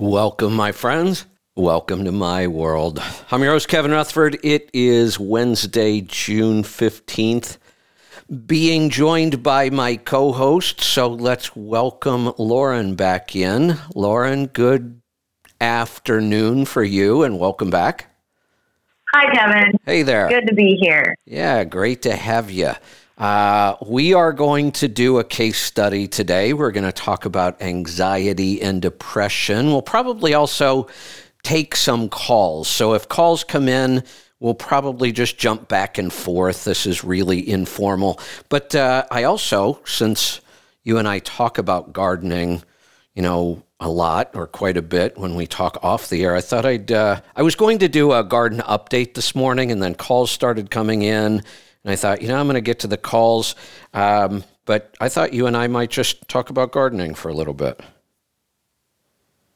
Welcome, 0.00 0.54
my 0.54 0.70
friends. 0.70 1.26
Welcome 1.56 2.04
to 2.04 2.12
my 2.12 2.46
world. 2.46 3.02
I'm 3.32 3.42
your 3.42 3.50
host, 3.50 3.66
Kevin 3.66 3.90
Rutherford. 3.90 4.38
It 4.44 4.70
is 4.72 5.18
Wednesday, 5.18 6.02
June 6.02 6.62
15th. 6.62 7.58
Being 8.46 8.90
joined 8.90 9.42
by 9.42 9.70
my 9.70 9.96
co 9.96 10.30
host, 10.30 10.80
so 10.80 11.08
let's 11.08 11.56
welcome 11.56 12.32
Lauren 12.38 12.94
back 12.94 13.34
in. 13.34 13.76
Lauren, 13.96 14.46
good 14.46 15.02
afternoon 15.60 16.64
for 16.64 16.84
you, 16.84 17.24
and 17.24 17.40
welcome 17.40 17.70
back. 17.70 18.14
Hi, 19.12 19.34
Kevin. 19.34 19.72
Hey 19.84 20.04
there. 20.04 20.28
Good 20.28 20.46
to 20.46 20.54
be 20.54 20.78
here. 20.80 21.16
Yeah, 21.26 21.64
great 21.64 22.02
to 22.02 22.14
have 22.14 22.52
you. 22.52 22.70
Uh, 23.18 23.74
we 23.84 24.14
are 24.14 24.32
going 24.32 24.70
to 24.70 24.86
do 24.86 25.18
a 25.18 25.24
case 25.24 25.60
study 25.60 26.06
today. 26.06 26.52
We're 26.52 26.70
going 26.70 26.84
to 26.84 26.92
talk 26.92 27.24
about 27.24 27.60
anxiety 27.60 28.62
and 28.62 28.80
depression. 28.80 29.66
We'll 29.66 29.82
probably 29.82 30.34
also 30.34 30.86
take 31.42 31.74
some 31.74 32.08
calls. 32.08 32.68
So 32.68 32.94
if 32.94 33.08
calls 33.08 33.42
come 33.42 33.68
in, 33.68 34.04
we'll 34.38 34.54
probably 34.54 35.10
just 35.10 35.36
jump 35.36 35.66
back 35.66 35.98
and 35.98 36.12
forth. 36.12 36.62
This 36.62 36.86
is 36.86 37.02
really 37.02 37.48
informal. 37.48 38.20
But 38.48 38.76
uh, 38.76 39.04
I 39.10 39.24
also, 39.24 39.80
since 39.84 40.40
you 40.84 40.98
and 40.98 41.08
I 41.08 41.18
talk 41.18 41.58
about 41.58 41.92
gardening, 41.92 42.62
you 43.16 43.22
know, 43.22 43.64
a 43.80 43.88
lot 43.88 44.30
or 44.34 44.46
quite 44.46 44.76
a 44.76 44.82
bit 44.82 45.18
when 45.18 45.34
we 45.34 45.46
talk 45.46 45.78
off 45.82 46.08
the 46.08 46.22
air. 46.22 46.36
I 46.36 46.40
thought 46.40 46.64
I'd, 46.64 46.90
uh, 46.90 47.20
I 47.34 47.42
was 47.42 47.54
going 47.54 47.78
to 47.78 47.88
do 47.88 48.12
a 48.12 48.22
garden 48.24 48.60
update 48.60 49.14
this 49.14 49.34
morning 49.34 49.72
and 49.72 49.82
then 49.82 49.94
calls 49.94 50.30
started 50.30 50.70
coming 50.70 51.02
in 51.02 51.42
and 51.88 51.94
I 51.94 51.96
thought, 51.96 52.20
you 52.20 52.28
know, 52.28 52.36
I'm 52.36 52.44
going 52.44 52.54
to 52.56 52.60
get 52.60 52.80
to 52.80 52.86
the 52.86 52.98
calls. 52.98 53.54
Um, 53.94 54.44
but 54.66 54.94
I 55.00 55.08
thought 55.08 55.32
you 55.32 55.46
and 55.46 55.56
I 55.56 55.68
might 55.68 55.88
just 55.88 56.28
talk 56.28 56.50
about 56.50 56.70
gardening 56.70 57.14
for 57.14 57.30
a 57.30 57.32
little 57.32 57.54
bit. 57.54 57.80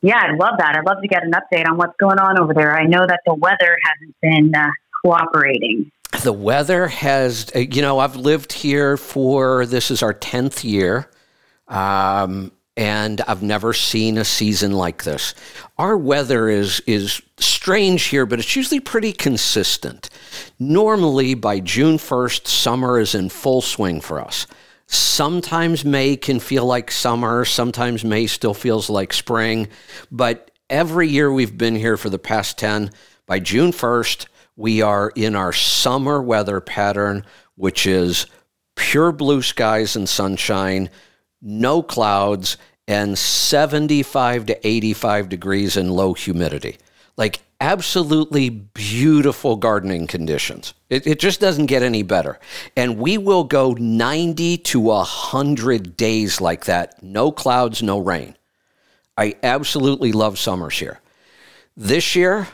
Yeah, 0.00 0.16
I'd 0.16 0.38
love 0.38 0.54
that. 0.56 0.74
I'd 0.74 0.86
love 0.86 1.02
to 1.02 1.08
get 1.08 1.24
an 1.24 1.32
update 1.32 1.68
on 1.68 1.76
what's 1.76 1.94
going 2.00 2.18
on 2.18 2.40
over 2.40 2.54
there. 2.54 2.74
I 2.74 2.86
know 2.86 3.04
that 3.06 3.20
the 3.26 3.34
weather 3.34 3.76
hasn't 3.84 4.16
been 4.22 4.50
uh, 4.54 4.70
cooperating. 5.04 5.92
The 6.22 6.32
weather 6.32 6.88
has, 6.88 7.52
uh, 7.54 7.58
you 7.58 7.82
know, 7.82 7.98
I've 7.98 8.16
lived 8.16 8.54
here 8.54 8.96
for 8.96 9.66
this 9.66 9.90
is 9.90 10.02
our 10.02 10.14
10th 10.14 10.64
year. 10.64 11.10
Um, 11.68 12.50
and 12.76 13.20
I've 13.28 13.42
never 13.42 13.72
seen 13.72 14.16
a 14.16 14.24
season 14.24 14.72
like 14.72 15.04
this. 15.04 15.34
Our 15.78 15.96
weather 15.96 16.48
is 16.48 16.80
is 16.86 17.20
strange 17.38 18.04
here, 18.04 18.24
but 18.24 18.38
it's 18.38 18.56
usually 18.56 18.80
pretty 18.80 19.12
consistent. 19.12 20.08
Normally 20.58 21.34
by 21.34 21.60
June 21.60 21.98
1st, 21.98 22.46
summer 22.46 22.98
is 22.98 23.14
in 23.14 23.28
full 23.28 23.60
swing 23.60 24.00
for 24.00 24.20
us. 24.20 24.46
Sometimes 24.86 25.84
May 25.84 26.16
can 26.16 26.40
feel 26.40 26.66
like 26.66 26.90
summer, 26.90 27.44
sometimes 27.44 28.04
May 28.04 28.26
still 28.26 28.54
feels 28.54 28.90
like 28.90 29.12
spring, 29.12 29.68
but 30.10 30.50
every 30.68 31.08
year 31.08 31.32
we've 31.32 31.56
been 31.56 31.76
here 31.76 31.96
for 31.96 32.10
the 32.10 32.18
past 32.18 32.58
10, 32.58 32.90
by 33.26 33.38
June 33.38 33.72
1st, 33.72 34.26
we 34.56 34.82
are 34.82 35.10
in 35.14 35.34
our 35.34 35.52
summer 35.52 36.20
weather 36.20 36.60
pattern, 36.60 37.24
which 37.54 37.86
is 37.86 38.26
pure 38.76 39.12
blue 39.12 39.40
skies 39.40 39.96
and 39.96 40.08
sunshine 40.08 40.90
no 41.42 41.82
clouds, 41.82 42.56
and 42.88 43.18
75 43.18 44.46
to 44.46 44.66
85 44.66 45.28
degrees 45.28 45.76
and 45.76 45.92
low 45.92 46.14
humidity. 46.14 46.78
Like 47.16 47.40
absolutely 47.60 48.50
beautiful 48.50 49.56
gardening 49.56 50.08
conditions. 50.08 50.74
It, 50.90 51.06
it, 51.06 51.20
just 51.20 51.40
doesn't 51.40 51.66
get 51.66 51.82
any 51.82 52.02
better. 52.02 52.40
And 52.76 52.98
we 52.98 53.18
will 53.18 53.44
go 53.44 53.72
90 53.72 54.58
to 54.58 54.80
100 54.80 55.96
days 55.96 56.40
like 56.40 56.64
that. 56.64 57.00
No 57.02 57.30
clouds, 57.30 57.82
no 57.82 58.00
rain. 58.00 58.36
I 59.16 59.36
absolutely 59.42 60.10
love 60.10 60.38
summers 60.38 60.78
here. 60.78 61.00
This 61.76 62.16
year, 62.16 62.48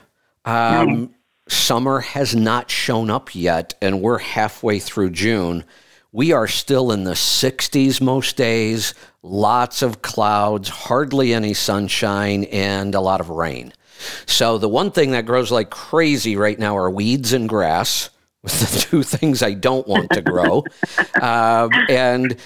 um, 0.45 1.15
summer 1.49 2.01
has 2.01 2.37
not 2.37 2.71
shown 2.71 3.11
up 3.11 3.35
yet, 3.35 3.75
and 3.81 4.03
we're 4.03 4.19
halfway 4.19 4.79
through 4.79 5.11
June. 5.11 5.65
We 6.11 6.33
are 6.33 6.49
still 6.49 6.91
in 6.91 7.05
the 7.05 7.13
60s 7.13 8.01
most 8.01 8.37
days, 8.37 8.95
lots 9.23 9.83
of 9.83 10.01
clouds, 10.01 10.71
hardly 10.71 11.35
any 11.35 11.53
sunshine, 11.53 12.45
and 12.45 12.95
a 12.95 13.01
lot 13.01 13.21
of 13.21 13.29
rain. 13.29 13.75
So, 14.25 14.57
the 14.57 14.71
one 14.71 14.91
thing 14.91 15.11
that 15.11 15.27
grows 15.27 15.51
like 15.51 15.69
crazy 15.69 16.35
right 16.37 16.59
now 16.59 16.77
are 16.79 16.89
weeds 16.89 17.35
and 17.35 17.47
grass, 17.47 18.09
with 18.43 18.59
the 18.73 18.81
two 18.81 19.03
things 19.03 19.43
I 19.43 19.53
don't 19.53 19.87
want 19.87 20.11
to 20.13 20.23
grow. 20.23 20.65
um, 21.21 21.71
and 21.91 22.37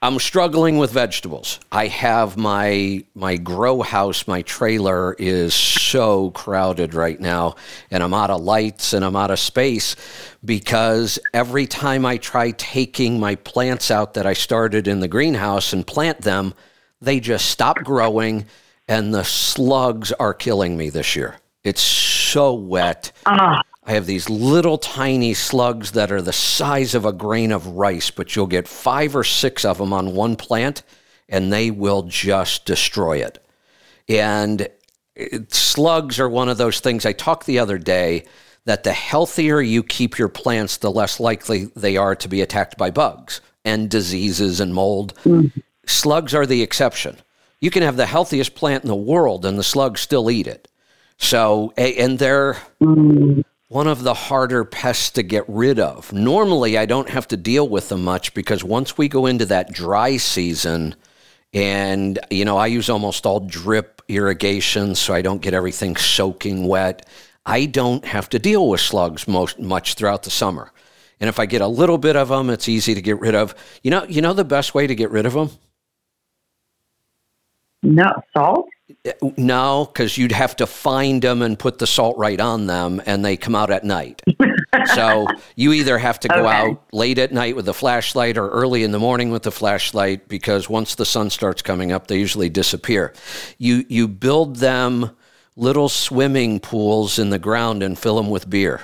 I'm 0.00 0.20
struggling 0.20 0.78
with 0.78 0.92
vegetables. 0.92 1.58
I 1.72 1.88
have 1.88 2.36
my 2.36 3.04
my 3.16 3.36
grow 3.36 3.82
house, 3.82 4.28
my 4.28 4.42
trailer 4.42 5.14
is 5.18 5.54
so 5.54 6.30
crowded 6.30 6.94
right 6.94 7.18
now 7.18 7.56
and 7.90 8.00
I'm 8.04 8.14
out 8.14 8.30
of 8.30 8.40
lights 8.40 8.92
and 8.92 9.04
I'm 9.04 9.16
out 9.16 9.32
of 9.32 9.40
space 9.40 9.96
because 10.44 11.18
every 11.34 11.66
time 11.66 12.06
I 12.06 12.16
try 12.18 12.52
taking 12.52 13.18
my 13.18 13.34
plants 13.34 13.90
out 13.90 14.14
that 14.14 14.24
I 14.24 14.34
started 14.34 14.86
in 14.86 15.00
the 15.00 15.08
greenhouse 15.08 15.72
and 15.72 15.84
plant 15.84 16.20
them, 16.20 16.54
they 17.00 17.18
just 17.18 17.46
stop 17.46 17.78
growing 17.78 18.46
and 18.86 19.12
the 19.12 19.24
slugs 19.24 20.12
are 20.12 20.32
killing 20.32 20.76
me 20.76 20.90
this 20.90 21.16
year. 21.16 21.40
It's 21.64 21.82
so 22.28 22.54
wet. 22.54 23.12
Uh. 23.26 23.62
I 23.84 23.92
have 23.92 24.06
these 24.06 24.28
little 24.28 24.76
tiny 24.76 25.32
slugs 25.32 25.92
that 25.92 26.12
are 26.12 26.20
the 26.20 26.32
size 26.32 26.94
of 26.94 27.06
a 27.06 27.12
grain 27.12 27.52
of 27.52 27.66
rice, 27.66 28.10
but 28.10 28.36
you'll 28.36 28.46
get 28.46 28.68
five 28.68 29.16
or 29.16 29.24
six 29.24 29.64
of 29.64 29.78
them 29.78 29.94
on 29.94 30.14
one 30.14 30.36
plant 30.36 30.82
and 31.28 31.52
they 31.52 31.70
will 31.70 32.02
just 32.02 32.66
destroy 32.66 33.18
it. 33.18 33.42
And 34.08 34.68
it, 35.14 35.52
slugs 35.52 36.20
are 36.20 36.28
one 36.28 36.48
of 36.48 36.58
those 36.58 36.80
things. 36.80 37.06
I 37.06 37.12
talked 37.12 37.46
the 37.46 37.58
other 37.58 37.78
day 37.78 38.24
that 38.64 38.84
the 38.84 38.92
healthier 38.92 39.60
you 39.60 39.82
keep 39.82 40.18
your 40.18 40.28
plants, 40.28 40.76
the 40.76 40.90
less 40.90 41.18
likely 41.18 41.70
they 41.74 41.96
are 41.96 42.14
to 42.16 42.28
be 42.28 42.42
attacked 42.42 42.76
by 42.76 42.90
bugs 42.90 43.40
and 43.64 43.90
diseases 43.90 44.60
and 44.60 44.74
mold. 44.74 45.14
Mm. 45.24 45.50
Slugs 45.86 46.34
are 46.34 46.46
the 46.46 46.62
exception. 46.62 47.16
You 47.60 47.70
can 47.70 47.82
have 47.82 47.96
the 47.96 48.06
healthiest 48.06 48.54
plant 48.54 48.84
in 48.84 48.88
the 48.88 48.94
world 48.94 49.46
and 49.46 49.58
the 49.58 49.64
slugs 49.64 50.02
still 50.02 50.30
eat 50.30 50.46
it. 50.46 50.68
So, 51.18 51.72
and 51.76 52.18
they're. 52.18 52.56
One 53.70 53.86
of 53.86 54.02
the 54.02 54.14
harder 54.14 54.64
pests 54.64 55.10
to 55.10 55.22
get 55.22 55.44
rid 55.46 55.78
of. 55.78 56.10
Normally, 56.10 56.78
I 56.78 56.86
don't 56.86 57.10
have 57.10 57.28
to 57.28 57.36
deal 57.36 57.68
with 57.68 57.90
them 57.90 58.02
much 58.02 58.32
because 58.32 58.64
once 58.64 58.96
we 58.96 59.08
go 59.08 59.26
into 59.26 59.44
that 59.44 59.74
dry 59.74 60.16
season, 60.16 60.94
and 61.52 62.18
you 62.30 62.46
know, 62.46 62.56
I 62.56 62.68
use 62.68 62.88
almost 62.88 63.26
all 63.26 63.40
drip 63.40 64.00
irrigation 64.08 64.94
so 64.94 65.12
I 65.12 65.20
don't 65.20 65.42
get 65.42 65.52
everything 65.52 65.96
soaking 65.96 66.66
wet. 66.66 67.06
I 67.44 67.66
don't 67.66 68.06
have 68.06 68.30
to 68.30 68.38
deal 68.38 68.68
with 68.68 68.80
slugs 68.80 69.28
most 69.28 69.58
much 69.58 69.94
throughout 69.94 70.22
the 70.22 70.30
summer. 70.30 70.72
And 71.20 71.28
if 71.28 71.38
I 71.38 71.46
get 71.46 71.60
a 71.60 71.66
little 71.66 71.98
bit 71.98 72.16
of 72.16 72.28
them, 72.28 72.48
it's 72.48 72.68
easy 72.68 72.94
to 72.94 73.02
get 73.02 73.20
rid 73.20 73.34
of. 73.34 73.54
You 73.82 73.90
know, 73.90 74.04
you 74.04 74.22
know 74.22 74.32
the 74.32 74.44
best 74.44 74.74
way 74.74 74.86
to 74.86 74.94
get 74.94 75.10
rid 75.10 75.26
of 75.26 75.32
them? 75.34 75.50
No, 77.82 78.10
salt? 78.36 78.68
No, 79.36 79.84
because 79.84 80.16
you'd 80.16 80.32
have 80.32 80.56
to 80.56 80.66
find 80.66 81.20
them 81.20 81.42
and 81.42 81.58
put 81.58 81.78
the 81.78 81.86
salt 81.86 82.16
right 82.16 82.40
on 82.40 82.66
them, 82.66 83.02
and 83.06 83.24
they 83.24 83.36
come 83.36 83.54
out 83.54 83.70
at 83.70 83.84
night. 83.84 84.22
so 84.94 85.26
you 85.56 85.72
either 85.72 85.98
have 85.98 86.18
to 86.20 86.28
go 86.28 86.46
okay. 86.46 86.48
out 86.48 86.82
late 86.92 87.18
at 87.18 87.32
night 87.32 87.54
with 87.54 87.68
a 87.68 87.74
flashlight 87.74 88.38
or 88.38 88.48
early 88.48 88.84
in 88.84 88.92
the 88.92 88.98
morning 88.98 89.30
with 89.30 89.46
a 89.46 89.50
flashlight 89.50 90.28
because 90.28 90.68
once 90.68 90.94
the 90.94 91.04
sun 91.04 91.30
starts 91.30 91.62
coming 91.62 91.92
up, 91.92 92.06
they 92.06 92.18
usually 92.18 92.48
disappear. 92.48 93.12
You 93.58 93.84
you 93.88 94.08
build 94.08 94.56
them 94.56 95.10
little 95.56 95.88
swimming 95.88 96.60
pools 96.60 97.18
in 97.18 97.30
the 97.30 97.38
ground 97.38 97.82
and 97.82 97.98
fill 97.98 98.16
them 98.16 98.30
with 98.30 98.48
beer. 98.48 98.80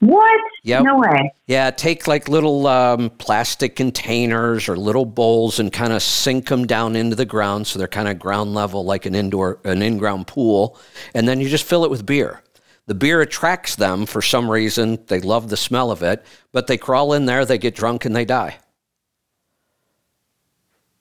What? 0.00 0.40
Yep. 0.62 0.82
No 0.84 0.98
way. 0.98 1.32
Yeah, 1.46 1.70
take 1.70 2.06
like 2.06 2.26
little 2.26 2.66
um, 2.66 3.10
plastic 3.10 3.76
containers 3.76 4.66
or 4.66 4.76
little 4.76 5.04
bowls 5.04 5.60
and 5.60 5.70
kind 5.70 5.92
of 5.92 6.02
sink 6.02 6.48
them 6.48 6.66
down 6.66 6.96
into 6.96 7.16
the 7.16 7.26
ground 7.26 7.66
so 7.66 7.78
they're 7.78 7.86
kind 7.86 8.08
of 8.08 8.18
ground 8.18 8.54
level 8.54 8.82
like 8.84 9.04
an 9.04 9.14
indoor 9.14 9.58
an 9.64 9.82
in-ground 9.82 10.26
pool 10.26 10.78
and 11.14 11.28
then 11.28 11.38
you 11.38 11.48
just 11.50 11.64
fill 11.64 11.84
it 11.84 11.90
with 11.90 12.06
beer. 12.06 12.42
The 12.86 12.94
beer 12.94 13.20
attracts 13.20 13.76
them 13.76 14.06
for 14.06 14.22
some 14.22 14.50
reason. 14.50 14.98
They 15.06 15.20
love 15.20 15.50
the 15.50 15.56
smell 15.56 15.90
of 15.90 16.02
it, 16.02 16.24
but 16.50 16.66
they 16.66 16.78
crawl 16.78 17.12
in 17.12 17.26
there, 17.26 17.44
they 17.44 17.58
get 17.58 17.74
drunk 17.74 18.06
and 18.06 18.16
they 18.16 18.24
die. 18.24 18.58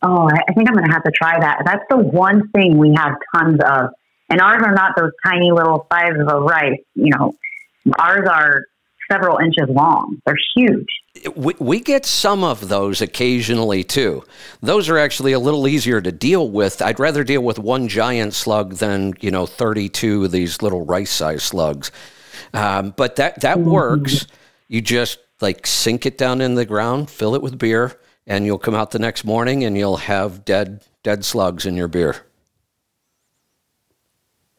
Oh, 0.02 0.30
I 0.30 0.54
think 0.54 0.70
I'm 0.70 0.76
going 0.76 0.88
to 0.88 0.94
have 0.94 1.04
to 1.04 1.12
try 1.12 1.40
that. 1.40 1.62
That's 1.66 1.84
the 1.90 1.98
one 1.98 2.50
thing 2.50 2.78
we 2.78 2.94
have 2.96 3.16
tons 3.34 3.60
of. 3.66 3.92
And 4.30 4.42
ours 4.42 4.62
are 4.64 4.74
not 4.74 4.96
those 4.98 5.12
tiny 5.26 5.52
little 5.52 5.88
size 5.92 6.14
of 6.20 6.44
rice, 6.44 6.80
you 6.96 7.12
know. 7.18 7.34
Ours 7.98 8.28
are 8.30 8.66
several 9.12 9.38
inches 9.38 9.68
long. 9.70 10.22
They're 10.26 10.36
huge. 10.56 10.88
We, 11.36 11.54
we 11.60 11.80
get 11.80 12.06
some 12.06 12.44
of 12.44 12.70
those 12.70 13.02
occasionally 13.02 13.84
too. 13.84 14.24
Those 14.62 14.90
are 14.90 14.98
actually 14.98 15.34
a 15.34 15.40
little 15.40 15.68
easier 15.68 16.02
to 16.02 16.12
deal 16.12 16.50
with. 16.50 16.82
I'd 16.82 17.00
rather 17.00 17.24
deal 17.24 17.42
with 17.42 17.60
one 17.60 17.88
giant 17.88 18.34
slug 18.34 18.76
than 18.76 19.14
you 19.20 19.32
know 19.32 19.46
32 19.46 20.26
of 20.26 20.32
these 20.32 20.62
little 20.62 20.86
rice-sized 20.86 21.42
slugs. 21.42 21.92
Um, 22.54 22.94
but 22.96 23.16
that 23.18 23.42
that 23.42 23.58
mm-hmm. 23.58 23.72
works. 23.72 24.28
You 24.68 24.82
just 24.82 25.20
like 25.42 25.66
sink 25.66 26.06
it 26.06 26.18
down 26.18 26.42
in 26.42 26.56
the 26.56 26.66
ground, 26.66 27.10
fill 27.10 27.36
it 27.36 27.42
with 27.42 27.58
beer, 27.58 28.00
and 28.28 28.46
you'll 28.46 28.60
come 28.60 28.76
out 28.76 28.92
the 28.92 29.00
next 29.00 29.26
morning 29.26 29.64
and 29.64 29.78
you'll 29.78 29.98
have 29.98 30.46
dead 30.46 30.84
dead 31.04 31.26
slugs 31.26 31.66
in 31.66 31.76
your 31.76 31.88
beer. 31.88 32.16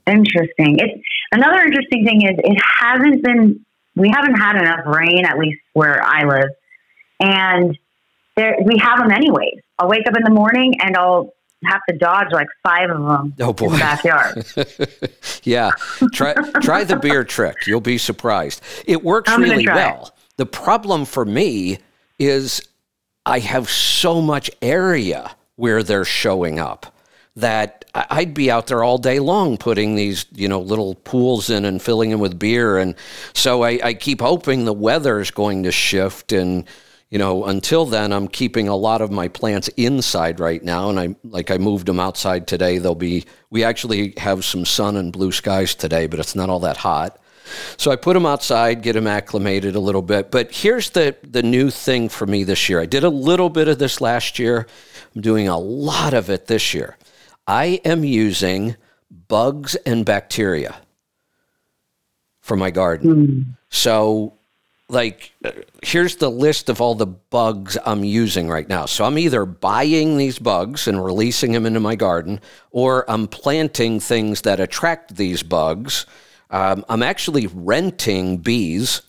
Interesting. 0.07 0.79
It's 0.79 1.03
another 1.33 1.61
interesting 1.61 2.05
thing 2.05 2.23
is 2.23 2.33
it 2.39 2.59
hasn't 2.81 3.23
been 3.23 3.65
we 4.01 4.11
haven't 4.11 4.35
had 4.35 4.57
enough 4.57 4.87
rain 4.87 5.25
at 5.25 5.39
least 5.39 5.61
where 5.73 6.03
I 6.03 6.25
live, 6.25 6.51
and 7.21 7.79
there 8.37 8.57
we 8.65 8.79
have 8.79 8.99
them 8.99 9.11
anyways. 9.11 9.61
I'll 9.79 9.89
wake 9.89 10.07
up 10.07 10.17
in 10.17 10.23
the 10.25 10.31
morning 10.31 10.75
and 10.81 10.97
I'll 10.97 11.33
have 11.65 11.81
to 11.89 11.97
dodge 11.97 12.33
like 12.33 12.49
five 12.63 12.91
of 12.91 13.03
them 13.03 13.35
oh 13.41 13.53
boy. 13.53 13.67
in 13.67 13.73
the 13.73 13.79
backyard. 13.79 14.47
yeah, 15.45 15.71
try 16.13 16.35
try 16.63 16.85
the 16.85 16.97
beer 16.97 17.25
trick. 17.25 17.67
You'll 17.67 17.81
be 17.81 17.99
surprised. 17.99 18.63
It 18.87 19.05
works 19.05 19.31
really 19.37 19.67
well. 19.67 20.15
The 20.37 20.47
problem 20.47 21.05
for 21.05 21.25
me 21.25 21.79
is 22.19 22.63
I 23.27 23.41
have 23.41 23.69
so 23.69 24.21
much 24.23 24.51
area 24.63 25.37
where 25.57 25.83
they're 25.83 26.05
showing 26.05 26.59
up 26.59 26.95
that 27.37 27.80
I'd 27.95 28.35
be 28.35 28.51
out 28.51 28.69
there 28.69 28.85
all 28.85 28.99
day 28.99 29.19
long 29.19 29.57
putting 29.57 29.97
these, 29.97 30.27
you 30.33 30.49
know, 30.49 30.61
little 30.61 30.95
pools 30.95 31.51
in 31.51 31.65
and 31.65 31.83
filling 31.83 32.11
them 32.11 32.21
with 32.21 32.39
beer. 32.39 32.79
And 32.79 32.95
so 33.33 33.63
I, 33.65 33.81
I 33.83 33.95
keep 33.95 34.21
hoping 34.21 34.65
the 34.65 34.73
weather 34.73 35.21
is 35.21 35.31
going 35.31 35.65
to 35.65 35.73
shift 35.73 36.33
and 36.33 36.67
you 37.11 37.19
know, 37.19 37.45
until 37.45 37.87
then, 37.87 38.13
I'm 38.13 38.29
keeping 38.29 38.69
a 38.69 38.77
lot 38.77 39.01
of 39.01 39.11
my 39.11 39.27
plants 39.27 39.67
inside 39.77 40.39
right 40.39 40.63
now, 40.63 40.91
and 40.91 41.01
I 41.01 41.17
like 41.25 41.51
I 41.51 41.59
moved 41.59 41.87
them 41.87 41.99
outside 41.99 42.47
today. 42.47 42.79
They'll 42.79 42.95
be 42.95 43.25
we 43.51 43.65
actually 43.65 44.15
have 44.17 44.45
some 44.45 44.65
sun 44.65 44.97
and 44.97 45.13
blue 45.13 45.33
skies 45.33 45.75
today, 45.75 46.07
but 46.07 46.21
it's 46.21 46.37
not 46.37 46.49
all 46.51 46.61
that 46.61 46.77
hot. 46.77 47.19
So 47.77 47.91
I 47.91 47.97
put 47.97 48.15
them 48.15 48.27
outside, 48.27 48.83
get 48.83 48.93
them 48.93 49.09
acclimated 49.09 49.75
a 49.75 49.81
little 49.81 50.03
bit. 50.03 50.31
But 50.31 50.53
here's 50.53 50.91
the 50.91 51.17
the 51.23 51.43
new 51.43 51.69
thing 51.71 52.09
for 52.09 52.27
me 52.27 52.45
this 52.45 52.69
year. 52.69 52.81
I 52.81 52.87
did 52.87 53.03
a 53.03 53.09
little 53.09 53.51
bit 53.51 53.67
of 53.67 53.81
this 53.81 54.01
last 54.01 54.39
year. 54.39 54.69
I'm 55.17 55.21
doing 55.21 55.49
a 55.49 55.59
lot 55.59 56.15
of 56.15 56.31
it 56.31 56.47
this 56.47 56.73
year. 56.75 56.97
I 57.51 57.81
am 57.85 58.05
using 58.05 58.77
bugs 59.27 59.75
and 59.75 60.07
bacteria 60.07 60.77
for 62.41 62.57
my 62.57 62.71
garden. 62.71 63.27
Mm. 63.27 63.57
So 63.71 64.35
like 64.89 65.33
here's 65.83 66.17
the 66.17 66.31
list 66.31 66.69
of 66.69 66.81
all 66.81 66.95
the 66.95 67.07
bugs 67.07 67.77
I'm 67.85 68.05
using 68.05 68.49
right 68.49 68.69
now. 68.69 68.87
So 68.87 69.05
I'm 69.05 69.19
either 69.19 69.45
buying 69.45 70.17
these 70.17 70.39
bugs 70.39 70.87
and 70.87 71.05
releasing 71.05 71.51
them 71.51 71.67
into 71.67 71.81
my 71.81 71.97
garden, 71.97 72.41
or 72.71 73.05
I'm 73.11 73.27
planting 73.27 73.99
things 73.99 74.43
that 74.43 74.61
attract 74.61 75.17
these 75.17 75.43
bugs. 75.43 76.07
Um, 76.51 76.85
I'm 76.89 77.03
actually 77.03 77.49
renting 77.49 78.37
bees. 78.37 79.03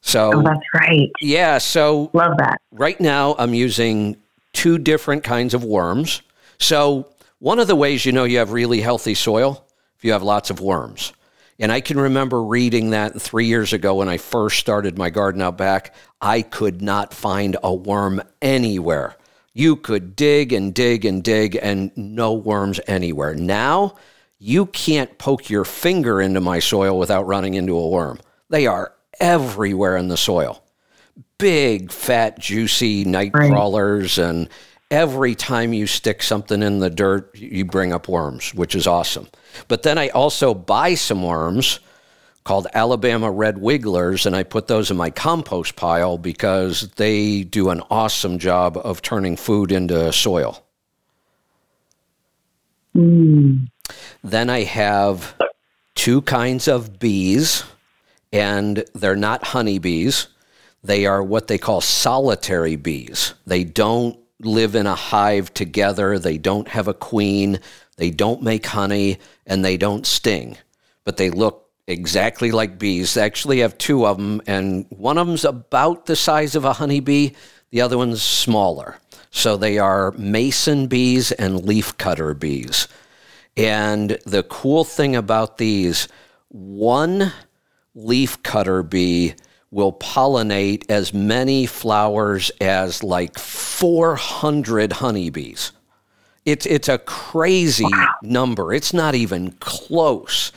So 0.00 0.30
oh, 0.32 0.42
that's 0.42 0.66
right. 0.74 1.10
Yeah. 1.20 1.58
So 1.58 2.10
love 2.12 2.36
that. 2.38 2.60
Right 2.70 3.00
now, 3.00 3.34
I'm 3.36 3.52
using 3.52 4.16
two 4.52 4.78
different 4.78 5.24
kinds 5.24 5.54
of 5.54 5.64
worms. 5.64 6.22
So 6.58 7.08
one 7.38 7.58
of 7.58 7.68
the 7.68 7.76
ways 7.76 8.04
you 8.04 8.12
know 8.12 8.24
you 8.24 8.38
have 8.38 8.52
really 8.52 8.80
healthy 8.80 9.14
soil 9.14 9.64
if 9.96 10.04
you 10.04 10.12
have 10.12 10.22
lots 10.22 10.50
of 10.50 10.60
worms. 10.60 11.12
And 11.60 11.72
I 11.72 11.80
can 11.80 11.98
remember 11.98 12.42
reading 12.42 12.90
that 12.90 13.20
three 13.20 13.46
years 13.46 13.72
ago 13.72 13.96
when 13.96 14.08
I 14.08 14.16
first 14.16 14.60
started 14.60 14.96
my 14.96 15.10
garden 15.10 15.42
out 15.42 15.58
back. 15.58 15.94
I 16.20 16.42
could 16.42 16.82
not 16.82 17.12
find 17.12 17.56
a 17.62 17.74
worm 17.74 18.22
anywhere. 18.40 19.16
You 19.54 19.74
could 19.74 20.14
dig 20.14 20.52
and 20.52 20.72
dig 20.72 21.04
and 21.04 21.22
dig, 21.22 21.58
and 21.60 21.90
no 21.96 22.32
worms 22.32 22.78
anywhere. 22.86 23.34
Now, 23.34 23.96
you 24.38 24.66
can't 24.66 25.18
poke 25.18 25.50
your 25.50 25.64
finger 25.64 26.20
into 26.20 26.40
my 26.40 26.60
soil 26.60 26.96
without 26.96 27.26
running 27.26 27.54
into 27.54 27.76
a 27.76 27.88
worm. 27.88 28.20
They 28.50 28.68
are 28.68 28.92
everywhere 29.18 29.96
in 29.96 30.06
the 30.06 30.16
soil. 30.16 30.62
Big, 31.38 31.90
fat, 31.90 32.38
juicy 32.38 33.04
night 33.04 33.32
right. 33.34 33.50
crawlers 33.50 34.18
and 34.18 34.48
every 34.90 35.34
time 35.34 35.72
you 35.72 35.86
stick 35.86 36.22
something 36.22 36.62
in 36.62 36.78
the 36.78 36.90
dirt, 36.90 37.36
you 37.36 37.64
bring 37.64 37.92
up 37.92 38.08
worms, 38.08 38.54
which 38.54 38.74
is 38.74 38.86
awesome. 38.86 39.28
But 39.68 39.82
then 39.82 39.98
I 39.98 40.08
also 40.08 40.54
buy 40.54 40.94
some 40.94 41.22
worms 41.22 41.80
called 42.44 42.66
Alabama 42.72 43.30
Red 43.30 43.58
Wigglers, 43.58 44.24
and 44.24 44.34
I 44.34 44.42
put 44.42 44.68
those 44.68 44.90
in 44.90 44.96
my 44.96 45.10
compost 45.10 45.76
pile 45.76 46.16
because 46.16 46.88
they 46.96 47.44
do 47.44 47.68
an 47.68 47.82
awesome 47.90 48.38
job 48.38 48.78
of 48.78 49.02
turning 49.02 49.36
food 49.36 49.70
into 49.70 50.10
soil. 50.12 50.64
Mm. 52.96 53.68
Then 54.24 54.48
I 54.48 54.62
have 54.64 55.34
two 55.94 56.22
kinds 56.22 56.68
of 56.68 56.98
bees, 56.98 57.64
and 58.32 58.82
they're 58.94 59.16
not 59.16 59.48
honeybees. 59.48 60.28
They 60.82 61.04
are 61.04 61.22
what 61.22 61.48
they 61.48 61.58
call 61.58 61.82
solitary 61.82 62.76
bees. 62.76 63.34
They 63.46 63.64
don't 63.64 64.18
live 64.40 64.74
in 64.74 64.86
a 64.86 64.94
hive 64.94 65.52
together. 65.54 66.18
They 66.18 66.38
don't 66.38 66.68
have 66.68 66.88
a 66.88 66.94
queen. 66.94 67.60
They 67.96 68.10
don't 68.10 68.42
make 68.42 68.66
honey 68.66 69.18
and 69.46 69.64
they 69.64 69.76
don't 69.76 70.06
sting, 70.06 70.56
but 71.04 71.16
they 71.16 71.30
look 71.30 71.70
exactly 71.86 72.52
like 72.52 72.78
bees. 72.78 73.14
They 73.14 73.22
actually 73.22 73.60
have 73.60 73.76
two 73.78 74.06
of 74.06 74.18
them, 74.18 74.40
and 74.46 74.86
one 74.90 75.18
of 75.18 75.26
them's 75.26 75.44
about 75.44 76.06
the 76.06 76.16
size 76.16 76.54
of 76.54 76.64
a 76.64 76.74
honeybee, 76.74 77.30
the 77.70 77.80
other 77.80 77.98
one's 77.98 78.22
smaller. 78.22 78.98
So 79.30 79.56
they 79.56 79.78
are 79.78 80.12
mason 80.12 80.86
bees 80.86 81.32
and 81.32 81.60
leafcutter 81.60 82.38
bees. 82.38 82.88
And 83.56 84.18
the 84.24 84.44
cool 84.44 84.84
thing 84.84 85.16
about 85.16 85.58
these, 85.58 86.08
one 86.48 87.32
leafcutter 87.96 88.88
bee 88.88 89.34
will 89.70 89.92
pollinate 89.92 90.84
as 90.88 91.12
many 91.12 91.66
flowers 91.66 92.50
as 92.60 93.02
like 93.02 93.38
400 93.38 94.94
honeybees. 94.94 95.72
It's, 96.44 96.64
it's 96.64 96.88
a 96.88 96.98
crazy 96.98 97.84
wow. 97.84 98.14
number. 98.22 98.72
It's 98.72 98.94
not 98.94 99.14
even 99.14 99.52
close. 99.52 100.52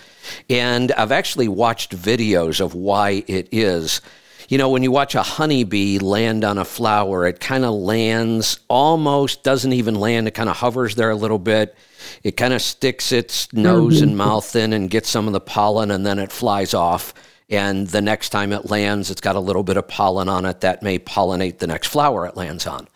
And 0.50 0.92
I've 0.94 1.12
actually 1.12 1.50
watched 1.50 1.96
videos 1.96 2.62
of 2.62 2.74
why 2.74 3.24
it 3.28 3.50
is. 3.52 4.00
You 4.48 4.58
know, 4.58 4.70
when 4.70 4.84
you 4.84 4.92
watch 4.92 5.16
a 5.16 5.24
honeybee 5.24 6.00
land 6.00 6.44
on 6.44 6.58
a 6.58 6.66
flower, 6.66 7.26
it 7.26 7.40
kind 7.40 7.66
of 7.66 7.74
lands 7.74 8.60
almost, 8.70 9.44
doesn't 9.44 9.74
even 9.74 9.96
land, 9.96 10.28
it 10.28 10.32
kind 10.34 10.50
of 10.50 10.58
hovers 10.58 10.96
there 10.96 11.10
a 11.10 11.16
little 11.16 11.40
bit. 11.40 11.76
It 12.24 12.38
kind 12.38 12.54
of 12.54 12.62
sticks 12.62 13.12
its 13.12 13.52
nose 13.54 13.96
mm-hmm. 13.96 14.10
and 14.10 14.18
mouth 14.18 14.56
in 14.56 14.74
and 14.74 14.90
gets 14.90 15.10
some 15.10 15.28
of 15.28 15.34
the 15.34 15.40
pollen, 15.40 15.92
and 15.92 16.06
then 16.06 16.20
it 16.20 16.32
flies 16.32 16.74
off. 16.74 17.14
And 17.52 17.86
the 17.88 18.02
next 18.02 18.30
time 18.30 18.54
it 18.54 18.70
lands, 18.70 19.12
it's 19.12 19.20
got 19.20 19.36
a 19.36 19.40
little 19.40 19.62
bit 19.62 19.76
of 19.76 19.88
pollen 19.88 20.30
on 20.30 20.46
it 20.46 20.62
that 20.62 20.82
may 20.82 20.98
pollinate 20.98 21.58
the 21.58 21.68
next 21.68 21.88
flower 21.88 22.26
it 22.26 22.38
lands 22.38 22.66
on. 22.66 22.88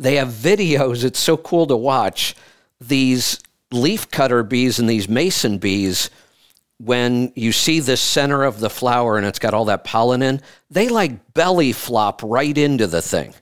They 0.00 0.16
have 0.16 0.28
videos, 0.28 1.04
it's 1.04 1.20
so 1.20 1.36
cool 1.36 1.66
to 1.68 1.76
watch. 1.76 2.34
These 2.80 3.40
leafcutter 3.72 4.46
bees 4.46 4.80
and 4.80 4.90
these 4.90 5.08
mason 5.08 5.58
bees, 5.58 6.10
when 6.78 7.32
you 7.36 7.52
see 7.52 7.78
the 7.78 7.96
center 7.96 8.42
of 8.42 8.58
the 8.58 8.70
flower 8.70 9.16
and 9.16 9.26
it's 9.26 9.38
got 9.38 9.54
all 9.54 9.66
that 9.66 9.84
pollen 9.84 10.22
in, 10.22 10.40
they 10.70 10.88
like 10.88 11.34
belly 11.34 11.72
flop 11.72 12.20
right 12.24 12.56
into 12.58 12.88
the 12.88 13.02
thing. 13.02 13.32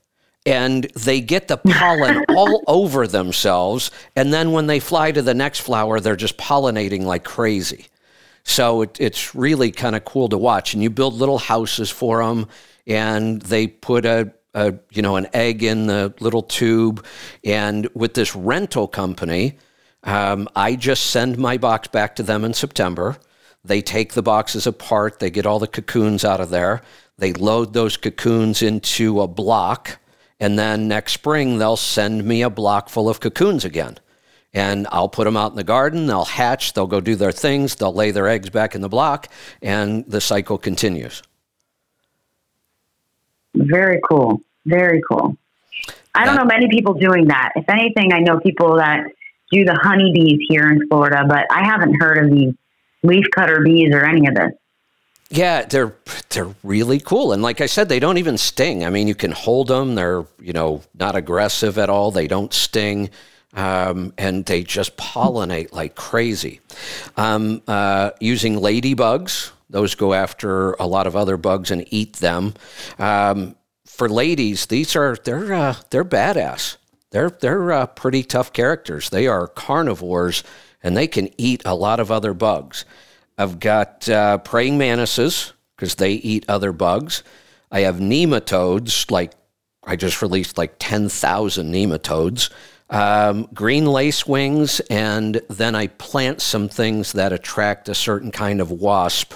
And 0.45 0.85
they 0.95 1.21
get 1.21 1.49
the 1.49 1.57
pollen 1.57 2.25
all 2.29 2.63
over 2.67 3.07
themselves. 3.07 3.91
And 4.15 4.33
then 4.33 4.53
when 4.53 4.67
they 4.67 4.81
fly 4.81 5.13
to 5.13 5.23
the 5.23 5.35
next 5.35 5.61
flower, 5.61 5.99
they're 5.99 6.15
just 6.15 6.37
pollinating 6.37 7.03
like 7.05 7.25
crazy. 7.25 7.87
So 8.49 8.83
it, 8.83 8.97
it's 9.01 9.35
really 9.35 9.73
kind 9.73 9.97
of 9.97 10.05
cool 10.05 10.29
to 10.29 10.39
watch. 10.39 10.73
And 10.73 10.83
you 10.83 10.89
build 10.89 11.15
little 11.15 11.39
houses 11.39 11.91
for 11.91 12.25
them, 12.25 12.47
and 12.87 13.43
they 13.43 13.67
put 13.67 14.07
a, 14.07 14.33
a 14.55 14.75
you 14.93 15.03
know 15.03 15.17
an 15.17 15.27
egg 15.35 15.65
in 15.65 15.89
the 15.89 16.15
little 16.21 16.43
tube. 16.43 17.05
And 17.45 17.89
with 17.93 18.15
this 18.15 18.37
rental 18.37 18.87
company, 18.87 19.59
um, 20.05 20.49
I 20.55 20.77
just 20.77 21.07
send 21.11 21.37
my 21.37 21.59
box 21.59 21.89
back 21.89 22.15
to 22.17 22.23
them 22.23 22.45
in 22.45 22.55
September. 22.55 23.19
They 23.65 23.83
take 23.83 24.13
the 24.13 24.23
boxes 24.23 24.65
apart. 24.65 25.19
They 25.19 25.31
get 25.31 25.45
all 25.45 25.59
the 25.59 25.67
cocoons 25.67 26.25
out 26.25 26.41
of 26.41 26.51
there. 26.51 26.83
They 27.19 27.33
load 27.33 27.73
those 27.73 27.97
cocoons 27.97 28.63
into 28.63 29.21
a 29.21 29.27
block. 29.27 29.99
And 30.39 30.57
then 30.57 30.87
next 30.87 31.15
spring, 31.15 31.59
they'll 31.59 31.77
send 31.77 32.25
me 32.25 32.43
a 32.43 32.51
block 32.51 32.91
full 32.91 33.09
of 33.09 33.19
cocoons 33.19 33.65
again 33.65 33.99
and 34.57 34.89
I'll 34.91 35.11
put 35.11 35.25
them 35.25 35.37
out 35.37 35.53
in 35.53 35.57
the 35.57 35.65
garden. 35.65 36.07
They'll 36.07 36.25
hatch, 36.25 36.73
they'll 36.73 36.87
go 36.87 37.01
do 37.01 37.15
their 37.15 37.31
things, 37.31 37.75
they'll 37.75 37.93
lay 37.93 38.11
their 38.11 38.27
eggs 38.27 38.49
back 38.49 38.75
in 38.75 38.81
the 38.81 38.89
block, 38.89 39.29
and 39.61 40.05
the 40.07 40.21
cycle 40.21 40.57
continues. 40.57 41.23
Very 43.55 44.01
cool. 44.09 44.41
Very 44.65 45.03
cool. 45.09 45.37
I 46.15 46.25
don't 46.25 46.37
know 46.37 46.47
many 46.47 46.69
people 46.69 46.95
doing 46.95 47.29
that. 47.29 47.53
If 47.55 47.69
anything, 47.69 48.15
I 48.15 48.21
know 48.21 48.41
people 48.41 48.77
that 48.77 49.05
do 49.53 49.65
the 49.67 49.75
honeybees 49.75 50.41
here 50.49 50.71
in 50.71 50.89
Florida, 50.89 51.25
but 51.29 51.47
I 51.51 51.65
haven't 51.65 51.95
heard 52.01 52.25
of 52.25 52.31
these 52.31 52.55
leafcutter 53.05 53.63
bees 53.63 53.95
or 53.95 54.07
any 54.07 54.27
of 54.27 54.35
this. 54.35 54.53
Yeah, 55.29 55.65
they're 55.65 55.95
they're 56.31 56.55
really 56.63 57.01
cool, 57.01 57.33
and 57.33 57.43
like 57.43 57.61
I 57.61 57.67
said, 57.67 57.89
they 57.89 57.99
don't 57.99 58.17
even 58.17 58.39
sting. 58.39 58.85
I 58.85 58.91
mean, 58.91 59.09
you 59.09 59.15
can 59.15 59.33
hold 59.33 59.67
them; 59.67 59.97
they're 59.97 60.25
you 60.41 60.53
know 60.53 60.83
not 60.95 61.17
aggressive 61.17 61.79
at 61.79 61.91
all. 61.91 62.13
They 62.13 62.29
don't 62.29 62.55
sting 62.55 63.11
um, 63.57 64.13
and 64.19 64.45
they 64.45 64.63
just 64.63 64.97
pollinate 64.97 65.73
like 65.73 65.97
crazy. 65.97 66.61
Um, 67.17 67.63
uh, 67.67 68.11
using 68.21 68.57
ladybugs, 68.57 69.51
those 69.69 69.95
go 69.95 70.15
after 70.15 70.73
a 70.75 70.87
lot 70.87 71.07
of 71.07 71.17
other 71.17 71.37
bugs 71.37 71.71
and 71.71 71.85
eat 71.93 72.15
them. 72.17 72.55
Um, 72.99 73.57
for 73.85 74.09
ladies, 74.09 74.67
these 74.67 74.95
are 74.95 75.17
they're 75.25 75.53
uh, 75.53 75.77
they're 75.91 76.05
badass. 76.05 76.77
they're 77.11 77.31
they're 77.31 77.73
uh, 77.73 77.87
pretty 77.87 78.23
tough 78.23 78.53
characters. 78.53 79.11
They 79.11 79.27
are 79.27 79.49
carnivores 79.49 80.45
and 80.83 80.97
they 80.97 81.07
can 81.07 81.31
eat 81.39 81.63
a 81.65 81.75
lot 81.75 81.99
of 81.99 82.13
other 82.13 82.35
bugs. 82.35 82.85
I've 83.39 83.59
got 83.59 84.09
uh, 84.09 84.39
praying 84.39 84.79
mantises 84.79 85.53
because 85.75 85.97
they 85.97 86.13
eat 86.13 86.45
other 86.49 86.73
bugs. 86.73 87.23
I 87.71 87.81
have 87.81 87.97
nematodes, 87.97 89.11
like 89.11 89.33
I 89.85 89.97
just 89.97 90.23
released 90.23 90.59
like 90.59 90.77
10,000 90.79 91.73
nematodes, 91.73 92.51
um, 92.91 93.49
green 93.53 93.85
lacewings, 93.85 94.81
and 94.91 95.41
then 95.49 95.75
I 95.75 95.89
plant 95.89 96.41
some 96.41 96.69
things 96.69 97.13
that 97.13 97.33
attract 97.33 97.89
a 97.89 97.95
certain 97.95 98.31
kind 98.31 98.61
of 98.61 98.71
wasp 98.71 99.35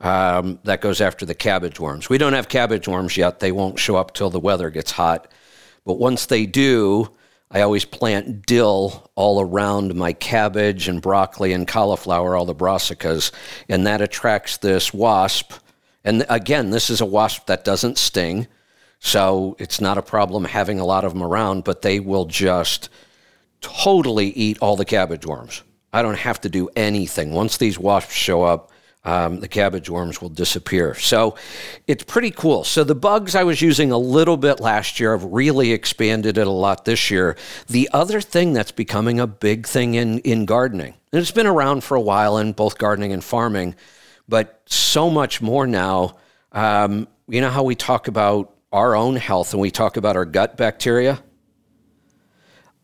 um, 0.00 0.58
that 0.64 0.80
goes 0.80 1.00
after 1.00 1.26
the 1.26 1.34
cabbage 1.34 1.78
worms. 1.78 2.08
We 2.08 2.18
don't 2.18 2.32
have 2.32 2.48
cabbage 2.48 2.88
worms 2.88 3.16
yet. 3.16 3.40
They 3.40 3.52
won't 3.52 3.78
show 3.78 3.96
up 3.96 4.14
till 4.14 4.30
the 4.30 4.40
weather 4.40 4.70
gets 4.70 4.92
hot. 4.92 5.30
But 5.84 5.98
once 5.98 6.26
they 6.26 6.46
do, 6.46 7.10
I 7.50 7.62
always 7.62 7.84
plant 7.84 8.46
dill 8.46 9.10
all 9.16 9.40
around 9.40 9.94
my 9.94 10.12
cabbage 10.12 10.88
and 10.88 11.02
broccoli 11.02 11.52
and 11.52 11.66
cauliflower, 11.66 12.36
all 12.36 12.44
the 12.44 12.54
brassicas, 12.54 13.32
and 13.68 13.86
that 13.86 14.00
attracts 14.00 14.56
this 14.58 14.94
wasp. 14.94 15.52
And 16.04 16.24
again, 16.28 16.70
this 16.70 16.90
is 16.90 17.00
a 17.00 17.06
wasp 17.06 17.46
that 17.46 17.64
doesn't 17.64 17.98
sting, 17.98 18.46
so 19.00 19.56
it's 19.58 19.80
not 19.80 19.98
a 19.98 20.02
problem 20.02 20.44
having 20.44 20.78
a 20.78 20.84
lot 20.84 21.04
of 21.04 21.14
them 21.14 21.22
around, 21.22 21.64
but 21.64 21.82
they 21.82 22.00
will 22.00 22.26
just 22.26 22.90
totally 23.60 24.28
eat 24.28 24.58
all 24.60 24.76
the 24.76 24.84
cabbage 24.84 25.26
worms. 25.26 25.62
I 25.92 26.02
don't 26.02 26.18
have 26.18 26.40
to 26.42 26.48
do 26.48 26.68
anything. 26.76 27.32
Once 27.32 27.56
these 27.56 27.78
wasps 27.78 28.12
show 28.12 28.42
up, 28.42 28.70
um, 29.02 29.40
the 29.40 29.48
cabbage 29.48 29.88
worms 29.88 30.20
will 30.20 30.28
disappear. 30.28 30.94
So 30.94 31.36
it's 31.86 32.04
pretty 32.04 32.30
cool. 32.30 32.64
So 32.64 32.84
the 32.84 32.94
bugs 32.94 33.34
I 33.34 33.44
was 33.44 33.62
using 33.62 33.90
a 33.90 33.98
little 33.98 34.36
bit 34.36 34.60
last 34.60 35.00
year, 35.00 35.14
I've 35.14 35.24
really 35.24 35.72
expanded 35.72 36.36
it 36.36 36.46
a 36.46 36.50
lot 36.50 36.84
this 36.84 37.10
year. 37.10 37.36
The 37.66 37.88
other 37.94 38.20
thing 38.20 38.52
that's 38.52 38.72
becoming 38.72 39.18
a 39.18 39.26
big 39.26 39.66
thing 39.66 39.94
in, 39.94 40.18
in 40.20 40.44
gardening, 40.44 40.94
and 41.12 41.20
it's 41.22 41.30
been 41.30 41.46
around 41.46 41.82
for 41.82 41.96
a 41.96 42.00
while 42.00 42.36
in 42.36 42.52
both 42.52 42.76
gardening 42.76 43.12
and 43.12 43.24
farming, 43.24 43.74
but 44.28 44.60
so 44.66 45.08
much 45.08 45.40
more 45.40 45.66
now. 45.66 46.18
Um, 46.52 47.08
you 47.26 47.40
know 47.40 47.50
how 47.50 47.62
we 47.62 47.74
talk 47.74 48.06
about 48.06 48.54
our 48.72 48.96
own 48.96 49.16
health 49.16 49.52
and 49.52 49.60
we 49.60 49.70
talk 49.70 49.96
about 49.96 50.16
our 50.16 50.24
gut 50.24 50.56
bacteria? 50.56 51.22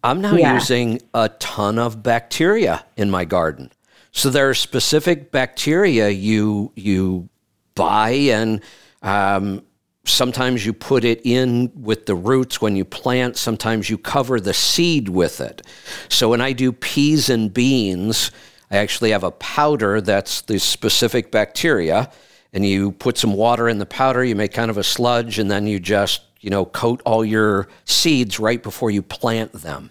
I'm 0.02 0.20
now 0.20 0.34
yeah. 0.34 0.54
using 0.54 1.00
a 1.14 1.28
ton 1.28 1.78
of 1.78 2.02
bacteria 2.02 2.86
in 2.96 3.10
my 3.10 3.24
garden. 3.24 3.72
So 4.12 4.30
there 4.30 4.48
are 4.48 4.54
specific 4.54 5.30
bacteria 5.30 6.08
you 6.08 6.72
you 6.74 7.28
buy, 7.74 8.10
and 8.10 8.62
um, 9.02 9.62
sometimes 10.04 10.64
you 10.64 10.72
put 10.72 11.04
it 11.04 11.20
in 11.24 11.70
with 11.74 12.06
the 12.06 12.14
roots 12.14 12.60
when 12.60 12.76
you 12.76 12.84
plant. 12.84 13.36
Sometimes 13.36 13.90
you 13.90 13.98
cover 13.98 14.40
the 14.40 14.54
seed 14.54 15.08
with 15.08 15.40
it. 15.40 15.62
So 16.08 16.30
when 16.30 16.40
I 16.40 16.52
do 16.52 16.72
peas 16.72 17.28
and 17.28 17.52
beans, 17.52 18.30
I 18.70 18.78
actually 18.78 19.10
have 19.10 19.24
a 19.24 19.32
powder 19.32 20.00
that's 20.00 20.40
the 20.42 20.58
specific 20.58 21.30
bacteria, 21.30 22.10
and 22.52 22.64
you 22.64 22.92
put 22.92 23.18
some 23.18 23.34
water 23.34 23.68
in 23.68 23.78
the 23.78 23.86
powder. 23.86 24.24
You 24.24 24.36
make 24.36 24.52
kind 24.52 24.70
of 24.70 24.78
a 24.78 24.84
sludge, 24.84 25.38
and 25.38 25.50
then 25.50 25.66
you 25.66 25.80
just 25.80 26.22
you 26.40 26.50
know 26.50 26.64
coat 26.64 27.02
all 27.04 27.24
your 27.24 27.68
seeds 27.84 28.38
right 28.38 28.62
before 28.62 28.90
you 28.90 29.02
plant 29.02 29.52
them. 29.52 29.90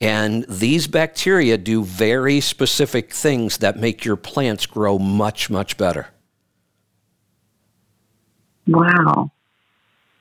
And 0.00 0.44
these 0.48 0.86
bacteria 0.86 1.58
do 1.58 1.82
very 1.82 2.40
specific 2.40 3.12
things 3.12 3.58
that 3.58 3.76
make 3.76 4.04
your 4.04 4.16
plants 4.16 4.64
grow 4.66 4.98
much, 4.98 5.50
much 5.50 5.76
better. 5.76 6.08
Wow. 8.68 9.32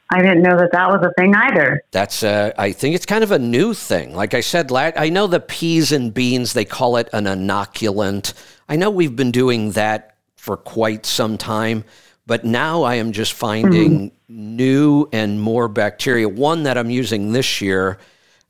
I 0.10 0.22
didn't 0.22 0.42
know 0.42 0.58
that 0.58 0.72
that 0.72 0.90
was 0.90 1.06
a 1.06 1.12
thing 1.22 1.36
either. 1.36 1.84
That's, 1.92 2.24
uh, 2.24 2.54
I 2.58 2.72
think 2.72 2.96
it's 2.96 3.06
kind 3.06 3.24
of 3.24 3.32
a 3.32 3.40
new 3.40 3.74
thing. 3.74 4.16
Like 4.16 4.34
I 4.34 4.40
said, 4.40 4.72
I 4.72 5.10
know 5.10 5.28
the 5.28 5.42
peas 5.42 5.92
and 5.92 6.14
beans, 6.14 6.54
they 6.54 6.66
call 6.66 6.96
it 6.96 7.10
an 7.12 7.26
inoculant. 7.26 8.34
I 8.70 8.78
know 8.78 8.90
we've 8.90 9.16
been 9.16 9.32
doing 9.32 9.72
that 9.72 10.17
for 10.48 10.56
quite 10.56 11.06
some 11.06 11.38
time, 11.38 11.84
but 12.26 12.46
now 12.46 12.84
I 12.84 12.96
am 12.96 13.12
just 13.12 13.34
finding 13.34 14.12
mm-hmm. 14.12 14.56
new 14.56 15.10
and 15.12 15.42
more 15.42 15.68
bacteria. 15.68 16.30
One 16.30 16.64
that 16.64 16.78
I'm 16.78 16.90
using 16.90 17.34
this 17.34 17.60
year 17.60 18.00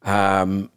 um, 0.04 0.70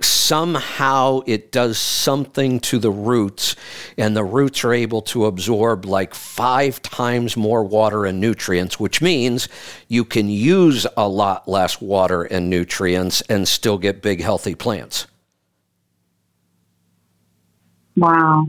somehow 0.00 1.20
it 1.26 1.50
does 1.50 1.78
something 1.78 2.60
to 2.60 2.78
the 2.78 2.92
roots, 2.92 3.56
and 3.98 4.16
the 4.16 4.22
roots 4.22 4.64
are 4.64 4.72
able 4.72 5.02
to 5.02 5.26
absorb 5.26 5.84
like 5.84 6.14
five 6.14 6.80
times 6.80 7.36
more 7.36 7.64
water 7.64 8.06
and 8.06 8.20
nutrients, 8.20 8.78
which 8.78 9.02
means 9.02 9.48
you 9.88 10.04
can 10.04 10.28
use 10.28 10.86
a 10.96 11.08
lot 11.08 11.48
less 11.48 11.80
water 11.80 12.22
and 12.22 12.48
nutrients 12.48 13.20
and 13.22 13.48
still 13.48 13.78
get 13.78 14.00
big, 14.00 14.20
healthy 14.20 14.54
plants. 14.54 15.08
Wow. 17.96 18.46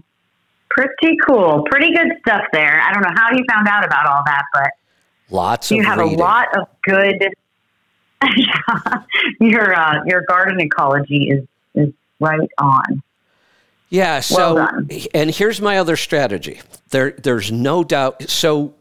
Pretty 0.76 1.16
cool. 1.26 1.64
Pretty 1.70 1.94
good 1.94 2.10
stuff 2.20 2.44
there. 2.52 2.82
I 2.82 2.92
don't 2.92 3.02
know 3.02 3.14
how 3.16 3.32
you 3.32 3.46
found 3.50 3.68
out 3.68 3.86
about 3.86 4.06
all 4.06 4.22
that, 4.26 4.44
but 4.54 4.72
lots 5.30 5.72
of 5.72 5.78
you 5.78 5.84
have 5.84 6.00
reading. 6.00 6.20
a 6.20 6.22
lot 6.22 6.48
of 6.58 6.68
good 6.84 7.34
your 9.40 9.74
uh, 9.74 10.04
your 10.06 10.24
garden 10.28 10.60
ecology 10.60 11.30
is 11.30 11.48
is 11.76 11.94
right 12.20 12.50
on. 12.58 13.02
Yeah. 13.90 14.20
So, 14.20 14.56
well 14.56 14.88
and 15.14 15.32
here's 15.32 15.62
my 15.62 15.78
other 15.78 15.96
strategy. 15.96 16.60
There, 16.90 17.12
there's 17.12 17.52
no 17.52 17.84
doubt. 17.84 18.30
So, 18.30 18.74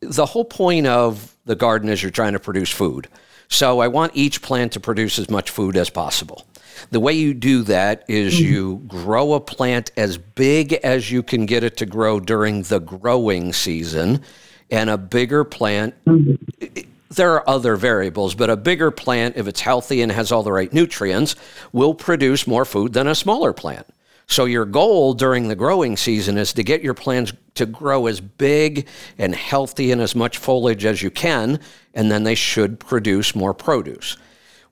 the 0.00 0.26
whole 0.26 0.44
point 0.44 0.86
of 0.88 1.36
the 1.44 1.54
garden 1.54 1.88
is 1.88 2.02
you're 2.02 2.10
trying 2.10 2.32
to 2.32 2.40
produce 2.40 2.70
food. 2.70 3.06
So, 3.48 3.78
I 3.78 3.86
want 3.86 4.12
each 4.16 4.42
plant 4.42 4.72
to 4.72 4.80
produce 4.80 5.18
as 5.20 5.30
much 5.30 5.50
food 5.50 5.76
as 5.76 5.90
possible. 5.90 6.44
The 6.90 7.00
way 7.00 7.12
you 7.12 7.34
do 7.34 7.62
that 7.64 8.04
is 8.08 8.34
mm-hmm. 8.34 8.52
you 8.52 8.82
grow 8.86 9.34
a 9.34 9.40
plant 9.40 9.90
as 9.96 10.18
big 10.18 10.74
as 10.74 11.10
you 11.10 11.22
can 11.22 11.46
get 11.46 11.64
it 11.64 11.76
to 11.78 11.86
grow 11.86 12.20
during 12.20 12.62
the 12.62 12.80
growing 12.80 13.52
season, 13.52 14.22
and 14.70 14.88
a 14.90 14.98
bigger 14.98 15.44
plant. 15.44 15.94
Mm-hmm 16.04 16.86
there 17.10 17.32
are 17.32 17.48
other 17.48 17.76
variables, 17.76 18.34
but 18.34 18.50
a 18.50 18.56
bigger 18.56 18.90
plant, 18.90 19.36
if 19.36 19.48
it's 19.48 19.60
healthy 19.60 20.00
and 20.00 20.12
has 20.12 20.30
all 20.30 20.42
the 20.42 20.52
right 20.52 20.72
nutrients, 20.72 21.34
will 21.72 21.94
produce 21.94 22.46
more 22.46 22.64
food 22.64 22.92
than 22.92 23.08
a 23.08 23.14
smaller 23.14 23.52
plant. 23.52 23.86
So, 24.28 24.44
your 24.44 24.64
goal 24.64 25.14
during 25.14 25.48
the 25.48 25.56
growing 25.56 25.96
season 25.96 26.38
is 26.38 26.52
to 26.52 26.62
get 26.62 26.82
your 26.82 26.94
plants 26.94 27.32
to 27.56 27.66
grow 27.66 28.06
as 28.06 28.20
big 28.20 28.86
and 29.18 29.34
healthy 29.34 29.90
and 29.90 30.00
as 30.00 30.14
much 30.14 30.38
foliage 30.38 30.84
as 30.84 31.02
you 31.02 31.10
can, 31.10 31.58
and 31.94 32.12
then 32.12 32.22
they 32.22 32.36
should 32.36 32.78
produce 32.78 33.34
more 33.34 33.52
produce. 33.52 34.16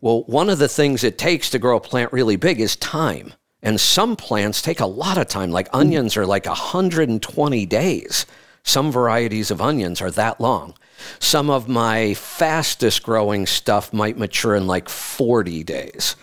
Well, 0.01 0.23
one 0.25 0.49
of 0.49 0.59
the 0.59 0.69
things 0.69 1.03
it 1.03 1.19
takes 1.19 1.51
to 1.51 1.59
grow 1.59 1.77
a 1.77 1.81
plant 1.81 2.13
really 2.13 2.37
big 2.37 2.61
is 2.61 2.77
time. 2.77 3.35
And 3.63 3.81
some 3.81 4.15
plants 4.15 4.63
take 4.63 4.81
a 4.81 4.87
lot 4.87 5.19
of 5.19 5.27
time, 5.27 5.51
like 5.51 5.69
onions 5.73 6.17
are 6.17 6.27
like 6.27 6.47
120 6.47 7.67
days. 7.67 8.27
Some 8.63 8.93
varieties 8.93 9.51
of 9.51 9.61
onions 9.61 10.01
are 10.01 10.11
that 10.13 10.41
long. 10.41 10.75
Some 11.19 11.51
of 11.51 11.69
my 11.69 12.15
fastest 12.15 13.03
growing 13.03 13.47
stuff 13.47 13.93
might 13.93 14.19
mature 14.19 14.55
in 14.55 14.67
like 14.67 14.89
40 14.89 15.65
days. 15.65 16.15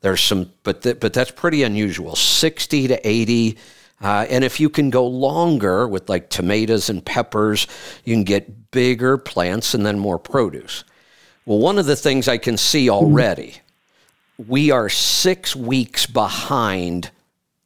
There's 0.00 0.20
some, 0.20 0.52
but, 0.62 0.82
th- 0.82 1.00
but 1.00 1.12
that's 1.12 1.30
pretty 1.30 1.64
unusual 1.64 2.14
60 2.14 2.88
to 2.88 3.08
80. 3.08 3.58
Uh, 4.00 4.26
and 4.28 4.44
if 4.44 4.60
you 4.60 4.68
can 4.68 4.90
go 4.90 5.06
longer 5.06 5.88
with 5.88 6.08
like 6.08 6.28
tomatoes 6.28 6.88
and 6.88 7.04
peppers, 7.04 7.66
you 8.04 8.14
can 8.14 8.24
get 8.24 8.70
bigger 8.70 9.16
plants 9.18 9.74
and 9.74 9.84
then 9.84 9.98
more 9.98 10.18
produce. 10.18 10.84
Well, 11.46 11.58
one 11.58 11.78
of 11.78 11.86
the 11.86 11.96
things 11.96 12.28
I 12.28 12.36
can 12.36 12.58
see 12.58 12.90
already, 12.90 13.56
we 14.36 14.70
are 14.70 14.90
six 14.90 15.56
weeks 15.56 16.04
behind 16.04 17.10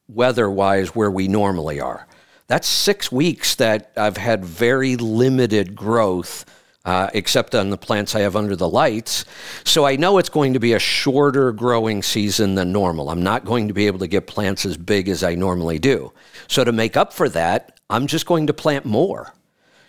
weather 0.08 0.48
wise 0.48 0.94
where 0.94 1.10
we 1.10 1.26
normally 1.26 1.80
are 1.80 2.06
that's 2.50 2.66
six 2.66 3.12
weeks 3.12 3.54
that 3.54 3.92
I've 3.96 4.16
had 4.16 4.44
very 4.44 4.96
limited 4.96 5.76
growth, 5.76 6.44
uh, 6.84 7.08
except 7.14 7.54
on 7.54 7.70
the 7.70 7.78
plants 7.78 8.16
I 8.16 8.22
have 8.22 8.34
under 8.34 8.56
the 8.56 8.68
lights. 8.68 9.24
So 9.62 9.86
I 9.86 9.94
know 9.94 10.18
it's 10.18 10.28
going 10.28 10.54
to 10.54 10.58
be 10.58 10.72
a 10.72 10.80
shorter 10.80 11.52
growing 11.52 12.02
season 12.02 12.56
than 12.56 12.72
normal. 12.72 13.08
I'm 13.08 13.22
not 13.22 13.44
going 13.44 13.68
to 13.68 13.74
be 13.74 13.86
able 13.86 14.00
to 14.00 14.08
get 14.08 14.26
plants 14.26 14.66
as 14.66 14.76
big 14.76 15.08
as 15.08 15.22
I 15.22 15.36
normally 15.36 15.78
do. 15.78 16.12
So 16.48 16.64
to 16.64 16.72
make 16.72 16.96
up 16.96 17.12
for 17.12 17.28
that, 17.28 17.78
I'm 17.88 18.08
just 18.08 18.26
going 18.26 18.48
to 18.48 18.52
plant 18.52 18.84
more. 18.84 19.32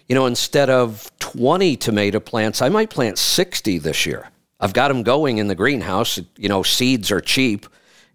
You 0.07 0.15
know, 0.15 0.25
instead 0.25 0.69
of 0.69 1.11
20 1.19 1.77
tomato 1.77 2.19
plants, 2.19 2.61
I 2.61 2.69
might 2.69 2.89
plant 2.89 3.17
60 3.17 3.77
this 3.77 4.05
year. 4.05 4.29
I've 4.59 4.73
got 4.73 4.89
them 4.89 5.03
going 5.03 5.37
in 5.37 5.47
the 5.47 5.55
greenhouse. 5.55 6.19
You 6.37 6.49
know, 6.49 6.63
seeds 6.63 7.11
are 7.11 7.21
cheap 7.21 7.65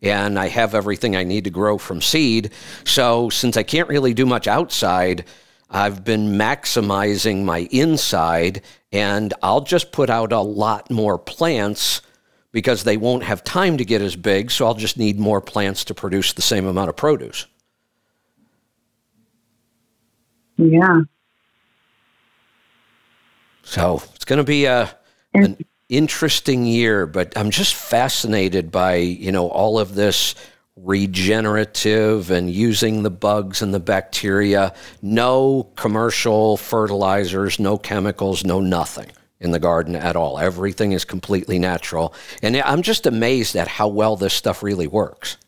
and 0.03 0.39
I 0.39 0.49
have 0.49 0.75
everything 0.75 1.17
I 1.17 1.25
need 1.25 1.45
to 1.45 1.51
grow 1.51 1.79
from 1.79 2.01
seed. 2.01 2.53
So 2.85 3.31
since 3.31 3.57
I 3.57 3.63
can't 3.63 3.89
really 3.89 4.15
do 4.15 4.27
much 4.27 4.47
outside, 4.47 5.25
I've 5.71 6.05
been 6.05 6.33
maximizing 6.33 7.45
my 7.45 7.69
inside 7.71 8.63
and 8.93 9.35
I'll 9.43 9.63
just 9.63 9.93
put 9.93 10.11
out 10.11 10.33
a 10.33 10.41
lot 10.41 10.91
more 10.91 11.19
plants 11.19 12.03
because 12.53 12.85
they 12.85 12.97
won't 12.97 13.25
have 13.25 13.43
time 13.43 13.77
to 13.79 13.85
get 13.85 14.01
as 14.01 14.17
big. 14.17 14.51
So 14.51 14.67
I'll 14.67 14.75
just 14.75 14.97
need 14.97 15.19
more 15.19 15.41
plants 15.41 15.85
to 15.87 15.95
produce 15.95 16.33
the 16.33 16.43
same 16.43 16.67
amount 16.67 16.89
of 16.89 16.97
produce. 16.97 17.47
Yeah. 20.57 21.01
So 23.67 24.01
it's 24.15 24.25
going 24.25 24.39
to 24.39 24.45
be 24.45 24.69
uh, 24.69 24.87
a, 25.35 25.45
a 25.45 25.57
interesting 25.89 26.65
year, 26.65 27.05
but 27.05 27.37
I'm 27.37 27.51
just 27.51 27.75
fascinated 27.75 28.71
by, 28.71 28.95
you 28.95 29.33
know, 29.33 29.49
all 29.49 29.79
of 29.79 29.97
this 29.97 30.37
regenerative 30.77 32.31
and 32.31 32.49
using 32.51 33.03
the 33.03 33.11
bugs 33.11 33.63
and 33.63 33.75
the 33.75 33.81
bacteria. 33.81 34.73
No 35.03 35.65
commercial 35.75 36.57
fertilizers, 36.57 37.59
no 37.59 37.77
chemicals, 37.77 38.45
no 38.45 38.61
nothing 38.61 39.11
in 39.41 39.51
the 39.51 39.59
garden 39.59 39.97
at 39.97 40.15
all. 40.15 40.39
Everything 40.39 40.93
is 40.93 41.05
completely 41.05 41.59
natural. 41.59 42.15
And 42.43 42.57
I'm 42.57 42.83
just 42.83 43.05
amazed 43.05 43.57
at 43.57 43.67
how 43.67 43.89
well 43.89 44.17
this 44.17 44.33
stuff 44.33 44.63
really 44.63 44.87
works. 44.87 45.39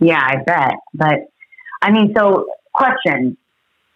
Yeah, 0.00 0.20
I 0.20 0.42
bet. 0.44 0.74
But 0.94 1.20
I 1.80 1.92
mean, 1.92 2.12
so 2.16 2.48
question. 2.74 3.36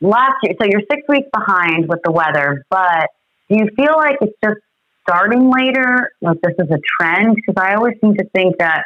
Last 0.01 0.37
year, 0.43 0.55
so 0.61 0.67
you're 0.71 0.83
six 0.91 1.03
weeks 1.09 1.29
behind 1.33 1.89
with 1.89 2.01
the 2.05 2.11
weather, 2.11 2.65
but 2.71 3.11
do 3.51 3.57
you 3.57 3.69
feel 3.77 3.95
like 3.97 4.17
it's 4.21 4.37
just 4.43 4.61
starting 5.03 5.51
later? 5.51 6.11
Like 6.23 6.39
this 6.43 6.55
is 6.59 6.71
a 6.71 6.79
trend? 6.99 7.37
Because 7.37 7.55
I 7.63 7.75
always 7.75 7.95
seem 8.01 8.15
to 8.15 8.25
think 8.35 8.59
that, 8.59 8.85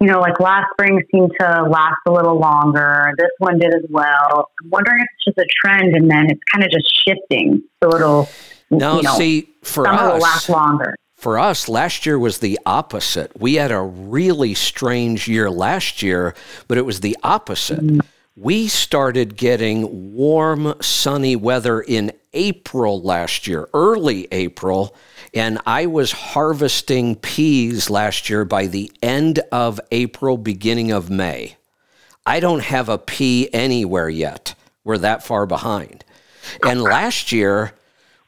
you 0.00 0.08
know, 0.08 0.20
like 0.20 0.40
last 0.40 0.66
spring 0.72 1.00
seemed 1.10 1.32
to 1.40 1.62
last 1.70 1.96
a 2.06 2.12
little 2.12 2.38
longer. 2.38 3.12
This 3.16 3.30
one 3.38 3.58
did 3.58 3.74
as 3.74 3.84
well. 3.88 4.50
I'm 4.62 4.70
wondering 4.70 4.98
if 5.00 5.06
it's 5.14 5.36
just 5.36 5.38
a 5.38 5.48
trend 5.64 5.94
and 5.94 6.10
then 6.10 6.26
it's 6.28 6.40
kind 6.52 6.64
of 6.64 6.70
just 6.70 6.92
shifting. 7.06 7.62
So 7.82 7.94
it'll, 7.94 8.28
no, 8.70 8.96
you 8.96 9.02
know, 9.02 9.14
see, 9.16 9.48
for 9.62 9.84
summer 9.84 9.98
us, 9.98 10.12
will 10.12 10.20
last 10.20 10.48
longer. 10.48 10.96
For 11.14 11.38
us, 11.38 11.68
last 11.68 12.04
year 12.04 12.18
was 12.18 12.38
the 12.38 12.58
opposite. 12.66 13.30
We 13.40 13.54
had 13.54 13.70
a 13.70 13.80
really 13.80 14.54
strange 14.54 15.28
year 15.28 15.48
last 15.48 16.02
year, 16.02 16.34
but 16.66 16.78
it 16.78 16.82
was 16.82 17.00
the 17.00 17.16
opposite. 17.22 17.80
Mm-hmm. 17.80 18.00
We 18.36 18.66
started 18.68 19.36
getting 19.36 20.14
warm, 20.14 20.74
sunny 20.80 21.36
weather 21.36 21.82
in 21.82 22.12
April 22.32 23.02
last 23.02 23.46
year, 23.46 23.68
early 23.74 24.26
April, 24.32 24.96
and 25.34 25.58
I 25.66 25.84
was 25.84 26.12
harvesting 26.12 27.16
peas 27.16 27.90
last 27.90 28.30
year 28.30 28.46
by 28.46 28.68
the 28.68 28.90
end 29.02 29.40
of 29.52 29.78
April, 29.90 30.38
beginning 30.38 30.92
of 30.92 31.10
May. 31.10 31.56
I 32.24 32.40
don't 32.40 32.62
have 32.62 32.88
a 32.88 32.96
pea 32.96 33.50
anywhere 33.52 34.08
yet. 34.08 34.54
We're 34.82 34.96
that 34.98 35.22
far 35.22 35.44
behind. 35.44 36.02
And 36.64 36.80
last 36.80 37.32
year, 37.32 37.74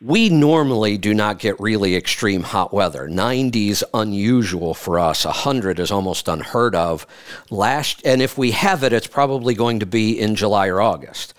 we 0.00 0.28
normally 0.28 0.98
do 0.98 1.14
not 1.14 1.38
get 1.38 1.58
really 1.60 1.96
extreme 1.96 2.42
hot 2.42 2.72
weather. 2.72 3.08
90 3.08 3.70
is 3.70 3.84
unusual 3.94 4.74
for 4.74 4.98
us. 4.98 5.24
100 5.24 5.78
is 5.78 5.90
almost 5.90 6.28
unheard 6.28 6.74
of. 6.74 7.06
Last 7.50 8.04
and 8.04 8.20
if 8.20 8.36
we 8.36 8.50
have 8.50 8.82
it, 8.82 8.92
it's 8.92 9.06
probably 9.06 9.54
going 9.54 9.80
to 9.80 9.86
be 9.86 10.18
in 10.18 10.34
July 10.34 10.68
or 10.68 10.80
August. 10.80 11.34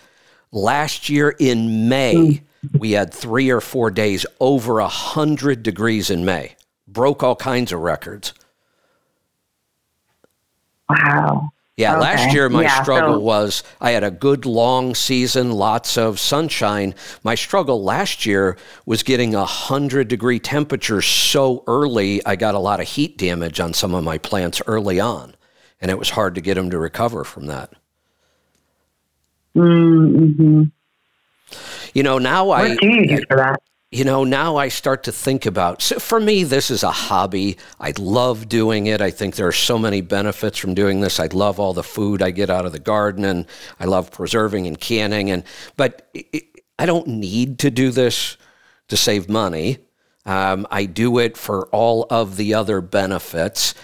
Last 0.51 1.09
year 1.09 1.35
in 1.37 1.89
May, 1.89 2.15
mm. 2.15 2.79
we 2.79 2.91
had 2.91 3.13
3 3.13 3.49
or 3.51 3.61
4 3.61 3.91
days 3.91 4.25
over 4.39 4.75
100 4.75 5.61
degrees 5.61 6.09
in 6.09 6.23
May. 6.23 6.55
Broke 6.87 7.23
all 7.23 7.35
kinds 7.35 7.71
of 7.71 7.81
records. 7.81 8.33
Wow. 10.89 11.49
Yeah, 11.77 11.97
okay. 11.97 12.01
last 12.01 12.33
year 12.33 12.47
my 12.47 12.63
yeah, 12.63 12.81
struggle 12.81 13.15
so- 13.15 13.19
was 13.19 13.63
I 13.81 13.91
had 13.91 14.03
a 14.03 14.11
good 14.11 14.45
long 14.45 14.95
season, 14.95 15.51
lots 15.51 15.97
of 15.97 16.19
sunshine. 16.19 16.95
My 17.21 17.35
struggle 17.35 17.83
last 17.83 18.25
year 18.25 18.57
was 18.85 19.03
getting 19.03 19.35
a 19.35 19.39
100 19.39 20.07
degree 20.07 20.39
temperature 20.39 21.01
so 21.01 21.63
early, 21.67 22.25
I 22.25 22.37
got 22.37 22.55
a 22.55 22.59
lot 22.59 22.79
of 22.79 22.87
heat 22.87 23.17
damage 23.17 23.59
on 23.59 23.73
some 23.73 23.93
of 23.93 24.05
my 24.05 24.17
plants 24.17 24.61
early 24.67 25.01
on. 25.01 25.35
And 25.81 25.91
it 25.91 25.99
was 25.99 26.11
hard 26.11 26.35
to 26.35 26.41
get 26.41 26.55
them 26.55 26.69
to 26.69 26.79
recover 26.79 27.25
from 27.25 27.47
that. 27.47 27.73
Mm-hmm. 29.55 30.63
You 31.93 32.03
know, 32.03 32.17
now 32.19 32.45
what 32.45 32.61
I. 32.61 32.75
Do 32.75 32.87
you 32.87 33.17
do 33.17 33.25
for 33.27 33.37
that? 33.37 33.61
You 33.95 34.03
know, 34.03 34.25
now 34.25 34.57
I 34.57 34.67
start 34.67 35.03
to 35.03 35.11
think 35.13 35.45
about. 35.45 35.81
So 35.81 35.99
for 35.99 36.19
me, 36.19 36.43
this 36.43 36.69
is 36.69 36.83
a 36.83 36.91
hobby. 36.91 37.55
I 37.79 37.93
love 37.97 38.49
doing 38.49 38.87
it. 38.87 38.99
I 38.99 39.09
think 39.09 39.37
there 39.37 39.47
are 39.47 39.53
so 39.53 39.79
many 39.79 40.01
benefits 40.01 40.57
from 40.57 40.73
doing 40.73 40.99
this. 40.99 41.17
I 41.17 41.27
love 41.27 41.61
all 41.61 41.73
the 41.73 41.81
food 41.81 42.21
I 42.21 42.31
get 42.31 42.49
out 42.49 42.65
of 42.65 42.73
the 42.73 42.79
garden, 42.79 43.23
and 43.23 43.45
I 43.79 43.85
love 43.85 44.11
preserving 44.11 44.67
and 44.67 44.77
canning. 44.77 45.31
And 45.31 45.45
but 45.77 46.09
it, 46.13 46.43
I 46.77 46.85
don't 46.85 47.07
need 47.07 47.57
to 47.59 47.71
do 47.71 47.89
this 47.89 48.35
to 48.89 48.97
save 48.97 49.29
money. 49.29 49.77
Um, 50.25 50.67
I 50.69 50.87
do 50.87 51.19
it 51.19 51.37
for 51.37 51.67
all 51.67 52.05
of 52.09 52.35
the 52.35 52.53
other 52.53 52.81
benefits. 52.81 53.75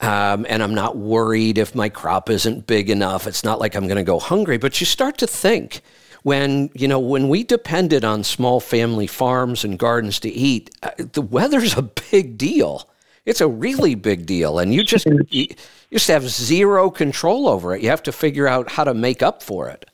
Um, 0.00 0.46
and 0.48 0.62
I'm 0.62 0.74
not 0.74 0.96
worried 0.96 1.58
if 1.58 1.74
my 1.74 1.90
crop 1.90 2.30
isn't 2.30 2.66
big 2.66 2.88
enough. 2.88 3.26
It's 3.26 3.44
not 3.44 3.60
like 3.60 3.74
I'm 3.74 3.86
going 3.86 3.96
to 3.98 4.02
go 4.02 4.18
hungry, 4.18 4.56
but 4.56 4.80
you 4.80 4.86
start 4.86 5.18
to 5.18 5.26
think 5.26 5.82
when 6.22 6.70
you 6.74 6.88
know 6.88 6.98
when 6.98 7.28
we 7.28 7.44
depended 7.44 8.04
on 8.04 8.24
small 8.24 8.60
family 8.60 9.06
farms 9.06 9.64
and 9.64 9.78
gardens 9.78 10.18
to 10.20 10.28
eat 10.28 10.70
uh, 10.82 10.90
the 11.12 11.22
weather's 11.22 11.76
a 11.76 11.82
big 11.82 12.38
deal. 12.38 12.88
It's 13.24 13.40
a 13.42 13.48
really 13.48 13.94
big 13.94 14.26
deal 14.26 14.58
and 14.58 14.72
you 14.72 14.82
just 14.82 15.06
you, 15.06 15.22
you 15.30 15.56
just 15.92 16.08
have 16.08 16.28
zero 16.28 16.90
control 16.90 17.48
over 17.48 17.74
it. 17.74 17.82
You 17.82 17.90
have 17.90 18.02
to 18.04 18.12
figure 18.12 18.48
out 18.48 18.70
how 18.72 18.84
to 18.84 18.94
make 18.94 19.22
up 19.22 19.42
for 19.42 19.68
it. 19.68 19.84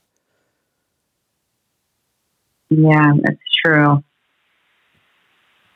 Yeah 2.71 3.13
that's 3.23 3.39
true. 3.65 4.03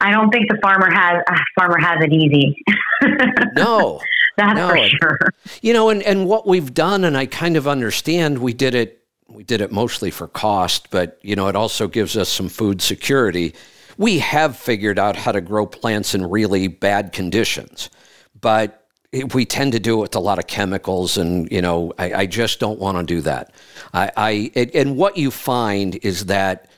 I 0.01 0.13
don't 0.13 0.31
think 0.31 0.49
the 0.49 0.59
farmer 0.63 0.91
has 0.91 1.23
uh, 1.29 1.37
farmer 1.59 1.79
has 1.81 1.99
it 2.05 2.13
easy. 2.13 2.57
No. 3.55 4.01
That's 4.37 4.57
no. 4.57 4.69
for 4.69 4.89
sure. 4.89 5.19
you 5.63 5.73
know 5.73 5.89
and, 5.89 6.01
and 6.03 6.27
what 6.29 6.47
we've 6.47 6.73
done 6.73 7.05
and 7.05 7.17
i 7.17 7.27
kind 7.27 7.57
of 7.57 7.67
understand 7.67 8.39
we 8.39 8.53
did 8.53 8.75
it 8.75 8.98
we 9.39 9.45
did 9.45 9.61
it 9.61 9.71
mostly 9.71 10.11
for 10.11 10.27
cost, 10.27 10.91
but 10.91 11.17
you 11.23 11.37
know, 11.37 11.47
it 11.47 11.55
also 11.55 11.87
gives 11.87 12.17
us 12.17 12.29
some 12.29 12.49
food 12.49 12.83
security. 12.83 13.55
We 13.97 14.19
have 14.19 14.57
figured 14.57 14.99
out 14.99 15.15
how 15.15 15.31
to 15.31 15.41
grow 15.41 15.65
plants 15.65 16.13
in 16.13 16.29
really 16.29 16.67
bad 16.67 17.13
conditions, 17.13 17.89
but 18.41 18.85
we 19.33 19.45
tend 19.45 19.75
to 19.75 19.79
do 19.79 19.99
it 19.99 20.01
with 20.01 20.17
a 20.17 20.19
lot 20.19 20.41
of 20.41 20.49
chemicals, 20.49 21.17
and 21.17 21.49
you 21.53 21.63
know, 21.63 21.93
I, 22.01 22.15
I 22.15 22.27
just 22.27 22.59
don't 22.59 22.81
want 22.81 22.99
to 22.99 23.05
do 23.05 23.21
that. 23.21 23.55
I, 23.95 24.11
I 24.17 24.51
it, 24.55 24.75
and 24.75 24.97
what 24.97 25.17
you 25.17 25.31
find 25.31 25.95
is 26.03 26.25
that 26.25 26.69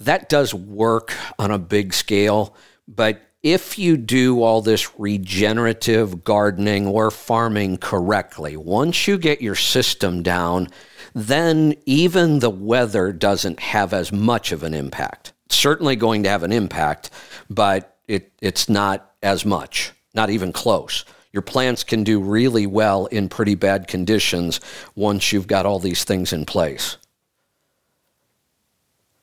that 0.00 0.28
does 0.28 0.52
work 0.52 1.14
on 1.38 1.50
a 1.50 1.58
big 1.58 1.94
scale, 1.94 2.54
but 2.86 3.22
if 3.42 3.78
you 3.78 3.96
do 3.96 4.42
all 4.42 4.60
this 4.60 4.98
regenerative 4.98 6.24
gardening 6.24 6.86
or 6.86 7.10
farming 7.10 7.78
correctly, 7.78 8.58
once 8.58 9.08
you 9.08 9.16
get 9.16 9.40
your 9.40 9.54
system 9.54 10.22
down 10.22 10.68
then 11.14 11.74
even 11.86 12.38
the 12.38 12.50
weather 12.50 13.12
doesn't 13.12 13.60
have 13.60 13.92
as 13.92 14.12
much 14.12 14.52
of 14.52 14.62
an 14.62 14.74
impact. 14.74 15.32
It's 15.46 15.56
certainly 15.56 15.96
going 15.96 16.22
to 16.22 16.28
have 16.28 16.42
an 16.42 16.52
impact, 16.52 17.10
but 17.50 17.96
it, 18.08 18.32
it's 18.40 18.68
not 18.68 19.12
as 19.22 19.44
much, 19.44 19.92
not 20.14 20.30
even 20.30 20.52
close. 20.52 21.04
Your 21.32 21.42
plants 21.42 21.82
can 21.84 22.04
do 22.04 22.20
really 22.20 22.66
well 22.66 23.06
in 23.06 23.28
pretty 23.28 23.54
bad 23.54 23.88
conditions 23.88 24.60
once 24.94 25.32
you've 25.32 25.46
got 25.46 25.64
all 25.64 25.78
these 25.78 26.04
things 26.04 26.32
in 26.32 26.44
place. 26.44 26.98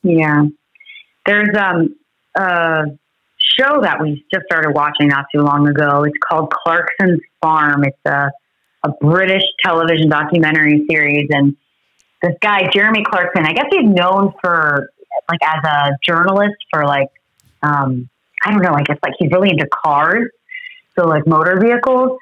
Yeah. 0.01 0.45
There's 1.25 1.55
um, 1.55 1.95
a 2.35 2.85
show 3.37 3.81
that 3.81 4.01
we 4.01 4.25
just 4.33 4.45
started 4.45 4.71
watching 4.73 5.09
not 5.09 5.25
too 5.33 5.41
long 5.41 5.67
ago. 5.67 6.03
It's 6.03 6.17
called 6.27 6.51
Clarkson's 6.51 7.21
Farm. 7.41 7.83
It's 7.83 7.97
a, 8.05 8.31
a 8.83 8.89
British 9.01 9.43
television 9.63 10.09
documentary 10.09 10.85
series, 10.89 11.27
and 11.29 11.55
this 12.21 12.35
guy 12.41 12.69
Jeremy 12.73 13.03
Clarkson. 13.03 13.45
I 13.45 13.53
guess 13.53 13.65
he's 13.71 13.89
known 13.89 14.33
for 14.41 14.91
like 15.29 15.39
as 15.43 15.63
a 15.63 15.97
journalist 16.05 16.55
for 16.71 16.85
like 16.85 17.09
um, 17.61 18.09
I 18.43 18.51
don't 18.51 18.61
know. 18.61 18.73
I 18.73 18.83
guess 18.83 18.97
like 19.03 19.13
he's 19.19 19.31
really 19.31 19.49
into 19.49 19.67
cars, 19.83 20.29
so 20.97 21.05
like 21.05 21.27
motor 21.27 21.59
vehicles. 21.59 22.17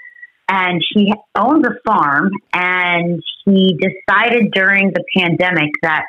And 0.49 0.81
he 0.93 1.13
owns 1.35 1.65
a 1.67 1.71
farm, 1.85 2.31
and 2.53 3.21
he 3.43 3.77
decided 3.77 4.51
during 4.51 4.91
the 4.91 5.03
pandemic 5.17 5.71
that 5.81 6.05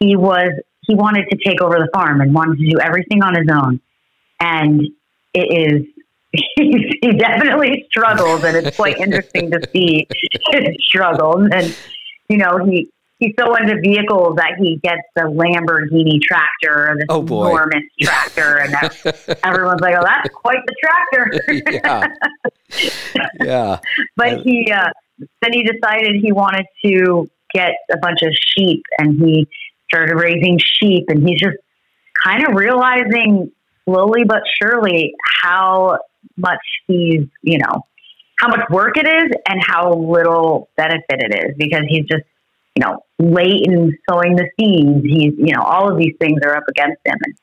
he 0.00 0.16
was 0.16 0.50
he 0.86 0.96
wanted 0.96 1.26
to 1.30 1.36
take 1.36 1.62
over 1.62 1.78
the 1.78 1.88
farm 1.94 2.20
and 2.20 2.34
wanted 2.34 2.58
to 2.58 2.68
do 2.68 2.80
everything 2.80 3.22
on 3.22 3.36
his 3.36 3.46
own. 3.48 3.80
And 4.40 4.82
it 5.34 5.38
is 5.38 5.86
he 6.56 7.12
definitely 7.16 7.86
struggles, 7.90 8.42
and 8.42 8.56
it's 8.56 8.76
quite 8.76 8.98
interesting 8.98 9.50
to 9.52 9.60
see 9.72 10.08
his 10.52 10.76
struggles. 10.80 11.48
And 11.52 11.76
you 12.28 12.38
know, 12.38 12.64
he 12.64 12.90
he's 13.20 13.34
so 13.38 13.54
into 13.54 13.78
vehicles 13.80 14.36
that 14.36 14.54
he 14.58 14.76
gets 14.82 15.02
the 15.14 15.22
Lamborghini 15.22 16.20
tractor, 16.20 16.96
this 16.98 17.06
oh 17.08 17.22
boy. 17.22 17.50
enormous 17.50 17.84
tractor, 18.00 18.56
and 18.56 18.74
everyone's 19.44 19.80
like, 19.80 19.94
"Oh, 19.96 20.02
that's 20.04 20.28
quite 20.34 20.58
the 20.66 20.74
tractor." 20.82 21.30
yeah, 22.74 22.90
yeah. 23.44 23.78
but 24.16 24.40
he 24.40 24.72
uh, 24.72 24.88
then 25.42 25.52
he 25.52 25.62
decided 25.62 26.16
he 26.20 26.32
wanted 26.32 26.66
to 26.84 27.30
get 27.54 27.72
a 27.92 27.98
bunch 27.98 28.22
of 28.22 28.32
sheep, 28.34 28.82
and 28.98 29.20
he 29.20 29.46
started 29.88 30.16
raising 30.16 30.58
sheep, 30.58 31.04
and 31.08 31.28
he's 31.28 31.38
just 31.38 31.56
kind 32.24 32.46
of 32.46 32.54
realizing 32.54 33.52
slowly 33.84 34.24
but 34.24 34.42
surely 34.60 35.14
how 35.42 35.98
much 36.36 36.58
he's, 36.86 37.26
you 37.42 37.58
know, 37.58 37.86
how 38.38 38.48
much 38.48 38.60
work 38.70 38.96
it 38.96 39.06
is 39.06 39.32
and 39.48 39.60
how 39.66 39.92
little 39.92 40.68
benefit 40.76 41.04
it 41.10 41.34
is 41.34 41.54
because 41.58 41.82
he's 41.88 42.04
just 42.06 42.22
you 42.76 42.84
know, 42.84 43.04
late 43.18 43.66
in 43.66 43.96
sowing 44.08 44.36
the 44.36 44.48
seeds. 44.58 45.04
He's, 45.04 45.34
you 45.36 45.54
know, 45.54 45.62
all 45.62 45.90
of 45.90 45.98
these 45.98 46.14
things 46.20 46.40
are 46.44 46.56
up 46.56 46.64
against 46.68 47.00
him. 47.04 47.16
And 47.24 47.34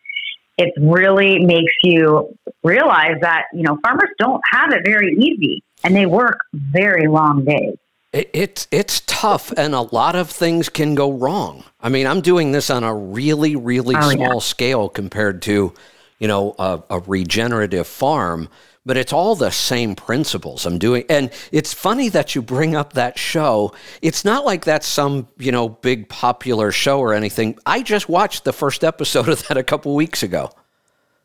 it 0.57 0.73
really 0.77 1.39
makes 1.39 1.73
you 1.83 2.35
realize 2.63 3.17
that, 3.21 3.43
you 3.53 3.63
know, 3.63 3.77
farmers 3.83 4.09
don't 4.17 4.41
have 4.51 4.71
it 4.71 4.81
very 4.85 5.13
easy 5.13 5.63
and 5.83 5.95
they 5.95 6.05
work 6.05 6.39
very 6.53 7.07
long 7.07 7.45
days. 7.45 7.77
It, 8.13 8.29
it's 8.33 8.67
it's 8.71 9.01
tough, 9.05 9.51
and 9.57 9.75
a 9.75 9.81
lot 9.81 10.15
of 10.15 10.29
things 10.29 10.69
can 10.69 10.95
go 10.95 11.11
wrong. 11.11 11.65
I 11.81 11.89
mean, 11.89 12.07
I'm 12.07 12.21
doing 12.21 12.53
this 12.53 12.69
on 12.69 12.83
a 12.85 12.95
really, 12.95 13.57
really 13.57 13.95
oh, 13.95 14.09
small 14.09 14.33
yeah. 14.35 14.39
scale 14.39 14.89
compared 14.89 15.41
to, 15.43 15.73
you 16.17 16.27
know, 16.27 16.55
a, 16.57 16.81
a 16.89 16.99
regenerative 17.01 17.85
farm 17.85 18.47
but 18.87 18.97
it's 18.97 19.13
all 19.13 19.35
the 19.35 19.51
same 19.51 19.95
principles 19.95 20.65
I'm 20.65 20.79
doing. 20.79 21.03
And 21.09 21.29
it's 21.51 21.73
funny 21.73 22.07
that 22.09 22.33
you 22.33 22.41
bring 22.41 22.73
up 22.73 22.93
that 22.93 23.19
show. 23.19 23.73
It's 24.01 24.23
not 24.23 24.45
like 24.45 24.63
that's 24.63 24.87
some, 24.87 25.27
you 25.37 25.51
know, 25.51 25.67
big 25.67 26.07
popular 26.07 26.71
show 26.71 26.99
or 26.99 27.13
anything. 27.13 27.59
I 27.65 27.83
just 27.83 28.07
watched 28.07 28.45
the 28.45 28.53
first 28.53 28.85
episode 28.85 29.27
of 29.27 29.45
that 29.47 29.57
a 29.57 29.63
couple 29.63 29.93
weeks 29.93 30.23
ago. 30.23 30.49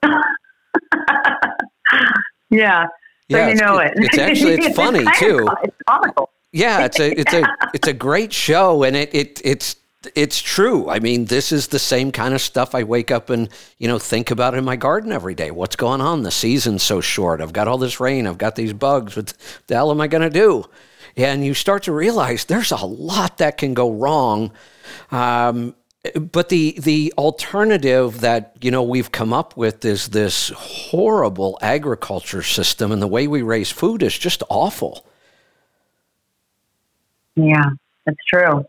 yeah. 2.50 2.86
So 3.30 3.38
yeah, 3.38 3.48
you 3.48 3.54
know 3.54 3.78
it. 3.78 3.92
It's 3.94 4.18
actually 4.18 4.54
it's 4.54 4.76
funny 4.84 5.04
it's 5.06 5.18
too. 5.20 5.48
It's 5.62 5.76
comical. 5.88 6.30
Yeah, 6.50 6.84
it's 6.84 6.98
a 7.00 7.18
it's 7.18 7.32
a 7.32 7.44
it's 7.72 7.88
a 7.88 7.94
great 7.94 8.32
show 8.32 8.82
and 8.82 8.94
it, 8.94 9.14
it 9.14 9.40
it's 9.42 9.76
it's 10.14 10.40
true. 10.40 10.88
I 10.88 10.98
mean, 10.98 11.26
this 11.26 11.52
is 11.52 11.68
the 11.68 11.78
same 11.78 12.12
kind 12.12 12.34
of 12.34 12.40
stuff 12.40 12.74
I 12.74 12.82
wake 12.82 13.10
up 13.10 13.30
and, 13.30 13.48
you 13.78 13.88
know, 13.88 13.98
think 13.98 14.30
about 14.30 14.54
in 14.54 14.64
my 14.64 14.76
garden 14.76 15.12
every 15.12 15.34
day. 15.34 15.50
What's 15.50 15.76
going 15.76 16.00
on? 16.00 16.22
The 16.22 16.30
season's 16.30 16.82
so 16.82 17.00
short. 17.00 17.40
I've 17.40 17.52
got 17.52 17.68
all 17.68 17.78
this 17.78 18.00
rain. 18.00 18.26
I've 18.26 18.38
got 18.38 18.56
these 18.56 18.72
bugs. 18.72 19.16
What 19.16 19.34
the 19.66 19.74
hell 19.74 19.90
am 19.90 20.00
I 20.00 20.08
going 20.08 20.22
to 20.22 20.30
do? 20.30 20.64
And 21.16 21.44
you 21.44 21.54
start 21.54 21.84
to 21.84 21.92
realize 21.92 22.44
there's 22.44 22.72
a 22.72 22.84
lot 22.84 23.38
that 23.38 23.58
can 23.58 23.74
go 23.74 23.90
wrong. 23.90 24.52
Um, 25.10 25.74
but 26.32 26.48
the 26.48 26.74
the 26.80 27.12
alternative 27.16 28.22
that 28.22 28.56
you 28.60 28.72
know 28.72 28.82
we've 28.82 29.12
come 29.12 29.32
up 29.32 29.56
with 29.56 29.84
is 29.84 30.08
this 30.08 30.48
horrible 30.48 31.58
agriculture 31.62 32.42
system, 32.42 32.90
and 32.90 33.00
the 33.00 33.06
way 33.06 33.28
we 33.28 33.42
raise 33.42 33.70
food 33.70 34.02
is 34.02 34.18
just 34.18 34.42
awful. 34.48 35.06
Yeah, 37.36 37.70
that's 38.04 38.24
true. 38.26 38.66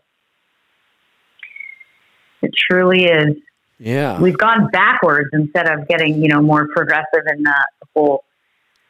It 2.44 2.50
truly 2.70 3.04
is. 3.04 3.36
Yeah. 3.78 4.20
We've 4.20 4.38
gone 4.38 4.68
backwards 4.70 5.30
instead 5.32 5.68
of 5.68 5.88
getting, 5.88 6.22
you 6.22 6.28
know, 6.28 6.40
more 6.40 6.68
progressive 6.68 7.22
in 7.34 7.42
the 7.42 7.66
whole 7.94 8.24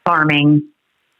farming 0.04 0.68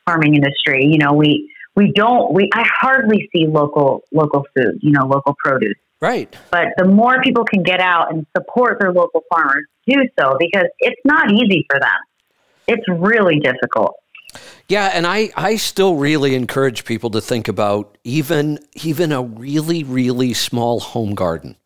farming 0.04 0.34
industry. 0.34 0.84
You 0.84 0.98
know, 0.98 1.12
we 1.12 1.50
we 1.74 1.92
don't 1.92 2.32
we 2.32 2.50
I 2.54 2.64
hardly 2.68 3.28
see 3.32 3.46
local 3.46 4.02
local 4.12 4.46
food, 4.54 4.78
you 4.82 4.92
know, 4.92 5.06
local 5.06 5.34
produce. 5.42 5.76
Right. 6.00 6.34
But 6.50 6.68
the 6.76 6.84
more 6.84 7.22
people 7.22 7.44
can 7.44 7.62
get 7.62 7.80
out 7.80 8.12
and 8.12 8.26
support 8.36 8.78
their 8.78 8.92
local 8.92 9.22
farmers, 9.32 9.64
do 9.86 9.96
so 10.18 10.36
because 10.38 10.66
it's 10.80 11.00
not 11.04 11.32
easy 11.32 11.64
for 11.70 11.80
them. 11.80 11.90
It's 12.66 12.86
really 12.88 13.38
difficult. 13.40 13.94
Yeah, 14.68 14.90
and 14.92 15.06
I, 15.06 15.30
I 15.36 15.56
still 15.56 15.94
really 15.94 16.34
encourage 16.34 16.84
people 16.84 17.10
to 17.10 17.20
think 17.20 17.48
about 17.48 17.96
even 18.04 18.58
even 18.74 19.12
a 19.12 19.22
really 19.22 19.84
really 19.84 20.34
small 20.34 20.80
home 20.80 21.14
garden 21.14 21.56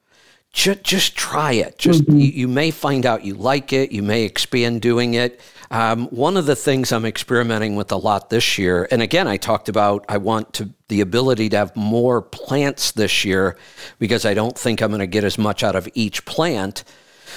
just, 0.52 0.82
just 0.82 1.16
try 1.16 1.52
it. 1.52 1.78
Just 1.78 2.02
mm-hmm. 2.02 2.18
you, 2.18 2.26
you, 2.26 2.48
may 2.48 2.70
find 2.70 3.04
out 3.06 3.24
you 3.24 3.34
like 3.34 3.72
it. 3.72 3.92
You 3.92 4.02
may 4.02 4.24
expand 4.24 4.80
doing 4.80 5.14
it. 5.14 5.40
Um, 5.70 6.06
one 6.06 6.36
of 6.36 6.46
the 6.46 6.56
things 6.56 6.92
I'm 6.92 7.04
experimenting 7.04 7.76
with 7.76 7.92
a 7.92 7.96
lot 7.96 8.30
this 8.30 8.56
year, 8.56 8.88
and 8.90 9.02
again, 9.02 9.28
I 9.28 9.36
talked 9.36 9.68
about 9.68 10.04
I 10.08 10.16
want 10.16 10.54
to 10.54 10.70
the 10.88 11.02
ability 11.02 11.50
to 11.50 11.58
have 11.58 11.76
more 11.76 12.22
plants 12.22 12.92
this 12.92 13.24
year 13.24 13.58
because 13.98 14.24
I 14.24 14.32
don't 14.32 14.56
think 14.56 14.80
I'm 14.80 14.88
going 14.88 15.00
to 15.00 15.06
get 15.06 15.24
as 15.24 15.36
much 15.36 15.62
out 15.62 15.76
of 15.76 15.86
each 15.92 16.24
plant. 16.24 16.84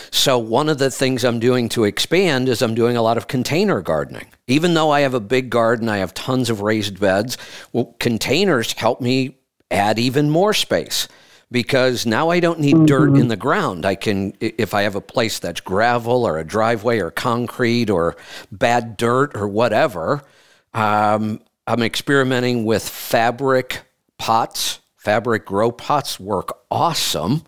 So 0.09 0.39
one 0.39 0.69
of 0.69 0.77
the 0.77 0.89
things 0.89 1.25
I'm 1.25 1.39
doing 1.39 1.67
to 1.69 1.83
expand 1.83 2.47
is 2.47 2.61
I'm 2.61 2.75
doing 2.75 2.95
a 2.95 3.01
lot 3.01 3.17
of 3.17 3.27
container 3.27 3.81
gardening. 3.81 4.27
Even 4.47 4.73
though 4.73 4.89
I 4.89 5.01
have 5.01 5.13
a 5.13 5.19
big 5.19 5.49
garden, 5.49 5.89
I 5.89 5.97
have 5.97 6.13
tons 6.13 6.49
of 6.49 6.61
raised 6.61 7.01
beds. 7.01 7.37
Well, 7.73 7.95
containers 7.99 8.71
help 8.73 9.01
me 9.01 9.37
add 9.69 9.99
even 9.99 10.29
more 10.29 10.53
space 10.53 11.09
because 11.51 12.05
now 12.05 12.29
I 12.29 12.39
don't 12.39 12.59
need 12.59 12.75
mm-hmm. 12.75 12.85
dirt 12.85 13.17
in 13.17 13.27
the 13.27 13.35
ground. 13.35 13.85
I 13.85 13.95
can, 13.95 14.33
if 14.39 14.73
I 14.73 14.83
have 14.83 14.95
a 14.95 15.01
place 15.01 15.39
that's 15.39 15.59
gravel 15.59 16.25
or 16.25 16.37
a 16.37 16.43
driveway 16.45 16.99
or 16.99 17.11
concrete 17.11 17.89
or 17.89 18.15
bad 18.51 18.95
dirt 18.95 19.35
or 19.35 19.47
whatever, 19.47 20.23
um, 20.73 21.41
I'm 21.67 21.83
experimenting 21.83 22.65
with 22.65 22.87
fabric 22.87 23.81
pots. 24.17 24.79
Fabric 24.95 25.45
grow 25.45 25.71
pots 25.71 26.19
work 26.19 26.57
awesome. 26.69 27.43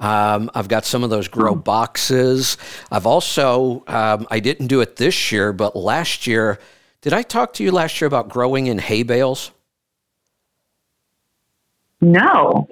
Um, 0.00 0.50
I've 0.54 0.68
got 0.68 0.84
some 0.84 1.04
of 1.04 1.10
those 1.10 1.28
grow 1.28 1.54
mm. 1.54 1.62
boxes. 1.62 2.56
I've 2.90 3.06
also, 3.06 3.84
um, 3.86 4.26
I 4.30 4.40
didn't 4.40 4.66
do 4.68 4.80
it 4.80 4.96
this 4.96 5.30
year, 5.30 5.52
but 5.52 5.76
last 5.76 6.26
year, 6.26 6.58
did 7.02 7.12
I 7.12 7.22
talk 7.22 7.52
to 7.54 7.64
you 7.64 7.70
last 7.70 8.00
year 8.00 8.06
about 8.06 8.28
growing 8.28 8.66
in 8.66 8.78
hay 8.78 9.02
bales? 9.02 9.50
No. 12.00 12.66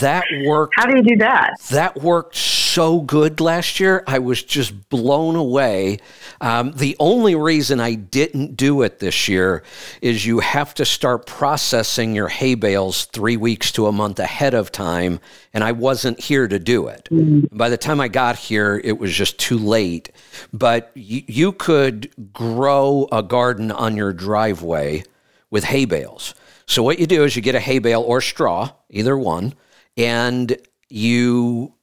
That 0.00 0.24
worked. 0.44 0.74
How 0.76 0.86
do 0.86 0.96
you 0.96 1.02
do 1.02 1.16
that? 1.16 1.54
That 1.70 2.00
worked 2.00 2.36
so 2.36 3.00
good 3.00 3.40
last 3.40 3.78
year. 3.78 4.02
I 4.06 4.18
was 4.18 4.42
just 4.42 4.88
blown 4.88 5.36
away. 5.36 5.98
Um, 6.40 6.72
the 6.72 6.96
only 6.98 7.34
reason 7.34 7.80
I 7.80 7.94
didn't 7.94 8.56
do 8.56 8.82
it 8.82 8.98
this 8.98 9.28
year 9.28 9.62
is 10.02 10.26
you 10.26 10.40
have 10.40 10.74
to 10.74 10.84
start 10.84 11.26
processing 11.26 12.14
your 12.14 12.28
hay 12.28 12.54
bales 12.54 13.04
three 13.06 13.36
weeks 13.36 13.70
to 13.72 13.86
a 13.86 13.92
month 13.92 14.18
ahead 14.18 14.54
of 14.54 14.72
time, 14.72 15.20
and 15.52 15.62
I 15.62 15.72
wasn't 15.72 16.20
here 16.20 16.48
to 16.48 16.58
do 16.58 16.88
it. 16.88 17.08
Mm-hmm. 17.10 17.56
By 17.56 17.68
the 17.68 17.76
time 17.76 18.00
I 18.00 18.08
got 18.08 18.36
here, 18.36 18.80
it 18.82 18.98
was 18.98 19.14
just 19.14 19.38
too 19.38 19.58
late. 19.58 20.10
But 20.52 20.90
y- 20.96 21.24
you 21.26 21.52
could 21.52 22.12
grow 22.32 23.08
a 23.12 23.22
garden 23.22 23.70
on 23.70 23.96
your 23.96 24.12
driveway 24.12 25.04
with 25.50 25.64
hay 25.64 25.84
bales. 25.84 26.34
So 26.66 26.82
what 26.82 26.98
you 26.98 27.06
do 27.06 27.24
is 27.24 27.36
you 27.36 27.42
get 27.42 27.54
a 27.54 27.60
hay 27.60 27.78
bale 27.78 28.02
or 28.02 28.20
straw, 28.20 28.70
either 28.90 29.16
one, 29.16 29.54
and 29.96 30.56
you 30.88 31.74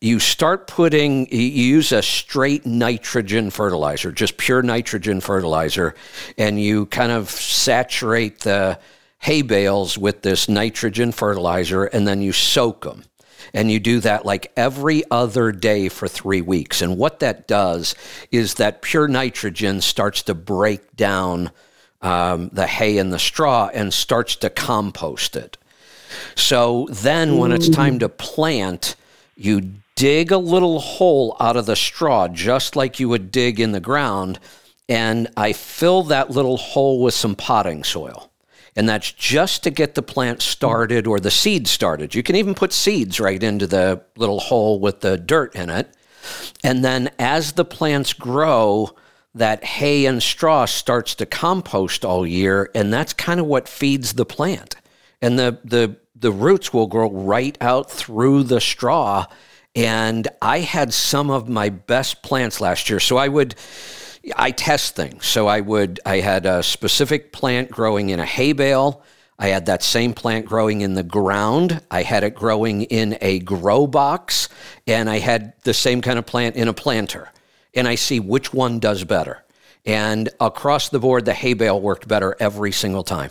you 0.00 0.20
start 0.20 0.68
putting 0.68 1.26
you 1.32 1.40
use 1.40 1.90
a 1.90 2.02
straight 2.02 2.64
nitrogen 2.64 3.50
fertilizer, 3.50 4.12
just 4.12 4.36
pure 4.36 4.62
nitrogen 4.62 5.20
fertilizer, 5.20 5.94
and 6.36 6.60
you 6.60 6.86
kind 6.86 7.10
of 7.10 7.28
saturate 7.30 8.40
the 8.40 8.78
hay 9.18 9.42
bales 9.42 9.98
with 9.98 10.22
this 10.22 10.48
nitrogen 10.48 11.12
fertilizer 11.12 11.84
and 11.84 12.06
then 12.06 12.22
you 12.22 12.32
soak 12.32 12.84
them. 12.84 13.02
And 13.54 13.70
you 13.70 13.80
do 13.80 14.00
that 14.00 14.26
like 14.26 14.52
every 14.56 15.02
other 15.10 15.52
day 15.52 15.88
for 15.88 16.06
three 16.06 16.42
weeks. 16.42 16.82
And 16.82 16.98
what 16.98 17.20
that 17.20 17.48
does 17.48 17.94
is 18.30 18.54
that 18.54 18.82
pure 18.82 19.08
nitrogen 19.08 19.80
starts 19.80 20.22
to 20.24 20.34
break 20.34 20.94
down 20.96 21.50
um, 22.00 22.50
the 22.52 22.66
hay 22.66 22.98
and 22.98 23.12
the 23.12 23.18
straw 23.18 23.70
and 23.72 23.92
starts 23.92 24.36
to 24.36 24.50
compost 24.50 25.36
it. 25.36 25.56
So 26.34 26.88
then, 26.90 27.36
when 27.36 27.52
it's 27.52 27.68
time 27.68 27.98
to 27.98 28.08
plant, 28.08 28.96
you 29.36 29.72
dig 29.94 30.30
a 30.30 30.38
little 30.38 30.78
hole 30.78 31.36
out 31.40 31.56
of 31.56 31.66
the 31.66 31.76
straw, 31.76 32.28
just 32.28 32.76
like 32.76 33.00
you 33.00 33.08
would 33.08 33.30
dig 33.30 33.60
in 33.60 33.72
the 33.72 33.80
ground, 33.80 34.38
and 34.88 35.28
I 35.36 35.52
fill 35.52 36.04
that 36.04 36.30
little 36.30 36.56
hole 36.56 37.02
with 37.02 37.14
some 37.14 37.34
potting 37.34 37.84
soil. 37.84 38.30
And 38.74 38.88
that's 38.88 39.10
just 39.10 39.64
to 39.64 39.70
get 39.70 39.96
the 39.96 40.02
plant 40.02 40.40
started 40.40 41.06
or 41.08 41.18
the 41.18 41.32
seed 41.32 41.66
started. 41.66 42.14
You 42.14 42.22
can 42.22 42.36
even 42.36 42.54
put 42.54 42.72
seeds 42.72 43.18
right 43.18 43.42
into 43.42 43.66
the 43.66 44.02
little 44.16 44.38
hole 44.38 44.78
with 44.78 45.00
the 45.00 45.18
dirt 45.18 45.56
in 45.56 45.68
it. 45.68 45.92
And 46.62 46.84
then 46.84 47.10
as 47.18 47.52
the 47.52 47.64
plants 47.64 48.12
grow, 48.12 48.94
that 49.34 49.64
hay 49.64 50.06
and 50.06 50.22
straw 50.22 50.64
starts 50.64 51.14
to 51.16 51.26
compost 51.26 52.04
all 52.04 52.26
year, 52.26 52.70
and 52.74 52.92
that's 52.92 53.12
kind 53.12 53.40
of 53.40 53.46
what 53.46 53.68
feeds 53.68 54.14
the 54.14 54.26
plant. 54.26 54.76
And 55.20 55.38
the 55.38 55.58
the 55.64 55.96
the 56.14 56.32
roots 56.32 56.72
will 56.72 56.86
grow 56.86 57.10
right 57.10 57.56
out 57.60 57.90
through 57.90 58.44
the 58.44 58.60
straw. 58.60 59.26
And 59.74 60.26
I 60.42 60.60
had 60.60 60.92
some 60.92 61.30
of 61.30 61.48
my 61.48 61.68
best 61.68 62.22
plants 62.22 62.60
last 62.60 62.90
year. 62.90 62.98
So 62.98 63.16
I 63.16 63.28
would 63.28 63.54
I 64.36 64.50
test 64.50 64.96
things. 64.96 65.26
So 65.26 65.46
I 65.46 65.60
would 65.60 66.00
I 66.04 66.20
had 66.20 66.46
a 66.46 66.62
specific 66.62 67.32
plant 67.32 67.70
growing 67.70 68.10
in 68.10 68.18
a 68.18 68.26
hay 68.26 68.52
bale. 68.52 69.02
I 69.38 69.48
had 69.48 69.66
that 69.66 69.84
same 69.84 70.14
plant 70.14 70.46
growing 70.46 70.80
in 70.80 70.94
the 70.94 71.04
ground. 71.04 71.80
I 71.92 72.02
had 72.02 72.24
it 72.24 72.34
growing 72.34 72.82
in 72.82 73.16
a 73.20 73.38
grow 73.38 73.86
box, 73.86 74.48
and 74.84 75.08
I 75.08 75.20
had 75.20 75.52
the 75.62 75.74
same 75.74 76.00
kind 76.00 76.18
of 76.18 76.26
plant 76.26 76.56
in 76.56 76.66
a 76.66 76.72
planter 76.72 77.30
and 77.78 77.86
I 77.86 77.94
see 77.94 78.18
which 78.18 78.52
one 78.52 78.80
does 78.80 79.04
better. 79.04 79.44
And 79.86 80.28
across 80.40 80.88
the 80.88 80.98
board, 80.98 81.24
the 81.24 81.32
hay 81.32 81.54
bale 81.54 81.80
worked 81.80 82.08
better 82.08 82.36
every 82.40 82.72
single 82.72 83.04
time. 83.04 83.30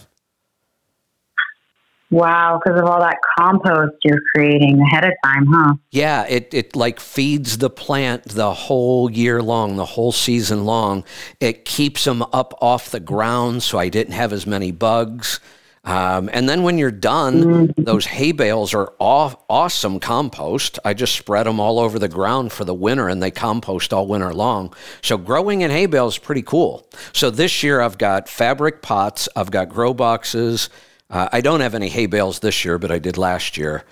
Wow, 2.09 2.57
because 2.63 2.79
of 2.79 2.87
all 2.87 3.01
that 3.01 3.17
compost 3.37 3.97
you're 4.05 4.21
creating 4.33 4.79
ahead 4.79 5.03
of 5.03 5.11
time, 5.25 5.45
huh? 5.47 5.73
Yeah, 5.91 6.25
it, 6.27 6.53
it 6.53 6.73
like 6.73 7.01
feeds 7.01 7.57
the 7.57 7.69
plant 7.69 8.23
the 8.23 8.53
whole 8.53 9.11
year 9.11 9.43
long, 9.43 9.75
the 9.75 9.83
whole 9.83 10.13
season 10.13 10.63
long. 10.63 11.03
It 11.41 11.65
keeps 11.65 12.05
them 12.05 12.21
up 12.31 12.57
off 12.61 12.91
the 12.91 13.01
ground 13.01 13.61
so 13.61 13.77
I 13.77 13.89
didn't 13.89 14.13
have 14.13 14.31
as 14.31 14.47
many 14.47 14.71
bugs. 14.71 15.41
Um, 15.87 16.29
and 16.33 16.49
then 16.49 16.63
when 16.63 16.77
you're 16.77 16.91
done, 16.91 17.73
those 17.77 18.05
hay 18.05 18.33
bales 18.33 18.73
are 18.73 18.91
aw- 18.99 19.35
awesome 19.49 20.01
compost. 20.01 20.79
I 20.83 20.93
just 20.93 21.15
spread 21.15 21.45
them 21.45 21.61
all 21.61 21.79
over 21.79 21.97
the 21.97 22.09
ground 22.09 22.51
for 22.51 22.65
the 22.65 22.73
winter 22.73 23.07
and 23.07 23.23
they 23.23 23.31
compost 23.31 23.93
all 23.93 24.05
winter 24.05 24.33
long. 24.33 24.73
So 25.01 25.17
growing 25.17 25.61
in 25.61 25.71
hay 25.71 25.85
bales 25.85 26.15
is 26.15 26.19
pretty 26.19 26.41
cool. 26.41 26.85
So 27.13 27.29
this 27.29 27.63
year 27.63 27.79
I've 27.79 27.97
got 27.97 28.27
fabric 28.27 28.81
pots, 28.81 29.29
I've 29.33 29.49
got 29.49 29.69
grow 29.69 29.93
boxes. 29.93 30.69
Uh, 31.09 31.29
I 31.31 31.39
don't 31.39 31.61
have 31.61 31.73
any 31.73 31.87
hay 31.87 32.05
bales 32.05 32.39
this 32.39 32.65
year, 32.65 32.77
but 32.77 32.91
I 32.91 32.99
did 32.99 33.17
last 33.17 33.57
year. 33.57 33.85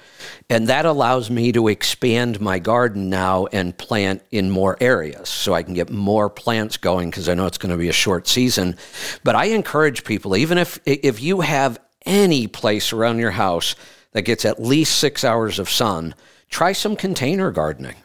And 0.50 0.68
that 0.68 0.86
allows 0.86 1.30
me 1.30 1.54
to 1.54 1.70
expand 1.70 2.42
my 2.42 2.60
garden 2.60 3.10
now 3.10 3.46
and 3.54 3.78
plant 3.78 4.22
in 4.32 4.50
more 4.52 4.76
areas 4.82 5.30
so 5.30 5.54
I 5.54 5.64
can 5.64 5.74
get 5.74 5.90
more 5.90 6.30
plants 6.30 6.76
going 6.76 7.10
because 7.10 7.30
I 7.30 7.34
know 7.34 7.46
it's 7.46 7.58
going 7.58 7.72
to 7.72 7.78
be 7.78 7.88
a 7.88 7.94
short 7.94 8.28
season. 8.28 8.76
But 9.24 9.36
I 9.36 9.46
encourage 9.46 10.04
people, 10.04 10.36
even 10.36 10.58
if, 10.58 10.78
if 10.86 11.22
you 11.22 11.40
have 11.40 11.80
any 12.06 12.48
place 12.48 12.92
around 12.92 13.20
your 13.20 13.32
house 13.32 13.76
that 14.12 14.24
gets 14.24 14.44
at 14.44 14.62
least 14.62 14.98
six 14.98 15.24
hours 15.24 15.58
of 15.58 15.70
sun, 15.70 16.16
try 16.50 16.74
some 16.74 16.98
container 16.98 17.50
gardening. 17.50 17.96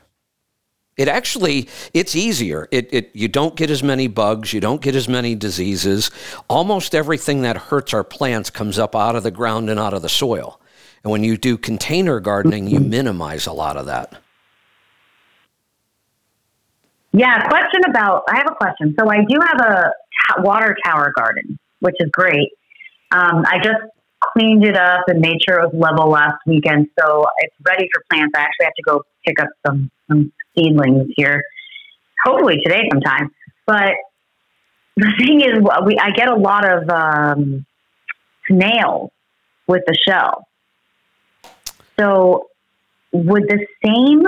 It 1.01 1.09
actually 1.09 1.67
it's 1.95 2.15
easier. 2.15 2.69
It, 2.71 2.93
it 2.93 3.11
you 3.15 3.27
don't 3.27 3.57
get 3.57 3.71
as 3.71 3.83
many 3.83 4.07
bugs, 4.07 4.53
you 4.53 4.61
don't 4.61 4.83
get 4.83 4.95
as 4.95 5.09
many 5.09 5.35
diseases. 5.35 6.11
Almost 6.47 6.95
everything 6.95 7.41
that 7.41 7.57
hurts 7.57 7.95
our 7.95 8.05
plants 8.05 8.51
comes 8.51 8.79
up 8.79 8.95
out 8.95 9.17
of 9.17 9.23
the 9.23 9.31
ground 9.31 9.71
and 9.71 9.81
out 9.81 9.95
of 9.95 10.03
the 10.03 10.11
soil. 10.11 10.61
And 11.03 11.11
when 11.11 11.25
you 11.25 11.39
do 11.39 11.57
container 11.57 12.21
gardening, 12.21 12.69
you 12.69 12.81
minimize 12.81 13.47
a 13.47 13.53
lot 13.55 13.79
of 13.79 13.87
that. 13.87 14.21
Yeah, 17.13 17.49
question 17.49 17.81
about 17.89 18.25
I 18.29 18.37
have 18.37 18.49
a 18.51 18.55
question. 18.55 18.95
So 19.01 19.09
I 19.09 19.25
do 19.27 19.41
have 19.41 19.59
a 19.59 20.43
water 20.43 20.77
tower 20.85 21.15
garden, 21.17 21.59
which 21.79 21.97
is 21.99 22.11
great. 22.13 22.51
Um, 23.11 23.47
I 23.47 23.57
just 23.63 23.81
cleaned 24.35 24.67
it 24.67 24.77
up 24.77 25.05
and 25.09 25.21
made 25.21 25.39
sure 25.49 25.61
it 25.61 25.73
was 25.73 25.81
level 25.81 26.11
last 26.11 26.37
weekend, 26.47 26.89
so 27.01 27.25
it's 27.39 27.57
ready 27.67 27.89
for 27.91 28.05
plants. 28.11 28.35
I 28.37 28.43
actually 28.43 28.67
have 28.67 28.75
to 28.75 28.83
go 28.83 29.03
pick 29.25 29.41
up 29.41 29.49
some 29.67 29.91
some 30.07 30.31
seedlings 30.57 31.13
here, 31.17 31.43
hopefully 32.25 32.61
today 32.65 32.89
sometime. 32.93 33.31
But 33.67 33.93
the 34.97 35.13
thing 35.19 35.41
is, 35.41 35.61
we 35.85 35.99
I 35.99 36.11
get 36.11 36.29
a 36.29 36.37
lot 36.37 36.69
of 36.69 36.89
um, 36.89 37.67
snails 38.49 39.11
with 39.67 39.83
the 39.87 39.97
shell. 40.07 40.47
So, 41.99 42.47
would 43.13 43.45
the 43.45 43.67
same 43.85 44.23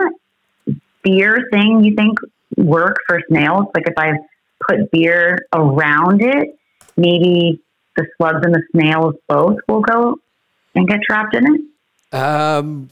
beer 1.02 1.48
thing 1.52 1.84
you 1.84 1.94
think 1.94 2.18
work 2.56 2.96
for 3.06 3.20
snails? 3.28 3.66
Like 3.74 3.88
if 3.88 3.94
I 3.96 4.12
put 4.68 4.90
beer 4.90 5.38
around 5.52 6.22
it, 6.22 6.58
maybe 6.96 7.60
the 7.96 8.06
slugs 8.16 8.40
and 8.44 8.54
the 8.54 8.62
snails 8.72 9.14
both 9.28 9.56
will 9.68 9.80
go 9.80 10.16
and 10.74 10.88
get 10.88 11.00
trapped 11.02 11.34
in 11.34 11.44
it? 11.44 11.60
Um, 12.12 12.90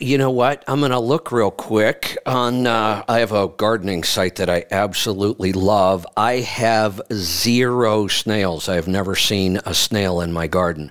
you 0.00 0.18
know 0.18 0.30
what? 0.30 0.64
I'm 0.66 0.80
going 0.80 0.90
to 0.90 0.98
look 0.98 1.30
real 1.30 1.50
quick 1.50 2.18
on. 2.26 2.66
Uh, 2.66 3.04
I 3.08 3.20
have 3.20 3.32
a 3.32 3.48
gardening 3.48 4.02
site 4.02 4.36
that 4.36 4.50
I 4.50 4.64
absolutely 4.70 5.52
love. 5.52 6.06
I 6.16 6.40
have 6.40 7.00
zero 7.12 8.08
snails. 8.08 8.68
I 8.68 8.74
have 8.74 8.88
never 8.88 9.14
seen 9.14 9.60
a 9.64 9.72
snail 9.72 10.20
in 10.20 10.32
my 10.32 10.48
garden. 10.48 10.90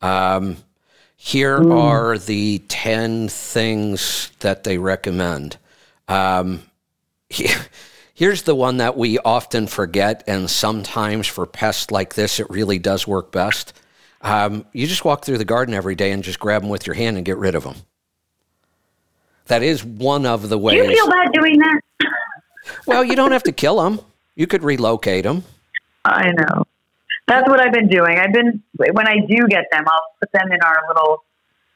Um, 0.00 0.56
here 1.16 1.60
mm. 1.60 1.80
are 1.80 2.18
the 2.18 2.58
10 2.66 3.28
things 3.28 4.32
that 4.40 4.64
they 4.64 4.78
recommend. 4.78 5.58
Um, 6.08 6.64
Here's 8.14 8.42
the 8.42 8.54
one 8.54 8.76
that 8.76 8.96
we 8.96 9.18
often 9.18 9.66
forget, 9.66 10.22
and 10.26 10.48
sometimes 10.48 11.26
for 11.26 11.46
pests 11.46 11.90
like 11.90 12.14
this, 12.14 12.38
it 12.38 12.48
really 12.50 12.78
does 12.78 13.06
work 13.06 13.32
best. 13.32 13.72
Um, 14.22 14.64
you 14.72 14.86
just 14.86 15.04
walk 15.04 15.24
through 15.24 15.38
the 15.38 15.44
garden 15.44 15.74
every 15.74 15.94
day 15.94 16.12
and 16.12 16.22
just 16.22 16.38
grab 16.38 16.62
them 16.62 16.70
with 16.70 16.86
your 16.86 16.94
hand 16.94 17.16
and 17.16 17.26
get 17.26 17.38
rid 17.38 17.54
of 17.54 17.64
them. 17.64 17.76
That 19.46 19.62
is 19.62 19.84
one 19.84 20.24
of 20.26 20.48
the 20.48 20.58
ways. 20.58 20.74
Do 20.74 20.90
you 20.90 20.96
feel 20.96 21.08
bad 21.08 21.32
doing 21.32 21.58
that? 21.58 21.80
well, 22.86 23.02
you 23.02 23.16
don't 23.16 23.32
have 23.32 23.42
to 23.44 23.52
kill 23.52 23.82
them. 23.82 24.00
You 24.36 24.46
could 24.46 24.62
relocate 24.62 25.24
them. 25.24 25.44
I 26.04 26.30
know. 26.30 26.64
That's 27.26 27.48
what 27.48 27.60
I've 27.60 27.72
been 27.72 27.88
doing. 27.88 28.18
I've 28.18 28.32
been 28.32 28.62
when 28.76 29.06
I 29.06 29.18
do 29.28 29.46
get 29.48 29.66
them, 29.70 29.84
I'll 29.86 30.02
put 30.20 30.32
them 30.32 30.50
in 30.52 30.58
our 30.62 30.82
little, 30.88 31.24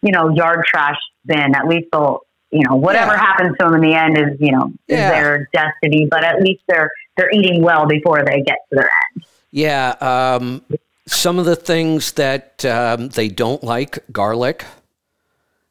you 0.02 0.12
know, 0.12 0.28
yard 0.28 0.64
trash 0.66 0.98
bin. 1.24 1.54
At 1.54 1.66
least 1.66 1.88
they'll 1.92 2.22
you 2.50 2.62
know, 2.68 2.76
whatever 2.76 3.12
yeah. 3.12 3.20
happens 3.20 3.56
to 3.58 3.66
them 3.66 3.74
in 3.74 3.80
the 3.80 3.94
end 3.94 4.16
is, 4.16 4.40
you 4.40 4.52
know, 4.52 4.72
yeah. 4.86 5.08
is 5.08 5.12
their 5.12 5.48
destiny. 5.52 6.06
But 6.10 6.24
at 6.24 6.40
least 6.40 6.62
they're 6.68 6.90
they're 7.16 7.30
eating 7.30 7.62
well 7.62 7.86
before 7.86 8.24
they 8.24 8.42
get 8.42 8.58
to 8.70 8.76
their 8.76 8.90
end. 9.14 9.24
Yeah. 9.50 9.90
Um, 10.00 10.62
some 11.06 11.38
of 11.38 11.44
the 11.44 11.56
things 11.56 12.12
that 12.12 12.64
um, 12.64 13.08
they 13.08 13.28
don't 13.28 13.62
like 13.62 13.98
garlic. 14.10 14.64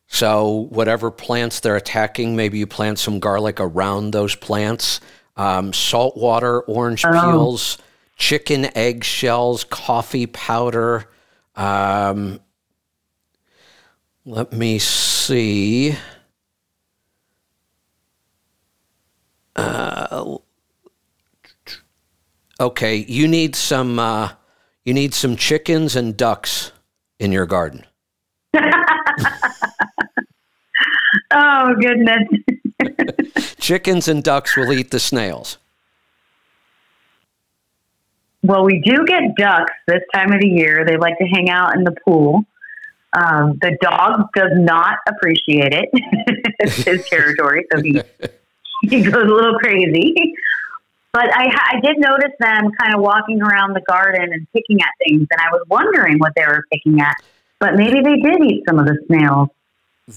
So 0.08 0.67
whatever 0.69 1.12
plants 1.12 1.60
they're 1.60 1.76
attacking, 1.76 2.36
maybe 2.36 2.60
you 2.60 2.67
plant 2.67 3.00
some 3.00 3.19
garlic 3.19 3.60
around 3.60 4.12
those 4.12 4.36
plants. 4.36 5.02
Um, 5.36 5.74
salt 5.74 6.15
water, 6.15 6.62
orange 6.62 7.04
oh. 7.04 7.12
peels, 7.12 7.78
chicken 8.15 8.76
egg 8.78 9.04
shells, 9.04 9.65
coffee 9.65 10.28
powder. 10.28 11.10
Um, 11.56 12.39
let 14.26 14.54
me 14.54 14.80
see. 14.80 15.98
Uh, 19.56 20.38
okay, 22.60 22.95
you 22.95 23.28
need 23.28 23.56
some. 23.56 24.00
Uh, 24.00 24.30
you 24.86 24.93
need 24.93 25.13
some 25.13 25.36
chickens 25.36 25.95
and 25.95 26.15
ducks 26.15 26.71
in 27.19 27.32
your 27.32 27.45
garden. 27.45 27.86
oh 31.32 31.76
goodness! 31.80 32.28
chickens 33.60 34.08
and 34.08 34.24
ducks 34.24 34.56
will 34.56 34.71
eat 34.71 34.91
the 34.91 35.00
snails. 35.00 35.58
Well, 38.43 38.63
we 38.63 38.80
do 38.80 39.04
get 39.06 39.36
ducks 39.38 39.74
this 39.88 40.04
time 40.13 40.32
of 40.32 40.39
the 40.39 40.48
year. 40.48 40.86
They 40.86 40.98
like 40.98 41.17
to 41.17 41.26
hang 41.26 41.50
out 41.50 41.76
in 41.76 41.84
the 41.84 41.95
pool. 42.06 42.45
Um, 43.13 43.58
the 43.62 43.76
dog 43.82 44.28
does 44.36 44.52
not 44.54 45.00
appreciate 45.08 45.74
it. 45.74 45.89
it's 46.60 46.76
his 46.84 47.08
territory, 47.10 47.65
so 47.71 47.82
he 47.82 48.02
he 48.84 49.02
goes 49.02 49.24
a 49.24 49.34
little 49.34 49.58
crazy. 49.58 50.13
But 51.15 51.34
I, 51.34 51.45
I 51.45 51.80
did 51.80 51.97
notice 51.97 52.34
them 52.41 52.71
kind 52.78 52.93
of 52.93 52.99
walking 52.99 53.41
around 53.41 53.73
the 53.73 53.82
garden 53.88 54.34
and 54.34 54.45
picking 54.51 54.82
at 54.82 54.89
things, 55.08 55.25
and 55.32 55.39
I 55.39 55.49
was 55.49 55.65
wondering 55.69 56.17
what 56.17 56.34
they 56.36 56.45
were 56.45 56.65
picking 56.69 56.99
at. 56.99 57.15
But 57.58 57.75
maybe 57.75 58.01
they 58.01 58.17
did 58.17 58.43
eat 58.43 58.63
some 58.67 58.80
of 58.80 58.86
the 58.86 58.97
snails. 59.08 59.47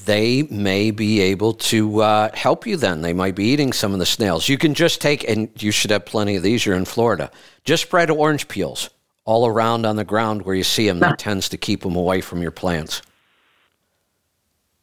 They 0.06 0.42
may 0.42 0.90
be 0.90 1.20
able 1.20 1.52
to 1.54 2.02
uh, 2.02 2.30
help 2.34 2.66
you 2.66 2.76
then. 2.76 3.02
They 3.02 3.12
might 3.12 3.37
be 3.37 3.44
eating 3.44 3.72
some 3.72 3.92
of 3.92 4.00
the 4.00 4.06
snails. 4.06 4.48
You 4.48 4.58
can 4.58 4.74
just 4.74 5.00
take, 5.00 5.22
and 5.28 5.48
you 5.62 5.70
should 5.70 5.92
have 5.92 6.04
plenty 6.04 6.34
of 6.34 6.42
these. 6.42 6.66
You're 6.66 6.74
in 6.74 6.84
Florida. 6.84 7.30
Just 7.62 7.84
spread 7.84 8.11
orange 8.11 8.48
peels 8.48 8.90
all 9.24 9.46
around 9.46 9.87
on 9.87 9.94
the 9.94 10.04
ground 10.04 10.42
where 10.42 10.56
you 10.56 10.64
see 10.64 10.88
them. 10.88 10.98
That 10.98 11.20
tends 11.20 11.48
to 11.50 11.56
keep 11.56 11.82
them 11.82 11.94
away 11.94 12.20
from 12.22 12.42
your 12.42 12.50
plants. 12.50 13.02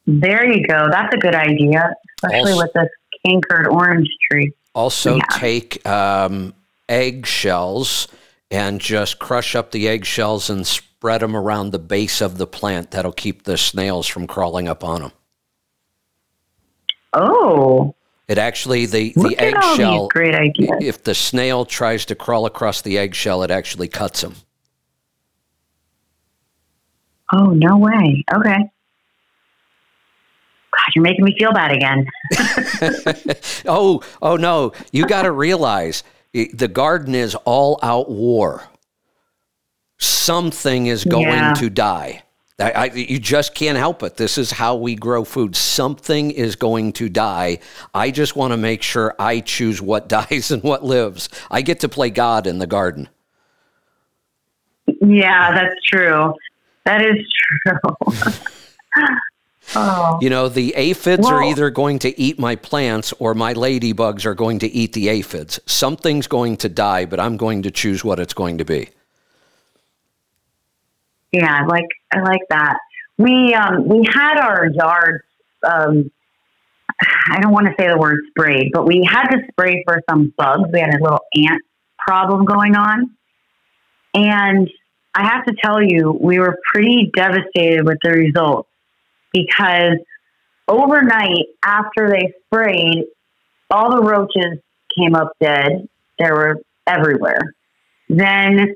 There 0.08 0.50
you 0.50 0.66
go. 0.66 0.88
That's 0.90 1.14
a 1.14 1.18
good 1.18 1.36
idea, 1.36 1.94
especially 2.24 2.54
also, 2.54 2.64
with 2.64 2.72
this 2.74 2.90
cankered 3.26 3.68
orange 3.68 4.08
tree. 4.32 4.54
Also, 4.76 5.16
yeah. 5.16 5.24
take 5.32 5.84
um, 5.88 6.54
eggshells 6.88 8.08
and 8.52 8.80
just 8.80 9.18
crush 9.18 9.56
up 9.56 9.72
the 9.72 9.88
eggshells 9.88 10.50
and 10.50 10.68
spread 10.68 11.22
them 11.22 11.36
around 11.36 11.72
the 11.72 11.80
base 11.80 12.22
of 12.22 12.38
the 12.38 12.46
plant. 12.46 12.92
That'll 12.92 13.14
keep 13.14 13.44
the 13.44 13.58
snails 13.58 14.06
from 14.06 14.28
crawling 14.28 14.68
up 14.68 14.84
on 14.84 15.02
them. 15.02 15.12
Oh. 17.14 17.96
It 18.28 18.38
actually 18.38 18.86
the 18.88 19.14
the 19.16 19.36
eggshell. 19.38 20.08
Great 20.08 20.34
idea. 20.34 20.78
If 20.82 21.04
the 21.04 21.14
snail 21.14 21.64
tries 21.64 22.06
to 22.06 22.16
crawl 22.16 22.46
across 22.46 22.82
the 22.82 22.98
eggshell, 22.98 23.44
it 23.44 23.52
actually 23.52 23.88
cuts 23.88 24.22
them. 24.22 24.36
Oh 27.32 27.52
no 27.52 27.78
way! 27.78 28.24
Okay. 28.34 28.70
You're 30.94 31.04
making 31.04 31.26
me 31.26 31.36
feel 31.38 31.52
bad 31.52 31.72
again. 31.72 32.08
oh, 33.66 34.02
oh 34.22 34.36
no. 34.36 34.74
You 34.92 35.06
got 35.06 35.24
to 35.24 35.32
realize 35.32 36.04
the 36.34 36.68
garden 36.68 37.16
is 37.16 37.36
all 37.46 37.80
out 37.82 38.10
war. 38.10 38.64
Something 39.98 40.88
is 40.88 41.06
going 41.06 41.28
yeah. 41.28 41.54
to 41.56 41.70
die. 41.70 42.24
I, 42.58 42.72
I, 42.72 42.86
you 42.86 43.20
just 43.20 43.54
can't 43.54 43.78
help 43.78 44.02
it. 44.04 44.16
This 44.16 44.38
is 44.38 44.52
how 44.52 44.76
we 44.76 44.96
grow 44.96 45.26
food. 45.26 45.56
Something 45.56 46.32
is 46.32 46.56
going 46.56 46.94
to 46.94 47.10
die. 47.10 47.60
I 47.94 48.12
just 48.12 48.36
want 48.36 48.52
to 48.52 48.58
make 48.58 48.82
sure 48.82 49.14
I 49.20 49.42
choose 49.42 49.82
what 49.82 50.08
dies 50.30 50.52
and 50.52 50.64
what 50.64 50.84
lives. 50.84 51.30
I 51.52 51.62
get 51.62 51.82
to 51.82 51.90
play 51.90 52.10
God 52.10 52.48
in 52.48 52.60
the 52.60 52.68
garden. 52.68 53.10
Yeah, 54.88 55.54
that's 55.54 55.76
true. 55.86 56.34
That 56.86 57.02
is 57.02 57.18
true. 57.66 57.80
Oh. 59.74 60.20
You 60.22 60.30
know, 60.30 60.48
the 60.48 60.74
aphids 60.76 61.28
are 61.28 61.44
either 61.44 61.70
going 61.70 62.00
to 62.00 62.20
eat 62.20 62.38
my 62.38 62.56
plants 62.56 63.14
or 63.20 63.34
my 63.34 63.54
ladybugs 63.54 64.26
are 64.26 64.36
going 64.36 64.60
to 64.60 64.68
eat 64.68 64.94
the 64.94 65.10
aphids. 65.10 65.60
Something's 65.66 66.28
going 66.28 66.58
to 66.58 66.70
die, 66.70 67.06
but 67.06 67.20
I'm 67.20 67.38
going 67.38 67.64
to 67.64 67.72
choose 67.72 68.04
what 68.04 68.20
it's 68.20 68.34
going 68.34 68.60
to 68.60 68.66
be. 68.66 68.90
Yeah, 71.32 71.62
I 71.62 71.66
like 71.66 71.88
I 72.14 72.22
like 72.22 72.42
that. 72.50 72.78
We 73.18 73.54
um, 73.54 73.88
we 73.88 74.06
had 74.10 74.38
our 74.38 74.68
yards. 74.68 75.24
Um, 75.64 76.12
I 77.30 77.42
don't 77.42 77.52
want 77.52 77.66
to 77.66 77.74
say 77.78 77.90
the 77.90 77.98
word 77.98 78.20
sprayed, 78.30 78.72
but 78.72 78.86
we 78.86 79.04
had 79.04 79.28
to 79.30 79.40
spray 79.52 79.84
for 79.86 80.02
some 80.10 80.34
bugs. 80.38 80.70
We 80.72 80.80
had 80.80 80.94
a 80.94 81.04
little 81.04 81.26
ant 81.36 81.62
problem 81.98 82.46
going 82.46 82.76
on, 82.76 83.12
and 84.14 84.70
I 85.14 85.28
have 85.28 85.46
to 85.46 85.54
tell 85.62 85.82
you, 85.82 86.18
we 86.22 86.40
were 86.40 86.58
pretty 86.72 87.12
devastated 87.14 87.86
with 87.86 87.98
the 88.02 88.12
results 88.12 88.70
because 89.36 89.98
overnight 90.68 91.46
after 91.64 92.10
they 92.10 92.34
sprayed, 92.46 93.06
all 93.70 93.92
the 93.96 94.02
roaches 94.02 94.60
came 94.98 95.16
up 95.16 95.32
dead. 95.42 95.88
They 96.20 96.32
were 96.32 96.58
everywhere. 96.88 97.54
Then 98.08 98.76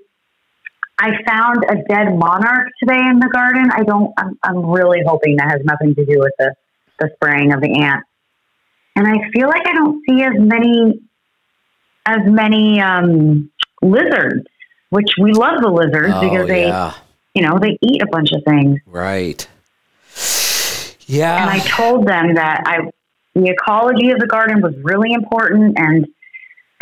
I 0.99 1.11
found 1.25 1.63
a 1.69 1.75
dead 1.87 2.17
monarch 2.17 2.67
today 2.83 2.99
in 3.09 3.19
the 3.19 3.29
garden. 3.31 3.69
I 3.71 3.83
don't. 3.83 4.11
I'm, 4.17 4.37
I'm 4.43 4.69
really 4.69 5.01
hoping 5.05 5.37
that 5.37 5.49
has 5.51 5.61
nothing 5.63 5.95
to 5.95 6.05
do 6.05 6.19
with 6.19 6.33
the 6.37 6.53
the 6.99 7.09
spraying 7.15 7.53
of 7.53 7.61
the 7.61 7.71
ants. 7.81 8.07
And 8.95 9.07
I 9.07 9.29
feel 9.31 9.47
like 9.47 9.65
I 9.65 9.73
don't 9.73 10.01
see 10.09 10.21
as 10.23 10.33
many 10.37 10.99
as 12.05 12.19
many 12.25 12.81
um, 12.81 13.49
lizards, 13.81 14.45
which 14.89 15.11
we 15.21 15.31
love 15.31 15.61
the 15.61 15.69
lizards 15.69 16.13
Oh, 16.15 16.21
because 16.21 16.47
they, 16.47 16.67
yeah. 16.67 16.93
you 17.35 17.43
know, 17.43 17.59
they 17.59 17.77
eat 17.81 18.01
a 18.01 18.07
bunch 18.07 18.31
of 18.33 18.41
things. 18.45 18.79
Right. 18.85 19.47
Yeah. 21.09 21.41
And 21.41 21.49
I 21.49 21.59
told 21.59 22.07
them 22.07 22.35
that 22.35 22.61
I 22.65 22.77
the 23.35 23.49
ecology 23.49 24.11
of 24.11 24.19
the 24.19 24.27
garden 24.27 24.61
was 24.61 24.73
really 24.83 25.13
important 25.13 25.77
and 25.77 26.05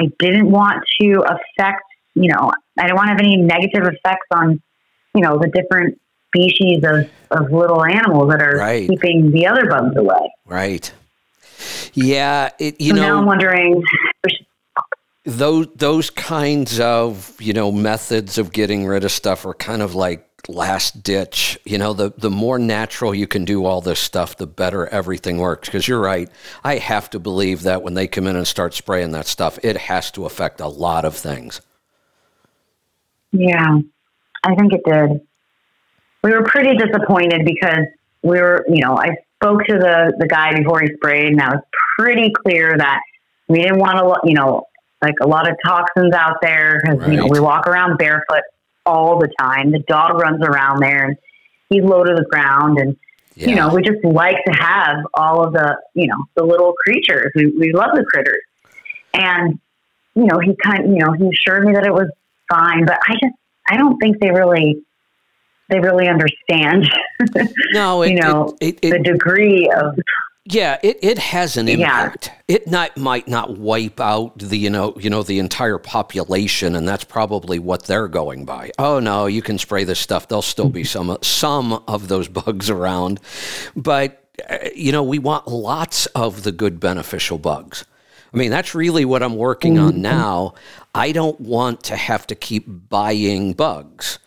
I 0.02 0.06
didn't 0.20 0.50
want 0.52 0.84
to 1.02 1.24
affect, 1.24 1.84
you 2.16 2.32
know, 2.32 2.52
I 2.80 2.88
don't 2.88 2.96
want 2.96 3.08
to 3.08 3.12
have 3.12 3.20
any 3.20 3.38
negative 3.38 3.84
effects 3.86 4.28
on, 4.32 4.62
you 5.16 5.22
know, 5.22 5.38
the 5.40 5.50
different 5.50 6.00
species 6.36 6.84
of, 6.84 7.10
of 7.32 7.52
little 7.52 7.84
animals 7.84 8.30
that 8.32 8.42
are 8.42 8.58
Right. 8.58 8.88
keeping 8.88 9.32
the 9.32 9.48
other 9.48 9.66
bugs 9.68 9.96
away. 9.96 10.32
right. 10.46 10.92
Yeah. 11.94 12.50
It, 12.60 12.80
you 12.80 12.96
so 12.96 13.02
now 13.02 13.18
I'm 13.20 13.26
wondering 13.26 13.82
those 15.26 15.68
those 15.76 16.10
kinds 16.10 16.80
of 16.80 17.36
you 17.42 17.54
know 17.54 17.72
methods 17.72 18.38
of 18.38 18.52
getting 18.54 18.86
rid 18.86 19.04
of 19.04 19.12
stuff 19.12 19.46
are 19.46 19.54
kind 19.54 19.82
of 19.82 19.94
like 19.96 20.27
last 20.48 21.04
ditch. 21.04 21.60
You 21.66 21.78
know, 21.78 21.94
the 21.94 22.14
the 22.18 22.30
more 22.30 22.60
natural 22.60 23.14
you 23.14 23.28
can 23.28 23.46
do 23.46 23.66
all 23.66 23.82
this 23.82 24.00
stuff, 24.00 24.38
the 24.38 24.48
better 24.48 24.88
everything 24.88 25.38
works. 25.38 25.68
Because 25.68 25.88
you're 25.88 26.00
right, 26.00 26.30
I 26.64 26.78
have 26.78 27.10
to 27.12 27.20
believe 27.20 27.64
that 27.64 27.84
when 27.84 27.94
they 27.94 28.08
come 28.08 28.28
in 28.28 28.36
and 28.36 28.48
start 28.48 28.74
spraying 28.74 29.12
that 29.12 29.28
stuff, 29.28 29.60
it 29.64 29.78
has 29.78 30.12
to 30.12 30.26
affect 30.26 30.60
a 30.62 30.68
lot 30.68 31.06
of 31.06 31.16
things. 31.16 31.62
Yeah, 33.32 33.80
I 34.44 34.56
think 34.56 34.74
it 34.74 34.82
did. 34.86 35.22
We 36.24 36.32
were 36.32 36.44
pretty 36.44 36.76
disappointed 36.78 37.46
because 37.46 37.86
we 38.22 38.40
were, 38.40 38.66
you 38.68 38.84
know, 38.84 38.98
I 38.98 39.16
spoke 39.36 39.64
to 39.66 39.74
the, 39.74 40.14
the 40.18 40.28
guy 40.28 40.56
before 40.56 40.82
he 40.82 40.88
sprayed, 40.96 41.28
and 41.28 41.40
that 41.40 41.52
was 41.52 41.64
pretty 41.98 42.32
clear 42.32 42.76
that 42.78 43.00
we 43.48 43.62
didn't 43.62 43.80
want 43.80 43.98
to, 43.98 44.28
you 44.28 44.34
know, 44.34 44.68
like 45.02 45.16
a 45.22 45.28
lot 45.28 45.50
of 45.50 45.56
toxins 45.66 46.14
out 46.14 46.38
there 46.42 46.82
because, 46.82 47.08
you 47.08 47.18
know, 47.18 47.28
we 47.28 47.40
walk 47.40 47.68
around 47.68 47.98
barefoot 47.98 48.42
all 48.88 49.20
the 49.20 49.30
time. 49.40 49.72
The 49.72 49.84
dog 49.88 50.20
runs 50.20 50.42
around 50.42 50.82
there 50.82 51.06
and 51.06 51.18
he's 51.70 51.84
low 51.84 52.04
to 52.04 52.14
the 52.16 52.26
ground. 52.32 52.80
And, 52.80 52.96
Yeah. 53.36 53.50
you 53.50 53.56
know, 53.56 53.76
we 53.76 53.82
just 53.84 54.04
like 54.04 54.38
to 54.46 54.54
have 54.54 54.98
all 55.14 55.46
of 55.46 55.54
the, 55.54 55.78
you 55.94 56.08
know, 56.08 56.18
the 56.36 56.44
little 56.44 56.74
creatures. 56.74 57.32
We, 57.36 57.48
we 57.48 57.74
love 57.74 57.92
the 57.94 58.06
critters. 58.06 58.42
And, 59.14 59.60
you 60.16 60.26
know, 60.26 60.40
he 60.40 60.56
kind 60.64 60.86
of, 60.86 60.92
you 60.92 61.00
know, 61.00 61.12
he 61.12 61.28
assured 61.28 61.66
me 61.66 61.74
that 61.74 61.86
it 61.86 61.94
was 61.94 62.10
fine, 62.50 62.86
but 62.86 62.98
I 63.08 63.14
just, 63.14 63.36
I 63.70 63.78
don't 63.78 63.98
think 63.98 64.20
they 64.20 64.32
really, 64.32 64.82
they 65.70 65.80
really 65.80 66.08
understand, 66.08 66.90
no, 67.74 68.02
it, 68.04 68.12
you 68.12 68.20
know, 68.22 68.56
it, 68.62 68.80
it, 68.82 68.92
the 68.92 69.00
degree 69.00 69.70
of, 69.70 70.00
yeah, 70.50 70.78
it, 70.84 70.98
it 71.02 71.18
has 71.18 71.58
an 71.58 71.68
Yeah. 71.68 71.74
impact. 71.76 72.32
It 72.48 72.68
not 72.68 72.96
might 72.98 73.28
not 73.28 73.58
wipe 73.58 74.00
out 74.00 74.38
the 74.40 74.58
you 74.58 74.70
know 74.70 74.94
you 75.00 75.10
know 75.10 75.24
the 75.24 75.40
entire 75.40 75.78
population, 75.78 76.76
and 76.76 76.88
that's 76.88 77.04
probably 77.04 77.60
what 77.60 77.84
they're 77.86 78.08
going 78.08 78.46
by. 78.46 78.72
Oh 78.80 79.00
no, 79.00 79.26
you 79.26 79.42
can 79.42 79.58
spray 79.58 79.84
this 79.84 80.00
stuff. 80.00 80.28
There'll 80.28 80.42
still 80.42 80.70
be 80.70 80.84
some 80.84 81.18
some 81.22 81.84
of 81.88 82.08
those 82.08 82.28
bugs 82.40 82.70
around, 82.70 83.20
but 83.76 84.24
uh, 84.50 84.58
you 84.76 84.92
know 84.92 85.04
we 85.04 85.20
want 85.20 85.48
lots 85.48 86.06
of 86.08 86.44
the 86.44 86.52
good 86.52 86.80
beneficial 86.80 87.38
bugs. 87.38 87.86
I 88.34 88.38
mean, 88.38 88.52
that's 88.52 88.76
really 88.76 89.06
what 89.06 89.24
I'm 89.24 89.36
working 89.38 89.80
on 89.80 90.02
now. 90.02 90.54
I 90.94 91.12
don't 91.14 91.40
want 91.40 91.84
to 91.86 91.96
have 91.96 92.28
to 92.28 92.36
keep 92.36 92.66
buying 92.68 93.54
bugs. 93.54 94.20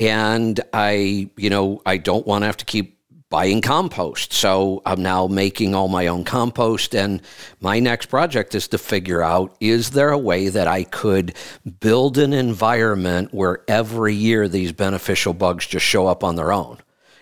And 0.00 0.60
I, 0.72 1.28
you 1.36 1.50
know, 1.50 1.82
I 1.84 1.96
don't 1.96 2.24
want 2.24 2.42
to 2.42 2.46
have 2.46 2.56
to 2.58 2.64
keep 2.64 2.97
buying 3.30 3.60
compost. 3.60 4.32
So 4.32 4.82
I'm 4.86 5.02
now 5.02 5.26
making 5.26 5.74
all 5.74 5.88
my 5.88 6.06
own 6.06 6.24
compost. 6.24 6.94
And 6.94 7.20
my 7.60 7.78
next 7.78 8.06
project 8.06 8.54
is 8.54 8.68
to 8.68 8.78
figure 8.78 9.22
out 9.22 9.56
is 9.60 9.90
there 9.90 10.10
a 10.10 10.18
way 10.18 10.48
that 10.48 10.66
I 10.66 10.84
could 10.84 11.34
build 11.80 12.18
an 12.18 12.32
environment 12.32 13.34
where 13.34 13.60
every 13.68 14.14
year 14.14 14.48
these 14.48 14.72
beneficial 14.72 15.34
bugs 15.34 15.66
just 15.66 15.84
show 15.84 16.06
up 16.06 16.24
on 16.24 16.36
their 16.36 16.52
own? 16.52 16.78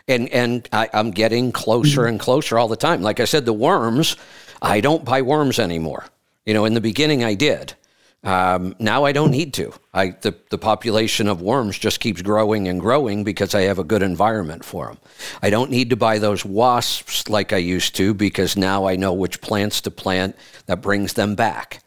and 0.09 0.29
and 0.29 0.69
I, 0.73 0.89
I'm 0.93 1.11
getting 1.11 1.53
closer 1.53 2.03
mm-hmm. 2.03 2.11
and 2.11 2.21
closer 2.21 2.59
all 2.59 2.69
the 2.69 2.77
time. 2.77 3.03
Like 3.03 3.21
I 3.21 3.25
said, 3.25 3.45
the 3.45 3.53
worms, 3.53 4.17
I 4.63 4.81
don't 4.81 5.05
buy 5.05 5.23
worms 5.23 5.59
anymore. 5.59 6.07
You 6.45 6.55
know, 6.55 6.65
in 6.65 6.75
the 6.75 6.81
beginning 6.81 7.25
I 7.25 7.35
did. 7.35 7.75
Um, 8.25 8.75
now 8.81 9.05
I 9.05 9.13
don't 9.13 9.31
need 9.31 9.55
to. 9.55 9.73
I 9.95 10.11
the 10.21 10.35
the 10.51 10.59
population 10.59 11.29
of 11.29 11.41
worms 11.41 11.79
just 11.79 12.01
keeps 12.01 12.23
growing 12.23 12.67
and 12.67 12.81
growing 12.81 13.23
because 13.23 13.55
I 13.55 13.63
have 13.63 13.79
a 13.79 13.85
good 13.85 14.03
environment 14.03 14.65
for 14.65 14.87
them. 14.89 14.99
I 15.43 15.51
don't 15.51 15.71
need 15.71 15.91
to 15.91 15.97
buy 15.97 16.19
those 16.19 16.45
wasps 16.45 17.29
like 17.29 17.53
I 17.53 17.59
used 17.59 17.95
to 17.97 18.15
because 18.15 18.57
now 18.57 18.87
I 18.87 18.97
know 18.97 19.13
which 19.13 19.41
plants 19.41 19.81
to 19.83 19.91
plant 19.91 20.35
that 20.67 20.83
brings 20.83 21.13
them 21.13 21.37
back. 21.37 21.83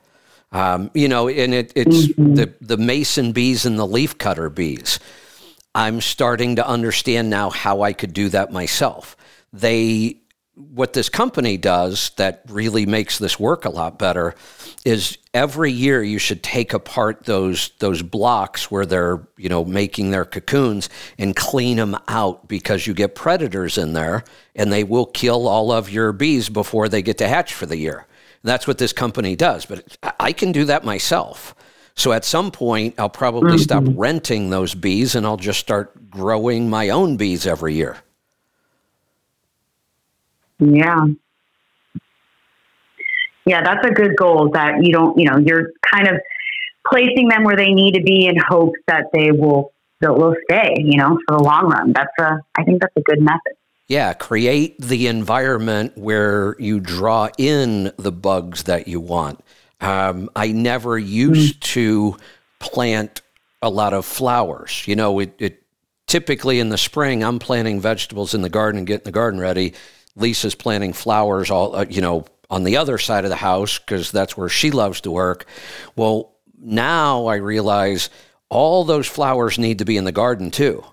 Um, 0.51 0.89
you 0.93 1.07
know, 1.07 1.27
and 1.27 1.53
it, 1.53 1.73
it's 1.75 2.07
the 2.15 2.53
the 2.61 2.77
mason 2.77 3.33
bees 3.33 3.65
and 3.65 3.77
the 3.77 3.87
leafcutter 3.87 4.53
bees. 4.53 4.99
I'm 5.75 6.01
starting 6.01 6.55
to 6.55 6.67
understand 6.67 7.29
now 7.29 7.49
how 7.49 7.81
I 7.81 7.93
could 7.93 8.13
do 8.13 8.29
that 8.29 8.51
myself. 8.51 9.15
They 9.51 10.18
what 10.59 10.91
this 10.91 11.07
company 11.07 11.55
does 11.55 12.11
that 12.17 12.41
really 12.49 12.85
makes 12.85 13.17
this 13.17 13.39
work 13.39 13.63
a 13.63 13.69
lot 13.69 13.97
better 13.97 14.35
is 14.83 15.17
every 15.33 15.71
year 15.71 16.03
you 16.03 16.19
should 16.19 16.43
take 16.43 16.73
apart 16.73 17.23
those 17.23 17.71
those 17.79 18.01
blocks 18.01 18.69
where 18.69 18.85
they're 18.85 19.25
you 19.37 19.47
know 19.47 19.63
making 19.63 20.11
their 20.11 20.25
cocoons 20.25 20.89
and 21.17 21.35
clean 21.35 21.77
them 21.77 21.95
out 22.09 22.47
because 22.49 22.85
you 22.85 22.93
get 22.93 23.15
predators 23.15 23.77
in 23.77 23.93
there 23.93 24.23
and 24.53 24.71
they 24.71 24.83
will 24.83 25.05
kill 25.05 25.47
all 25.47 25.71
of 25.71 25.89
your 25.89 26.11
bees 26.11 26.49
before 26.49 26.89
they 26.89 27.01
get 27.01 27.17
to 27.17 27.27
hatch 27.27 27.53
for 27.53 27.65
the 27.65 27.77
year. 27.77 28.05
That's 28.43 28.67
what 28.67 28.77
this 28.77 28.91
company 28.93 29.35
does, 29.37 29.65
but 29.65 29.97
I- 30.03 30.13
I 30.19 30.33
can 30.33 30.51
do 30.51 30.65
that 30.65 30.83
myself. 30.83 31.55
So 31.95 32.11
at 32.11 32.23
some 32.23 32.51
point, 32.51 32.95
I'll 32.97 33.09
probably 33.09 33.57
stop 33.57 33.83
mm-hmm. 33.83 33.99
renting 33.99 34.49
those 34.49 34.73
bees 34.73 35.15
and 35.15 35.25
I'll 35.25 35.37
just 35.37 35.59
start 35.59 36.09
growing 36.09 36.69
my 36.69 36.89
own 36.89 37.17
bees 37.17 37.45
every 37.45 37.75
year. 37.75 37.97
Yeah. 40.59 41.05
Yeah, 43.45 43.63
that's 43.63 43.85
a 43.87 43.91
good 43.91 44.15
goal 44.15 44.51
that 44.53 44.83
you 44.83 44.93
don't, 44.93 45.17
you 45.17 45.25
know, 45.29 45.37
you're 45.37 45.71
kind 45.91 46.07
of 46.07 46.21
placing 46.87 47.29
them 47.29 47.43
where 47.43 47.55
they 47.55 47.73
need 47.73 47.93
to 47.93 48.01
be 48.01 48.27
in 48.27 48.35
hopes 48.37 48.79
that 48.87 49.05
they 49.13 49.31
will, 49.31 49.73
that 50.01 50.13
will 50.13 50.35
stay, 50.43 50.75
you 50.77 50.97
know, 50.97 51.17
for 51.27 51.37
the 51.37 51.43
long 51.43 51.67
run. 51.67 51.93
That's 51.93 52.11
a, 52.19 52.39
I 52.55 52.63
think 52.63 52.81
that's 52.81 52.95
a 52.95 53.01
good 53.01 53.21
method. 53.21 53.53
Yeah, 53.87 54.13
create 54.13 54.79
the 54.79 55.07
environment 55.07 55.97
where 55.97 56.55
you 56.59 56.79
draw 56.79 57.29
in 57.39 57.91
the 57.97 58.11
bugs 58.11 58.63
that 58.63 58.87
you 58.87 58.99
want. 58.99 59.43
Um, 59.81 60.29
I 60.35 60.51
never 60.51 60.99
used 60.99 61.61
to 61.61 62.17
plant 62.59 63.21
a 63.63 63.69
lot 63.69 63.93
of 63.93 64.05
flowers. 64.05 64.83
You 64.87 64.95
know, 64.95 65.17
it, 65.19 65.33
it 65.39 65.63
typically 66.05 66.59
in 66.59 66.69
the 66.69 66.77
spring, 66.77 67.23
I'm 67.23 67.39
planting 67.39 67.81
vegetables 67.81 68.35
in 68.35 68.43
the 68.43 68.49
garden, 68.49 68.77
and 68.77 68.85
getting 68.85 69.05
the 69.05 69.11
garden 69.11 69.39
ready. 69.39 69.73
Lisa's 70.19 70.55
planting 70.55 70.93
flowers 70.93 71.49
all, 71.49 71.75
uh, 71.75 71.85
you 71.89 72.01
know, 72.01 72.25
on 72.49 72.63
the 72.63 72.77
other 72.77 72.97
side 72.97 73.25
of 73.25 73.29
the 73.29 73.35
house 73.35 73.79
because 73.79 74.11
that's 74.11 74.35
where 74.35 74.49
she 74.49 74.71
loves 74.71 75.01
to 75.01 75.11
work. 75.11 75.45
Well, 75.95 76.35
now 76.57 77.27
I 77.27 77.35
realize 77.35 78.09
all 78.49 78.83
those 78.83 79.07
flowers 79.07 79.59
need 79.59 79.79
to 79.79 79.85
be 79.85 79.97
in 79.97 80.03
the 80.03 80.11
garden 80.11 80.51
too. 80.51 80.83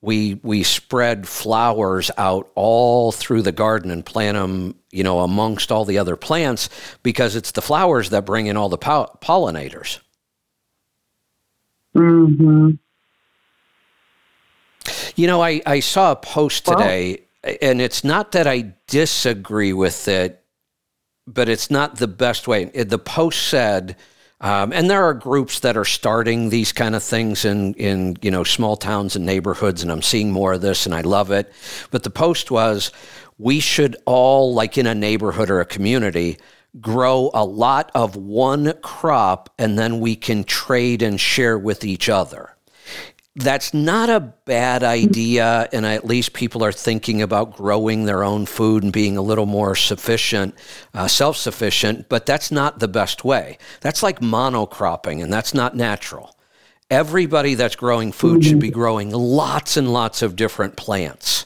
We 0.00 0.38
we 0.42 0.62
spread 0.62 1.26
flowers 1.26 2.10
out 2.18 2.50
all 2.54 3.12
through 3.12 3.42
the 3.42 3.52
garden 3.52 3.90
and 3.90 4.04
plant 4.04 4.36
them 4.36 4.74
you 4.90 5.02
know 5.02 5.20
amongst 5.20 5.72
all 5.72 5.84
the 5.84 5.98
other 5.98 6.16
plants 6.16 6.68
because 7.02 7.34
it's 7.34 7.52
the 7.52 7.62
flowers 7.62 8.10
that 8.10 8.26
bring 8.26 8.46
in 8.46 8.56
all 8.56 8.68
the 8.68 8.78
pol- 8.78 9.18
pollinators. 9.22 10.00
Hmm 11.94 12.72
you 15.16 15.26
know 15.26 15.42
i 15.42 15.60
i 15.66 15.80
saw 15.80 16.12
a 16.12 16.16
post 16.16 16.66
today 16.66 17.25
and 17.62 17.80
it's 17.80 18.04
not 18.04 18.32
that 18.32 18.46
i 18.46 18.72
disagree 18.86 19.72
with 19.72 20.08
it 20.08 20.42
but 21.26 21.48
it's 21.48 21.70
not 21.70 21.96
the 21.96 22.08
best 22.08 22.46
way 22.48 22.64
the 22.64 22.98
post 22.98 23.42
said 23.48 23.96
Um, 24.40 24.72
and 24.72 24.90
there 24.90 25.02
are 25.02 25.14
groups 25.14 25.60
that 25.60 25.76
are 25.76 25.84
starting 25.84 26.50
these 26.50 26.72
kind 26.72 26.94
of 26.94 27.02
things 27.02 27.44
in, 27.44 27.72
in 27.74 28.16
you 28.20 28.30
know 28.30 28.44
small 28.44 28.76
towns 28.76 29.16
and 29.16 29.24
neighborhoods, 29.24 29.82
and 29.82 29.90
I'm 29.90 30.02
seeing 30.02 30.30
more 30.30 30.52
of 30.54 30.60
this, 30.60 30.84
and 30.86 30.94
I 30.94 31.00
love 31.00 31.30
it. 31.30 31.50
But 31.90 32.02
the 32.02 32.10
post 32.10 32.50
was, 32.50 32.92
we 33.38 33.60
should 33.60 33.96
all, 34.04 34.52
like 34.52 34.76
in 34.76 34.86
a 34.86 34.94
neighborhood 34.94 35.48
or 35.48 35.60
a 35.60 35.66
community, 35.66 36.36
grow 36.80 37.30
a 37.32 37.44
lot 37.44 37.90
of 37.94 38.16
one 38.16 38.74
crop, 38.82 39.48
and 39.58 39.78
then 39.78 40.00
we 40.00 40.16
can 40.16 40.44
trade 40.44 41.00
and 41.02 41.18
share 41.18 41.58
with 41.58 41.84
each 41.84 42.10
other 42.10 42.55
that's 43.36 43.74
not 43.74 44.08
a 44.08 44.20
bad 44.20 44.82
idea. 44.82 45.68
And 45.72 45.84
at 45.84 46.06
least 46.06 46.32
people 46.32 46.64
are 46.64 46.72
thinking 46.72 47.20
about 47.20 47.54
growing 47.54 48.06
their 48.06 48.24
own 48.24 48.46
food 48.46 48.82
and 48.82 48.92
being 48.92 49.16
a 49.18 49.22
little 49.22 49.46
more 49.46 49.74
sufficient, 49.74 50.54
uh, 50.94 51.06
self 51.06 51.36
sufficient, 51.36 52.08
but 52.08 52.24
that's 52.24 52.50
not 52.50 52.78
the 52.78 52.88
best 52.88 53.24
way. 53.24 53.58
That's 53.82 54.02
like 54.02 54.20
monocropping, 54.20 55.22
and 55.22 55.32
that's 55.32 55.52
not 55.52 55.76
natural. 55.76 56.34
Everybody 56.90 57.54
that's 57.54 57.76
growing 57.76 58.12
food 58.12 58.44
should 58.44 58.60
be 58.60 58.70
growing 58.70 59.10
lots 59.10 59.76
and 59.76 59.92
lots 59.92 60.22
of 60.22 60.36
different 60.36 60.76
plants, 60.76 61.44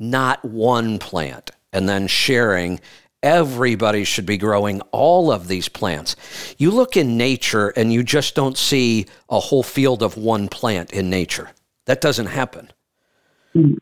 not 0.00 0.44
one 0.44 0.98
plant, 0.98 1.52
and 1.72 1.88
then 1.88 2.08
sharing 2.08 2.80
everybody 3.24 4.04
should 4.04 4.26
be 4.26 4.36
growing 4.36 4.82
all 4.92 5.32
of 5.32 5.48
these 5.48 5.68
plants. 5.68 6.14
You 6.58 6.70
look 6.70 6.96
in 6.96 7.16
nature 7.16 7.70
and 7.70 7.90
you 7.90 8.02
just 8.02 8.34
don't 8.34 8.58
see 8.58 9.06
a 9.30 9.40
whole 9.40 9.62
field 9.62 10.02
of 10.02 10.18
one 10.18 10.46
plant 10.48 10.92
in 10.92 11.08
nature. 11.08 11.50
That 11.86 12.02
doesn't 12.02 12.26
happen. 12.26 12.70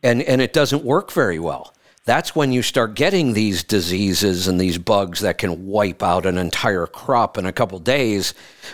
And, 0.01 0.21
and 0.23 0.41
it 0.41 0.53
doesn't 0.53 0.83
work 0.85 1.11
very 1.11 1.39
well. 1.39 1.73
That's 2.05 2.35
when 2.35 2.51
you 2.51 2.61
start 2.61 2.95
getting 2.95 3.33
these 3.33 3.63
diseases 3.63 4.47
and 4.47 4.59
these 4.59 4.77
bugs 4.77 5.19
that 5.21 5.37
can 5.37 5.65
wipe 5.67 6.01
out 6.01 6.25
an 6.25 6.37
entire 6.37 6.87
crop 6.87 7.37
in 7.37 7.45
a 7.45 7.53
couple 7.53 7.79
days 7.79 8.33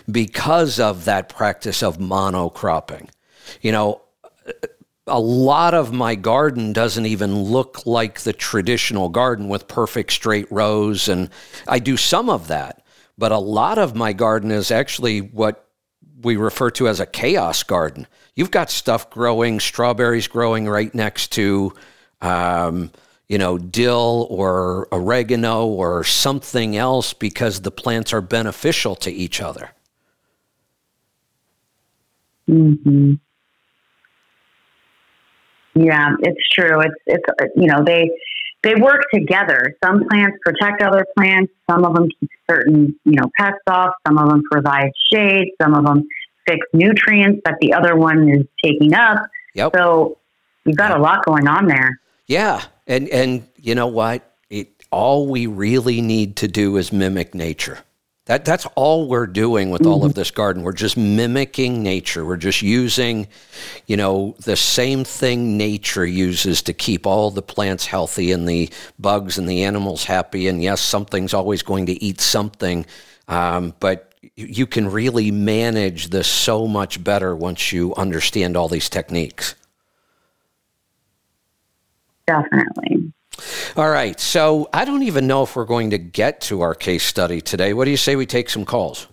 because 0.09 0.79
of 0.79 1.05
that 1.05 1.29
practice 1.29 1.81
of 1.83 1.97
monocropping. 1.97 3.09
You 3.61 3.71
know, 3.71 4.01
a 5.09 5.19
lot 5.19 5.73
of 5.73 5.91
my 5.91 6.15
garden 6.15 6.73
doesn't 6.73 7.05
even 7.05 7.43
look 7.43 7.85
like 7.85 8.21
the 8.21 8.33
traditional 8.33 9.09
garden 9.09 9.49
with 9.49 9.67
perfect 9.67 10.11
straight 10.11 10.51
rows. 10.51 11.07
And 11.07 11.29
I 11.67 11.79
do 11.79 11.97
some 11.97 12.29
of 12.29 12.47
that, 12.47 12.83
but 13.17 13.31
a 13.31 13.37
lot 13.37 13.77
of 13.77 13.95
my 13.95 14.13
garden 14.13 14.51
is 14.51 14.71
actually 14.71 15.19
what 15.19 15.67
we 16.21 16.35
refer 16.35 16.69
to 16.71 16.87
as 16.87 16.99
a 16.99 17.05
chaos 17.05 17.63
garden. 17.63 18.07
You've 18.35 18.51
got 18.51 18.69
stuff 18.69 19.09
growing, 19.09 19.59
strawberries 19.59 20.27
growing 20.27 20.67
right 20.67 20.93
next 20.93 21.31
to, 21.33 21.73
um, 22.21 22.91
you 23.27 23.37
know, 23.37 23.57
dill 23.57 24.27
or 24.29 24.87
oregano 24.91 25.65
or 25.65 26.03
something 26.03 26.75
else 26.75 27.13
because 27.13 27.61
the 27.61 27.71
plants 27.71 28.13
are 28.13 28.21
beneficial 28.21 28.95
to 28.97 29.11
each 29.11 29.41
other. 29.41 29.71
Mm-hmm. 32.49 33.13
Yeah, 35.79 36.15
it's 36.19 36.41
true. 36.53 36.81
It's 36.81 36.95
it's 37.05 37.53
you 37.55 37.67
know 37.67 37.83
they 37.85 38.11
they 38.63 38.75
work 38.75 39.03
together. 39.13 39.77
Some 39.83 40.03
plants 40.09 40.37
protect 40.43 40.81
other 40.81 41.05
plants. 41.17 41.53
Some 41.69 41.85
of 41.85 41.95
them 41.95 42.09
keep 42.19 42.29
certain 42.49 42.99
you 43.05 43.13
know 43.13 43.31
pests 43.39 43.61
off. 43.67 43.93
Some 44.05 44.17
of 44.17 44.29
them 44.29 44.41
provide 44.51 44.91
shade. 45.13 45.51
Some 45.61 45.73
of 45.73 45.85
them 45.85 46.05
fix 46.45 46.59
nutrients 46.73 47.41
that 47.45 47.55
the 47.61 47.71
other 47.73 47.95
one 47.95 48.27
is 48.29 48.45
taking 48.61 48.93
up. 48.93 49.19
Yep. 49.53 49.71
So 49.73 50.17
you've 50.65 50.75
got 50.75 50.97
a 50.97 51.01
lot 51.01 51.23
going 51.25 51.47
on 51.47 51.67
there. 51.67 52.01
Yeah, 52.27 52.61
and 52.85 53.07
and 53.07 53.47
you 53.55 53.73
know 53.73 53.87
what? 53.87 54.35
It, 54.49 54.83
all 54.91 55.27
we 55.27 55.47
really 55.47 56.01
need 56.01 56.35
to 56.37 56.49
do 56.49 56.75
is 56.75 56.91
mimic 56.91 57.33
nature. 57.33 57.79
That 58.29 58.45
that's 58.45 58.67
all 58.75 59.07
we're 59.07 59.25
doing 59.25 59.71
with 59.71 59.87
all 59.87 60.05
of 60.05 60.11
mm-hmm. 60.11 60.19
this 60.19 60.29
garden. 60.29 60.61
We're 60.61 60.71
just 60.71 60.95
mimicking 60.95 61.81
nature. 61.81 62.23
We're 62.23 62.37
just 62.37 62.61
using, 62.61 63.27
you 63.87 63.97
know, 63.97 64.35
the 64.45 64.55
same 64.55 65.03
thing 65.03 65.57
nature 65.57 66.05
uses 66.05 66.61
to 66.61 66.73
keep 66.73 67.07
all 67.07 67.31
the 67.31 67.41
plants 67.41 67.87
healthy 67.87 68.31
and 68.31 68.47
the 68.47 68.69
bugs 68.99 69.39
and 69.39 69.49
the 69.49 69.63
animals 69.63 70.03
happy. 70.03 70.47
And 70.47 70.61
yes, 70.61 70.79
something's 70.79 71.33
always 71.33 71.63
going 71.63 71.87
to 71.87 72.03
eat 72.03 72.21
something, 72.21 72.85
um, 73.27 73.73
but 73.79 74.13
you 74.35 74.67
can 74.67 74.91
really 74.91 75.31
manage 75.31 76.11
this 76.11 76.27
so 76.27 76.67
much 76.67 77.03
better 77.03 77.35
once 77.35 77.71
you 77.71 77.95
understand 77.95 78.55
all 78.55 78.67
these 78.67 78.89
techniques. 78.89 79.55
Definitely. 82.27 83.11
All 83.75 83.89
right. 83.89 84.19
So 84.19 84.69
I 84.73 84.85
don't 84.85 85.03
even 85.03 85.27
know 85.27 85.43
if 85.43 85.55
we're 85.55 85.65
going 85.65 85.89
to 85.91 85.97
get 85.97 86.41
to 86.41 86.61
our 86.61 86.75
case 86.75 87.03
study 87.03 87.41
today. 87.41 87.73
What 87.73 87.85
do 87.85 87.91
you 87.91 87.97
say 87.97 88.15
we 88.15 88.25
take 88.25 88.49
some 88.49 88.65
calls? 88.65 89.07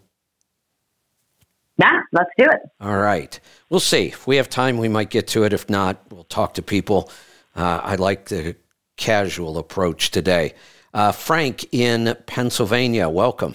Yeah, 1.78 2.00
let's 2.12 2.30
do 2.38 2.44
it. 2.44 2.60
All 2.80 2.96
right. 2.96 3.38
We'll 3.68 3.80
see. 3.80 4.06
If 4.06 4.26
we 4.26 4.36
have 4.36 4.48
time, 4.48 4.78
we 4.78 4.88
might 4.88 5.10
get 5.10 5.26
to 5.28 5.44
it. 5.44 5.52
If 5.52 5.68
not, 5.68 6.00
we'll 6.10 6.24
talk 6.24 6.54
to 6.54 6.62
people. 6.62 7.10
Uh, 7.54 7.80
I 7.82 7.96
like 7.96 8.26
the 8.26 8.56
casual 8.96 9.58
approach 9.58 10.10
today. 10.10 10.54
Uh, 10.94 11.12
Frank 11.12 11.74
in 11.74 12.16
Pennsylvania, 12.26 13.08
welcome. 13.08 13.54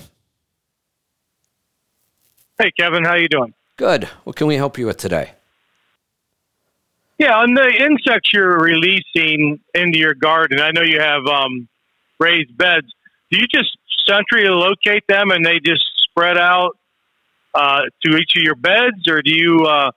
Hey, 2.59 2.71
Kevin. 2.77 3.03
How 3.03 3.15
you 3.15 3.27
doing? 3.27 3.53
Good. 3.77 4.03
What 4.23 4.35
can 4.35 4.45
we 4.45 4.55
help 4.55 4.77
you 4.77 4.85
with 4.85 4.97
today? 4.97 5.31
Yeah, 7.21 7.35
on 7.35 7.53
the 7.53 7.67
insects 7.67 8.33
you're 8.33 8.57
releasing 8.57 9.59
into 9.75 9.99
your 9.99 10.15
garden, 10.15 10.59
I 10.59 10.71
know 10.71 10.81
you 10.81 10.99
have 10.99 11.23
um, 11.27 11.69
raised 12.19 12.57
beds. 12.57 12.87
Do 13.29 13.37
you 13.37 13.45
just 13.45 13.77
centrally 14.07 14.49
locate 14.49 15.05
them 15.07 15.29
and 15.29 15.45
they 15.45 15.59
just 15.59 15.83
spread 16.09 16.39
out 16.39 16.71
uh, 17.53 17.81
to 18.03 18.17
each 18.17 18.35
of 18.35 18.41
your 18.41 18.55
beds, 18.55 19.07
or 19.07 19.21
do 19.21 19.29
you 19.29 19.67
uh, 19.67 19.91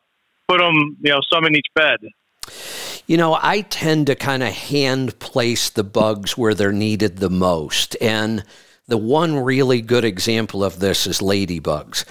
put 0.48 0.58
them, 0.58 0.98
you 1.00 1.12
know, 1.12 1.20
some 1.32 1.46
in 1.46 1.56
each 1.56 1.68
bed? 1.74 2.00
You 3.06 3.16
know, 3.16 3.38
I 3.40 3.62
tend 3.62 4.08
to 4.08 4.14
kind 4.14 4.42
of 4.42 4.52
hand 4.52 5.18
place 5.18 5.70
the 5.70 5.82
bugs 5.82 6.36
where 6.36 6.52
they're 6.52 6.72
needed 6.72 7.16
the 7.16 7.30
most. 7.30 7.96
And 8.02 8.44
the 8.86 8.98
one 8.98 9.36
really 9.36 9.80
good 9.80 10.04
example 10.04 10.62
of 10.62 10.78
this 10.78 11.06
is 11.06 11.20
ladybugs 11.20 12.04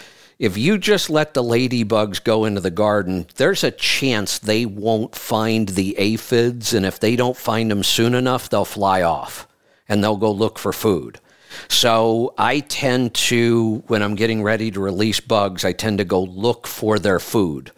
if 0.43 0.57
you 0.57 0.77
just 0.77 1.09
let 1.09 1.33
the 1.33 1.41
ladybugs 1.41 2.21
go 2.21 2.43
into 2.43 2.59
the 2.59 2.69
garden, 2.69 3.27
there's 3.37 3.63
a 3.63 3.71
chance 3.71 4.37
they 4.37 4.65
won't 4.65 5.15
find 5.15 5.69
the 5.69 5.97
aphids. 5.97 6.73
And 6.73 6.85
if 6.85 6.99
they 6.99 7.15
don't 7.15 7.37
find 7.37 7.71
them 7.71 7.81
soon 7.81 8.13
enough, 8.13 8.49
they'll 8.49 8.65
fly 8.65 9.01
off 9.03 9.47
and 9.87 10.03
they'll 10.03 10.17
go 10.17 10.33
look 10.33 10.59
for 10.59 10.73
food. 10.73 11.21
So 11.69 12.33
I 12.37 12.59
tend 12.59 13.13
to, 13.13 13.83
when 13.87 14.01
I'm 14.01 14.15
getting 14.15 14.43
ready 14.43 14.69
to 14.71 14.81
release 14.81 15.21
bugs, 15.21 15.63
I 15.63 15.71
tend 15.71 15.99
to 15.99 16.03
go 16.03 16.21
look 16.21 16.67
for 16.67 16.99
their 16.99 17.21
food. 17.21 17.71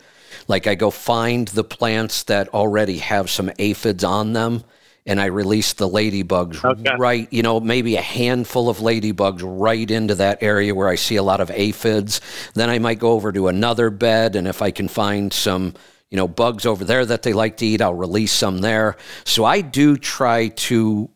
Like 0.48 0.66
I 0.66 0.74
go 0.74 0.90
find 0.90 1.48
the 1.50 1.64
plants 1.64 2.24
that 2.24 2.50
already 2.50 2.98
have 2.98 3.30
some 3.30 3.52
aphids 3.60 4.04
on 4.04 4.34
them 4.34 4.64
and 5.06 5.22
I 5.22 5.26
release 5.26 5.74
the 5.74 5.88
ladybugs 5.88 6.64
okay. 6.64 6.96
right, 6.98 7.32
you 7.32 7.44
know, 7.44 7.60
maybe 7.60 7.96
a 7.96 8.02
handful 8.02 8.70
of 8.70 8.78
ladybugs 8.78 9.42
right 9.44 9.90
into 9.90 10.16
that 10.16 10.42
area 10.42 10.74
where 10.74 10.88
I 10.88 10.96
see 10.96 11.16
a 11.16 11.24
lot 11.24 11.42
of 11.42 11.52
aphids. 11.52 12.22
Then 12.56 12.70
I 12.70 12.80
might 12.80 13.00
go 13.00 13.12
over 13.12 13.32
to 13.32 13.48
another 13.48 13.90
bed, 13.90 14.36
and 14.36 14.48
if 14.48 14.62
I 14.62 14.72
can 14.72 14.88
find 14.88 15.32
some, 15.32 15.76
you 16.10 16.18
know, 16.18 16.28
bugs 16.28 16.66
over 16.66 16.84
there 16.84 17.06
that 17.06 17.22
they 17.22 17.34
like 17.34 17.58
to 17.58 17.66
eat, 17.66 17.82
I'll 17.82 17.94
release 17.94 18.32
some 18.32 18.60
there. 18.60 18.98
So 19.26 19.46
I 19.46 19.62
do 19.62 19.96
try 19.96 20.48
to 20.48 21.10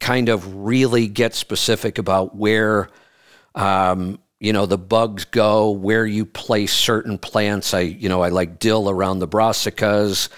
kind 0.00 0.28
of 0.28 0.64
really 0.64 1.08
get 1.08 1.34
specific 1.34 1.98
about 1.98 2.36
where 2.36 2.88
um, 3.54 4.18
you 4.40 4.54
know 4.54 4.64
the 4.64 4.78
bugs 4.78 5.26
go 5.26 5.70
where 5.70 6.06
you 6.06 6.24
place 6.24 6.72
certain 6.72 7.18
plants. 7.18 7.74
I 7.74 7.80
you 7.80 8.08
know 8.08 8.22
i 8.22 8.30
like 8.30 8.58
dill 8.58 8.88
around 8.88 9.18
the 9.18 9.28
brassicas. 9.28 10.30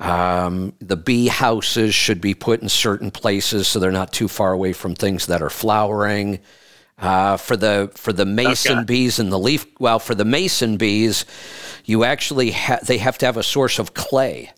Um, 0.00 0.72
the 0.80 0.96
bee 0.96 1.28
houses 1.28 1.94
should 1.94 2.22
be 2.22 2.34
put 2.34 2.62
in 2.62 2.70
certain 2.70 3.10
places 3.10 3.68
so 3.68 3.78
they're 3.78 3.92
not 3.92 4.14
too 4.14 4.28
far 4.28 4.52
away 4.52 4.72
from 4.72 4.94
things 4.94 5.26
that 5.26 5.42
are 5.42 5.50
flowering. 5.50 6.40
Uh, 6.98 7.36
for 7.36 7.56
the 7.56 7.90
for 7.94 8.12
the 8.12 8.26
mason 8.26 8.78
okay. 8.78 8.84
bees 8.84 9.18
and 9.18 9.32
the 9.32 9.38
leaf 9.38 9.64
well 9.78 9.98
for 9.98 10.14
the 10.14 10.24
mason 10.24 10.76
bees 10.76 11.24
you 11.86 12.04
actually 12.04 12.50
ha- 12.50 12.78
they 12.82 12.98
have 12.98 13.16
to 13.16 13.24
have 13.24 13.38
a 13.38 13.42
source 13.42 13.78
of 13.78 13.94
clay 13.94 14.52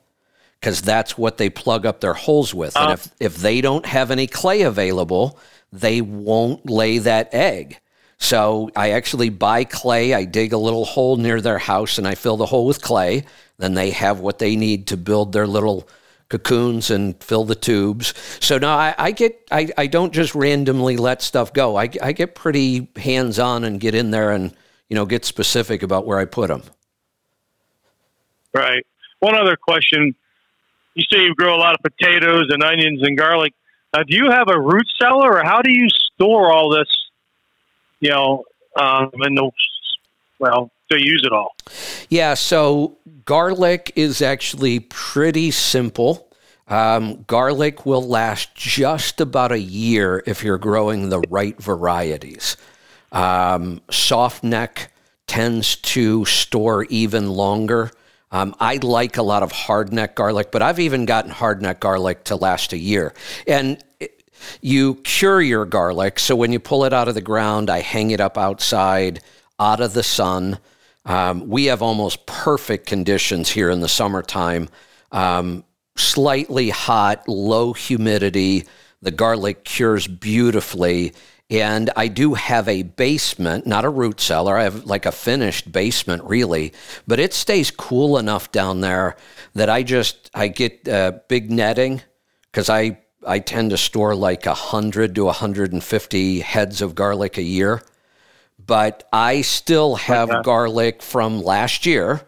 because 0.59 0.82
that's 0.82 1.16
what 1.16 1.38
they 1.38 1.48
plug 1.48 1.86
up 1.86 2.00
their 2.00 2.14
holes 2.14 2.53
with. 2.53 2.76
And 2.76 2.90
oh. 2.90 2.92
if 2.94 3.09
if 3.20 3.36
they 3.36 3.61
don't 3.61 3.86
have 3.86 4.11
any 4.11 4.26
clay 4.26 4.62
available 4.62 5.38
they 5.72 6.00
won't 6.00 6.68
lay 6.68 6.98
that 6.98 7.32
egg 7.32 7.80
so 8.22 8.70
I 8.76 8.90
actually 8.92 9.30
buy 9.30 9.64
clay. 9.64 10.14
I 10.14 10.24
dig 10.24 10.52
a 10.52 10.56
little 10.58 10.84
hole 10.84 11.16
near 11.16 11.40
their 11.40 11.58
house 11.58 11.98
and 11.98 12.06
I 12.06 12.14
fill 12.14 12.36
the 12.36 12.46
hole 12.46 12.66
with 12.66 12.80
clay. 12.80 13.24
Then 13.58 13.74
they 13.74 13.90
have 13.90 14.20
what 14.20 14.38
they 14.38 14.54
need 14.54 14.86
to 14.86 14.96
build 14.96 15.32
their 15.32 15.46
little 15.46 15.88
cocoons 16.28 16.88
and 16.92 17.20
fill 17.20 17.44
the 17.44 17.56
tubes. 17.56 18.14
So 18.38 18.58
now 18.58 18.78
I, 18.78 18.94
I 18.96 19.10
get 19.10 19.44
I, 19.50 19.70
I 19.76 19.88
don't 19.88 20.12
just 20.12 20.36
randomly 20.36 20.96
let 20.96 21.20
stuff 21.20 21.52
go. 21.52 21.76
I, 21.76 21.90
I 22.00 22.12
get 22.12 22.36
pretty 22.36 22.88
hands 22.94 23.40
on 23.40 23.64
and 23.64 23.80
get 23.80 23.92
in 23.92 24.12
there 24.12 24.30
and 24.30 24.54
you 24.88 24.94
know 24.94 25.04
get 25.04 25.24
specific 25.24 25.82
about 25.82 26.06
where 26.06 26.20
I 26.20 26.24
put 26.24 26.46
them. 26.46 26.62
Right. 28.54 28.86
One 29.18 29.34
other 29.34 29.56
question. 29.56 30.14
You 30.94 31.02
say 31.10 31.18
you 31.22 31.34
grow 31.34 31.56
a 31.56 31.58
lot 31.58 31.74
of 31.74 31.80
potatoes 31.82 32.50
and 32.50 32.62
onions 32.62 33.02
and 33.02 33.18
garlic. 33.18 33.52
Uh, 33.92 34.04
do 34.06 34.16
you 34.16 34.30
have 34.30 34.46
a 34.48 34.60
root 34.60 34.86
cellar, 34.96 35.38
or 35.38 35.42
how 35.42 35.60
do 35.60 35.72
you 35.72 35.88
store 35.88 36.52
all 36.52 36.70
this 36.70 36.88
you 38.03 38.11
know, 38.11 38.44
um, 38.76 39.11
in 39.24 39.34
the 39.34 39.50
well 40.38 40.70
to 40.90 41.00
use 41.00 41.22
it 41.24 41.32
all? 41.32 41.55
Yeah, 42.11 42.34
so 42.34 42.98
garlic 43.24 43.92
is 43.96 44.20
actually 44.20 44.80
pretty 44.80 45.50
simple. 45.50 46.28
Um, 46.68 47.24
garlic 47.26 47.86
will 47.86 48.07
last 48.07 48.55
just 48.55 49.20
about 49.20 49.53
a 49.53 49.59
year 49.59 50.22
if 50.26 50.42
you're 50.42 50.59
growing 50.59 51.09
the 51.09 51.20
right 51.30 51.57
varieties. 51.62 52.57
Um, 53.12 53.80
soft 53.90 54.42
neck 54.42 54.92
tends 55.26 55.76
to 55.76 56.24
store 56.24 56.84
even 56.84 57.30
longer. 57.30 57.90
Um, 58.32 58.55
I 58.59 58.76
like 58.76 59.18
a 59.18 59.22
lot 59.22 59.42
of 59.42 59.53
hard 59.53 59.92
neck 59.92 60.16
garlic, 60.16 60.50
but 60.50 60.62
I've 60.62 60.80
even 60.80 61.05
gotten 61.05 61.30
hard 61.30 61.62
neck 61.62 61.80
garlic 61.80 62.24
to 62.24 62.36
last 62.36 62.72
a 62.72 62.78
year. 62.78 63.12
And 63.46 63.82
you 64.61 64.97
cure 64.97 65.40
your 65.40 65.64
garlic. 65.64 66.18
So 66.18 66.36
when 66.36 66.53
you 66.53 66.61
pull 66.61 66.84
it 66.84 66.93
out 66.93 67.09
of 67.09 67.14
the 67.14 67.20
ground, 67.20 67.70
I 67.70 67.80
hang 67.80 68.11
it 68.11 68.20
up 68.20 68.36
outside, 68.38 69.20
out 69.59 69.80
of 69.80 69.93
the 69.95 70.03
sun. 70.03 70.59
Um, 71.05 71.49
we 71.49 71.66
have 71.66 71.82
almost 71.82 72.26
perfect 72.26 72.86
conditions 72.86 73.51
here 73.51 73.70
in 73.70 73.80
the 73.80 73.88
summertime. 73.88 74.68
Um, 75.11 75.64
slightly 75.97 76.70
hot, 76.70 77.28
low 77.28 77.72
humidity. 77.72 78.64
The 79.03 79.11
garlic 79.11 79.64
cures 79.64 80.07
beautifully. 80.07 81.12
And 81.51 81.90
I 81.97 82.09
do 82.09 82.32
have 82.32 82.66
a 82.66 82.82
basement, 82.82 83.66
not 83.66 83.84
a 83.84 83.90
root 83.90 84.20
cellar. 84.20 84.57
I 84.57 84.62
have 84.62 84.86
like 84.86 85.05
a 85.05 85.12
finished 85.12 85.70
basement, 85.70 86.24
really, 86.24 86.72
but 87.07 87.20
it 87.20 87.34
stays 87.34 87.70
cool 87.70 88.16
enough 88.16 88.51
down 88.53 88.80
there 88.80 89.16
that 89.55 89.68
I 89.68 89.82
just 89.82 90.30
I 90.32 90.49
get 90.49 90.88
uh, 90.88 91.12
big 91.28 91.51
netting 91.51 92.01
because 92.51 92.70
I 92.70 93.01
I 93.26 93.38
tend 93.38 93.70
to 93.70 93.76
store 93.76 94.14
like 94.14 94.44
hundred 94.44 95.14
to 95.14 95.28
hundred 95.30 95.72
and 95.72 95.82
fifty 95.82 96.40
heads 96.40 96.82
of 96.82 96.94
garlic 96.94 97.38
a 97.38 97.42
year. 97.42 97.82
But 98.64 99.08
I 99.12 99.42
still 99.42 99.96
have 99.96 100.30
okay. 100.30 100.42
garlic 100.42 101.02
from 101.02 101.42
last 101.42 101.84
year. 101.84 102.22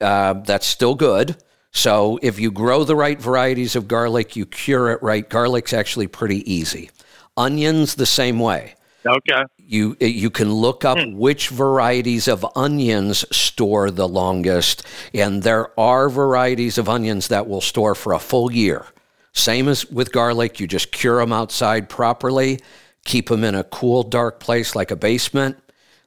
Uh, 0.00 0.34
that's 0.34 0.66
still 0.66 0.94
good. 0.94 1.36
So 1.72 2.18
if 2.22 2.38
you 2.38 2.50
grow 2.50 2.84
the 2.84 2.96
right 2.96 3.20
varieties 3.20 3.76
of 3.76 3.88
garlic, 3.88 4.36
you 4.36 4.44
cure 4.44 4.90
it 4.90 5.02
right. 5.02 5.28
Garlic's 5.28 5.72
actually 5.72 6.08
pretty 6.08 6.50
easy. 6.52 6.90
Onions 7.36 7.94
the 7.94 8.06
same 8.06 8.38
way. 8.38 8.74
Okay. 9.06 9.44
You 9.56 9.96
you 10.00 10.30
can 10.30 10.52
look 10.52 10.84
up 10.84 10.98
hmm. 10.98 11.16
which 11.16 11.48
varieties 11.48 12.28
of 12.28 12.44
onions 12.54 13.24
store 13.34 13.90
the 13.90 14.08
longest, 14.08 14.84
and 15.14 15.42
there 15.42 15.78
are 15.78 16.10
varieties 16.10 16.76
of 16.76 16.88
onions 16.88 17.28
that 17.28 17.48
will 17.48 17.62
store 17.62 17.94
for 17.94 18.12
a 18.12 18.18
full 18.18 18.52
year. 18.52 18.86
Same 19.32 19.68
as 19.68 19.88
with 19.90 20.12
garlic, 20.12 20.60
you 20.60 20.66
just 20.66 20.92
cure 20.92 21.18
them 21.18 21.32
outside 21.32 21.88
properly, 21.88 22.60
keep 23.04 23.28
them 23.28 23.44
in 23.44 23.54
a 23.54 23.64
cool, 23.64 24.02
dark 24.02 24.40
place 24.40 24.74
like 24.74 24.90
a 24.90 24.96
basement. 24.96 25.56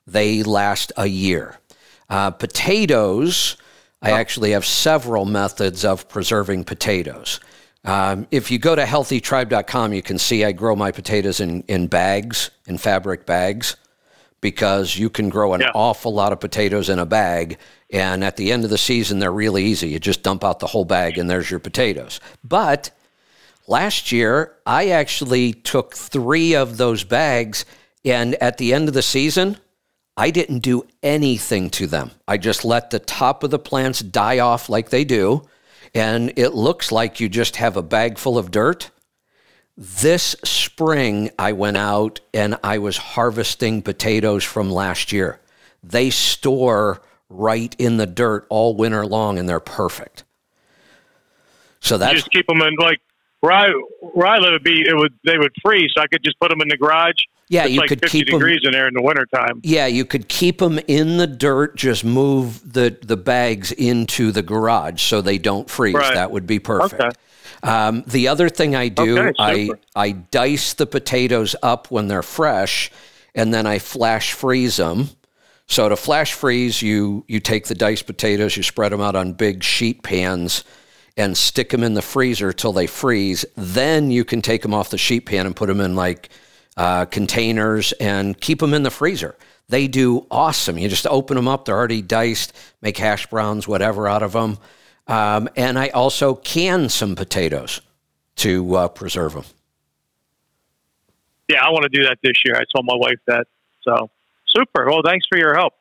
They 0.06 0.44
last 0.44 0.92
a 0.98 1.06
year. 1.06 1.60
Uh, 2.10 2.32
potatoes 2.32 3.56
I 4.04 4.12
actually 4.12 4.52
have 4.52 4.66
several 4.66 5.24
methods 5.24 5.86
of 5.86 6.10
preserving 6.10 6.66
potatoes. 6.66 7.40
Um, 7.86 8.28
if 8.32 8.52
you 8.52 8.60
go 8.60 8.76
to 8.76 8.84
healthytribe.com, 8.84 9.94
you 9.94 10.02
can 10.02 10.18
see 10.18 10.44
I 10.44 10.52
grow 10.52 10.76
my 10.76 10.92
potatoes 10.92 11.40
in, 11.40 11.64
in 11.64 11.88
bags, 11.88 12.52
in 12.68 12.78
fabric 12.78 13.26
bags, 13.26 13.78
because 14.42 14.98
you 14.98 15.10
can 15.10 15.30
grow 15.30 15.54
an 15.54 15.62
yeah. 15.62 15.72
awful 15.74 16.14
lot 16.14 16.34
of 16.34 16.42
potatoes 16.42 16.90
in 16.90 17.00
a 17.00 17.06
bag. 17.06 17.58
And 17.92 18.26
at 18.26 18.36
the 18.36 18.52
end 18.52 18.66
of 18.66 18.70
the 18.70 18.78
season, 18.78 19.20
they're 19.20 19.32
really 19.32 19.64
easy. 19.64 19.88
You 19.88 20.00
just 20.00 20.22
dump 20.22 20.44
out 20.44 20.60
the 20.60 20.68
whole 20.68 20.86
bag 20.86 21.18
and 21.18 21.30
there's 21.30 21.50
your 21.50 21.62
potatoes. 21.62 22.20
But 22.44 22.92
last 23.68 24.12
year, 24.12 24.56
I 24.66 24.90
actually 24.90 25.54
took 25.54 25.96
three 25.96 26.56
of 26.56 26.78
those 26.78 27.04
bags. 27.04 27.66
And 28.06 28.36
at 28.36 28.58
the 28.58 28.74
end 28.74 28.88
of 28.88 28.94
the 28.94 29.02
season, 29.02 29.58
I 30.16 30.30
didn't 30.30 30.60
do 30.60 30.86
anything 31.02 31.70
to 31.72 31.88
them. 31.88 32.12
I 32.28 32.38
just 32.38 32.64
let 32.66 32.90
the 32.90 33.00
top 33.00 33.44
of 33.44 33.50
the 33.52 33.60
plants 33.60 34.02
die 34.02 34.40
off 34.40 34.70
like 34.70 34.90
they 34.90 35.06
do. 35.06 35.48
And 35.96 36.34
it 36.38 36.50
looks 36.50 36.92
like 36.92 37.20
you 37.20 37.30
just 37.30 37.56
have 37.58 37.78
a 37.78 37.84
bag 37.84 38.18
full 38.18 38.38
of 38.38 38.52
dirt. 38.52 38.92
This 39.76 40.36
spring, 40.44 41.32
I 41.40 41.54
went 41.54 41.78
out 41.78 42.20
and 42.34 42.58
I 42.64 42.78
was 42.78 42.98
harvesting 42.98 43.82
potatoes 43.82 44.44
from 44.44 44.72
last 44.72 45.12
year. 45.12 45.40
They 45.84 46.10
store 46.12 47.02
right 47.30 47.76
in 47.80 47.98
the 47.98 48.06
dirt 48.06 48.46
all 48.50 48.76
winter 48.76 49.06
long 49.06 49.40
and 49.40 49.50
they're 49.50 49.60
perfect. 49.60 50.24
So 51.80 51.98
that's 51.98 52.14
you 52.14 52.20
just 52.20 52.32
keep 52.32 52.48
them 52.48 52.62
in 52.62 52.76
like 52.76 53.02
where 53.44 53.52
I 53.52 53.70
where 54.00 54.28
I 54.28 54.38
live, 54.38 54.54
would 54.54 54.64
be 54.64 54.82
it 54.88 54.96
would 54.96 55.14
they 55.26 55.38
would 55.38 55.52
freeze. 55.62 55.92
So 55.96 56.02
I 56.02 56.08
could 56.08 56.24
just 56.24 56.40
put 56.40 56.50
them 56.50 56.62
in 56.62 56.70
the 56.70 56.78
garage 56.78 57.20
yeah, 57.50 57.66
you 57.66 57.80
like 57.80 57.90
could 57.90 58.02
50 58.02 58.18
keep 58.18 58.28
degrees 58.28 58.62
them, 58.62 58.70
in 58.70 58.72
there 58.72 58.88
in 58.88 58.94
the 58.94 59.02
wintertime. 59.02 59.60
Yeah, 59.64 59.86
you 59.86 60.06
could 60.06 60.28
keep 60.28 60.60
them 60.60 60.80
in 60.88 61.18
the 61.18 61.28
dirt. 61.28 61.76
Just 61.76 62.04
move 62.04 62.74
the 62.74 62.98
the 63.02 63.18
bags 63.18 63.72
into 63.72 64.32
the 64.32 64.42
garage 64.42 65.02
so 65.02 65.22
they 65.22 65.38
don't 65.38 65.70
freeze. 65.70 65.94
Right. 65.94 66.14
That 66.14 66.32
would 66.32 66.48
be 66.48 66.60
perfect. 66.60 67.02
Okay. 67.02 67.10
Um, 67.62 68.04
the 68.08 68.28
other 68.28 68.50
thing 68.50 68.76
I 68.76 68.88
do, 68.88 69.20
okay, 69.20 69.34
I 69.38 69.70
I 69.96 70.12
dice 70.12 70.74
the 70.74 70.86
potatoes 70.86 71.56
up 71.62 71.92
when 71.92 72.08
they're 72.08 72.24
fresh, 72.24 72.92
and 73.36 73.54
then 73.54 73.68
I 73.68 73.80
flash 73.80 74.34
freeze 74.34 74.78
them. 74.78 75.10
So 75.68 75.90
to 75.90 75.96
flash 75.96 76.34
freeze, 76.34 76.82
you 76.82 77.26
you 77.28 77.40
take 77.40 77.68
the 77.68 77.76
diced 77.76 78.06
potatoes, 78.06 78.58
you 78.58 78.64
spread 78.64 78.92
them 78.92 79.02
out 79.02 79.16
on 79.16 79.34
big 79.34 79.64
sheet 79.64 80.02
pans, 80.02 80.64
and 81.16 81.38
stick 81.38 81.70
them 81.70 81.84
in 81.84 81.94
the 81.94 82.02
freezer 82.02 82.52
till 82.52 82.74
they 82.74 82.88
freeze. 82.88 83.46
Then 83.56 84.12
you 84.12 84.26
can 84.26 84.42
take 84.42 84.62
them 84.62 84.74
off 84.74 84.90
the 84.90 84.98
sheet 84.98 85.26
pan 85.26 85.46
and 85.46 85.56
put 85.56 85.68
them 85.68 85.80
in 85.80 85.96
like 85.96 86.30
uh, 86.76 87.06
containers 87.06 87.92
and 87.94 88.40
keep 88.40 88.60
them 88.60 88.74
in 88.74 88.84
the 88.84 88.92
freezer. 88.92 89.36
They 89.70 89.88
do 89.88 90.26
awesome. 90.30 90.78
You 90.78 90.90
just 90.90 91.08
open 91.08 91.36
them 91.36 91.48
up, 91.48 91.66
they're 91.66 91.78
already 91.78 92.02
diced, 92.02 92.54
make 92.82 92.98
hash 92.98 93.28
browns, 93.28 93.68
whatever 93.68 94.08
out 94.08 94.24
of 94.24 94.34
them. 94.34 94.58
Um, 95.08 95.50
and 95.56 95.78
I 95.78 95.90
also 95.90 96.36
can 96.36 96.90
some 96.90 97.16
potatoes 97.16 97.82
to 98.38 98.76
uh, 98.76 98.88
preserve 98.88 99.34
them. 99.34 99.46
Yeah, 101.50 101.64
I 101.64 101.70
want 101.72 101.84
to 101.84 101.90
do 101.90 102.06
that 102.06 102.18
this 102.24 102.44
year. 102.46 102.56
I 102.56 102.64
told 102.74 102.86
my 102.86 102.96
wife 102.96 103.20
that. 103.28 103.48
So 103.84 104.10
super. 104.48 104.86
Well, 104.86 105.02
thanks 105.06 105.26
for 105.30 105.38
your 105.38 105.54
help. 105.54 105.74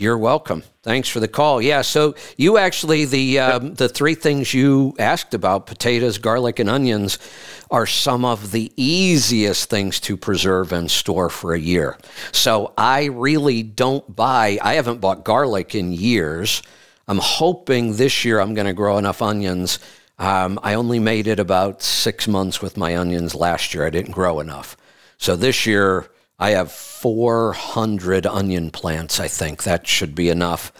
You're 0.00 0.16
welcome. 0.16 0.62
Thanks 0.82 1.10
for 1.10 1.20
the 1.20 1.28
call. 1.28 1.60
Yeah, 1.60 1.82
so 1.82 2.14
you 2.38 2.56
actually 2.56 3.04
the 3.04 3.38
um, 3.38 3.74
the 3.74 3.86
three 3.86 4.14
things 4.14 4.54
you 4.54 4.94
asked 4.98 5.34
about 5.34 5.66
potatoes, 5.66 6.16
garlic, 6.16 6.58
and 6.58 6.70
onions 6.70 7.18
are 7.70 7.84
some 7.84 8.24
of 8.24 8.50
the 8.50 8.72
easiest 8.78 9.68
things 9.68 10.00
to 10.00 10.16
preserve 10.16 10.72
and 10.72 10.90
store 10.90 11.28
for 11.28 11.52
a 11.52 11.60
year. 11.60 11.98
So 12.32 12.72
I 12.78 13.04
really 13.12 13.62
don't 13.62 14.16
buy. 14.16 14.58
I 14.62 14.72
haven't 14.72 15.02
bought 15.02 15.22
garlic 15.22 15.74
in 15.74 15.92
years. 15.92 16.62
I'm 17.06 17.18
hoping 17.18 17.96
this 17.96 18.24
year 18.24 18.40
I'm 18.40 18.54
going 18.54 18.68
to 18.68 18.72
grow 18.72 18.96
enough 18.96 19.20
onions. 19.20 19.80
Um, 20.18 20.58
I 20.62 20.72
only 20.72 20.98
made 20.98 21.26
it 21.26 21.38
about 21.38 21.82
six 21.82 22.26
months 22.26 22.62
with 22.62 22.78
my 22.78 22.96
onions 22.96 23.34
last 23.34 23.74
year. 23.74 23.84
I 23.84 23.90
didn't 23.90 24.12
grow 24.12 24.40
enough. 24.40 24.78
So 25.18 25.36
this 25.36 25.66
year 25.66 26.08
I 26.40 26.50
have 26.50 26.72
400 26.72 28.26
onion 28.26 28.70
plants, 28.70 29.20
I 29.20 29.28
think. 29.28 29.64
That 29.64 29.86
should 29.86 30.14
be 30.14 30.30
enough 30.30 30.72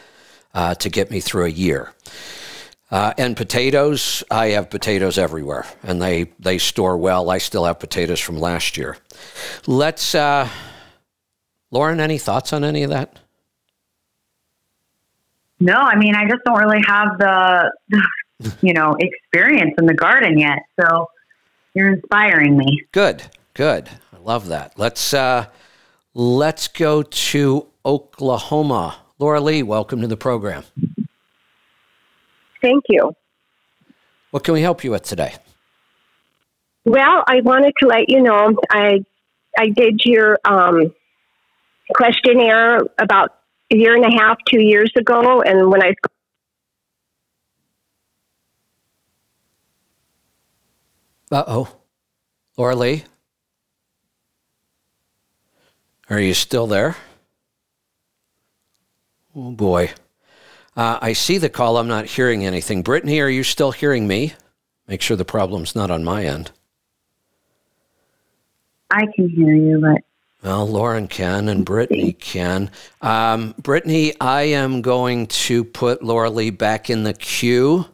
uh, 0.55 0.75
to 0.77 0.89
get 0.89 1.11
me 1.11 1.21
through 1.21 1.45
a 1.45 1.51
year. 1.51 1.93
Uh, 2.91 3.13
and 3.19 3.37
potatoes, 3.37 4.25
I 4.31 4.49
have 4.49 4.71
potatoes 4.71 5.19
everywhere, 5.19 5.67
and 5.83 6.01
they, 6.01 6.33
they 6.41 6.57
store 6.57 6.97
well. 6.97 7.31
I 7.31 7.39
still 7.39 7.67
have 7.67 7.79
potatoes 7.79 8.19
from 8.19 8.41
last 8.41 8.79
year. 8.79 8.97
Let's, 9.67 10.15
uh, 10.15 10.49
Lauren, 11.71 12.01
any 12.01 12.19
thoughts 12.19 12.55
on 12.55 12.65
any 12.65 12.83
of 12.83 12.91
that? 12.91 13.19
No, 15.61 15.75
I 15.75 15.95
mean, 15.95 16.15
I 16.15 16.27
just 16.27 16.43
don't 16.45 16.59
really 16.59 16.83
have 16.87 17.19
the, 17.19 17.71
you 18.63 18.73
know, 18.73 18.97
experience 18.99 19.75
in 19.79 19.85
the 19.85 19.95
garden 19.95 20.39
yet. 20.39 20.61
So 20.81 21.11
you're 21.75 21.93
inspiring 21.93 22.57
me. 22.57 22.87
Good, 22.93 23.25
good 23.53 23.91
love 24.25 24.49
that. 24.49 24.79
Let's 24.79 25.15
uh, 25.15 25.47
let's 26.15 26.69
go 26.69 27.03
to 27.03 27.67
Oklahoma. 27.85 28.97
Laura 29.19 29.41
Lee, 29.41 29.63
welcome 29.63 30.01
to 30.01 30.07
the 30.07 30.17
program. 30.17 30.65
Thank 32.63 32.85
you. 32.89 33.15
What 34.31 34.45
can 34.45 34.55
we 34.55 34.63
help 34.63 34.85
you 34.85 34.93
with 34.93 35.03
today? 35.03 35.35
Well, 36.85 37.25
I 37.27 37.41
wanted 37.43 37.75
to 37.81 37.87
let 37.87 38.09
you 38.09 38.23
know 38.23 38.57
I 38.71 39.05
I 39.59 39.69
did 39.69 40.01
your 40.05 40.39
um, 40.45 40.95
questionnaire 41.95 42.79
about 42.99 43.37
a 43.73 43.77
year 43.77 43.95
and 43.95 44.05
a 44.05 44.17
half, 44.17 44.39
two 44.49 44.63
years 44.63 44.91
ago, 44.97 45.43
and 45.43 45.71
when 45.71 45.83
I 45.83 45.95
uh 51.33 51.45
oh, 51.47 51.77
Laura 52.57 52.75
Lee. 52.75 53.05
Are 56.11 56.21
you 56.21 56.35
still 56.35 56.67
there? 56.67 56.97
Oh 59.35 59.53
boy. 59.53 59.93
Uh, 60.77 60.99
I 61.01 61.13
see 61.13 61.39
the 61.39 61.49
call. 61.49 61.79
I'm 61.79 61.87
not 61.87 62.07
hearing 62.07 62.45
anything. 62.45 62.83
Brittany, 62.83 63.21
are 63.21 63.29
you 63.29 63.45
still 63.45 63.71
hearing 63.71 64.09
me? 64.09 64.35
Make 64.89 65.03
sure 65.03 65.17
the 65.17 65.25
problem's 65.25 65.77
not 65.77 65.91
on 65.91 66.03
my 66.03 66.25
end. 66.25 66.51
I 68.91 69.07
can 69.15 69.29
hear 69.29 69.55
you, 69.55 69.81
but 69.81 70.03
Well, 70.43 70.67
Lauren 70.67 71.07
can 71.07 71.49
and 71.49 71.65
Brittany 71.65 72.13
can. 72.13 72.73
Um, 73.01 73.55
Brittany, 73.63 74.15
I 74.21 74.43
am 74.43 74.83
going 74.83 75.29
to 75.29 75.63
put 75.63 76.03
Laura 76.03 76.29
Lee 76.29 76.51
back 76.51 76.91
in 76.91 77.05
the 77.05 77.15
queue. 77.15 77.87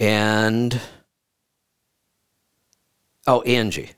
And, 0.00 0.80
oh, 3.26 3.42
Angie. 3.42 3.90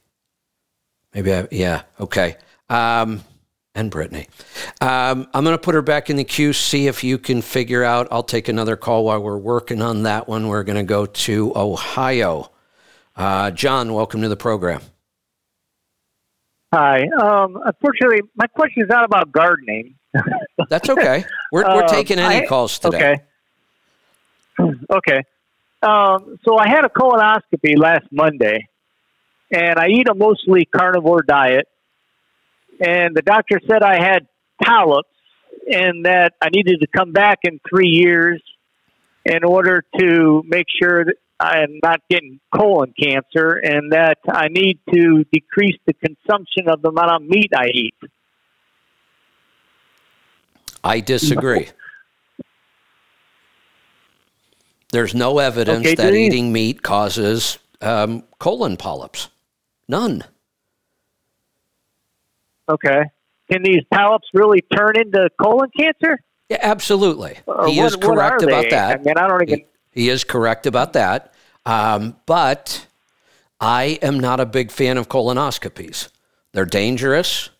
Maybe 1.15 1.33
I, 1.33 1.49
yeah, 1.51 1.83
okay. 1.99 2.37
Um, 2.69 3.23
and 3.79 3.93
Brittany. 3.93 4.27
Um, 4.81 5.29
I'm 5.33 5.45
going 5.45 5.55
to 5.55 5.63
put 5.63 5.75
her 5.77 5.83
back 5.83 6.11
in 6.11 6.17
the 6.17 6.25
queue, 6.25 6.53
see 6.53 6.89
if 6.89 7.05
you 7.05 7.17
can 7.17 7.41
figure 7.41 7.85
out. 7.85 8.09
I'll 8.11 8.25
take 8.25 8.49
another 8.49 8.77
call 8.77 9.05
while 9.05 9.21
we're 9.23 9.39
working 9.39 9.81
on 9.81 10.03
that 10.03 10.29
one. 10.29 10.49
We're 10.49 10.65
going 10.65 10.79
to 10.79 10.83
go 10.83 11.07
to 11.07 11.53
Ohio. 11.55 12.51
Uh, 13.15 13.53
John, 13.53 13.95
welcome 13.95 14.21
to 14.23 14.29
the 14.29 14.37
program. 14.37 14.81
Hi. 16.75 17.09
Um, 17.21 17.61
unfortunately, 17.65 18.23
my 18.35 18.49
question 18.49 18.83
is 18.83 18.89
not 18.89 19.05
about 19.05 19.31
gardening. 19.31 19.95
That's 20.69 20.91
okay. 20.91 21.25
We're, 21.53 21.63
we're 21.63 21.85
uh, 21.85 21.89
taking 21.89 22.19
any 22.19 22.45
I, 22.45 22.47
calls 22.47 22.79
today. 22.79 22.99
Okay. 22.99 23.23
Okay. 24.91 25.23
Um, 25.85 26.41
so 26.45 26.59
I 26.59 26.69
had 26.69 26.85
a 26.85 26.89
colonoscopy 26.89 27.79
last 27.79 28.07
Monday, 28.11 28.67
and 29.53 29.79
I 29.79 29.87
eat 29.87 30.09
a 30.09 30.15
mostly 30.17 30.65
carnivore 30.65 31.23
diet. 31.23 31.69
And 32.81 33.15
the 33.15 33.23
doctor 33.23 33.61
said 33.69 33.83
I 33.83 33.97
had 34.03 34.27
polyps 34.63 35.09
and 35.71 36.05
that 36.07 36.35
I 36.41 36.49
needed 36.51 36.81
to 36.81 36.87
come 36.87 37.13
back 37.13 37.41
in 37.43 37.61
three 37.69 37.89
years 37.89 38.43
in 39.25 39.45
order 39.45 39.85
to 39.99 40.43
make 40.47 40.67
sure 40.81 41.05
that 41.05 41.17
I'm 41.41 41.79
not 41.83 42.01
getting 42.11 42.41
colon 42.55 42.95
cancer 43.01 43.61
and 43.63 43.93
that 43.93 44.19
I 44.29 44.49
need 44.49 44.81
to 44.93 45.25
decrease 45.33 45.79
the 45.87 45.93
consumption 45.93 46.69
of 46.69 46.83
the 46.83 46.89
amount 46.89 47.11
of 47.11 47.23
meat 47.23 47.51
I 47.55 47.67
eat. 47.67 47.95
I 50.83 51.01
disagree. 51.01 51.69
There's 54.91 55.15
no 55.15 55.39
evidence 55.39 55.87
okay, 55.87 55.95
that 55.97 56.15
eating 56.15 56.53
meat 56.53 56.83
causes 56.83 57.59
um, 57.83 58.25
colon 58.39 58.77
polyps. 58.77 59.29
None. 59.87 60.25
Okay. 62.69 63.05
Can 63.51 63.63
these 63.63 63.83
polyps 63.93 64.29
really 64.35 64.61
turn 64.61 64.99
into 64.99 65.31
colon 65.41 65.71
cancer? 65.77 66.21
Yeah, 66.49 66.59
absolutely. 66.61 67.39
Uh, 67.47 67.67
he 67.67 67.79
what, 67.79 67.87
is 67.87 67.97
correct 67.97 68.43
about 68.43 68.65
they? 68.65 68.71
that. 68.71 69.01
I 69.01 69.03
mean, 69.03 69.15
I 69.17 69.29
don't 69.29 69.43
even. 69.43 69.59
He, 69.93 70.03
he 70.03 70.09
is 70.09 70.25
correct 70.25 70.67
about 70.67 70.93
that. 70.95 71.35
Um, 71.67 72.17
but 72.27 72.87
I 73.61 73.99
am 74.03 74.21
not 74.21 74.41
a 74.41 74.47
big 74.47 74.71
fan 74.71 74.97
of 74.97 75.09
colonoscopies. 75.09 76.09
They're 76.53 76.65
dangerous. 76.65 77.51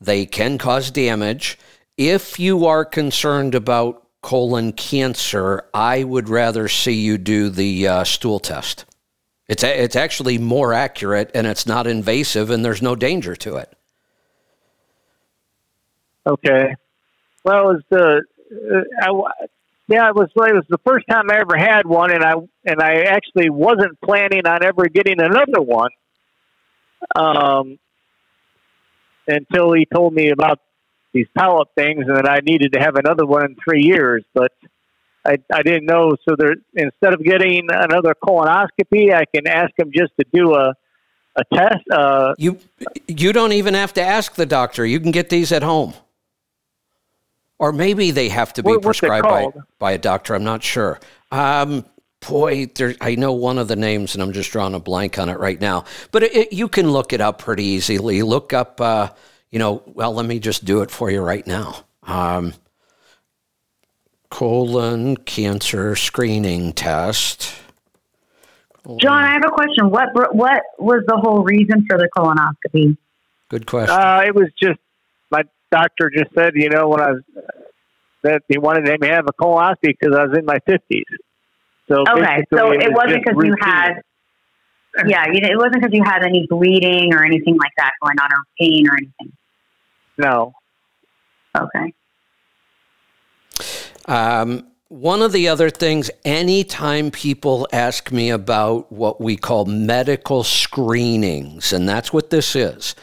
They 0.00 0.26
can 0.26 0.58
cause 0.58 0.90
damage. 0.90 1.58
If 1.96 2.38
you 2.38 2.66
are 2.66 2.84
concerned 2.84 3.54
about 3.54 4.06
colon 4.22 4.72
cancer, 4.72 5.64
I 5.74 6.04
would 6.04 6.28
rather 6.28 6.68
see 6.68 6.92
you 6.92 7.18
do 7.18 7.48
the 7.48 7.88
uh, 7.88 8.04
stool 8.04 8.38
test. 8.38 8.84
It's 9.48 9.64
a, 9.64 9.82
it's 9.82 9.96
actually 9.96 10.38
more 10.38 10.72
accurate 10.72 11.30
and 11.34 11.46
it's 11.46 11.66
not 11.66 11.86
invasive 11.86 12.50
and 12.50 12.64
there's 12.64 12.82
no 12.82 12.94
danger 12.94 13.34
to 13.36 13.56
it. 13.56 13.74
Okay. 16.28 16.74
Well, 17.44 17.70
it 17.70 17.72
was 17.72 17.82
the 17.90 18.22
uh, 18.52 18.84
I, 19.00 19.46
yeah, 19.88 20.08
it 20.08 20.14
was 20.14 20.28
it 20.36 20.54
was 20.54 20.66
the 20.68 20.78
first 20.86 21.06
time 21.08 21.30
I 21.30 21.38
ever 21.38 21.56
had 21.56 21.86
one, 21.86 22.10
and 22.10 22.22
I 22.22 22.34
and 22.64 22.82
I 22.82 23.04
actually 23.04 23.48
wasn't 23.48 23.98
planning 24.02 24.46
on 24.46 24.62
ever 24.62 24.86
getting 24.88 25.20
another 25.20 25.62
one. 25.62 25.90
Um, 27.16 27.78
until 29.26 29.72
he 29.72 29.86
told 29.86 30.12
me 30.12 30.30
about 30.30 30.58
these 31.12 31.26
polyp 31.36 31.68
things, 31.74 32.04
and 32.06 32.16
that 32.16 32.28
I 32.28 32.40
needed 32.42 32.72
to 32.74 32.80
have 32.80 32.96
another 32.96 33.24
one 33.24 33.44
in 33.44 33.56
three 33.64 33.82
years. 33.82 34.24
But 34.34 34.52
I, 35.24 35.38
I 35.52 35.62
didn't 35.62 35.86
know. 35.86 36.16
So 36.28 36.34
there, 36.36 36.56
instead 36.74 37.14
of 37.14 37.22
getting 37.22 37.68
another 37.70 38.14
colonoscopy, 38.22 39.14
I 39.14 39.24
can 39.34 39.46
ask 39.46 39.70
him 39.78 39.90
just 39.94 40.12
to 40.18 40.26
do 40.32 40.54
a 40.54 40.74
a 41.36 41.44
test. 41.54 41.84
Uh, 41.90 42.34
you 42.36 42.58
you 43.06 43.32
don't 43.32 43.52
even 43.52 43.74
have 43.74 43.94
to 43.94 44.02
ask 44.02 44.34
the 44.34 44.46
doctor. 44.46 44.84
You 44.84 45.00
can 45.00 45.12
get 45.12 45.30
these 45.30 45.52
at 45.52 45.62
home. 45.62 45.94
Or 47.58 47.72
maybe 47.72 48.10
they 48.12 48.28
have 48.28 48.52
to 48.54 48.62
be 48.62 48.70
what, 48.70 48.82
prescribed 48.82 49.26
by, 49.26 49.48
by 49.78 49.92
a 49.92 49.98
doctor. 49.98 50.34
I'm 50.34 50.44
not 50.44 50.62
sure. 50.62 51.00
Um, 51.32 51.84
boy, 52.26 52.66
there, 52.74 52.94
I 53.00 53.16
know 53.16 53.32
one 53.32 53.58
of 53.58 53.68
the 53.68 53.76
names, 53.76 54.14
and 54.14 54.22
I'm 54.22 54.32
just 54.32 54.50
drawing 54.52 54.74
a 54.74 54.80
blank 54.80 55.18
on 55.18 55.28
it 55.28 55.38
right 55.38 55.60
now. 55.60 55.84
But 56.12 56.22
it, 56.22 56.36
it, 56.36 56.52
you 56.52 56.68
can 56.68 56.90
look 56.90 57.12
it 57.12 57.20
up 57.20 57.38
pretty 57.38 57.64
easily. 57.64 58.22
Look 58.22 58.52
up, 58.52 58.80
uh, 58.80 59.10
you 59.50 59.58
know, 59.58 59.82
well, 59.86 60.12
let 60.12 60.26
me 60.26 60.38
just 60.38 60.64
do 60.64 60.82
it 60.82 60.90
for 60.90 61.10
you 61.10 61.20
right 61.20 61.46
now. 61.46 61.84
Um, 62.04 62.54
colon 64.30 65.16
cancer 65.16 65.96
screening 65.96 66.72
test. 66.72 67.54
John, 69.00 69.22
I 69.22 69.32
have 69.32 69.42
a 69.44 69.50
question. 69.50 69.90
What 69.90 70.34
what 70.34 70.62
was 70.78 71.02
the 71.06 71.16
whole 71.16 71.42
reason 71.42 71.84
for 71.86 71.98
the 71.98 72.08
colonoscopy? 72.16 72.96
Good 73.50 73.66
question. 73.66 73.94
Uh, 73.94 74.22
it 74.24 74.34
was 74.34 74.48
just 74.60 74.78
doctor 75.70 76.10
just 76.14 76.34
said, 76.34 76.52
you 76.54 76.70
know, 76.70 76.88
when 76.88 77.00
I 77.00 77.10
was 77.12 77.22
that 78.22 78.42
he 78.48 78.58
wanted 78.58 78.84
to 78.86 79.08
have 79.08 79.26
a 79.26 79.32
colonoscopy 79.32 79.94
because 79.98 80.14
I 80.16 80.24
was 80.24 80.36
in 80.36 80.44
my 80.44 80.58
fifties. 80.66 81.04
So 81.88 82.02
okay, 82.02 82.44
so 82.52 82.72
it, 82.72 82.82
it 82.82 82.92
was 82.92 83.06
not 83.08 83.24
because 83.24 83.44
you 83.44 83.54
had, 83.60 84.02
yeah, 85.06 85.24
it 85.26 85.56
wasn't 85.56 85.80
because 85.80 85.92
you 85.92 86.02
had 86.04 86.22
any 86.22 86.46
bleeding 86.48 87.14
or 87.14 87.24
anything 87.24 87.56
like 87.56 87.72
that 87.78 87.92
going 88.02 88.18
on, 88.20 88.30
or 88.30 88.42
pain 88.60 88.86
or 88.88 88.94
anything. 88.94 89.32
No. 90.18 90.52
Okay. 91.56 91.94
Um, 94.06 94.66
one 94.88 95.20
of 95.20 95.32
the 95.32 95.48
other 95.48 95.68
things, 95.68 96.10
anytime 96.24 97.10
people 97.10 97.68
ask 97.72 98.10
me 98.10 98.30
about 98.30 98.90
what 98.90 99.20
we 99.20 99.36
call 99.36 99.66
medical 99.66 100.42
screenings, 100.42 101.74
and 101.74 101.86
that's 101.86 102.10
what 102.10 102.30
this 102.30 102.56
is 102.56 102.94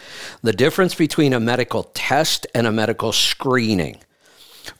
the 0.42 0.54
difference 0.54 0.96
between 0.96 1.32
a 1.32 1.40
medical 1.40 1.84
test 1.94 2.48
and 2.56 2.66
a 2.66 2.72
medical 2.72 3.12
screening. 3.12 4.00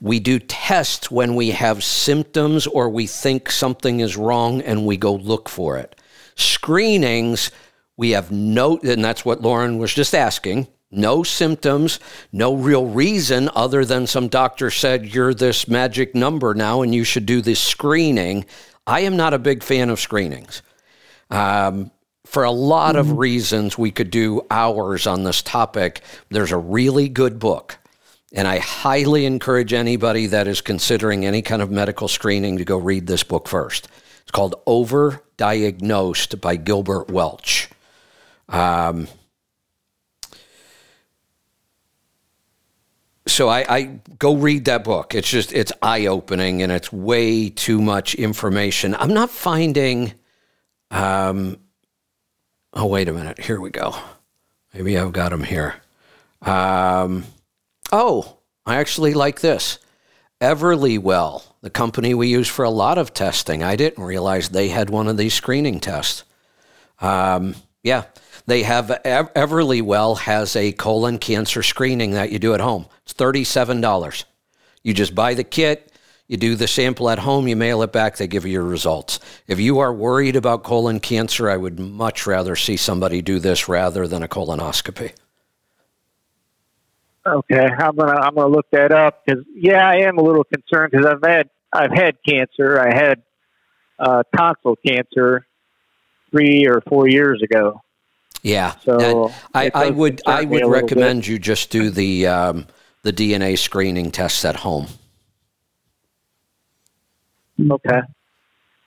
We 0.02 0.20
do 0.20 0.40
tests 0.40 1.12
when 1.12 1.36
we 1.36 1.52
have 1.52 1.84
symptoms 1.84 2.66
or 2.66 2.90
we 2.90 3.06
think 3.06 3.52
something 3.52 4.00
is 4.00 4.18
wrong 4.18 4.62
and 4.62 4.84
we 4.84 4.98
go 4.98 5.14
look 5.14 5.48
for 5.48 5.78
it. 5.78 5.96
Screenings, 6.34 7.52
we 7.98 8.12
have 8.12 8.32
no, 8.32 8.80
and 8.80 9.06
that's 9.06 9.24
what 9.24 9.44
Lauren 9.44 9.78
was 9.78 9.94
just 9.94 10.16
asking 10.16 10.68
no 10.96 11.24
symptoms, 11.24 12.00
no 12.32 12.56
real 12.56 12.86
reason 12.86 13.50
other 13.56 13.86
than 13.86 14.08
some 14.08 14.28
doctor 14.28 14.70
said 14.72 15.06
you're 15.06 15.34
this 15.34 15.68
magic 15.68 16.16
number 16.16 16.54
now 16.54 16.82
and 16.82 16.94
you 16.94 17.04
should 17.04 17.26
do 17.26 17.42
this 17.42 17.60
screening. 17.60 18.46
I 18.88 19.02
am 19.02 19.18
not 19.18 19.34
a 19.34 19.40
big 19.40 19.64
fan 19.64 19.90
of 19.90 20.00
screenings. 20.00 20.62
Um, 21.30 21.92
for 22.26 22.44
a 22.44 22.52
lot 22.52 22.96
of 22.96 23.08
mm-hmm. 23.08 23.18
reasons, 23.18 23.78
we 23.78 23.92
could 23.92 24.10
do 24.10 24.42
hours 24.50 25.08
on 25.08 25.24
this 25.24 25.42
topic. 25.42 26.02
There's 26.30 26.52
a 26.52 26.58
really 26.58 27.08
good 27.08 27.40
book, 27.40 27.78
and 28.34 28.48
I 28.48 28.60
highly 28.60 29.26
encourage 29.26 29.74
anybody 29.74 30.28
that 30.28 30.48
is 30.48 30.62
considering 30.62 31.26
any 31.26 31.42
kind 31.42 31.62
of 31.62 31.72
medical 31.72 32.08
screening 32.08 32.58
to 32.58 32.66
go 32.66 32.78
read 32.78 33.08
this 33.08 33.24
book 33.24 33.48
first. 33.48 33.88
It's 34.24 34.32
called 34.32 34.56
Overdiagnosed 34.66 36.42
by 36.42 36.56
Gilbert 36.56 37.10
Welch. 37.10 37.70
Um, 38.50 39.08
so 43.28 43.50
I, 43.50 43.76
I, 43.76 43.82
go 44.20 44.36
read 44.36 44.66
that 44.66 44.84
book. 44.84 45.16
It's 45.16 45.30
just 45.30 45.52
it's 45.54 45.72
eye 45.82 46.06
opening 46.06 46.62
and 46.62 46.72
it's 46.72 46.92
way 46.92 47.50
too 47.50 47.82
much 47.82 48.16
information. 48.16 48.96
I'm 48.96 49.14
not 49.14 49.30
finding. 49.30 50.14
Um, 50.92 51.58
oh 52.74 52.86
wait 52.86 53.10
a 53.10 53.14
minute. 53.14 53.40
Here 53.40 53.60
we 53.60 53.72
go. 53.72 53.96
Maybe 54.74 54.98
I've 54.98 55.14
got 55.14 55.30
them 55.30 55.44
here. 55.44 55.76
Um, 56.42 57.26
oh, 57.92 58.38
I 58.66 58.76
actually 58.76 59.14
like 59.14 59.42
this. 59.42 59.80
Everlywell, 60.42 61.44
the 61.62 61.70
company 61.70 62.14
we 62.14 62.28
use 62.28 62.48
for 62.48 62.66
a 62.66 62.70
lot 62.70 62.98
of 62.98 63.14
testing. 63.14 63.64
I 63.64 63.76
didn't 63.76 64.04
realize 64.04 64.50
they 64.50 64.68
had 64.68 64.90
one 64.90 65.08
of 65.08 65.18
these 65.18 65.34
screening 65.34 65.80
tests. 65.80 66.24
Um, 67.00 67.56
yeah, 67.84 68.04
they 68.46 68.64
have 68.64 68.88
Everlywell 68.88 70.20
has 70.20 70.56
a 70.56 70.72
colon 70.72 71.18
cancer 71.18 71.64
screening 71.64 72.12
that 72.12 72.32
you 72.32 72.40
do 72.40 72.54
at 72.54 72.62
home. 72.62 72.86
It's 73.04 73.14
$37. 73.14 74.26
You 74.84 74.94
just 74.94 75.16
buy 75.16 75.34
the 75.34 75.44
kit, 75.44 75.92
you 76.28 76.38
do 76.38 76.56
the 76.56 76.68
sample 76.68 77.10
at 77.10 77.20
home, 77.20 77.48
you 77.48 77.56
mail 77.56 77.82
it 77.82 77.92
back, 77.92 78.18
they 78.18 78.28
give 78.28 78.46
you 78.46 78.54
your 78.54 78.64
results. 78.64 79.20
If 79.48 79.60
you 79.60 79.80
are 79.80 79.94
worried 79.94 80.36
about 80.36 80.64
colon 80.64 81.00
cancer, 81.00 81.50
I 81.50 81.58
would 81.58 81.80
much 81.80 82.28
rather 82.28 82.56
see 82.56 82.78
somebody 82.78 83.22
do 83.22 83.40
this 83.40 83.68
rather 83.68 84.08
than 84.08 84.24
a 84.24 84.28
colonoscopy. 84.28 85.14
Okay, 87.28 87.68
I'm 87.80 87.96
gonna 87.96 88.20
I'm 88.20 88.36
gonna 88.36 88.54
look 88.54 88.68
that 88.72 88.92
up 88.92 89.26
because 89.26 89.44
yeah, 89.56 89.88
I 89.88 90.02
am 90.02 90.20
a 90.20 90.22
little 90.22 90.44
concerned 90.44 90.92
because 90.92 91.08
I've 91.08 91.28
had 91.28 91.50
I've 91.74 91.92
had 91.92 92.18
cancer. 92.28 92.80
I 92.80 92.94
had 92.94 93.24
uh, 93.98 94.22
tonsil 94.38 94.76
cancer 94.86 95.48
three 96.30 96.68
or 96.68 96.82
four 96.88 97.10
years 97.10 97.42
ago, 97.42 97.82
Yeah. 98.46 98.76
So 98.84 99.00
And 99.00 99.34
I, 99.56 99.72
I 99.74 99.90
would 99.90 100.22
I 100.28 100.44
would 100.44 100.62
a 100.62 100.68
little 100.68 100.70
recommend 100.70 101.26
you 101.26 101.40
just 101.40 101.72
do 101.72 101.90
the 101.90 102.28
um, 102.28 102.68
the 103.02 103.12
DNA 103.12 103.58
screening 103.58 104.12
tests 104.12 104.46
at 104.46 104.58
home. 104.58 104.86
Okay. 107.60 108.02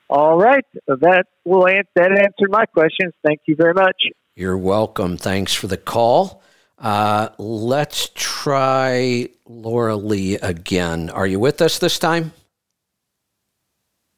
All 0.08 0.38
right. 0.38 0.64
That 0.86 1.24
will 1.44 1.66
an- 1.66 1.82
that 1.96 2.12
answered 2.12 2.50
my 2.50 2.66
questions. 2.66 3.12
Thank 3.24 3.40
you 3.46 3.56
very 3.56 3.74
much. 3.74 3.96
You're 4.36 4.56
welcome. 4.56 5.16
Thanks 5.16 5.54
for 5.54 5.66
the 5.66 5.76
call. 5.76 6.40
Uh, 6.78 7.30
let's 7.38 8.10
try 8.14 9.28
Laura 9.44 9.96
Lee 9.96 10.36
again. 10.36 11.10
Are 11.10 11.26
you 11.26 11.40
with 11.40 11.60
us 11.60 11.80
this 11.80 11.98
time? 11.98 12.32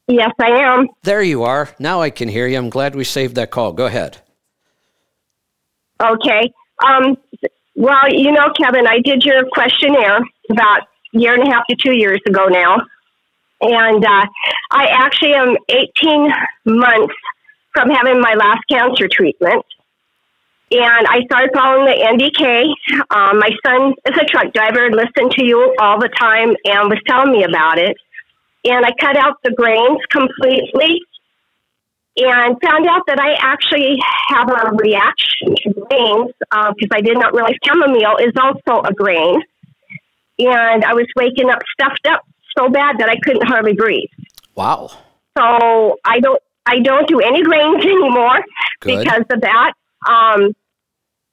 Yes, 0.07 0.29
I 0.39 0.49
am. 0.59 0.87
There 1.01 1.23
you 1.23 1.41
are. 1.43 1.73
Now 1.79 2.01
I 2.01 2.11
can 2.11 2.29
hear 2.29 2.45
you. 2.45 2.59
I'm 2.59 2.69
glad 2.69 2.93
we 2.93 3.03
saved 3.03 3.33
that 3.35 3.49
call. 3.49 3.73
Go 3.73 3.87
ahead. 3.87 4.21
Okay. 6.01 6.51
Um, 6.85 7.17
well, 7.75 8.09
you 8.09 8.31
know, 8.31 8.51
Kevin, 8.59 8.87
I 8.87 8.99
did 8.99 9.23
your 9.23 9.45
questionnaire 9.53 10.19
about 10.49 10.81
a 11.15 11.19
year 11.19 11.33
and 11.33 11.47
a 11.47 11.51
half 11.51 11.65
to 11.69 11.75
two 11.75 11.93
years 11.93 12.19
ago 12.27 12.45
now. 12.47 12.81
And 13.61 14.03
uh, 14.03 14.25
I 14.71 14.85
actually 14.87 15.35
am 15.35 15.55
18 15.69 16.33
months 16.65 17.13
from 17.73 17.89
having 17.89 18.19
my 18.19 18.33
last 18.33 18.61
cancer 18.69 19.07
treatment. 19.09 19.63
And 20.71 21.05
I 21.07 21.21
started 21.25 21.51
following 21.53 21.85
the 21.85 21.99
NDK. 22.01 22.63
Um, 23.11 23.39
my 23.39 23.51
son 23.65 23.93
is 24.05 24.17
a 24.17 24.25
truck 24.25 24.53
driver, 24.53 24.89
listened 24.89 25.31
to 25.33 25.45
you 25.45 25.75
all 25.79 25.99
the 25.99 26.09
time, 26.09 26.55
and 26.65 26.89
was 26.89 26.99
telling 27.05 27.31
me 27.31 27.43
about 27.43 27.77
it. 27.77 27.95
And 28.63 28.85
I 28.85 28.91
cut 28.99 29.17
out 29.17 29.35
the 29.43 29.51
grains 29.51 29.99
completely 30.09 31.01
and 32.25 32.57
found 32.61 32.87
out 32.87 33.03
that 33.07 33.19
I 33.19 33.33
actually 33.39 33.97
have 34.29 34.49
a 34.49 34.75
reaction 34.75 35.55
to 35.63 35.73
grains 35.73 36.31
because 36.39 36.89
I 36.91 37.01
did 37.01 37.17
not 37.17 37.33
realize 37.33 37.55
chamomile 37.65 38.17
is 38.17 38.33
also 38.39 38.81
a 38.81 38.93
grain. 38.93 39.41
And 40.39 40.83
I 40.83 40.93
was 40.93 41.07
waking 41.15 41.49
up 41.49 41.59
stuffed 41.73 42.07
up 42.07 42.25
so 42.57 42.69
bad 42.69 42.97
that 42.99 43.09
I 43.09 43.15
couldn't 43.23 43.47
hardly 43.47 43.73
breathe. 43.73 44.09
Wow. 44.55 44.89
So 45.37 45.97
I 46.03 46.19
don't 46.19 46.41
I 46.65 46.79
don't 46.79 47.07
do 47.07 47.19
any 47.19 47.43
grains 47.43 47.83
anymore 47.85 48.43
Good. 48.79 49.03
because 49.03 49.25
of 49.29 49.41
that. 49.41 49.73
Um, 50.07 50.53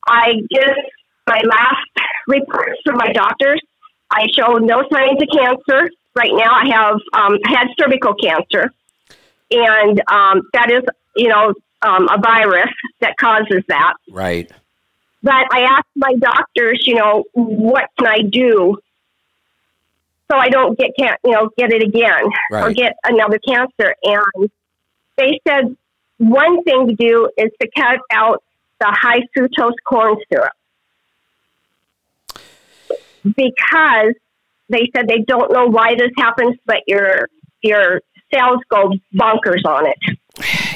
I 0.06 0.34
just 0.52 0.80
my 1.26 1.40
last 1.44 2.08
reports 2.26 2.80
from 2.84 2.96
my 2.96 3.12
doctors. 3.12 3.60
I 4.10 4.26
showed 4.36 4.62
no 4.62 4.82
signs 4.90 5.20
of 5.20 5.28
cancer. 5.32 5.90
Right 6.14 6.32
now, 6.32 6.52
I 6.52 6.68
have 6.74 6.96
um, 7.12 7.38
had 7.44 7.68
cervical 7.78 8.14
cancer, 8.14 8.72
and 9.50 10.02
um, 10.10 10.42
that 10.52 10.70
is 10.70 10.82
you 11.16 11.28
know 11.28 11.54
um, 11.82 12.08
a 12.08 12.18
virus 12.20 12.72
that 13.00 13.16
causes 13.18 13.62
that. 13.68 13.94
Right. 14.10 14.50
But 15.22 15.46
I 15.52 15.62
asked 15.62 15.88
my 15.96 16.14
doctors, 16.18 16.84
you 16.86 16.94
know, 16.94 17.24
what 17.32 17.88
can 17.98 18.06
I 18.06 18.20
do 18.22 18.78
so 20.30 20.36
I 20.36 20.48
don't 20.48 20.78
get 20.78 20.90
can 20.98 21.16
you 21.24 21.32
know 21.32 21.50
get 21.56 21.72
it 21.72 21.82
again 21.82 22.24
or 22.50 22.72
get 22.72 22.96
another 23.04 23.38
cancer? 23.38 23.94
And 24.02 24.50
they 25.16 25.40
said 25.46 25.76
one 26.18 26.62
thing 26.64 26.88
to 26.88 26.94
do 26.94 27.30
is 27.36 27.50
to 27.60 27.68
cut 27.76 28.00
out 28.12 28.42
the 28.80 28.86
high 28.86 29.20
fructose 29.36 29.72
corn 29.84 30.16
syrup 30.30 30.52
because 33.24 34.14
they 34.68 34.90
said 34.94 35.08
they 35.08 35.20
don't 35.26 35.52
know 35.52 35.66
why 35.66 35.94
this 35.96 36.10
happens, 36.16 36.56
but 36.66 36.82
your 36.86 37.28
your 37.62 38.02
cells 38.32 38.60
go 38.68 38.92
bonkers 39.14 39.64
on 39.64 39.86
it. 39.86 40.18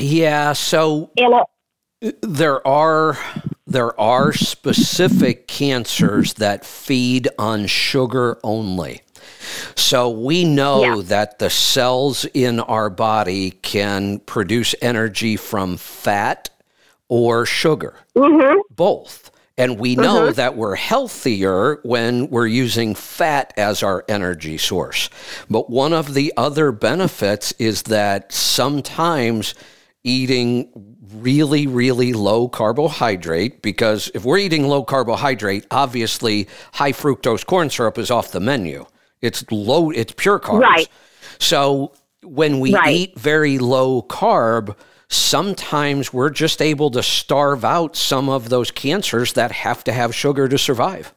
Yeah. 0.01 0.53
So 0.53 1.11
it, 1.17 2.19
there 2.23 2.67
are 2.67 3.19
there 3.67 3.99
are 3.99 4.33
specific 4.33 5.47
cancers 5.47 6.35
that 6.35 6.65
feed 6.65 7.29
on 7.39 7.67
sugar 7.67 8.39
only. 8.43 9.03
So 9.77 10.11
we 10.11 10.45
know 10.45 10.83
Yeah. 10.83 11.03
that 11.07 11.39
the 11.39 11.51
cells 11.51 12.25
in 12.35 12.61
our 12.61 12.91
body 12.91 13.51
can 13.51 14.19
produce 14.21 14.75
energy 14.83 15.37
from 15.37 15.77
fat 15.77 16.51
or 17.09 17.47
sugar, 17.47 17.95
mhm. 18.17 18.57
both. 18.71 19.31
And 19.59 19.79
we 19.79 19.93
mm-hmm. 19.93 20.03
know 20.03 20.31
that 20.33 20.57
we're 20.57 20.77
healthier 20.77 21.81
when 21.83 22.31
we're 22.31 22.47
using 22.47 22.95
fat 22.95 23.53
as 23.57 23.83
our 23.83 24.05
energy 24.09 24.57
source. 24.59 25.11
But 25.51 25.69
one 25.69 25.93
of 25.93 26.15
the 26.15 26.33
other 26.37 26.73
benefits 26.73 27.53
is 27.59 27.83
that 27.85 28.33
sometimes 28.33 29.55
eating 30.05 30.71
really, 31.15 31.67
really 31.67 32.13
low 32.13 32.49
carbohydrate, 32.49 33.61
because 33.63 34.11
if 34.15 34.25
we're 34.25 34.39
eating 34.39 34.67
low 34.67 34.83
carbohydrate, 34.83 35.67
obviously 35.71 36.49
high 36.73 36.93
fructose 36.93 37.45
corn 37.45 37.69
syrup 37.69 37.99
is 37.99 38.11
off 38.11 38.33
the 38.33 38.41
menu. 38.41 38.87
It's 39.21 39.45
low, 39.51 39.91
it's 39.91 40.15
pure 40.17 40.41
carbs. 40.41 40.63
Right. 40.63 40.89
So 41.39 41.93
when 42.25 42.59
we 42.59 42.75
Right. 42.75 42.97
eat 42.97 43.19
very 43.19 43.59
low 43.59 44.03
carb, 44.03 44.75
sometimes 45.13 46.13
we're 46.13 46.31
just 46.31 46.63
able 46.63 46.91
to 46.91 47.03
starve 47.03 47.65
out 47.65 47.97
some 47.97 48.29
of 48.29 48.49
those 48.49 48.71
cancers 48.71 49.35
that 49.35 49.53
have 49.53 49.85
to 49.85 49.93
have 49.93 50.15
sugar 50.15 50.49
to 50.49 50.59
survive. 50.59 51.15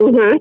Mm-hmm. 0.00 0.36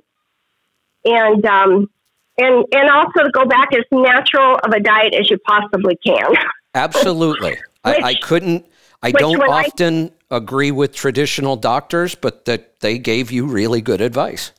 And 1.05 1.45
um, 1.45 1.89
and 2.37 2.65
and 2.71 2.89
also 2.89 3.23
to 3.23 3.31
go 3.31 3.45
back 3.45 3.69
as 3.73 3.85
natural 3.91 4.57
of 4.63 4.71
a 4.73 4.79
diet 4.79 5.13
as 5.13 5.29
you 5.29 5.37
possibly 5.47 5.97
can. 6.05 6.33
Absolutely. 6.73 7.57
I, 7.83 7.95
I 7.95 8.15
couldn't, 8.15 8.67
I 9.01 9.11
don't 9.11 9.39
when 9.39 9.49
I- 9.49 9.65
often 9.65 10.11
agree 10.29 10.71
with 10.71 10.93
traditional 10.93 11.55
doctors, 11.55 12.15
but 12.15 12.45
that 12.45 12.79
they 12.79 12.97
gave 12.97 13.31
you 13.31 13.45
really 13.45 13.81
good 13.81 14.01
advice. 14.01 14.51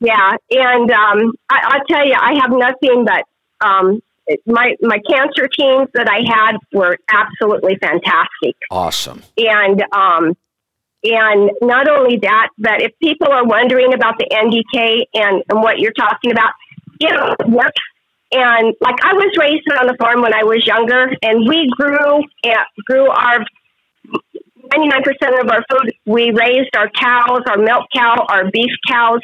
yeah, 0.00 0.32
and 0.50 0.90
um, 0.90 1.32
I, 1.48 1.60
I'll 1.62 1.84
tell 1.88 2.06
you, 2.06 2.14
I 2.14 2.34
have 2.40 2.50
nothing 2.50 3.04
but 3.04 3.24
um, 3.66 4.00
my 4.46 4.74
my 4.80 4.98
cancer 5.08 5.48
teams 5.48 5.88
that 5.94 6.08
I 6.08 6.20
had 6.26 6.56
were 6.72 6.98
absolutely 7.10 7.76
fantastic. 7.80 8.56
Awesome. 8.70 9.22
and 9.36 9.82
um, 9.92 10.36
and 11.04 11.50
not 11.62 11.88
only 11.88 12.18
that, 12.22 12.48
but 12.58 12.82
if 12.82 12.92
people 13.00 13.28
are 13.28 13.44
wondering 13.44 13.94
about 13.94 14.18
the 14.18 14.26
NDK 14.30 15.04
and, 15.14 15.42
and 15.48 15.62
what 15.62 15.78
you're 15.78 15.92
talking 15.92 16.32
about, 16.32 16.52
it 17.00 17.48
works. 17.48 17.80
And 18.32 18.74
like 18.80 18.96
I 19.02 19.14
was 19.14 19.32
raised 19.38 19.66
on 19.80 19.86
the 19.86 19.96
farm 19.98 20.20
when 20.20 20.34
I 20.34 20.42
was 20.42 20.66
younger, 20.66 21.10
and 21.22 21.48
we 21.48 21.70
grew 21.76 22.22
uh, 22.44 22.64
grew 22.84 23.08
our 23.08 23.44
99% 24.74 25.40
of 25.40 25.50
our 25.50 25.64
food. 25.70 25.94
We 26.04 26.30
raised 26.30 26.76
our 26.76 26.90
cows, 26.90 27.40
our 27.48 27.56
milk 27.56 27.86
cow, 27.94 28.26
our 28.28 28.50
beef 28.50 28.70
cows, 28.86 29.20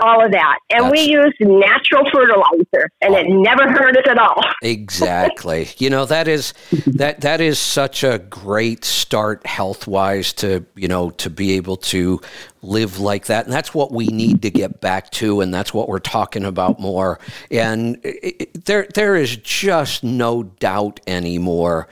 all 0.00 0.24
of 0.24 0.30
that, 0.32 0.58
and 0.70 0.90
we 0.90 1.00
used 1.00 1.36
natural 1.40 2.04
fertilizer, 2.12 2.88
and 3.00 3.14
it 3.14 3.26
never 3.28 3.70
hurt 3.70 3.96
us 3.96 4.04
at 4.08 4.18
all. 4.18 4.42
Exactly. 4.62 5.68
you 5.78 5.90
know 5.90 6.04
that 6.04 6.28
is 6.28 6.52
that 6.86 7.20
that 7.22 7.40
is 7.40 7.58
such 7.58 8.02
a 8.04 8.18
great 8.18 8.84
start 8.84 9.46
health 9.46 9.86
wise 9.86 10.32
to 10.34 10.64
you 10.74 10.88
know 10.88 11.10
to 11.10 11.30
be 11.30 11.52
able 11.56 11.76
to 11.76 12.20
live 12.62 12.98
like 13.00 13.26
that, 13.26 13.44
and 13.44 13.52
that's 13.52 13.72
what 13.74 13.92
we 13.92 14.06
need 14.08 14.42
to 14.42 14.50
get 14.50 14.80
back 14.80 15.10
to, 15.10 15.40
and 15.40 15.52
that's 15.54 15.72
what 15.72 15.88
we're 15.88 15.98
talking 15.98 16.44
about 16.44 16.80
more. 16.80 17.18
And 17.50 17.96
it, 18.04 18.36
it- 18.54 18.64
there 18.64 18.86
there 18.94 19.16
is 19.16 19.36
just 19.36 20.02
no 20.04 20.42
doubt 20.44 21.00
anymore 21.06 21.88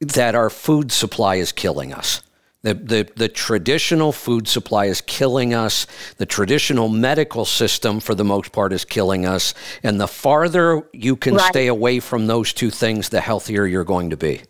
that 0.00 0.34
our 0.34 0.50
food 0.50 0.92
supply 0.92 1.36
is 1.36 1.50
killing 1.52 1.92
us. 1.92 2.22
The, 2.62 2.74
the, 2.74 3.08
the 3.14 3.28
traditional 3.28 4.10
food 4.10 4.48
supply 4.48 4.86
is 4.86 5.00
killing 5.00 5.54
us. 5.54 5.86
The 6.16 6.26
traditional 6.26 6.88
medical 6.88 7.44
system, 7.44 8.00
for 8.00 8.16
the 8.16 8.24
most 8.24 8.50
part, 8.50 8.72
is 8.72 8.84
killing 8.84 9.24
us. 9.26 9.54
And 9.84 10.00
the 10.00 10.08
farther 10.08 10.82
you 10.92 11.14
can 11.14 11.36
Right. 11.36 11.48
stay 11.50 11.66
away 11.68 12.00
from 12.00 12.26
those 12.26 12.52
two 12.52 12.70
things, 12.70 13.10
the 13.10 13.20
healthier 13.20 13.64
you're 13.64 13.84
going 13.84 14.10
to 14.10 14.16
be. 14.16 14.42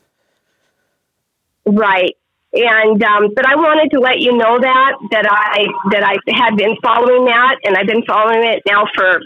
Right. 1.66 2.16
And 2.54 3.02
um, 3.02 3.34
but 3.36 3.46
I 3.46 3.56
wanted 3.56 3.90
to 3.90 4.00
let 4.00 4.20
you 4.20 4.34
know 4.34 4.58
that 4.58 4.92
that 5.10 5.26
I 5.30 5.66
that 5.90 6.02
I 6.02 6.16
had 6.34 6.56
been 6.56 6.76
following 6.82 7.26
that, 7.26 7.56
and 7.62 7.76
I've 7.76 7.86
been 7.86 8.02
following 8.06 8.42
it 8.42 8.62
now 8.66 8.86
for 8.94 9.20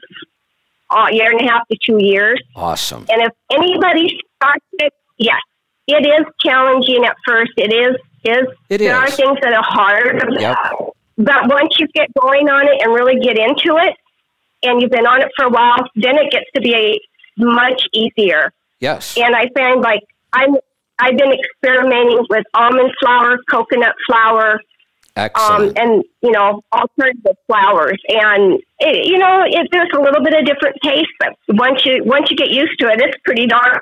a 0.90 1.14
year 1.14 1.30
and 1.30 1.40
a 1.40 1.44
half 1.44 1.68
to 1.68 1.78
two 1.86 2.04
years. 2.04 2.42
Awesome. 2.56 3.06
And 3.08 3.22
if 3.22 3.30
anybody 3.52 4.18
starts 4.34 4.66
it, 4.72 4.92
yes, 5.18 5.38
it 5.86 6.04
is 6.04 6.26
challenging 6.40 7.04
at 7.04 7.14
first. 7.24 7.52
It 7.56 7.72
is 7.72 7.96
is 8.24 8.46
It 8.68 8.78
there 8.78 8.96
are 8.96 9.10
things 9.10 9.38
that 9.42 9.52
are 9.52 9.64
hard. 9.64 10.22
Yep. 10.40 10.56
But 11.18 11.48
once 11.48 11.78
you 11.78 11.86
get 11.94 12.08
going 12.14 12.48
on 12.48 12.66
it 12.66 12.80
and 12.82 12.92
really 12.92 13.20
get 13.20 13.38
into 13.38 13.76
it, 13.76 13.96
and 14.62 14.80
you've 14.80 14.90
been 14.90 15.06
on 15.06 15.20
it 15.20 15.28
for 15.36 15.46
a 15.46 15.50
while, 15.50 15.76
then 15.96 16.16
it 16.16 16.30
gets 16.30 16.46
to 16.54 16.60
be 16.60 16.74
a 16.74 17.00
much 17.36 17.82
easier 17.92 18.52
Yes. 18.80 19.16
and 19.16 19.34
I 19.34 19.48
find 19.54 19.80
like 19.80 20.02
I'm 20.32 20.56
I've 20.98 21.16
been 21.16 21.32
experimenting 21.32 22.26
with 22.28 22.44
almond 22.54 22.92
flour, 23.00 23.38
coconut 23.50 23.94
flour, 24.06 24.60
um, 25.16 25.72
and 25.76 26.04
you 26.22 26.30
know 26.30 26.62
alternative 26.72 27.36
flours, 27.46 28.00
and 28.08 28.60
it, 28.78 29.06
you 29.06 29.18
know 29.18 29.44
it, 29.46 29.68
there's 29.72 29.90
a 29.94 30.00
little 30.00 30.22
bit 30.22 30.34
of 30.34 30.44
different 30.46 30.76
taste, 30.82 31.10
but 31.18 31.34
once 31.48 31.84
you 31.84 32.02
once 32.04 32.30
you 32.30 32.36
get 32.36 32.50
used 32.50 32.78
to 32.80 32.88
it, 32.88 33.00
it's 33.00 33.16
pretty 33.24 33.46
darn. 33.46 33.78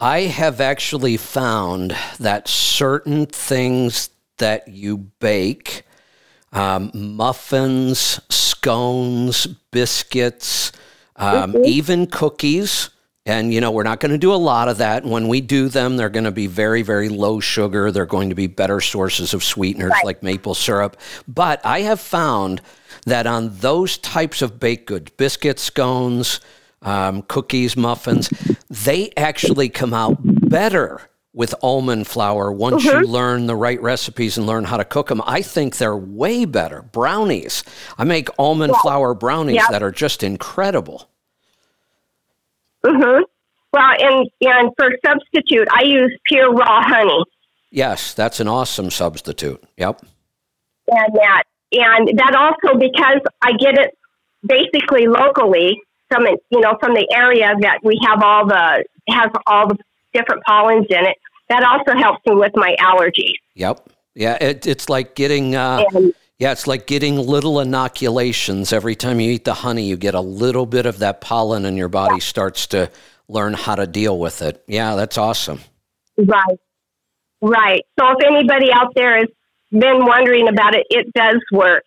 I 0.00 0.20
have 0.22 0.60
actually 0.60 1.16
found 1.16 1.96
that 2.20 2.48
certain 2.48 3.26
things 3.26 4.10
that 4.38 4.68
you 4.68 4.98
bake, 4.98 5.84
um, 6.52 6.90
muffins, 6.94 8.20
scones, 8.28 9.46
biscuits, 9.70 10.72
um, 11.16 11.54
mm-hmm. 11.54 11.64
even 11.64 12.06
cookies, 12.06 12.90
and, 13.24 13.52
you 13.52 13.60
know, 13.60 13.72
we're 13.72 13.82
not 13.82 13.98
going 13.98 14.12
to 14.12 14.18
do 14.18 14.32
a 14.32 14.36
lot 14.36 14.68
of 14.68 14.78
that. 14.78 15.04
When 15.04 15.26
we 15.26 15.40
do 15.40 15.68
them, 15.68 15.96
they're 15.96 16.08
going 16.08 16.24
to 16.24 16.30
be 16.30 16.46
very, 16.46 16.82
very 16.82 17.08
low 17.08 17.40
sugar. 17.40 17.90
They're 17.90 18.06
going 18.06 18.28
to 18.28 18.36
be 18.36 18.46
better 18.46 18.80
sources 18.80 19.34
of 19.34 19.42
sweeteners 19.42 19.90
right. 19.90 20.04
like 20.04 20.22
maple 20.22 20.54
syrup. 20.54 20.96
But 21.26 21.60
I 21.64 21.80
have 21.80 22.00
found 22.00 22.60
that 23.04 23.26
on 23.26 23.56
those 23.58 23.98
types 23.98 24.42
of 24.42 24.60
baked 24.60 24.86
goods, 24.86 25.10
biscuits, 25.16 25.62
scones, 25.62 26.38
um, 26.82 27.22
cookies, 27.22 27.76
muffins, 27.76 28.28
they 28.68 29.10
actually 29.16 29.68
come 29.68 29.94
out 29.94 30.18
better 30.22 31.00
with 31.32 31.54
almond 31.62 32.06
flour 32.06 32.50
once 32.50 32.84
mm-hmm. 32.84 33.00
you 33.00 33.06
learn 33.06 33.46
the 33.46 33.54
right 33.54 33.80
recipes 33.82 34.38
and 34.38 34.46
learn 34.46 34.64
how 34.64 34.78
to 34.78 34.84
cook 34.84 35.08
them. 35.08 35.22
I 35.26 35.42
think 35.42 35.76
they're 35.76 35.96
way 35.96 36.46
better. 36.46 36.82
Brownies. 36.92 37.62
I 37.98 38.04
make 38.04 38.28
almond 38.38 38.72
yeah. 38.74 38.80
flour 38.80 39.14
brownies 39.14 39.56
yeah. 39.56 39.66
that 39.70 39.82
are 39.82 39.90
just 39.90 40.22
incredible. 40.22 41.08
Mm-hmm. 42.84 43.22
Well, 43.72 43.94
and 43.98 44.30
and 44.40 44.70
for 44.78 44.90
substitute, 45.04 45.68
I 45.70 45.82
use 45.82 46.16
pure 46.26 46.52
raw 46.52 46.82
honey. 46.82 47.22
Yes, 47.70 48.14
that's 48.14 48.40
an 48.40 48.48
awesome 48.48 48.90
substitute. 48.90 49.62
Yep. 49.76 50.00
And 50.88 51.14
that 51.14 51.42
and 51.72 52.18
that 52.18 52.34
also 52.34 52.78
because 52.78 53.20
I 53.42 53.52
get 53.52 53.78
it 53.78 53.98
basically 54.46 55.06
locally 55.06 55.78
from 56.08 56.26
you 56.50 56.60
know 56.60 56.76
from 56.80 56.94
the 56.94 57.06
area 57.12 57.52
that 57.60 57.78
we 57.82 57.98
have 58.04 58.22
all 58.22 58.46
the 58.46 58.84
has 59.08 59.30
all 59.46 59.68
the 59.68 59.78
different 60.12 60.42
pollens 60.44 60.86
in 60.90 61.06
it. 61.06 61.16
That 61.48 61.62
also 61.62 61.96
helps 61.98 62.24
me 62.26 62.34
with 62.34 62.52
my 62.56 62.74
allergies. 62.80 63.34
Yep. 63.54 63.88
Yeah, 64.14 64.38
it, 64.40 64.66
it's 64.66 64.88
like 64.88 65.14
getting. 65.14 65.54
Uh, 65.54 65.84
and, 65.92 66.14
yeah, 66.38 66.52
it's 66.52 66.66
like 66.66 66.86
getting 66.86 67.16
little 67.16 67.60
inoculations. 67.60 68.72
Every 68.72 68.94
time 68.94 69.20
you 69.20 69.30
eat 69.30 69.44
the 69.44 69.54
honey, 69.54 69.84
you 69.84 69.96
get 69.96 70.14
a 70.14 70.20
little 70.20 70.66
bit 70.66 70.84
of 70.84 70.98
that 70.98 71.20
pollen, 71.22 71.64
and 71.64 71.78
your 71.78 71.88
body 71.88 72.20
starts 72.20 72.66
to 72.68 72.90
learn 73.28 73.54
how 73.54 73.74
to 73.74 73.86
deal 73.86 74.18
with 74.18 74.42
it. 74.42 74.62
Yeah, 74.66 74.96
that's 74.96 75.16
awesome. 75.16 75.60
Right. 76.18 76.60
Right. 77.40 77.82
So 77.98 78.06
if 78.10 78.24
anybody 78.24 78.70
out 78.72 78.94
there 78.94 79.18
has 79.18 79.28
been 79.70 80.04
wondering 80.04 80.48
about 80.48 80.74
it, 80.74 80.86
it 80.90 81.12
does 81.14 81.40
work. 81.52 81.84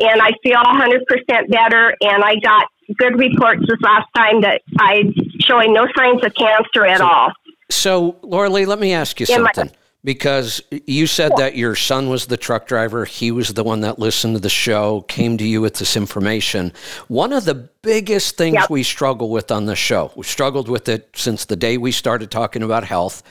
And 0.00 0.20
I 0.20 0.30
feel 0.42 0.56
100% 0.56 1.50
better. 1.50 1.94
And 2.00 2.24
I 2.24 2.36
got 2.36 2.66
good 2.98 3.18
reports 3.18 3.62
this 3.68 3.80
last 3.80 4.08
time 4.14 4.40
that 4.42 4.62
I 4.78 5.04
showing 5.40 5.72
no 5.72 5.86
signs 5.96 6.24
of 6.24 6.34
cancer 6.34 6.86
at 6.86 6.98
so, 6.98 7.06
all. 7.06 7.32
So, 7.70 8.16
Laura 8.22 8.50
Lee, 8.50 8.66
let 8.66 8.78
me 8.78 8.92
ask 8.92 9.18
you 9.20 9.26
something. 9.26 9.66
My, 9.66 9.72
because 10.04 10.60
you 10.86 11.06
said 11.06 11.32
that 11.36 11.56
your 11.56 11.76
son 11.76 12.08
was 12.08 12.26
the 12.26 12.36
truck 12.36 12.66
driver. 12.66 13.04
He 13.04 13.30
was 13.30 13.54
the 13.54 13.62
one 13.62 13.82
that 13.82 13.98
listened 13.98 14.34
to 14.34 14.40
the 14.40 14.48
show, 14.48 15.02
came 15.02 15.38
to 15.38 15.46
you 15.46 15.60
with 15.60 15.74
this 15.74 15.96
information. 15.96 16.72
One 17.08 17.32
of 17.32 17.44
the 17.44 17.54
biggest 17.54 18.36
things 18.36 18.54
yep. 18.54 18.70
we 18.70 18.82
struggle 18.82 19.30
with 19.30 19.50
on 19.50 19.66
the 19.66 19.76
show, 19.76 20.12
we 20.16 20.24
struggled 20.24 20.68
with 20.68 20.88
it 20.88 21.10
since 21.14 21.44
the 21.44 21.56
day 21.56 21.78
we 21.78 21.92
started 21.92 22.30
talking 22.30 22.62
about 22.62 22.84
health. 22.84 23.22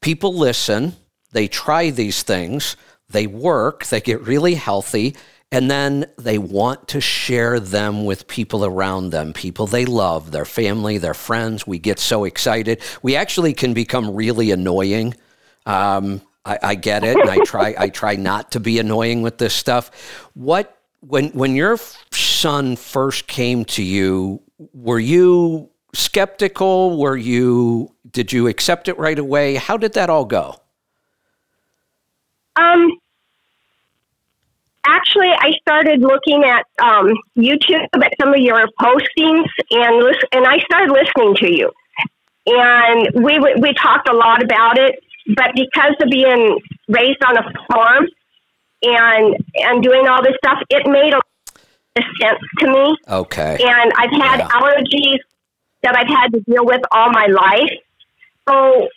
People 0.00 0.34
listen, 0.34 0.94
they 1.32 1.48
try 1.48 1.90
these 1.90 2.22
things, 2.22 2.76
they 3.10 3.26
work, 3.26 3.86
they 3.86 4.00
get 4.00 4.20
really 4.22 4.54
healthy, 4.54 5.16
and 5.52 5.70
then 5.70 6.06
they 6.18 6.38
want 6.38 6.88
to 6.88 7.00
share 7.00 7.60
them 7.60 8.04
with 8.04 8.26
people 8.26 8.64
around 8.64 9.10
them, 9.10 9.32
people 9.32 9.66
they 9.66 9.84
love, 9.84 10.32
their 10.32 10.44
family, 10.44 10.98
their 10.98 11.14
friends. 11.14 11.66
We 11.66 11.78
get 11.78 11.98
so 11.98 12.24
excited. 12.24 12.80
We 13.02 13.16
actually 13.16 13.54
can 13.54 13.72
become 13.72 14.14
really 14.14 14.50
annoying 14.50 15.14
um, 15.66 16.22
I, 16.44 16.58
I 16.62 16.74
get 16.76 17.04
it, 17.04 17.16
and 17.18 17.28
I 17.28 17.38
try. 17.44 17.74
I 17.76 17.88
try 17.88 18.14
not 18.14 18.52
to 18.52 18.60
be 18.60 18.78
annoying 18.78 19.22
with 19.22 19.38
this 19.38 19.52
stuff. 19.52 19.90
What 20.34 20.78
when 21.00 21.30
when 21.30 21.56
your 21.56 21.76
son 22.12 22.76
first 22.76 23.26
came 23.26 23.64
to 23.66 23.82
you, 23.82 24.40
were 24.72 25.00
you 25.00 25.70
skeptical? 25.92 26.98
Were 26.98 27.16
you 27.16 27.92
did 28.10 28.32
you 28.32 28.46
accept 28.46 28.88
it 28.88 28.96
right 28.96 29.18
away? 29.18 29.56
How 29.56 29.76
did 29.76 29.94
that 29.94 30.08
all 30.08 30.24
go? 30.24 30.60
Um, 32.54 32.98
actually, 34.86 35.30
I 35.30 35.52
started 35.60 36.00
looking 36.00 36.44
at 36.44 36.64
um, 36.82 37.14
YouTube 37.36 37.86
at 37.94 38.12
some 38.20 38.34
of 38.34 38.40
your 38.40 38.66
postings, 38.80 39.48
and 39.70 39.96
listen, 39.98 40.28
and 40.32 40.46
I 40.46 40.58
started 40.60 40.92
listening 40.92 41.34
to 41.36 41.52
you. 41.52 41.70
And 42.46 43.24
we 43.24 43.38
we 43.60 43.74
talked 43.74 44.08
a 44.08 44.14
lot 44.14 44.42
about 44.42 44.78
it, 44.78 45.02
but 45.34 45.50
because 45.54 45.94
of 46.00 46.08
being 46.10 46.58
raised 46.88 47.22
on 47.24 47.36
a 47.36 47.44
farm 47.72 48.06
and 48.82 49.36
and 49.56 49.82
doing 49.82 50.06
all 50.06 50.22
this 50.22 50.36
stuff, 50.44 50.58
it 50.70 50.86
made 50.86 51.12
a 51.12 51.20
sense 52.20 52.40
to 52.60 52.68
me. 52.68 52.96
Okay. 53.08 53.58
And 53.60 53.92
I've 53.96 54.10
had 54.10 54.38
yeah. 54.38 54.48
allergies 54.48 55.18
that 55.82 55.96
I've 55.96 56.08
had 56.08 56.32
to 56.32 56.40
deal 56.40 56.64
with 56.64 56.82
all 56.92 57.10
my 57.10 57.26
life. 57.26 57.70
So 58.48 58.88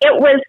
it 0.00 0.20
was, 0.20 0.40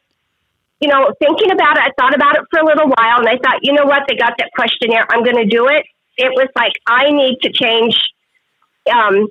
you 0.84 0.89
know, 0.89 1.13
thinking 1.17 1.49
about 1.49 1.77
it, 1.77 1.84
I 1.84 1.91
thought 1.97 2.13
about 2.13 2.36
it 2.36 2.41
for 2.51 2.59
a 2.59 2.65
little 2.65 2.88
while 2.88 3.19
and 3.19 3.29
I 3.29 3.38
thought, 3.38 3.59
you 3.61 3.71
know 3.71 3.86
what, 3.86 4.03
they 4.09 4.17
got 4.17 4.34
that 4.38 4.51
questionnaire, 4.53 5.07
I'm 5.09 5.23
going 5.23 5.38
to 5.38 5.45
do 5.45 5.69
it. 5.69 5.86
It 6.17 6.31
was 6.36 6.49
like, 6.57 6.73
I 6.86 7.09
need 7.09 7.39
to 7.43 7.51
change. 7.53 7.97
Um, 8.91 9.29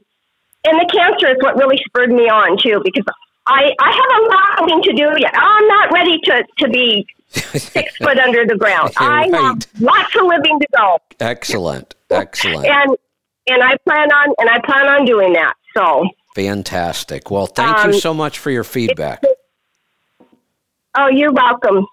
and 0.65 0.81
the 0.81 0.89
cancer 0.91 1.29
is 1.29 1.37
what 1.41 1.57
really 1.57 1.77
spurred 1.85 2.11
me 2.11 2.23
on 2.23 2.57
too, 2.57 2.81
because 2.83 3.05
I, 3.47 3.69
I 3.79 3.91
have 3.93 4.11
a 4.17 4.23
lot 4.33 4.53
to 4.83 4.93
do 4.93 5.15
yet. 5.19 5.33
I'm 5.35 5.69
not 5.69 5.93
ready 5.93 6.19
to, 6.25 6.45
to 6.61 6.69
be 6.71 7.07
six 7.29 7.97
foot 7.99 8.19
under 8.19 8.47
the 8.47 8.57
ground. 8.57 8.93
I 8.97 9.29
have 9.33 9.59
lots 9.79 10.17
of 10.17 10.25
living 10.25 10.59
to 10.59 10.67
go. 10.75 10.99
Excellent. 11.21 11.95
Excellent. 12.11 12.67
and 12.67 12.97
and 13.49 13.63
I 13.63 13.77
plan 13.85 14.11
on 14.11 14.35
and 14.39 14.49
I 14.49 14.61
plan 14.65 14.87
on 14.87 15.05
doing 15.05 15.33
that. 15.35 15.55
So 15.77 16.09
fantastic. 16.35 17.31
Well, 17.31 17.47
thank 17.47 17.77
um, 17.77 17.93
you 17.93 18.01
so 18.01 18.15
much 18.15 18.39
for 18.39 18.51
your 18.51 18.65
feedback. 18.65 19.23
Oh, 20.95 21.09
you're 21.09 21.33
welcome. 21.33 21.87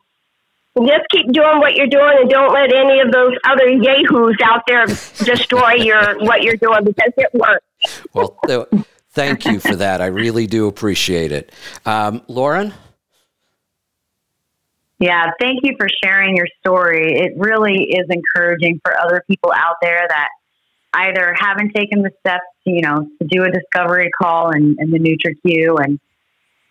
Just 0.78 1.06
keep 1.12 1.32
doing 1.32 1.60
what 1.60 1.76
you're 1.76 1.88
doing 1.88 2.18
and 2.22 2.30
don't 2.30 2.54
let 2.54 2.74
any 2.74 3.00
of 3.02 3.12
those 3.12 3.34
other 3.44 3.68
yahoos 3.68 4.38
out 4.44 4.62
there 4.68 4.86
destroy 5.26 5.74
your 5.74 6.20
what 6.20 6.44
you're 6.44 6.56
doing 6.56 6.86
because 6.86 7.12
it 7.18 7.30
works. 7.34 8.02
well, 8.14 8.38
Thank 9.12 9.46
you 9.46 9.60
for 9.60 9.76
that. 9.76 10.02
I 10.02 10.06
really 10.06 10.48
do 10.48 10.68
appreciate 10.68 11.32
it. 11.32 11.52
Um, 11.86 12.22
Lauren? 12.28 12.74
Yeah, 15.00 15.32
thank 15.40 15.60
you 15.64 15.76
for 15.80 15.88
sharing 16.04 16.36
your 16.36 16.48
story. 16.60 17.14
It 17.20 17.34
really 17.38 17.84
is 17.84 18.06
encouraging 18.10 18.80
for 18.84 18.98
other 19.00 19.24
people 19.28 19.52
out 19.54 19.76
there 19.82 20.06
that 20.08 20.28
either 20.94 21.34
haven't 21.38 21.74
taken 21.74 22.02
the 22.02 22.12
steps, 22.20 22.44
to, 22.66 22.72
you 22.72 22.82
know, 22.82 23.08
to 23.22 23.28
do 23.28 23.44
a 23.44 23.52
discovery 23.52 24.10
call 24.22 24.52
and, 24.52 24.78
and 24.80 24.94
the 24.94 25.00
NutriQ. 25.00 25.84
And, 25.84 26.00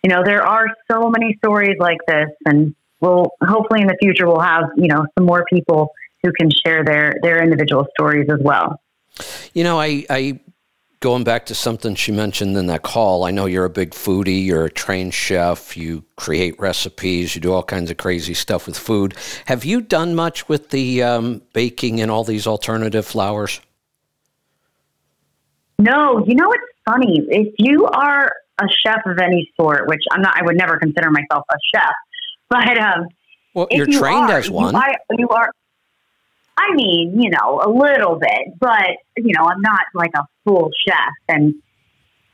you 0.03 0.09
know, 0.09 0.23
there 0.23 0.45
are 0.45 0.67
so 0.91 1.09
many 1.09 1.35
stories 1.43 1.77
like 1.79 1.99
this. 2.07 2.29
And 2.45 2.75
we'll 2.99 3.31
hopefully 3.43 3.81
in 3.81 3.87
the 3.87 3.97
future 4.01 4.27
we'll 4.27 4.39
have, 4.39 4.65
you 4.77 4.87
know, 4.87 5.05
some 5.17 5.25
more 5.25 5.45
people 5.51 5.91
who 6.23 6.31
can 6.33 6.49
share 6.65 6.83
their, 6.83 7.15
their 7.21 7.41
individual 7.41 7.87
stories 7.97 8.29
as 8.31 8.39
well. 8.41 8.81
You 9.53 9.63
know, 9.63 9.79
I, 9.79 10.05
I 10.09 10.39
going 10.99 11.23
back 11.23 11.45
to 11.47 11.55
something 11.55 11.95
she 11.95 12.11
mentioned 12.11 12.57
in 12.57 12.67
that 12.67 12.81
call, 12.81 13.23
I 13.23 13.31
know 13.31 13.45
you're 13.45 13.65
a 13.65 13.69
big 13.69 13.91
foodie, 13.91 14.45
you're 14.45 14.65
a 14.65 14.71
trained 14.71 15.13
chef, 15.13 15.77
you 15.77 16.03
create 16.17 16.59
recipes, 16.59 17.35
you 17.35 17.41
do 17.41 17.53
all 17.53 17.63
kinds 17.63 17.89
of 17.89 17.97
crazy 17.97 18.33
stuff 18.33 18.67
with 18.67 18.77
food. 18.77 19.15
Have 19.45 19.63
you 19.63 19.81
done 19.81 20.15
much 20.15 20.49
with 20.49 20.69
the 20.69 21.03
um, 21.03 21.41
baking 21.53 22.01
and 22.01 22.11
all 22.11 22.23
these 22.23 22.45
alternative 22.47 23.05
flours? 23.05 23.61
No, 25.77 26.25
you 26.25 26.35
know 26.35 26.47
what's 26.49 26.63
funny? 26.89 27.21
If 27.29 27.53
you 27.57 27.85
are 27.85 28.31
a 28.59 28.65
chef 28.85 29.01
of 29.05 29.19
any 29.19 29.51
sort, 29.59 29.87
which 29.87 30.01
I'm 30.11 30.21
not, 30.21 30.35
I 30.35 30.43
would 30.43 30.57
never 30.57 30.77
consider 30.77 31.09
myself 31.11 31.45
a 31.49 31.57
chef, 31.73 31.93
but 32.49 32.77
um, 32.77 33.07
well, 33.53 33.67
you're 33.71 33.89
you 33.89 33.99
trained 33.99 34.29
are, 34.29 34.39
as 34.39 34.49
one. 34.49 34.73
You 34.73 34.79
are, 34.79 34.95
you 35.17 35.29
are 35.29 35.51
I 36.59 36.73
mean, 36.73 37.21
you 37.21 37.29
know, 37.29 37.61
a 37.63 37.69
little 37.69 38.19
bit, 38.19 38.59
but 38.59 38.97
you 39.15 39.33
know, 39.37 39.45
I'm 39.45 39.61
not 39.61 39.81
like 39.93 40.11
a 40.15 40.23
full 40.43 40.69
chef. 40.85 41.13
And 41.29 41.55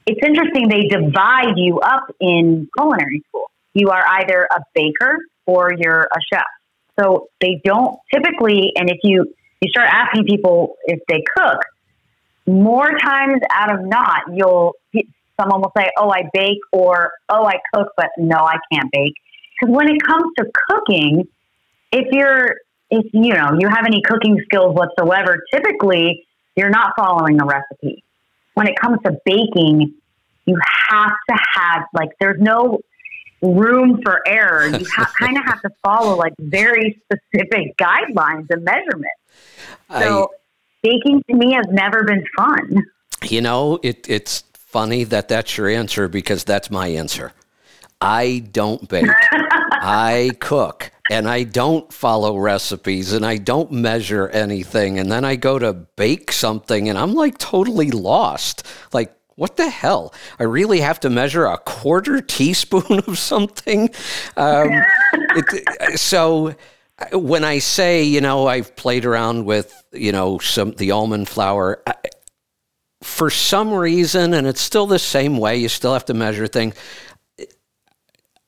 it's 0.07 0.19
interesting 0.25 0.67
they 0.67 0.87
divide 0.87 1.57
you 1.57 1.79
up 1.79 2.07
in 2.19 2.67
culinary 2.75 3.23
school. 3.27 3.51
You 3.73 3.89
are 3.89 4.03
either 4.07 4.47
a 4.51 4.61
baker 4.73 5.19
or 5.45 5.71
you're 5.77 6.01
a 6.01 6.19
chef. 6.33 6.45
So 6.99 7.27
they 7.39 7.61
don't 7.63 7.97
typically, 8.11 8.71
and 8.75 8.89
if 8.89 8.97
you 9.03 9.31
you 9.61 9.69
start 9.69 9.89
asking 9.91 10.25
people 10.25 10.75
if 10.85 10.99
they 11.07 11.23
cook, 11.37 11.59
more 12.47 12.89
times 12.99 13.41
out 13.53 13.73
of 13.73 13.85
not, 13.85 14.23
you'll 14.33 14.73
someone 15.39 15.61
will 15.61 15.73
say, 15.77 15.89
"Oh, 15.97 16.09
I 16.09 16.23
bake," 16.33 16.59
or 16.71 17.11
"Oh, 17.29 17.45
I 17.45 17.59
cook," 17.73 17.89
but 17.97 18.09
no, 18.17 18.37
I 18.37 18.57
can't 18.71 18.91
bake. 18.91 19.13
Because 19.59 19.75
when 19.75 19.89
it 19.89 20.01
comes 20.03 20.25
to 20.37 20.45
cooking, 20.69 21.27
if 21.91 22.07
you're 22.11 22.55
if 22.89 23.05
you 23.13 23.33
know 23.33 23.57
you 23.59 23.67
have 23.67 23.85
any 23.85 24.01
cooking 24.01 24.39
skills 24.45 24.75
whatsoever, 24.75 25.43
typically 25.53 26.25
you're 26.55 26.69
not 26.69 26.93
following 26.97 27.41
a 27.41 27.45
recipe. 27.45 28.03
When 28.53 28.67
it 28.67 28.79
comes 28.79 28.99
to 29.05 29.17
baking, 29.25 29.93
you 30.45 30.57
have 30.89 31.13
to 31.29 31.37
have 31.55 31.83
like 31.93 32.09
there's 32.19 32.39
no 32.39 32.79
room 33.41 34.01
for 34.03 34.21
error. 34.27 34.67
You 34.67 34.85
ha- 34.85 35.11
kind 35.19 35.37
of 35.37 35.43
have 35.45 35.61
to 35.63 35.69
follow 35.83 36.15
like 36.15 36.33
very 36.39 37.01
specific 37.03 37.75
guidelines 37.77 38.47
and 38.49 38.63
measurements. 38.63 39.19
So 39.89 40.31
I, 40.31 40.44
baking 40.85 41.23
to 41.29 41.35
me 41.35 41.53
has 41.53 41.65
never 41.69 42.03
been 42.03 42.23
fun. 42.37 42.85
You 43.23 43.41
know, 43.41 43.79
it, 43.81 44.07
it's 44.09 44.43
funny 44.53 45.03
that 45.05 45.27
that's 45.27 45.57
your 45.57 45.67
answer 45.67 46.07
because 46.07 46.43
that's 46.43 46.69
my 46.69 46.87
answer. 46.87 47.33
I 48.01 48.43
don't 48.51 48.87
bake. 48.87 49.05
I 49.71 50.31
cook 50.39 50.91
and 51.09 51.27
I 51.27 51.43
don't 51.43 51.91
follow 51.91 52.37
recipes 52.37 53.13
and 53.13 53.25
I 53.25 53.37
don't 53.37 53.71
measure 53.71 54.27
anything. 54.29 54.99
And 54.99 55.11
then 55.11 55.25
I 55.25 55.35
go 55.35 55.57
to 55.57 55.73
bake 55.73 56.31
something 56.31 56.89
and 56.89 56.97
I'm 56.97 57.13
like 57.13 57.37
totally 57.37 57.91
lost. 57.91 58.65
Like, 58.93 59.15
what 59.35 59.57
the 59.57 59.69
hell? 59.69 60.13
I 60.39 60.43
really 60.43 60.79
have 60.79 60.99
to 61.01 61.09
measure 61.09 61.45
a 61.45 61.57
quarter 61.57 62.21
teaspoon 62.21 62.99
of 63.07 63.17
something? 63.17 63.89
Um, 64.37 64.69
it, 65.13 65.99
so 65.99 66.55
when 67.11 67.43
I 67.43 67.59
say, 67.59 68.03
you 68.03 68.21
know, 68.21 68.47
I've 68.47 68.75
played 68.75 69.05
around 69.05 69.45
with, 69.45 69.83
you 69.91 70.11
know, 70.11 70.39
some 70.39 70.71
the 70.71 70.91
almond 70.91 71.27
flour, 71.27 71.81
I, 71.85 71.95
for 73.01 73.29
some 73.29 73.73
reason, 73.73 74.33
and 74.33 74.47
it's 74.47 74.61
still 74.61 74.87
the 74.87 74.99
same 74.99 75.37
way, 75.37 75.57
you 75.57 75.69
still 75.69 75.93
have 75.93 76.05
to 76.05 76.13
measure 76.13 76.47
things. 76.47 76.75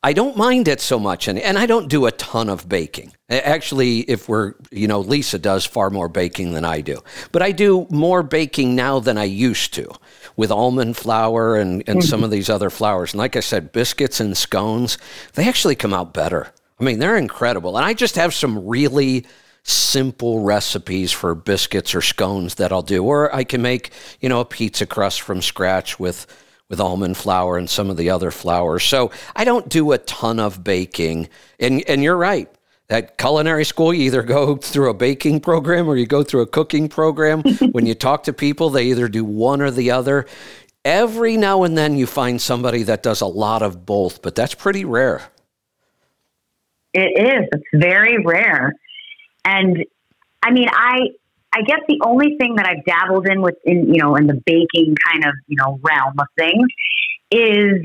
I 0.03 0.13
don't 0.13 0.37
mind 0.37 0.67
it 0.67 0.79
so 0.79 0.99
much, 0.99 1.27
and, 1.27 1.37
and 1.37 1.57
I 1.57 1.65
don't 1.65 1.89
do 1.89 2.05
a 2.05 2.11
ton 2.11 2.49
of 2.49 2.69
baking. 2.69 3.13
Actually, 3.29 3.99
if 4.01 4.29
we're, 4.29 4.53
you 4.71 4.87
know, 4.87 5.01
Lisa 5.01 5.37
does 5.37 5.65
far 5.65 5.89
more 5.89 6.07
baking 6.07 6.53
than 6.53 6.63
I 6.63 6.81
do. 6.81 7.01
But 7.31 7.41
I 7.41 7.51
do 7.51 7.87
more 7.89 8.23
baking 8.23 8.75
now 8.75 8.99
than 8.99 9.17
I 9.17 9.25
used 9.25 9.73
to 9.73 9.91
with 10.37 10.51
almond 10.51 10.95
flour 10.95 11.57
and, 11.57 11.83
and 11.87 12.03
some 12.03 12.19
mm-hmm. 12.19 12.25
of 12.25 12.31
these 12.31 12.49
other 12.49 12.69
flours. 12.69 13.13
And 13.13 13.19
like 13.19 13.35
I 13.35 13.41
said, 13.41 13.73
biscuits 13.73 14.19
and 14.19 14.37
scones, 14.37 14.97
they 15.33 15.47
actually 15.47 15.75
come 15.75 15.93
out 15.93 16.13
better. 16.13 16.53
I 16.79 16.83
mean, 16.83 16.99
they're 16.99 17.17
incredible. 17.17 17.77
And 17.77 17.85
I 17.85 17.93
just 17.93 18.15
have 18.15 18.33
some 18.33 18.67
really 18.67 19.25
simple 19.63 20.39
recipes 20.39 21.11
for 21.11 21.35
biscuits 21.35 21.93
or 21.93 22.01
scones 22.01 22.55
that 22.55 22.71
I'll 22.71 22.81
do. 22.81 23.03
Or 23.03 23.33
I 23.33 23.43
can 23.43 23.61
make, 23.61 23.91
you 24.21 24.29
know, 24.29 24.39
a 24.39 24.45
pizza 24.45 24.85
crust 24.85 25.21
from 25.21 25.41
scratch 25.41 25.99
with 25.99 26.25
with 26.69 26.81
almond 26.81 27.15
flour 27.15 27.57
and 27.57 27.69
some 27.69 27.89
of 27.89 27.95
the 27.95 28.09
other 28.09 28.29
flours. 28.29 28.83
So 28.83 29.11
I 29.35 29.45
don't 29.45 29.69
do 29.69 29.93
a 29.93 29.97
ton 29.99 30.39
of 30.39 30.63
baking. 30.63 31.29
And 31.59 31.83
and 31.87 32.03
you're 32.03 32.17
right. 32.17 32.49
At 32.89 33.17
culinary 33.17 33.65
school, 33.65 33.93
you 33.93 34.03
either 34.03 34.23
go 34.23 34.55
through 34.55 34.89
a 34.89 34.93
baking 34.93 35.41
program 35.41 35.89
or 35.89 35.97
you 35.97 36.05
go 36.05 36.23
through 36.23 36.41
a 36.41 36.47
cooking 36.47 36.87
program. 36.87 37.41
when 37.71 37.85
you 37.85 37.93
talk 37.93 38.23
to 38.23 38.33
people, 38.33 38.69
they 38.69 38.85
either 38.85 39.09
do 39.09 39.25
one 39.25 39.61
or 39.61 39.71
the 39.71 39.91
other. 39.91 40.25
Every 40.85 41.35
now 41.35 41.63
and 41.63 41.77
then 41.77 41.97
you 41.97 42.07
find 42.07 42.41
somebody 42.41 42.83
that 42.83 43.03
does 43.03 43.19
a 43.19 43.25
lot 43.25 43.61
of 43.61 43.85
both, 43.85 44.21
but 44.21 44.35
that's 44.35 44.53
pretty 44.53 44.85
rare. 44.85 45.29
It 46.97 47.43
is. 47.43 47.49
It's 47.51 47.67
very 47.73 48.17
rare. 48.23 48.73
And 49.45 49.85
I 50.41 50.51
mean, 50.51 50.67
I 50.71 51.09
I 51.53 51.61
guess 51.61 51.79
the 51.87 51.99
only 52.03 52.37
thing 52.37 52.55
that 52.55 52.67
I've 52.67 52.83
dabbled 52.85 53.27
in 53.27 53.41
within, 53.41 53.93
you 53.93 54.01
know, 54.01 54.15
in 54.15 54.25
the 54.25 54.41
baking 54.45 54.95
kind 55.07 55.25
of, 55.25 55.33
you 55.47 55.57
know, 55.57 55.79
realm 55.83 56.15
of 56.19 56.27
things 56.35 56.67
is 57.31 57.83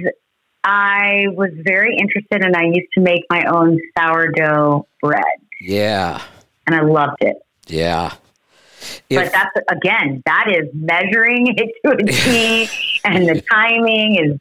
I 0.65 1.25
was 1.29 1.51
very 1.57 1.97
interested 1.97 2.43
and 2.43 2.57
I 2.57 2.65
used 2.65 2.93
to 2.95 3.01
make 3.01 3.23
my 3.29 3.45
own 3.45 3.79
sourdough 3.99 4.87
bread. 5.03 5.25
Yeah. 5.61 6.23
And 6.67 6.75
I 6.75 6.83
loved 6.83 7.19
it. 7.21 7.37
Yeah. 7.67 8.15
If, 9.11 9.17
but 9.17 9.33
that's 9.33 9.67
again, 9.71 10.23
that 10.25 10.47
is 10.49 10.69
measuring 10.73 11.49
it 11.49 11.71
to 11.85 11.93
a 11.93 11.97
T 11.97 12.69
and 13.05 13.29
the 13.29 13.43
timing 13.43 14.17
is 14.17 14.41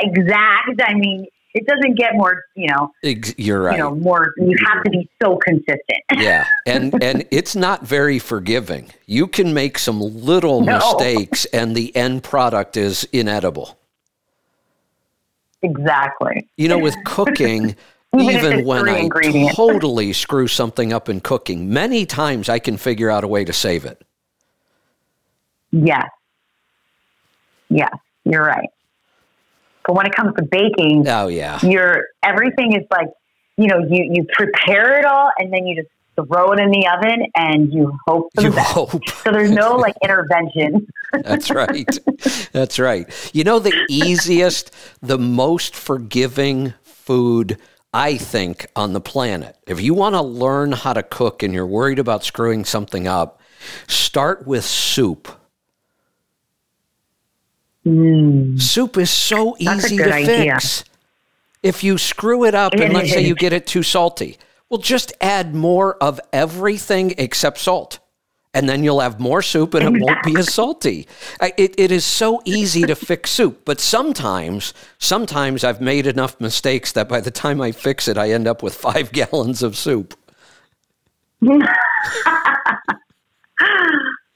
exact. 0.00 0.80
I 0.82 0.94
mean, 0.94 1.26
it 1.54 1.66
doesn't 1.66 1.96
get 1.96 2.14
more, 2.14 2.42
you 2.54 2.68
know. 2.68 2.92
You're 3.36 3.62
right. 3.62 3.76
You 3.76 3.82
know, 3.82 3.94
more. 3.94 4.32
You 4.38 4.56
have 4.66 4.82
to 4.84 4.90
be 4.90 5.08
so 5.22 5.36
consistent. 5.36 5.80
yeah, 6.16 6.46
and 6.66 7.02
and 7.02 7.26
it's 7.30 7.54
not 7.54 7.86
very 7.86 8.18
forgiving. 8.18 8.90
You 9.06 9.26
can 9.26 9.52
make 9.52 9.78
some 9.78 10.00
little 10.00 10.62
no. 10.62 10.78
mistakes, 10.78 11.44
and 11.46 11.76
the 11.76 11.94
end 11.94 12.22
product 12.22 12.76
is 12.76 13.04
inedible. 13.12 13.78
Exactly. 15.62 16.48
You 16.56 16.68
know, 16.68 16.78
with 16.78 16.96
cooking. 17.04 17.76
even, 18.14 18.36
even 18.36 18.64
when 18.66 18.88
I 18.88 19.08
totally 19.54 20.12
screw 20.12 20.46
something 20.46 20.92
up 20.92 21.08
in 21.08 21.20
cooking, 21.20 21.72
many 21.72 22.04
times 22.04 22.48
I 22.50 22.58
can 22.58 22.76
figure 22.76 23.10
out 23.10 23.24
a 23.24 23.28
way 23.28 23.44
to 23.44 23.52
save 23.54 23.86
it. 23.86 24.02
Yes. 25.70 26.06
Yes, 27.70 27.90
you're 28.24 28.44
right. 28.44 28.68
But 29.86 29.94
when 29.94 30.06
it 30.06 30.14
comes 30.14 30.34
to 30.36 30.42
baking, 30.42 31.08
oh 31.08 31.28
yeah, 31.28 31.58
you're 31.62 32.06
everything 32.22 32.74
is 32.74 32.86
like, 32.90 33.08
you 33.56 33.66
know, 33.66 33.78
you 33.78 34.08
you 34.12 34.26
prepare 34.32 34.98
it 34.98 35.04
all 35.04 35.30
and 35.38 35.52
then 35.52 35.66
you 35.66 35.82
just 35.82 35.88
throw 36.14 36.52
it 36.52 36.60
in 36.60 36.70
the 36.70 36.86
oven 36.88 37.26
and 37.34 37.72
you 37.72 37.98
hope 38.06 38.30
for 38.34 38.42
you 38.42 38.50
best. 38.50 38.72
Hope. 38.72 39.08
So 39.08 39.32
there's 39.32 39.50
no 39.50 39.76
like 39.76 39.94
intervention. 40.02 40.86
That's 41.24 41.50
right. 41.50 41.88
That's 42.52 42.78
right. 42.78 43.30
You 43.32 43.44
know 43.44 43.58
the 43.58 43.86
easiest, 43.88 44.74
the 45.00 45.18
most 45.18 45.74
forgiving 45.74 46.74
food 46.82 47.58
I 47.94 48.16
think 48.16 48.66
on 48.74 48.92
the 48.92 49.00
planet. 49.00 49.56
If 49.66 49.80
you 49.80 49.94
want 49.94 50.14
to 50.14 50.22
learn 50.22 50.72
how 50.72 50.92
to 50.92 51.02
cook 51.02 51.42
and 51.42 51.52
you're 51.52 51.66
worried 51.66 51.98
about 51.98 52.24
screwing 52.24 52.64
something 52.64 53.06
up, 53.06 53.40
start 53.86 54.46
with 54.46 54.64
soup. 54.64 55.28
Mm. 57.86 58.60
Soup 58.60 58.96
is 58.96 59.10
so 59.10 59.56
easy 59.58 59.96
to 59.96 60.12
idea. 60.12 60.54
fix. 60.54 60.84
If 61.62 61.84
you 61.84 61.98
screw 61.98 62.44
it 62.44 62.54
up, 62.54 62.74
and 62.74 62.92
let's 62.92 63.10
say 63.10 63.22
you 63.24 63.34
get 63.34 63.52
it 63.52 63.66
too 63.66 63.82
salty, 63.82 64.36
well, 64.68 64.80
just 64.80 65.12
add 65.20 65.54
more 65.54 65.96
of 65.96 66.20
everything 66.32 67.14
except 67.18 67.58
salt. 67.58 67.98
And 68.54 68.68
then 68.68 68.84
you'll 68.84 69.00
have 69.00 69.18
more 69.18 69.40
soup 69.40 69.72
and 69.74 69.96
it 69.96 70.00
won't 70.02 70.22
be 70.24 70.36
as 70.36 70.52
salty. 70.52 71.06
It, 71.40 71.74
it 71.78 71.90
is 71.90 72.04
so 72.04 72.42
easy 72.44 72.82
to 72.82 72.94
fix 72.94 73.30
soup, 73.30 73.62
but 73.64 73.80
sometimes, 73.80 74.74
sometimes 74.98 75.64
I've 75.64 75.80
made 75.80 76.06
enough 76.06 76.38
mistakes 76.40 76.92
that 76.92 77.08
by 77.08 77.20
the 77.20 77.30
time 77.30 77.62
I 77.62 77.72
fix 77.72 78.08
it, 78.08 78.18
I 78.18 78.30
end 78.30 78.46
up 78.46 78.62
with 78.62 78.74
five 78.74 79.10
gallons 79.12 79.62
of 79.62 79.76
soup. 79.76 80.18
oh, 81.48 81.58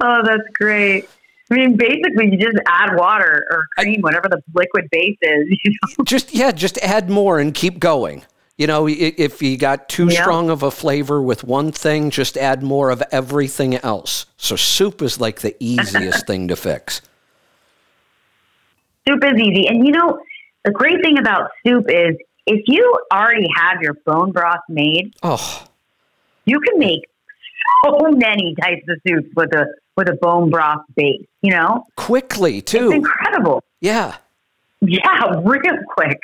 that's 0.00 0.48
great. 0.54 1.08
I 1.50 1.54
mean, 1.54 1.76
basically, 1.76 2.30
you 2.32 2.38
just 2.38 2.58
add 2.66 2.96
water 2.96 3.44
or 3.50 3.66
cream, 3.78 4.00
whatever 4.00 4.28
the 4.28 4.42
liquid 4.54 4.88
base 4.90 5.16
is. 5.22 5.46
You 5.64 5.70
know? 5.70 6.04
Just 6.04 6.34
yeah, 6.34 6.52
just 6.52 6.78
add 6.78 7.08
more 7.08 7.38
and 7.38 7.54
keep 7.54 7.78
going. 7.78 8.24
You 8.56 8.66
know, 8.66 8.88
if 8.88 9.42
you 9.42 9.58
got 9.58 9.88
too 9.88 10.06
yep. 10.06 10.22
strong 10.22 10.48
of 10.48 10.62
a 10.62 10.70
flavor 10.70 11.20
with 11.20 11.44
one 11.44 11.72
thing, 11.72 12.08
just 12.08 12.38
add 12.38 12.62
more 12.62 12.90
of 12.90 13.02
everything 13.12 13.74
else. 13.76 14.24
So 14.38 14.56
soup 14.56 15.02
is 15.02 15.20
like 15.20 15.40
the 15.40 15.54
easiest 15.60 16.26
thing 16.26 16.48
to 16.48 16.56
fix. 16.56 17.02
Soup 19.06 19.22
is 19.22 19.38
easy, 19.38 19.68
and 19.68 19.86
you 19.86 19.92
know 19.92 20.20
the 20.64 20.70
great 20.72 21.02
thing 21.02 21.18
about 21.18 21.50
soup 21.64 21.84
is 21.88 22.16
if 22.46 22.62
you 22.66 22.94
already 23.12 23.46
have 23.56 23.82
your 23.82 23.94
bone 24.06 24.32
broth 24.32 24.60
made, 24.68 25.14
oh, 25.22 25.64
you 26.46 26.58
can 26.60 26.78
make 26.78 27.02
so 27.84 28.10
many 28.10 28.54
types 28.60 28.86
of 28.88 28.98
soups 29.06 29.28
with 29.36 29.52
a 29.54 29.66
with 29.96 30.08
a 30.08 30.14
bone 30.14 30.50
broth 30.50 30.82
base, 30.94 31.26
you 31.42 31.50
know? 31.50 31.84
Quickly, 31.96 32.60
too. 32.60 32.86
It's 32.86 32.94
incredible. 32.94 33.64
Yeah. 33.80 34.16
Yeah, 34.80 35.40
real 35.44 35.78
quick. 35.96 36.18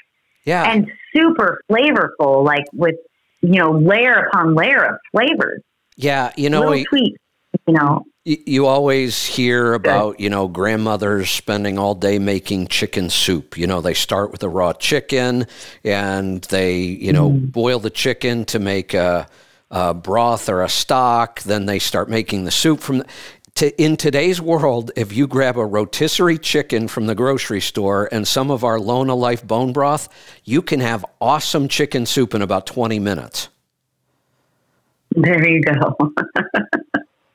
Yeah. 0.45 0.71
And 0.71 0.91
super 1.15 1.63
flavorful, 1.71 2.45
like 2.45 2.65
with, 2.73 2.97
you 3.41 3.59
know, 3.59 3.73
layer 3.73 4.27
upon 4.27 4.55
layer 4.55 4.85
of 4.85 4.99
flavors. 5.13 5.63
Yeah, 5.97 6.33
you 6.37 6.51
know, 6.51 6.61
Little 6.61 6.85
tweaks, 6.85 7.21
you 7.67 7.75
know. 7.75 8.05
You 8.25 8.67
always 8.67 9.27
hear 9.27 9.75
about, 9.75 10.21
you 10.21 10.31
know, 10.31 10.47
grandmothers 10.47 11.29
spending 11.29 11.77
all 11.77 11.97
day 11.97 12.21
making 12.21 12.69
chicken 12.69 13.11
soup. 13.11 13.59
You 13.59 13.67
know, 13.67 13.81
they 13.81 13.95
start 13.95 14.31
with 14.31 14.45
a 14.45 14.49
raw 14.49 14.73
chicken 14.75 15.47
and 15.83 16.41
they, 16.43 16.77
you 16.77 17.13
know, 17.13 17.31
mm. 17.31 17.51
boil 17.51 17.81
the 17.81 17.91
chicken 17.91 18.45
to 18.45 18.61
make 18.61 18.95
a, 18.95 19.27
a, 19.73 19.93
broth 19.93 20.49
or 20.49 20.63
a 20.63 20.69
stock. 20.69 21.43
Then 21.43 21.67
they 21.67 21.81
start 21.81 22.09
making 22.09 22.45
the 22.45 22.53
soup 22.53 22.79
from 22.79 23.03
to, 23.57 23.83
in 23.83 23.97
today's 23.97 24.41
world, 24.41 24.91
if 24.97 25.13
you 25.13 25.27
grab 25.27 25.57
a 25.57 25.65
rotisserie 25.65 26.39
chicken 26.39 26.89
from 26.89 27.07
the 27.07 27.15
grocery 27.15 27.61
store 27.61 28.09
and 28.11 28.27
some 28.27 28.51
of 28.51 28.65
our 28.65 28.79
LonoLife 28.79 29.47
bone 29.47 29.73
broth, 29.73 30.09
you 30.45 30.63
can 30.63 30.81
have 30.81 31.05
awesome 31.21 31.69
chicken 31.69 32.07
soup 32.07 32.35
in 32.35 32.43
about 32.43 32.67
20 32.67 32.99
minutes. 32.99 33.49
There 35.15 35.47
you 35.47 35.63
go. 35.63 35.97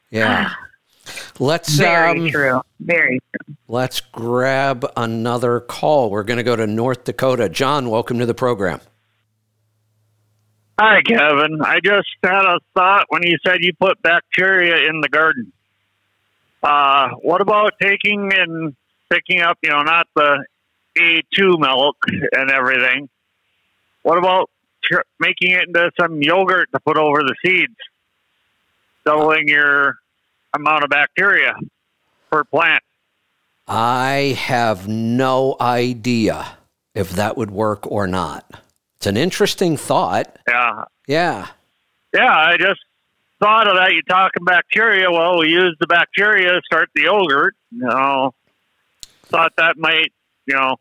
yeah. 0.09 0.53
Let's 1.39 1.69
very 1.69 2.19
um, 2.19 2.29
true. 2.29 2.61
Very 2.79 3.19
true. 3.19 3.55
Let's 3.67 4.01
grab 4.01 4.85
another 4.97 5.59
call. 5.59 6.09
We're 6.09 6.23
going 6.23 6.37
to 6.37 6.43
go 6.43 6.55
to 6.55 6.67
North 6.67 7.03
Dakota. 7.03 7.47
John, 7.49 7.89
welcome 7.89 8.19
to 8.19 8.25
the 8.25 8.33
program. 8.33 8.81
Hi, 10.79 11.01
Kevin. 11.07 11.59
I 11.63 11.79
just 11.83 12.07
had 12.23 12.45
a 12.45 12.59
thought 12.75 13.05
when 13.09 13.23
you 13.23 13.37
said 13.45 13.57
you 13.61 13.71
put 13.79 14.01
bacteria 14.01 14.89
in 14.89 15.01
the 15.01 15.09
garden. 15.09 15.51
Uh, 16.63 17.09
what 17.21 17.41
about 17.41 17.73
taking 17.81 18.31
and 18.33 18.75
picking 19.09 19.41
up, 19.41 19.57
you 19.61 19.69
know, 19.69 19.83
not 19.83 20.07
the 20.15 20.43
A2 20.97 21.59
milk 21.59 21.97
and 22.33 22.49
everything, 22.51 23.09
what 24.03 24.17
about 24.17 24.49
tr- 24.83 25.01
making 25.19 25.51
it 25.51 25.67
into 25.67 25.91
some 25.99 26.21
yogurt 26.21 26.69
to 26.73 26.79
put 26.79 26.97
over 26.97 27.19
the 27.19 27.35
seeds, 27.45 27.75
doubling 29.05 29.47
your 29.47 29.97
amount 30.53 30.83
of 30.83 30.89
bacteria 30.89 31.55
per 32.31 32.43
plant? 32.43 32.83
I 33.67 34.35
have 34.39 34.87
no 34.87 35.55
idea 35.59 36.57
if 36.95 37.11
that 37.11 37.37
would 37.37 37.51
work 37.51 37.89
or 37.91 38.07
not. 38.07 38.45
It's 38.95 39.07
an 39.07 39.17
interesting 39.17 39.77
thought. 39.77 40.39
Yeah, 40.47 40.85
Yeah. 41.05 41.47
yeah. 42.13 42.35
I 42.35 42.57
just 42.57 42.79
thought 43.39 43.67
of 43.67 43.75
that. 43.75 43.93
You're 43.93 44.01
talking 44.03 44.43
bacteria? 44.45 45.09
Well, 45.11 45.39
we 45.39 45.49
use 45.49 45.75
the 45.79 45.87
bacteria 45.87 46.51
to 46.51 46.61
start 46.65 46.89
the 46.95 47.03
yogurt. 47.03 47.55
You 47.71 47.85
know, 47.85 48.33
thought 49.23 49.53
that 49.57 49.77
might, 49.77 50.13
you 50.45 50.55
know, 50.55 50.77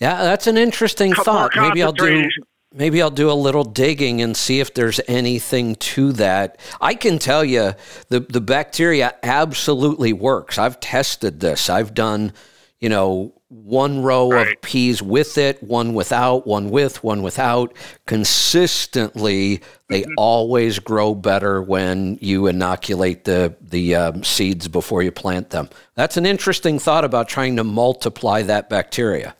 Yeah, 0.00 0.22
that's 0.22 0.46
an 0.46 0.56
interesting 0.56 1.12
thought. 1.12 1.52
Maybe 1.56 1.82
I'll 1.82 1.92
do 1.92 2.28
maybe 2.72 3.02
I'll 3.02 3.10
do 3.10 3.30
a 3.30 3.34
little 3.34 3.64
digging 3.64 4.22
and 4.22 4.36
see 4.36 4.60
if 4.60 4.72
there's 4.74 5.00
anything 5.08 5.74
to 5.74 6.12
that. 6.12 6.58
I 6.80 6.94
can 6.94 7.18
tell 7.18 7.44
you 7.44 7.74
the 8.08 8.20
the 8.20 8.40
bacteria 8.40 9.14
absolutely 9.22 10.12
works. 10.12 10.58
I've 10.58 10.80
tested 10.80 11.40
this. 11.40 11.68
I've 11.68 11.94
done, 11.94 12.32
you 12.80 12.88
know, 12.88 13.32
one 13.48 14.02
row 14.02 14.30
of 14.40 14.48
peas 14.62 15.02
with 15.02 15.36
it, 15.36 15.62
one 15.62 15.92
without, 15.92 16.46
one 16.46 16.70
with, 16.70 17.02
one 17.04 17.22
without. 17.22 17.74
Consistently, 18.06 19.60
they 19.88 20.02
Mm-hmm. 20.02 20.14
always 20.16 20.78
grow 20.78 21.14
better 21.14 21.60
when 21.60 22.16
you 22.20 22.46
inoculate 22.46 23.24
the 23.24 23.54
the 23.60 23.94
um, 23.96 24.22
seeds 24.24 24.68
before 24.68 25.02
you 25.02 25.10
plant 25.10 25.50
them. 25.50 25.68
That's 25.96 26.16
an 26.16 26.24
interesting 26.26 26.78
thought 26.78 27.04
about 27.04 27.28
trying 27.28 27.56
to 27.56 27.64
multiply 27.64 28.42
that 28.42 28.70
bacteria. 28.70 29.34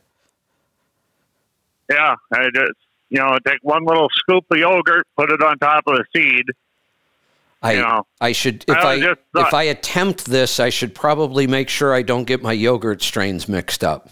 Yeah, 1.88 2.16
I 2.32 2.44
just 2.54 2.78
you 3.10 3.18
know 3.20 3.38
take 3.46 3.60
one 3.62 3.84
little 3.84 4.08
scoop 4.12 4.44
of 4.50 4.58
yogurt, 4.58 5.06
put 5.16 5.30
it 5.30 5.40
on 5.42 5.58
top 5.58 5.84
of 5.86 5.96
the 5.96 6.04
seed. 6.14 6.46
I 7.62 7.72
You 7.72 7.82
know, 7.82 8.06
I 8.20 8.32
should 8.32 8.64
if 8.66 8.76
I 8.76 8.92
I, 8.92 9.00
just 9.00 9.20
if 9.34 9.54
I 9.54 9.62
attempt 9.64 10.26
this, 10.26 10.58
I 10.58 10.70
should 10.70 10.94
probably 10.94 11.46
make 11.46 11.68
sure 11.68 11.94
I 11.94 12.02
don't 12.02 12.24
get 12.24 12.42
my 12.42 12.52
yogurt 12.52 13.02
strains 13.02 13.48
mixed 13.48 13.84
up. 13.84 14.08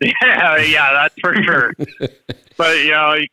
Yeah, 0.00 0.56
yeah, 0.62 0.92
that's 0.92 1.14
for 1.20 1.34
sure. 1.42 1.74
but 2.56 2.78
you 2.78 2.90
know, 2.90 3.14
you 3.14 3.26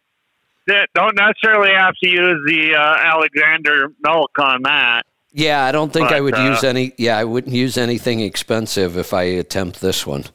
don't 0.94 1.16
necessarily 1.16 1.74
have 1.74 1.94
to 2.04 2.10
use 2.10 2.42
the 2.46 2.76
uh, 2.76 2.96
Alexandre 2.98 3.94
milk 4.04 4.32
on 4.40 4.64
that. 4.64 5.04
Yeah, 5.34 5.64
I 5.64 5.72
don't 5.72 5.94
think 5.94 6.12
I 6.12 6.20
would 6.20 6.36
uh, 6.36 6.50
use 6.52 6.64
any. 6.64 6.94
Yeah, 6.98 7.18
I 7.18 7.24
wouldn't 7.24 7.56
use 7.56 7.78
anything 7.78 8.20
expensive 8.20 8.98
if 8.98 9.14
I 9.14 9.24
attempt 9.24 9.80
this 9.80 10.06
one. 10.06 10.26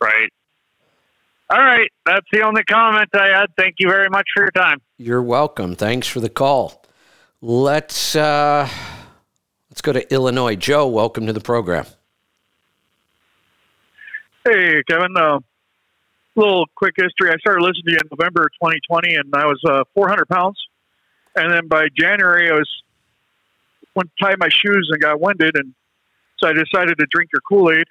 Right. 0.00 0.30
All 1.50 1.58
right, 1.58 1.90
that's 2.04 2.26
the 2.30 2.42
only 2.42 2.62
comment 2.64 3.08
I 3.14 3.28
had. 3.28 3.46
Thank 3.56 3.76
you 3.78 3.88
very 3.88 4.10
much 4.10 4.26
for 4.34 4.42
your 4.42 4.50
time. 4.50 4.82
You're 4.98 5.22
welcome. 5.22 5.74
Thanks 5.76 6.06
for 6.06 6.20
the 6.20 6.28
call. 6.28 6.84
Let's 7.40 8.14
uh, 8.14 8.68
let's 9.70 9.80
go 9.80 9.94
to 9.94 10.12
Illinois. 10.12 10.56
Joe, 10.56 10.86
welcome 10.88 11.26
to 11.26 11.32
the 11.32 11.40
program. 11.40 11.86
Hey, 14.44 14.82
Kevin. 14.90 15.16
Uh, 15.16 15.38
little 16.36 16.66
quick 16.74 16.94
history. 16.98 17.30
I 17.30 17.38
started 17.38 17.62
listening 17.62 17.84
to 17.86 17.92
you 17.92 17.98
in 17.98 18.18
November 18.18 18.42
of 18.42 18.52
2020, 18.62 19.14
and 19.14 19.32
I 19.34 19.46
was 19.46 19.60
uh, 19.66 19.84
400 19.94 20.28
pounds. 20.28 20.58
And 21.34 21.50
then 21.50 21.66
by 21.66 21.88
January, 21.98 22.50
I 22.50 22.54
was 22.54 22.68
went 23.94 24.10
to 24.18 24.24
tie 24.24 24.36
my 24.38 24.48
shoes 24.50 24.90
and 24.92 25.00
got 25.00 25.18
winded, 25.18 25.56
and 25.56 25.72
so 26.38 26.48
I 26.48 26.52
decided 26.52 26.98
to 26.98 27.06
drink 27.10 27.30
your 27.32 27.40
Kool 27.48 27.70
Aid, 27.72 27.86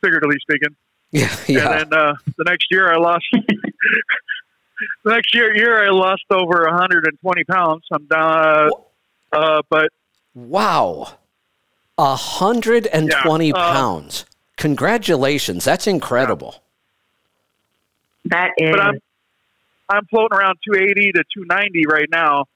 figuratively 0.00 0.36
speaking. 0.40 0.76
Yeah, 1.12 1.34
yeah. 1.48 1.80
And 1.80 1.92
then 1.92 1.98
uh, 1.98 2.14
the 2.36 2.44
next 2.44 2.66
year, 2.70 2.92
I 2.92 2.96
lost. 2.96 3.24
the 3.32 3.42
next 5.04 5.34
year, 5.34 5.54
year 5.54 5.86
I 5.86 5.90
lost 5.90 6.24
over 6.30 6.64
120 6.64 7.44
pounds. 7.44 7.84
I'm 7.92 8.06
down, 8.06 8.70
uh, 9.32 9.36
uh, 9.36 9.62
but 9.70 9.90
Wow, 10.34 11.18
hundred 11.98 12.86
and 12.86 13.10
twenty 13.22 13.48
Yeah, 13.48 13.54
uh, 13.54 13.72
pounds. 13.72 14.24
Congratulations, 14.56 15.64
that's 15.64 15.86
incredible. 15.86 16.62
That 18.26 18.50
is. 18.56 18.70
but 18.70 18.80
I'm 18.80 18.98
I'm 19.88 20.06
floating 20.06 20.38
around 20.38 20.58
280 20.64 21.12
to 21.12 21.24
290 21.34 21.86
right 21.86 22.08
now, 22.10 22.46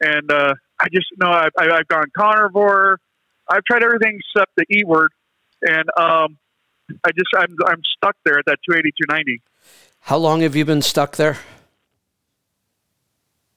and 0.00 0.30
uh, 0.30 0.54
I 0.78 0.88
just 0.92 1.06
know 1.18 1.30
I've, 1.30 1.50
I've 1.58 1.72
I've 1.72 1.88
gone 1.88 2.04
carnivore. 2.16 3.00
I've 3.48 3.64
tried 3.64 3.82
everything 3.82 4.20
except 4.20 4.52
the 4.56 4.64
E 4.70 4.84
word, 4.84 5.10
and 5.62 5.88
um, 5.98 6.38
I 7.04 7.10
just 7.12 7.30
I'm 7.36 7.56
I'm 7.66 7.82
stuck 7.96 8.16
there 8.24 8.38
at 8.38 8.44
that 8.46 8.58
280 8.68 8.92
290. 9.02 9.42
How 10.00 10.16
long 10.18 10.40
have 10.40 10.54
you 10.54 10.64
been 10.64 10.82
stuck 10.82 11.16
there? 11.16 11.38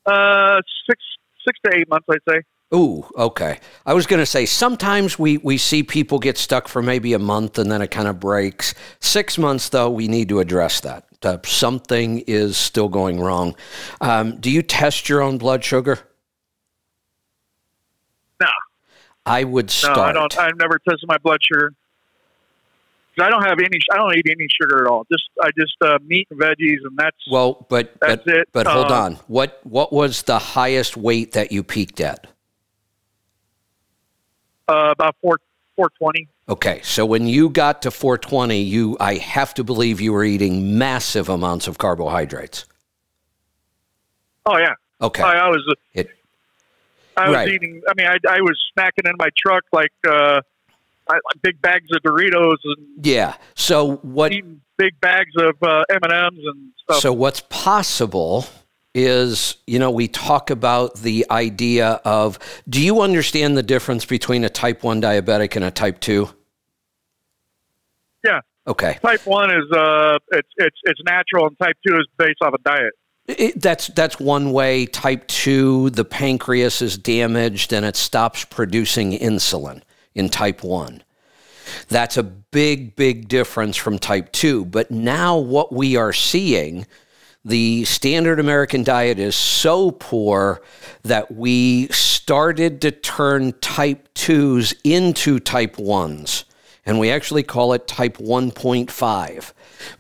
Uh, 0.06 0.62
six 0.90 1.04
six 1.46 1.60
to 1.66 1.78
eight 1.78 1.90
months, 1.90 2.08
I'd 2.10 2.20
say. 2.30 2.42
Ooh, 2.74 3.06
okay. 3.16 3.60
I 3.86 3.94
was 3.94 4.06
going 4.08 4.20
to 4.20 4.26
say 4.26 4.46
sometimes 4.46 5.18
we, 5.18 5.38
we 5.38 5.58
see 5.58 5.84
people 5.84 6.20
get 6.20 6.38
stuck 6.38 6.68
for 6.68 6.82
maybe 6.82 7.14
a 7.14 7.20
month 7.20 7.58
and 7.58 7.72
then 7.72 7.82
it 7.82 7.92
kind 7.92 8.10
of 8.10 8.20
breaks. 8.20 8.74
Six 9.00 9.38
months, 9.38 9.70
though, 9.70 9.90
we 9.90 10.10
need 10.10 10.28
to 10.30 10.40
address 10.40 10.82
that. 10.82 11.06
Uh, 11.24 11.38
something 11.46 12.20
is 12.28 12.58
still 12.58 12.90
going 12.90 13.22
wrong. 13.22 13.56
Um, 14.02 14.38
do 14.40 14.52
you 14.52 14.62
test 14.62 15.08
your 15.08 15.22
own 15.22 15.38
blood 15.38 15.64
sugar? 15.64 16.00
No. 18.42 18.48
I 19.26 19.46
would 19.46 19.72
start. 19.72 19.98
No. 19.98 20.04
I 20.04 20.12
don't. 20.12 20.38
I've 20.38 20.58
never 20.58 20.78
tested 20.80 21.08
my 21.08 21.18
blood 21.18 21.40
sugar. 21.42 21.74
I 23.20 23.30
don't 23.30 23.44
have 23.44 23.60
any. 23.60 23.80
I 23.92 23.98
don't 23.98 24.16
eat 24.16 24.26
any 24.30 24.48
sugar 24.62 24.86
at 24.86 24.92
all. 24.92 25.06
Just 25.12 25.24
I 25.42 25.50
just 25.58 25.76
uh, 25.82 25.98
meat 26.06 26.28
and 26.32 26.40
veggies, 26.40 26.78
and 26.84 26.98
that's 26.98 27.18
well, 27.32 27.66
but 27.70 27.94
That's 28.02 28.24
but, 28.26 28.36
it. 28.36 28.50
but 28.54 28.68
hold 28.68 28.92
Uh, 28.92 29.02
on. 29.02 29.14
What 29.28 29.60
what 29.64 29.92
was 29.94 30.24
the 30.24 30.40
highest 30.40 30.96
weight 30.98 31.32
that 31.34 31.52
you 31.52 31.64
peaked 31.64 32.00
at? 32.00 32.28
uh, 34.70 34.92
about 34.92 35.16
four 35.22 35.38
four 35.76 35.90
twenty. 35.98 36.28
Okay, 36.50 36.80
so 36.84 37.06
when 37.06 37.28
you 37.28 37.50
got 37.50 37.82
to 37.82 37.92
420, 37.92 38.62
you 38.62 38.96
I 39.02 39.16
have 39.16 39.54
to 39.56 39.66
believe 39.66 40.00
you 40.00 40.14
were 40.14 40.24
eating 40.24 40.78
massive 40.78 41.28
amounts 41.28 41.68
of 41.68 41.78
carbohydrates. 41.78 42.66
Oh 44.46 44.58
yeah. 44.58 44.76
Okay. 45.02 45.24
I, 45.24 45.48
I 45.48 45.50
was. 45.50 45.76
It- 45.94 46.10
I 47.18 47.30
was 47.30 47.36
Right. 47.36 47.48
eating. 47.50 47.82
I 47.90 47.94
mean, 47.98 48.06
I, 48.08 48.18
I 48.30 48.42
was 48.42 48.56
snacking 48.78 49.10
in 49.10 49.16
my 49.18 49.30
truck 49.36 49.64
like 49.74 49.92
uh, 50.08 50.36
like 50.36 50.44
big 51.42 51.62
bags 51.62 51.88
of 51.94 52.02
Doritos 52.02 52.58
and 52.64 53.06
Yeah. 53.06 53.36
So 53.56 53.98
what 53.98 54.32
eating 54.32 54.62
big 54.78 55.00
bags 55.00 55.34
of 55.38 55.56
uh, 55.62 55.84
M 55.90 56.00
and 56.04 56.14
M's 56.14 56.40
and 56.46 56.72
stuff. 56.84 57.00
So 57.00 57.14
what's 57.14 57.42
possible 57.50 58.46
is, 58.94 59.58
you 59.68 59.78
know, 59.78 59.92
we 59.92 60.08
talk 60.08 60.50
about 60.50 60.96
the 60.96 61.26
idea 61.30 62.02
of 62.04 62.40
do 62.68 62.82
you 62.82 63.02
understand 63.02 63.58
the 63.58 63.64
difference 63.64 64.06
between 64.06 64.44
a 64.44 64.50
type 64.50 64.84
1 64.84 65.02
diabetic 65.02 65.56
and 65.56 65.66
a 65.66 65.72
type 65.72 66.00
2? 66.00 66.30
Yeah. 68.24 68.42
Okay. 68.68 68.98
type 69.02 69.26
one 69.26 69.50
is 69.50 69.64
uh, 69.72 70.18
it's 70.32 70.50
it's 70.58 70.78
it's 70.84 71.00
natural, 71.06 71.48
and 71.48 71.58
type 71.58 71.78
two 71.88 71.96
is 71.96 72.06
based 72.18 72.40
off 72.42 72.54
a 72.54 72.58
diet. 72.64 72.94
It, 73.28 73.62
that's 73.62 73.88
that's 73.88 74.20
one 74.20 74.52
way. 74.52 74.86
Type 74.86 75.28
2, 75.28 75.92
the 75.92 76.06
pancreas 76.06 76.82
is 76.82 76.98
damaged 76.98 77.74
and 77.74 77.86
it 77.86 77.96
stops 77.96 78.46
producing 78.46 79.12
insulin 79.14 79.82
in 80.16 80.30
type 80.30 80.64
1. 80.64 81.04
That's 81.88 82.18
a 82.18 82.24
big, 82.24 82.96
big 82.96 83.28
difference 83.28 83.78
from 83.78 84.00
type 84.00 84.32
2. 84.32 84.66
But 84.66 84.92
now 84.92 85.38
what 85.38 85.72
we 85.74 85.96
are 85.96 86.14
seeing, 86.14 86.86
the 87.46 87.86
standard 87.86 88.40
American 88.40 88.84
diet 88.84 89.20
is 89.20 89.36
so 89.36 89.92
poor 89.92 90.62
that 91.04 91.34
we 91.34 91.88
started 91.88 92.82
to 92.82 92.92
turn 92.92 93.54
type 93.62 94.14
2s 94.16 94.74
into 94.84 95.40
type 95.40 95.78
1s. 95.78 96.44
And 96.86 97.00
we 97.00 97.10
actually 97.12 97.44
call 97.44 97.74
it 97.74 97.88
type 97.88 98.18
1.5 98.18 99.54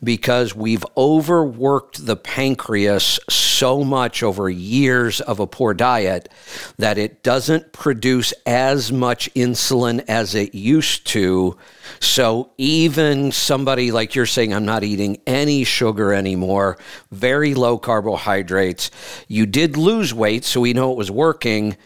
because 0.04 0.56
we've 0.56 0.86
overworked 0.95 2.06
the 2.06 2.16
pancreas 2.16 3.20
so 3.30 3.84
much 3.84 4.24
over 4.24 4.49
years 4.49 5.22
of 5.22 5.40
a 5.40 5.48
poor 5.48 5.74
diet 5.74 6.30
that 6.78 6.98
it 6.98 7.24
doesn't 7.24 7.74
produce 7.74 8.34
as 8.45 8.91
much 8.91 9.34
insulin 9.34 10.04
as 10.08 10.36
it 10.36 10.54
used 10.54 11.08
to. 11.08 11.58
So 11.99 12.52
even 12.58 13.32
somebody 13.32 13.91
like 13.91 14.16
you're 14.16 14.26
saying, 14.26 14.54
I'm 14.54 14.66
not 14.66 14.84
eating 14.84 15.22
any 15.26 15.64
sugar 15.64 16.14
anymore, 16.14 16.78
very 17.12 17.54
low 17.54 17.78
carbohydrates. 17.78 18.91
You 19.28 19.45
did 19.45 19.78
lose 19.78 20.14
weight, 20.14 20.45
so 20.45 20.62
we 20.62 20.74
know 20.74 20.91
it 20.91 20.98
was 20.98 21.12
working, 21.12 21.78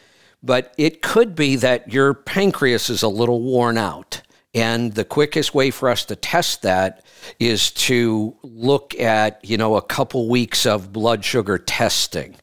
but 0.43 0.73
it 0.77 1.01
could 1.01 1.35
be 1.35 1.55
that 1.57 1.93
your 1.93 2.13
pancreas 2.13 2.89
is 2.89 3.03
a 3.03 3.07
little 3.07 3.41
worn 3.41 3.77
out. 3.77 4.21
And 4.53 4.93
the 4.93 5.05
quickest 5.05 5.53
way 5.53 5.71
for 5.71 5.89
us 5.89 6.03
to 6.05 6.15
test 6.15 6.61
that 6.63 7.05
is 7.39 7.71
to 7.71 8.35
look 8.43 8.93
at, 8.99 9.39
you 9.43 9.57
know, 9.57 9.77
a 9.77 9.81
couple 9.81 10.27
weeks 10.27 10.65
of 10.65 10.91
blood 10.91 11.23
sugar 11.23 11.57
testing. 11.57 12.35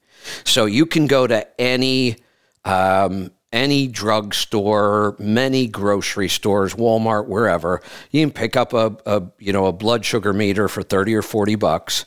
So 0.44 0.64
you 0.64 0.86
can 0.86 1.06
go 1.06 1.26
to 1.26 1.46
any 1.60 2.16
um, 2.64 3.30
any 3.52 3.86
drugstore, 3.88 5.16
many 5.18 5.66
grocery 5.66 6.28
stores, 6.28 6.74
Walmart, 6.74 7.26
wherever. 7.28 7.80
You 8.10 8.22
can 8.22 8.30
pick 8.30 8.56
up 8.56 8.72
a, 8.74 8.96
a 9.06 9.22
you 9.38 9.52
know 9.52 9.66
a 9.66 9.72
blood 9.72 10.04
sugar 10.04 10.32
meter 10.32 10.68
for 10.68 10.82
thirty 10.82 11.14
or 11.14 11.22
forty 11.22 11.54
bucks, 11.56 12.04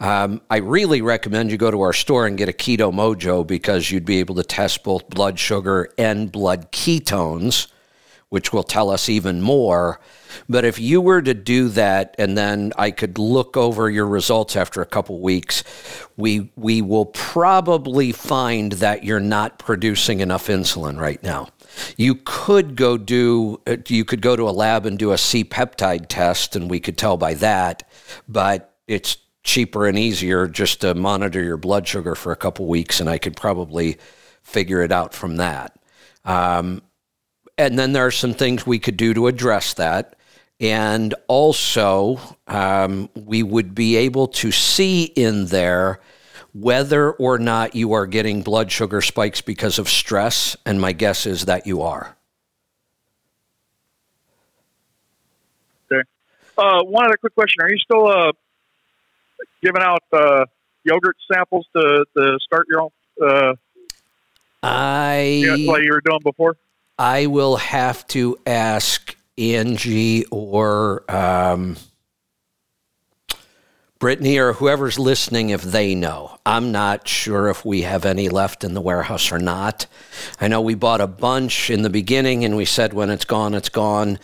Um, 0.00 0.40
I 0.50 0.58
really 0.58 1.02
recommend 1.02 1.50
you 1.50 1.58
go 1.58 1.70
to 1.70 1.80
our 1.82 1.92
store 1.92 2.26
and 2.26 2.36
get 2.36 2.48
a 2.48 2.52
Keto 2.52 2.92
Mojo 2.92 3.46
because 3.46 3.90
you'd 3.90 4.04
be 4.04 4.18
able 4.18 4.34
to 4.36 4.42
test 4.42 4.82
both 4.82 5.08
blood 5.08 5.38
sugar 5.38 5.90
and 5.98 6.30
blood 6.30 6.72
ketones, 6.72 7.68
which 8.28 8.52
will 8.52 8.64
tell 8.64 8.90
us 8.90 9.08
even 9.08 9.40
more. 9.40 10.00
But 10.48 10.64
if 10.64 10.78
you 10.78 11.00
were 11.00 11.22
to 11.22 11.34
do 11.34 11.68
that 11.70 12.14
and 12.18 12.36
then 12.36 12.72
I 12.76 12.90
could 12.90 13.18
look 13.18 13.56
over 13.56 13.88
your 13.88 14.06
results 14.06 14.56
after 14.56 14.82
a 14.82 14.86
couple 14.86 15.20
weeks, 15.20 15.62
we 16.16 16.50
we 16.56 16.82
will 16.82 17.06
probably 17.06 18.12
find 18.12 18.72
that 18.72 19.04
you're 19.04 19.20
not 19.20 19.58
producing 19.58 20.20
enough 20.20 20.48
insulin 20.48 20.98
right 20.98 21.22
now. 21.22 21.48
You 21.96 22.16
could 22.24 22.74
go 22.74 22.98
do 22.98 23.60
uh, 23.66 23.76
you 23.86 24.04
could 24.04 24.22
go 24.22 24.34
to 24.34 24.48
a 24.48 24.50
lab 24.50 24.86
and 24.86 24.98
do 24.98 25.12
a 25.12 25.18
C 25.18 25.44
peptide 25.44 26.06
test 26.08 26.56
and 26.56 26.68
we 26.68 26.80
could 26.80 26.98
tell 26.98 27.16
by 27.16 27.34
that, 27.34 27.88
but 28.28 28.74
it's 28.88 29.18
cheaper 29.44 29.86
and 29.86 29.96
easier 29.96 30.48
just 30.48 30.80
to 30.80 30.94
monitor 30.94 31.42
your 31.42 31.56
blood 31.56 31.86
sugar 31.86 32.16
for 32.16 32.32
a 32.32 32.36
couple 32.36 32.66
weeks 32.66 32.98
and 32.98 33.08
I 33.08 33.18
could 33.18 33.36
probably 33.36 33.98
figure 34.42 34.82
it 34.82 34.90
out 34.90 35.14
from 35.14 35.36
that. 35.36 35.78
Um, 36.24 36.82
and 37.58 37.78
then 37.78 37.92
there 37.92 38.06
are 38.06 38.10
some 38.10 38.34
things 38.34 38.66
we 38.66 38.78
could 38.78 38.96
do 38.96 39.14
to 39.14 39.26
address 39.26 39.74
that. 39.74 40.14
And 40.58 41.14
also, 41.28 42.18
um, 42.46 43.10
we 43.14 43.42
would 43.42 43.74
be 43.74 43.96
able 43.96 44.28
to 44.28 44.50
see 44.50 45.04
in 45.04 45.46
there 45.46 46.00
whether 46.54 47.12
or 47.12 47.38
not 47.38 47.74
you 47.74 47.92
are 47.92 48.06
getting 48.06 48.42
blood 48.42 48.72
sugar 48.72 49.02
spikes 49.02 49.42
because 49.42 49.78
of 49.78 49.88
stress. 49.88 50.56
And 50.64 50.80
my 50.80 50.92
guess 50.92 51.26
is 51.26 51.44
that 51.44 51.66
you 51.66 51.82
are. 51.82 52.16
Okay. 55.90 56.02
Uh, 56.56 56.82
one 56.84 57.04
other 57.04 57.18
quick 57.18 57.34
question: 57.34 57.62
Are 57.62 57.70
you 57.70 57.78
still 57.78 58.06
uh, 58.06 58.32
giving 59.62 59.82
out 59.82 60.02
uh, 60.12 60.46
yogurt 60.84 61.16
samples 61.30 61.66
to, 61.76 62.06
to 62.16 62.38
start 62.42 62.66
your 62.70 62.82
own? 62.82 62.90
Uh, 63.20 63.54
I 64.62 65.42
yeah, 65.44 65.70
like 65.70 65.82
you 65.82 65.90
were 65.92 66.00
doing 66.00 66.20
before. 66.24 66.56
I 66.98 67.26
will 67.26 67.56
have 67.56 68.06
to 68.08 68.38
ask 68.46 69.14
Angie 69.36 70.24
or 70.30 71.04
um, 71.12 71.76
Brittany 73.98 74.38
or 74.38 74.54
whoever's 74.54 74.98
listening 74.98 75.50
if 75.50 75.60
they 75.60 75.94
know. 75.94 76.38
I'm 76.46 76.72
not 76.72 77.06
sure 77.06 77.48
if 77.48 77.66
we 77.66 77.82
have 77.82 78.06
any 78.06 78.30
left 78.30 78.64
in 78.64 78.72
the 78.72 78.80
warehouse 78.80 79.30
or 79.30 79.38
not. 79.38 79.86
I 80.40 80.48
know 80.48 80.62
we 80.62 80.74
bought 80.74 81.02
a 81.02 81.06
bunch 81.06 81.68
in 81.68 81.82
the 81.82 81.90
beginning 81.90 82.44
and 82.46 82.56
we 82.56 82.64
said 82.64 82.94
when 82.94 83.10
it's 83.10 83.26
gone, 83.26 83.54
it's 83.54 83.68
gone. 83.68 84.18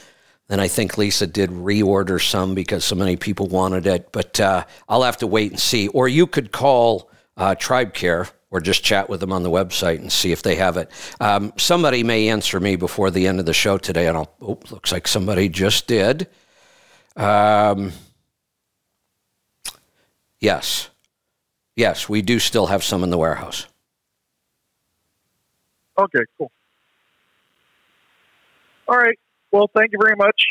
Then 0.48 0.58
I 0.58 0.68
think 0.68 0.96
Lisa 0.96 1.26
did 1.26 1.50
reorder 1.50 2.22
some 2.22 2.54
because 2.54 2.84
so 2.84 2.94
many 2.94 3.16
people 3.16 3.48
wanted 3.48 3.86
it. 3.86 4.12
But 4.12 4.40
uh, 4.40 4.64
I'll 4.88 5.02
have 5.02 5.18
to 5.18 5.26
wait 5.26 5.50
and 5.50 5.60
see. 5.60 5.88
Or 5.88 6.08
you 6.08 6.26
could 6.26 6.52
call 6.52 7.10
uh, 7.36 7.54
Tribe 7.54 7.92
Care 7.92 8.28
or 8.52 8.60
just 8.60 8.84
chat 8.84 9.08
with 9.08 9.18
them 9.18 9.32
on 9.32 9.42
the 9.42 9.50
website 9.50 9.98
and 9.98 10.12
see 10.12 10.30
if 10.30 10.42
they 10.42 10.54
have 10.54 10.76
it. 10.76 10.90
Um, 11.18 11.52
somebody 11.56 12.04
may 12.04 12.28
answer 12.28 12.60
me 12.60 12.76
before 12.76 13.10
the 13.10 13.26
end 13.26 13.40
of 13.40 13.46
the 13.46 13.54
show 13.54 13.78
today, 13.78 14.06
and 14.06 14.16
I'll. 14.16 14.32
Oh, 14.40 14.58
looks 14.70 14.92
like 14.92 15.08
somebody 15.08 15.48
just 15.48 15.86
did. 15.88 16.28
Um, 17.16 17.92
yes, 20.38 20.90
yes, 21.74 22.08
we 22.08 22.22
do 22.22 22.38
still 22.38 22.66
have 22.66 22.84
some 22.84 23.02
in 23.02 23.10
the 23.10 23.18
warehouse. 23.18 23.66
Okay, 25.98 26.20
cool. 26.38 26.52
All 28.86 28.96
right. 28.96 29.18
Well, 29.50 29.70
thank 29.74 29.92
you 29.92 29.98
very 30.02 30.16
much. 30.16 30.42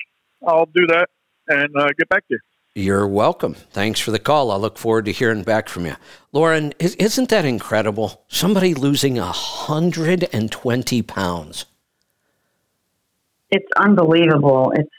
I'll 0.45 0.65
do 0.65 0.87
that 0.87 1.09
and 1.47 1.75
uh, 1.75 1.89
get 1.97 2.09
back 2.09 2.27
to 2.27 2.35
you. 2.35 2.39
You're 2.73 3.05
welcome. 3.05 3.53
Thanks 3.53 3.99
for 3.99 4.11
the 4.11 4.19
call. 4.19 4.49
I 4.49 4.55
look 4.55 4.77
forward 4.77 5.03
to 5.05 5.11
hearing 5.11 5.43
back 5.43 5.67
from 5.67 5.85
you. 5.85 5.95
Lauren, 6.31 6.73
isn't 6.79 7.27
that 7.27 7.43
incredible? 7.43 8.23
Somebody 8.29 8.73
losing 8.73 9.17
120 9.17 11.01
pounds. 11.01 11.65
It's 13.49 13.67
unbelievable. 13.75 14.71
It's 14.73 14.89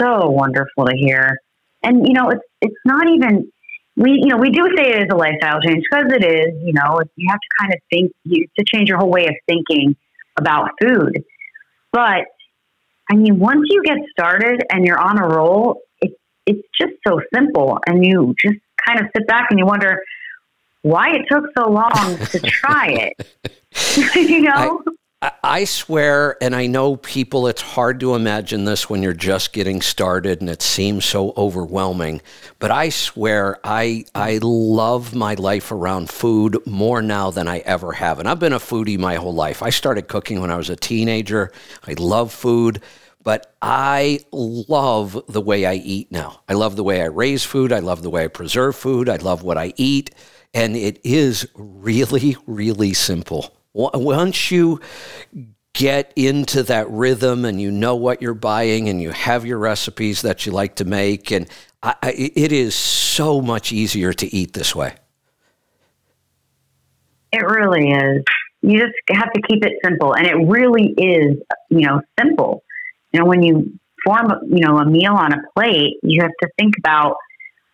so 0.00 0.30
wonderful 0.30 0.86
to 0.86 0.96
hear. 0.96 1.38
And, 1.84 2.08
you 2.08 2.12
know, 2.12 2.30
it's, 2.30 2.42
it's 2.60 2.74
not 2.84 3.08
even, 3.08 3.52
we, 3.96 4.18
you 4.20 4.26
know, 4.26 4.38
we 4.38 4.50
do 4.50 4.68
say 4.76 4.90
it 4.90 5.02
is 5.02 5.08
a 5.12 5.16
lifestyle 5.16 5.60
change 5.60 5.84
because 5.88 6.12
it 6.12 6.24
is, 6.24 6.60
you 6.64 6.72
know, 6.72 7.00
you 7.14 7.28
have 7.30 7.38
to 7.38 7.48
kind 7.60 7.72
of 7.72 7.78
think, 7.88 8.12
you 8.24 8.48
to 8.58 8.64
change 8.64 8.88
your 8.88 8.98
whole 8.98 9.10
way 9.10 9.28
of 9.28 9.34
thinking 9.46 9.94
about 10.36 10.70
food. 10.80 11.22
But, 11.92 12.24
I 13.08 13.14
mean, 13.14 13.38
once 13.38 13.68
you 13.70 13.84
get 13.84 13.98
started 14.10 14.64
and 14.70 14.84
you're 14.84 14.98
on 14.98 15.18
a 15.18 15.26
roll, 15.28 15.82
it's 16.00 16.14
just 16.48 16.92
so 17.06 17.20
simple. 17.34 17.78
And 17.86 18.04
you 18.04 18.34
just 18.38 18.58
kind 18.84 19.00
of 19.00 19.06
sit 19.16 19.26
back 19.26 19.48
and 19.50 19.58
you 19.58 19.66
wonder 19.66 20.02
why 20.82 21.14
it 21.14 21.22
took 21.30 21.44
so 21.56 21.70
long 21.70 22.16
to 22.16 22.40
try 22.40 22.88
it. 22.88 23.26
you 24.14 24.42
know? 24.42 24.82
I, 25.22 25.32
I 25.44 25.64
swear, 25.64 26.36
and 26.42 26.54
I 26.54 26.66
know 26.66 26.96
people, 26.96 27.46
it's 27.46 27.62
hard 27.62 28.00
to 28.00 28.14
imagine 28.14 28.64
this 28.64 28.90
when 28.90 29.02
you're 29.02 29.12
just 29.12 29.52
getting 29.52 29.80
started 29.80 30.40
and 30.40 30.50
it 30.50 30.60
seems 30.60 31.04
so 31.04 31.32
overwhelming. 31.36 32.20
But 32.58 32.72
I 32.72 32.88
swear, 32.88 33.58
I, 33.62 34.04
I 34.14 34.40
love 34.42 35.14
my 35.14 35.34
life 35.34 35.70
around 35.70 36.10
food 36.10 36.58
more 36.66 37.00
now 37.00 37.30
than 37.30 37.46
I 37.46 37.58
ever 37.58 37.92
have. 37.92 38.18
And 38.18 38.28
I've 38.28 38.40
been 38.40 38.52
a 38.52 38.58
foodie 38.58 38.98
my 38.98 39.14
whole 39.14 39.34
life. 39.34 39.62
I 39.62 39.70
started 39.70 40.08
cooking 40.08 40.40
when 40.40 40.50
I 40.50 40.56
was 40.56 40.68
a 40.68 40.76
teenager. 40.76 41.52
I 41.86 41.94
love 41.94 42.32
food 42.32 42.82
but 43.22 43.54
I 43.62 44.20
love 44.32 45.22
the 45.28 45.40
way 45.40 45.66
I 45.66 45.74
eat 45.74 46.10
now. 46.10 46.42
I 46.48 46.54
love 46.54 46.76
the 46.76 46.84
way 46.84 47.02
I 47.02 47.06
raise 47.06 47.44
food. 47.44 47.72
I 47.72 47.78
love 47.78 48.02
the 48.02 48.10
way 48.10 48.24
I 48.24 48.28
preserve 48.28 48.76
food. 48.76 49.08
I 49.08 49.16
love 49.16 49.42
what 49.42 49.58
I 49.58 49.72
eat. 49.76 50.10
And 50.54 50.76
it 50.76 51.00
is 51.04 51.48
really, 51.54 52.36
really 52.46 52.94
simple. 52.94 53.56
Once 53.74 54.50
you 54.50 54.80
get 55.72 56.12
into 56.14 56.62
that 56.64 56.90
rhythm 56.90 57.44
and 57.44 57.60
you 57.60 57.70
know 57.70 57.96
what 57.96 58.20
you're 58.20 58.34
buying 58.34 58.88
and 58.88 59.00
you 59.00 59.10
have 59.10 59.46
your 59.46 59.58
recipes 59.58 60.22
that 60.22 60.44
you 60.44 60.52
like 60.52 60.76
to 60.76 60.84
make, 60.84 61.30
and 61.30 61.48
I, 61.82 61.96
it 62.02 62.52
is 62.52 62.74
so 62.74 63.40
much 63.40 63.72
easier 63.72 64.12
to 64.12 64.34
eat 64.34 64.52
this 64.52 64.74
way. 64.74 64.94
It 67.32 67.42
really 67.42 67.90
is. 67.90 68.22
You 68.60 68.78
just 68.78 68.92
have 69.10 69.32
to 69.32 69.40
keep 69.48 69.64
it 69.64 69.72
simple. 69.82 70.14
And 70.14 70.26
it 70.26 70.36
really 70.36 70.94
is, 70.98 71.38
you 71.70 71.86
know, 71.86 72.02
simple 72.20 72.62
you 73.12 73.20
know, 73.20 73.26
when 73.26 73.42
you 73.42 73.78
form, 74.04 74.32
you 74.48 74.60
know, 74.60 74.78
a 74.78 74.84
meal 74.84 75.12
on 75.12 75.32
a 75.32 75.42
plate, 75.54 75.98
you 76.02 76.22
have 76.22 76.32
to 76.42 76.48
think 76.58 76.74
about. 76.78 77.16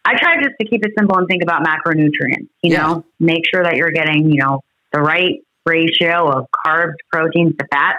I 0.05 0.17
try 0.17 0.37
just 0.37 0.55
to 0.61 0.67
keep 0.67 0.85
it 0.85 0.93
simple 0.97 1.19
and 1.19 1.29
think 1.29 1.43
about 1.43 1.63
macronutrients. 1.65 2.49
You 2.63 2.73
yeah. 2.73 2.87
know, 2.87 3.05
make 3.21 3.43
sure 3.53 3.63
that 3.63 3.77
you're 3.77 3.91
getting, 3.91 4.31
you 4.31 4.41
know, 4.43 4.63
the 4.93 5.01
right 5.01 5.43
ratio 5.67 6.31
of 6.31 6.47
carbs, 6.67 6.95
proteins 7.13 7.55
to 7.59 7.67
fats. 7.71 7.99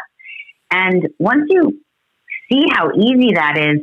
And 0.71 1.09
once 1.19 1.45
you 1.49 1.79
see 2.51 2.65
how 2.71 2.91
easy 2.93 3.33
that 3.35 3.57
is, 3.57 3.81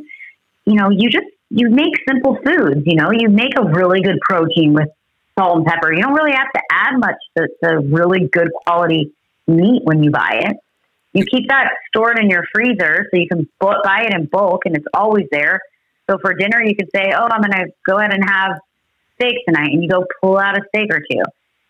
you 0.65 0.73
know, 0.73 0.89
you 0.89 1.09
just 1.09 1.25
you 1.49 1.69
make 1.69 1.93
simple 2.07 2.37
foods. 2.45 2.81
You 2.85 2.95
know, 2.95 3.11
you 3.11 3.29
make 3.29 3.57
a 3.57 3.63
really 3.63 4.01
good 4.01 4.19
protein 4.21 4.73
with 4.73 4.89
salt 5.37 5.57
and 5.57 5.65
pepper. 5.65 5.93
You 5.93 6.01
don't 6.01 6.13
really 6.13 6.33
have 6.33 6.51
to 6.53 6.61
add 6.71 6.97
much 6.97 7.15
to, 7.37 7.47
to 7.63 7.79
really 7.79 8.27
good 8.27 8.49
quality 8.65 9.13
meat 9.47 9.81
when 9.85 10.03
you 10.03 10.11
buy 10.11 10.41
it. 10.43 10.57
You 11.17 11.25
keep 11.25 11.49
that 11.49 11.71
stored 11.87 12.19
in 12.19 12.29
your 12.29 12.43
freezer 12.53 13.07
so 13.09 13.19
you 13.19 13.27
can 13.27 13.49
buy 13.59 14.05
it 14.07 14.13
in 14.13 14.27
bulk 14.27 14.61
and 14.65 14.75
it's 14.75 14.85
always 14.93 15.25
there. 15.31 15.59
So 16.07 16.19
for 16.19 16.33
dinner, 16.35 16.63
you 16.63 16.75
could 16.75 16.89
say, 16.95 17.11
Oh, 17.11 17.27
I'm 17.29 17.41
going 17.41 17.53
to 17.53 17.71
go 17.87 17.97
ahead 17.97 18.13
and 18.13 18.23
have 18.29 18.59
steak 19.15 19.37
tonight. 19.47 19.71
And 19.71 19.81
you 19.81 19.89
go 19.89 20.05
pull 20.21 20.37
out 20.37 20.55
a 20.57 20.61
steak 20.69 20.93
or 20.93 20.99
two, 20.99 21.23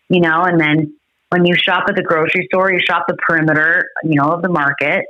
you 0.10 0.20
know, 0.20 0.44
and 0.44 0.60
then 0.60 0.98
when 1.30 1.46
you 1.46 1.56
shop 1.56 1.86
at 1.88 1.96
the 1.96 2.04
grocery 2.04 2.46
store, 2.52 2.72
you 2.72 2.80
shop 2.86 3.06
the 3.08 3.16
perimeter, 3.26 3.86
you 4.04 4.16
know, 4.16 4.32
of 4.32 4.42
the 4.42 4.50
market. 4.50 5.06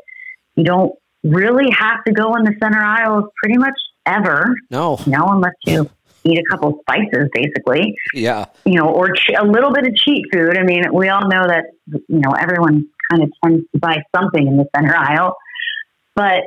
You 0.56 0.64
don't 0.64 0.94
really 1.24 1.72
have 1.72 2.04
to 2.06 2.14
go 2.14 2.36
in 2.36 2.44
the 2.44 2.54
center 2.62 2.80
aisles 2.80 3.26
pretty 3.42 3.58
much 3.58 3.80
ever. 4.06 4.56
No. 4.70 5.00
No, 5.08 5.26
unless 5.30 5.54
you 5.66 5.90
eat 6.24 6.40
a 6.40 6.44
couple 6.50 6.80
spices, 6.82 7.30
basically. 7.34 7.96
Yeah. 8.14 8.46
You 8.66 8.76
know, 8.76 8.90
or 8.90 9.10
a 9.38 9.46
little 9.46 9.72
bit 9.72 9.88
of 9.88 9.96
cheap 9.96 10.26
food. 10.32 10.58
I 10.58 10.64
mean, 10.64 10.84
we 10.94 11.10
all 11.10 11.28
know 11.28 11.48
that, 11.48 11.66
you 11.88 12.20
know, 12.20 12.32
everyone 12.32 12.88
kind 13.12 13.24
of 13.24 13.32
tends 13.44 13.66
to 13.72 13.80
buy 13.80 14.04
something 14.16 14.48
in 14.48 14.58
the 14.58 14.68
center 14.76 14.96
aisle. 14.96 15.38
But, 16.16 16.44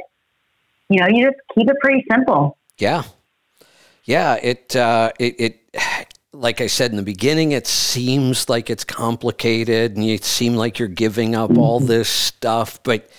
you 0.89 1.01
know, 1.01 1.09
you 1.09 1.27
just 1.27 1.39
keep 1.55 1.69
it 1.71 1.77
pretty 1.81 2.05
simple. 2.11 2.57
Yeah. 2.79 3.05
Yeah. 4.05 4.39
It, 4.43 4.75
uh, 4.75 5.13
it, 5.19 5.41
it, 5.41 5.61
like 6.33 6.61
I 6.61 6.69
said 6.69 6.93
in 6.93 6.97
the 6.97 7.03
beginning, 7.03 7.53
it 7.53 7.67
seems 7.67 8.49
like 8.49 8.71
it's 8.71 8.85
complicated 8.85 9.97
and 9.97 10.07
you 10.07 10.19
seem 10.19 10.55
like 10.55 10.79
you're 10.79 10.89
giving 10.89 11.35
up 11.35 11.57
all 11.59 11.79
mm-hmm. 11.79 11.89
this 11.89 12.09
stuff. 12.09 12.83
But 12.83 13.11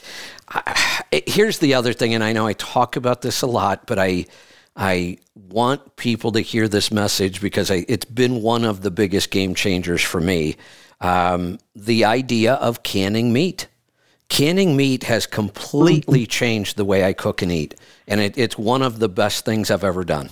I, 0.48 1.04
it, 1.12 1.30
here's 1.30 1.60
the 1.60 1.74
other 1.74 1.94
thing, 1.94 2.14
and 2.14 2.24
I 2.24 2.34
know 2.34 2.48
I 2.48 2.54
talk 2.54 2.96
about 2.96 3.22
this 3.22 3.42
a 3.42 3.48
lot, 3.48 3.86
but 3.86 4.00
I, 4.00 4.26
I 4.76 5.18
want 5.36 5.98
people 5.98 6.32
to 6.34 6.40
hear 6.40 6.68
this 6.68 6.92
message 6.92 7.42
because 7.42 7.70
I, 7.70 7.86
it's 7.88 8.06
been 8.06 8.42
one 8.42 8.64
of 8.64 8.82
the 8.82 8.92
biggest 8.92 9.32
game 9.32 9.54
changers 9.54 10.02
for 10.02 10.22
me 10.22 10.56
um, 11.02 11.58
the 11.76 12.06
idea 12.06 12.54
of 12.54 12.84
canning 12.84 13.34
meat. 13.34 13.68
Canning 14.30 14.78
meat 14.78 15.04
has 15.04 15.26
completely 15.26 16.26
changed 16.26 16.78
the 16.78 16.86
way 16.86 17.04
I 17.04 17.12
cook 17.12 17.42
and 17.42 17.52
eat, 17.52 17.76
and 18.08 18.22
it, 18.22 18.38
it's 18.38 18.58
one 18.58 18.82
of 18.82 19.00
the 19.00 19.10
best 19.10 19.44
things 19.44 19.70
I've 19.70 19.84
ever 19.84 20.06
done. 20.06 20.30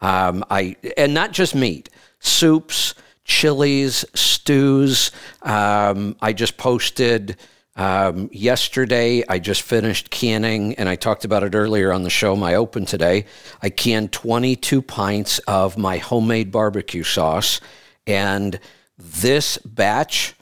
Um, 0.00 0.44
I 0.48 0.76
and 0.96 1.12
not 1.12 1.32
just 1.32 1.54
meat, 1.54 1.90
soups, 2.20 2.94
chilies, 3.24 4.04
stews. 4.14 5.10
Um, 5.42 6.14
I 6.20 6.32
just 6.32 6.58
posted 6.58 7.36
um, 7.74 8.28
yesterday. 8.32 9.24
I 9.28 9.40
just 9.40 9.62
finished 9.62 10.10
canning, 10.10 10.74
and 10.74 10.88
I 10.88 10.94
talked 10.94 11.24
about 11.24 11.42
it 11.42 11.54
earlier 11.56 11.92
on 11.92 12.04
the 12.04 12.10
show. 12.10 12.36
My 12.36 12.54
open 12.54 12.84
today. 12.84 13.26
I 13.62 13.70
canned 13.70 14.12
22 14.12 14.80
pints 14.80 15.38
of 15.40 15.76
my 15.76 15.96
homemade 15.96 16.52
barbecue 16.52 17.02
sauce, 17.02 17.60
and 18.06 18.60
this 19.00 19.58
batch 19.58 20.34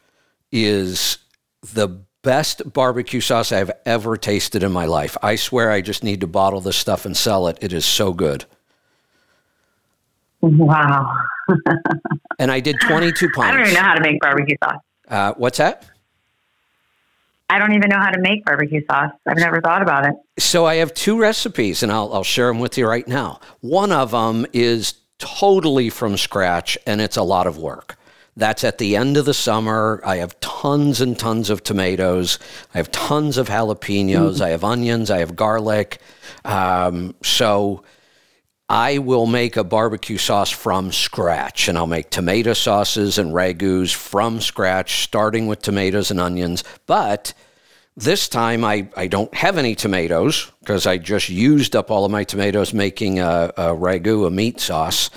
is 0.51 1.18
the 1.74 1.89
best 2.22 2.72
barbecue 2.72 3.20
sauce 3.20 3.52
I've 3.52 3.70
ever 3.86 4.16
tasted 4.16 4.62
in 4.62 4.72
my 4.72 4.86
life. 4.86 5.16
I 5.22 5.36
swear 5.36 5.70
I 5.70 5.80
just 5.80 6.02
need 6.02 6.20
to 6.20 6.26
bottle 6.26 6.60
this 6.60 6.76
stuff 6.76 7.05
and 7.05 7.16
sell 7.16 7.47
it. 7.48 7.59
It 7.60 7.72
is 7.72 7.85
so 7.85 8.12
good. 8.12 8.44
Wow. 10.40 11.16
and 12.39 12.51
I 12.51 12.60
did 12.60 12.80
22 12.80 13.30
pints. 13.30 13.39
I 13.39 13.52
don't 13.52 13.62
even 13.62 13.74
know 13.74 13.80
how 13.80 13.94
to 13.94 14.01
make 14.01 14.20
barbecue 14.20 14.56
sauce. 14.62 14.80
Uh, 15.09 15.35
what's 15.36 15.59
that? 15.59 15.86
I 17.51 17.59
don't 17.59 17.72
even 17.72 17.89
know 17.89 17.98
how 17.98 18.10
to 18.10 18.20
make 18.20 18.44
barbecue 18.44 18.82
sauce. 18.90 19.12
I've 19.26 19.39
never 19.39 19.60
thought 19.60 19.80
about 19.80 20.06
it. 20.06 20.14
So 20.39 20.66
I 20.66 20.76
have 20.76 20.93
two 20.93 21.18
recipes, 21.18 21.82
and 21.82 21.90
I'll, 21.90 22.12
I'll 22.12 22.24
share 22.24 22.48
them 22.48 22.59
with 22.59 22.76
you 22.76 22.86
right 22.86 23.09
now. 23.09 23.40
One 23.60 23.90
of 23.90 24.10
them 24.10 24.44
is 24.52 24.94
totally 25.18 25.89
from 25.89 26.18
scratch, 26.18 26.76
and 26.86 27.01
it's 27.01 27.16
a 27.16 27.22
lot 27.22 27.47
of 27.47 27.56
work. 27.56 27.97
That's 28.39 28.62
at 28.62 28.78
the 28.78 28.94
end 28.94 29.16
of 29.16 29.24
the 29.24 29.35
summer. 29.35 30.01
I 30.05 30.19
have 30.19 30.39
tons 30.39 31.01
and 31.01 31.19
tons 31.19 31.51
of 31.51 31.65
tomatoes. 31.65 32.39
I 32.73 32.78
have 32.78 32.89
tons 32.93 33.36
of 33.36 33.48
jalapenos. 33.48 34.35
Mm-hmm. 34.35 34.43
I 34.44 34.48
have 34.51 34.62
onions. 34.62 35.10
I 35.10 35.19
have 35.19 35.35
garlic. 35.35 35.98
Um, 36.44 37.16
so 37.20 37.82
I 38.69 38.98
will 38.98 39.27
make 39.27 39.56
a 39.56 39.65
barbecue 39.65 40.19
sauce 40.19 40.51
from 40.51 40.93
scratch, 40.93 41.66
and 41.66 41.77
I'll 41.77 41.89
make 41.89 42.10
tomato 42.10 42.52
sauces 42.52 43.19
and 43.19 43.32
ragouts 43.32 43.93
from 43.93 44.40
scratch, 44.40 45.02
starting 45.02 45.48
with 45.48 45.60
tomatoes 45.60 46.12
and 46.12 46.20
onions. 46.20 46.62
But 46.86 47.35
this 47.97 48.28
time 48.28 48.62
I, 48.62 48.89
I 48.97 49.09
don't 49.09 49.35
have 49.35 49.59
any 49.59 49.74
tomatoes 49.74 50.52
because 50.60 50.86
I 50.86 50.98
just 50.98 51.28
used 51.28 51.74
up 51.74 51.90
all 51.90 52.05
of 52.05 52.12
my 52.12 52.23
tomatoes 52.23 52.73
making 52.73 53.19
a, 53.19 53.52
a 53.56 53.65
ragu, 53.74 54.28
a 54.28 54.31
meat 54.31 54.60
sauce 54.60 55.10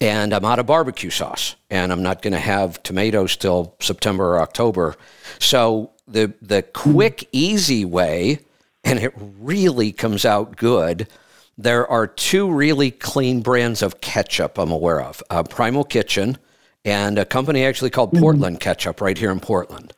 and 0.00 0.32
I'm 0.32 0.44
out 0.44 0.58
of 0.58 0.66
barbecue 0.66 1.10
sauce, 1.10 1.56
and 1.70 1.92
I'm 1.92 2.02
not 2.02 2.22
going 2.22 2.32
to 2.32 2.38
have 2.38 2.82
tomatoes 2.82 3.36
till 3.36 3.74
September 3.80 4.34
or 4.34 4.40
October. 4.40 4.96
So 5.38 5.92
the 6.06 6.32
the 6.42 6.62
quick, 6.62 7.28
easy 7.32 7.84
way, 7.84 8.40
and 8.84 8.98
it 8.98 9.14
really 9.16 9.92
comes 9.92 10.24
out 10.24 10.56
good. 10.56 11.08
There 11.56 11.86
are 11.88 12.06
two 12.06 12.50
really 12.50 12.90
clean 12.90 13.40
brands 13.40 13.82
of 13.82 14.00
ketchup 14.00 14.58
I'm 14.58 14.72
aware 14.72 15.00
of: 15.02 15.22
uh, 15.30 15.42
Primal 15.44 15.84
Kitchen 15.84 16.38
and 16.84 17.18
a 17.18 17.24
company 17.24 17.64
actually 17.64 17.90
called 17.90 18.10
mm-hmm. 18.10 18.20
Portland 18.20 18.60
Ketchup 18.60 19.00
right 19.00 19.16
here 19.16 19.30
in 19.30 19.40
Portland. 19.40 19.92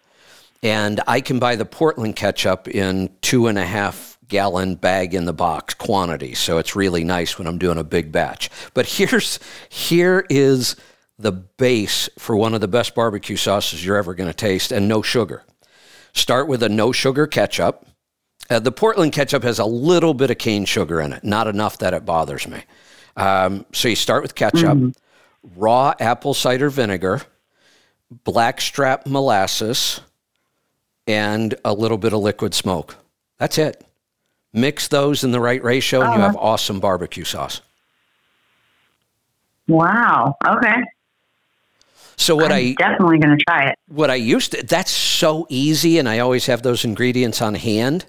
And 0.62 1.01
I 1.07 1.20
can 1.20 1.39
buy 1.39 1.57
the 1.57 1.65
Portland 1.65 2.16
ketchup 2.16 2.66
in 2.69 3.11
two 3.20 3.47
and 3.47 3.59
a 3.59 3.65
half 3.65 4.16
gallon 4.28 4.74
bag 4.74 5.15
in 5.15 5.24
the 5.24 5.32
box 5.32 5.74
quantity. 5.74 6.35
So 6.35 6.59
it's 6.59 6.77
really 6.77 7.05
nice 7.05 7.39
when 7.39 7.47
I'm 7.47 7.59
doing 7.59 7.78
a 7.78 7.85
big 7.85 8.12
batch. 8.12 8.51
But 8.74 8.86
here's 8.86 9.39
here 9.69 10.27
is 10.28 10.77
the 11.19 11.32
base 11.32 12.09
for 12.19 12.36
one 12.36 12.55
of 12.55 12.61
the 12.61 12.69
best 12.69 12.94
barbecue 12.94 13.36
sauces 13.36 13.85
you're 13.85 13.97
ever 13.97 14.15
going 14.15 14.31
to 14.31 14.36
taste 14.36 14.73
and 14.73 14.89
no 14.89 15.03
sugar. 15.03 15.44
Start 16.12 16.48
with 16.48 16.62
a 16.62 16.69
no 16.69 16.93
sugar 16.93 17.27
ketchup. 17.27 17.86
Uh, 18.48 18.59
the 18.59 18.73
Portland 18.73 19.12
ketchup 19.12 19.43
has 19.43 19.59
a 19.59 19.65
little 19.65 20.15
bit 20.15 20.31
of 20.31 20.39
cane 20.39 20.65
sugar 20.65 21.01
in 21.01 21.12
it, 21.12 21.24
not 21.24 21.47
enough 21.47 21.78
that 21.78 21.94
it 21.94 22.05
bothers 22.05 22.47
me. 22.47 22.62
Um, 23.16 23.65
so 23.73 23.89
you 23.89 23.97
start 23.97 24.23
with 24.23 24.35
ketchup, 24.35 24.78
mm. 24.78 24.94
raw 25.57 25.94
apple 25.98 26.35
cider 26.35 26.70
vinegar, 26.70 27.23
blackstrap 28.24 29.07
molasses, 29.07 30.01
and 31.07 31.55
a 31.65 31.73
little 31.73 31.98
bit 31.98 32.12
of 32.12 32.20
liquid 32.20 32.55
smoke. 32.55 32.97
That's 33.39 33.59
it. 33.59 33.85
Mix 34.57 34.89
those 34.89 35.23
in 35.23 35.33
the 35.33 35.41
right 35.41 35.62
ratio, 35.62 36.01
and 36.01 36.15
you 36.15 36.20
have 36.20 36.35
uh-huh. 36.35 36.45
awesome 36.45 36.81
barbecue 36.81 37.24
sauce. 37.24 37.61
Wow. 39.69 40.35
Okay. 40.47 40.83
So 42.16 42.35
what 42.35 42.51
I'm 42.51 42.59
I 42.59 42.74
definitely 42.78 43.19
going 43.19 43.37
to 43.37 43.45
try 43.45 43.69
it. 43.69 43.78
What 43.89 44.11
I 44.11 44.15
used 44.15 44.53
to 44.53 44.62
that's 44.62 44.91
so 44.91 45.47
easy, 45.51 45.99
and 45.99 46.09
I 46.09 46.20
always 46.20 46.47
have 46.47 46.62
those 46.62 46.87
ingredients 46.87 47.43
on 47.43 47.55
hand. 47.55 48.07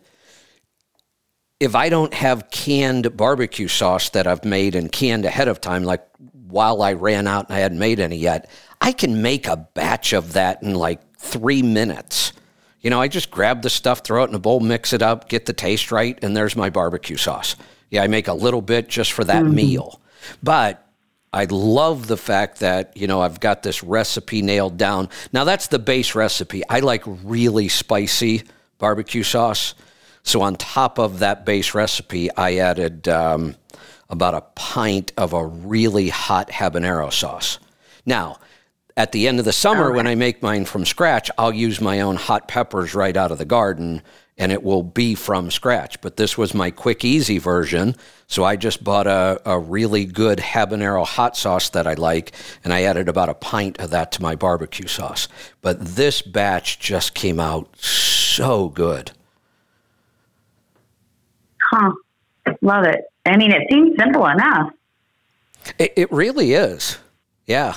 If 1.60 1.76
I 1.76 1.90
don't 1.90 2.14
have 2.14 2.49
canned 2.49 3.18
barbecue 3.18 3.68
sauce 3.68 4.10
that 4.11 4.26
I've 4.26 4.45
made 4.45 4.74
and 4.76 4.90
canned 4.90 5.26
ahead 5.26 5.49
of 5.49 5.60
time, 5.60 5.84
like 5.84 6.07
while 6.48 6.82
I 6.82 6.94
ran 6.94 7.28
out 7.28 7.49
and 7.49 7.57
I 7.57 7.60
hadn't 7.60 7.80
made 7.80 7.99
any 7.99 8.15
yet, 8.15 8.49
I 8.80 8.94
can 8.94 9.22
make 9.22 9.48
a 9.48 9.68
batch 9.74 10.14
of 10.14 10.34
that 10.34 10.64
in 10.64 10.76
like 10.76 11.02
three 11.18 11.61
minutes. 11.61 12.32
You 12.88 12.91
know, 12.91 13.01
I 13.01 13.09
just 13.09 13.31
grab 13.31 13.64
the 13.64 13.69
stuff, 13.69 13.99
throw 13.99 14.23
it 14.23 14.30
in 14.30 14.35
a 14.35 14.39
bowl, 14.39 14.61
mix 14.61 14.93
it 14.93 15.01
up, 15.01 15.27
get 15.27 15.45
the 15.45 15.51
taste 15.51 15.91
right, 15.91 16.18
and 16.23 16.38
there's 16.38 16.55
my 16.55 16.69
barbecue 16.69 17.18
sauce. 17.18 17.57
Yeah, 17.89 18.01
I 18.01 18.07
make 18.07 18.30
a 18.30 18.34
little 18.34 18.61
bit 18.61 18.88
just 18.88 19.11
for 19.11 19.26
that 19.26 19.43
mm-hmm. 19.43 19.55
meal. 19.55 20.01
But 20.41 20.88
I 21.34 21.47
love 21.49 22.07
the 22.07 22.15
fact 22.15 22.61
that, 22.61 22.95
you 22.95 23.05
know, 23.05 23.19
I've 23.19 23.41
got 23.41 23.61
this 23.61 23.84
recipe 23.84 24.41
nailed 24.41 24.77
down. 24.77 25.09
Now, 25.34 25.43
that's 25.43 25.68
the 25.68 25.80
base 25.80 26.15
recipe. 26.15 26.64
I 26.69 26.80
like 26.80 27.03
really 27.05 27.68
spicy 27.68 28.43
barbecue 28.77 29.23
sauce. 29.23 29.73
So, 30.23 30.41
on 30.41 30.55
top 30.55 30.97
of 30.97 31.19
that 31.19 31.45
base 31.45 31.73
recipe, 31.73 32.34
I 32.38 32.59
added 32.59 33.09
um, 33.09 33.57
about 34.09 34.34
a 34.34 34.41
pint 34.55 35.11
of 35.18 35.34
a 35.34 35.45
really 35.45 36.07
hot 36.07 36.47
habanero 36.51 37.11
sauce. 37.11 37.59
Now, 38.05 38.38
at 38.98 39.14
the 39.14 39.28
end 39.28 39.40
of 39.40 39.45
the 39.45 39.53
summer, 39.53 39.91
when 39.91 40.07
I 40.07 40.15
make 40.15 40.41
mine 40.41 40.65
from 40.65 40.84
scratch, 40.84 41.32
I'll 41.38 41.53
use 41.53 41.80
my 41.80 42.02
own 42.02 42.15
hot 42.15 42.48
peppers 42.48 42.95
right 42.95 43.15
out 43.15 43.32
of 43.32 43.38
the 43.38 43.45
garden 43.45 44.02
and 44.38 44.52
it 44.52 44.64
will 44.64 44.84
be 44.84 45.15
from 45.15 45.49
scratch. 45.49 45.99
But 46.02 46.18
this 46.18 46.38
was 46.38 46.53
my 46.53 46.69
quick, 46.69 47.03
easy 47.03 47.38
version. 47.40 47.95
So 48.28 48.44
I 48.44 48.56
just 48.56 48.84
bought 48.84 49.07
a, 49.07 49.41
a 49.45 49.57
really 49.57 50.06
good 50.06 50.40
habanero 50.40 51.06
hot 51.06 51.36
sauce 51.36 51.69
that 51.69 51.88
I 51.88 51.94
like, 51.95 52.34
and 52.64 52.72
I 52.72 52.84
added 52.84 53.10
about 53.10 53.30
a 53.30 53.34
pint 53.34 53.80
of 53.80 53.90
that 53.91 54.11
to 54.14 54.22
my 54.22 54.36
barbecue 54.36 54.88
sauce. 54.88 55.28
But 55.61 55.80
this 55.80 56.22
batch 56.22 56.80
just 56.80 57.15
came 57.15 57.40
out 57.40 57.76
so 57.78 58.69
good. 58.69 59.11
Huh. 61.72 61.94
Love 62.61 62.86
it. 62.86 63.06
I 63.26 63.38
mean, 63.38 63.52
it 63.52 63.68
seems 63.72 63.98
simple 63.98 64.26
enough. 64.28 64.72
It, 65.80 65.94
it 65.95 66.11
really 66.11 66.53
is. 66.53 66.98
Yeah. 67.45 67.76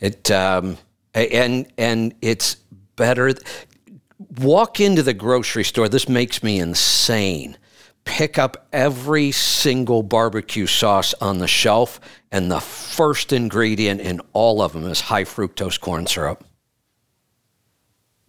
It 0.00 0.30
um, 0.30 0.78
and 1.14 1.66
and 1.76 2.14
it's 2.22 2.56
better. 2.96 3.34
Walk 4.38 4.80
into 4.80 5.02
the 5.02 5.14
grocery 5.14 5.64
store. 5.64 5.88
This 5.88 6.08
makes 6.08 6.42
me 6.42 6.58
insane. 6.58 7.56
Pick 8.04 8.38
up 8.38 8.66
every 8.72 9.30
single 9.30 10.02
barbecue 10.02 10.66
sauce 10.66 11.14
on 11.20 11.38
the 11.38 11.46
shelf, 11.46 12.00
and 12.32 12.50
the 12.50 12.60
first 12.60 13.32
ingredient 13.32 14.00
in 14.00 14.20
all 14.32 14.62
of 14.62 14.72
them 14.72 14.84
is 14.84 15.02
high 15.02 15.24
fructose 15.24 15.78
corn 15.78 16.06
syrup. 16.06 16.44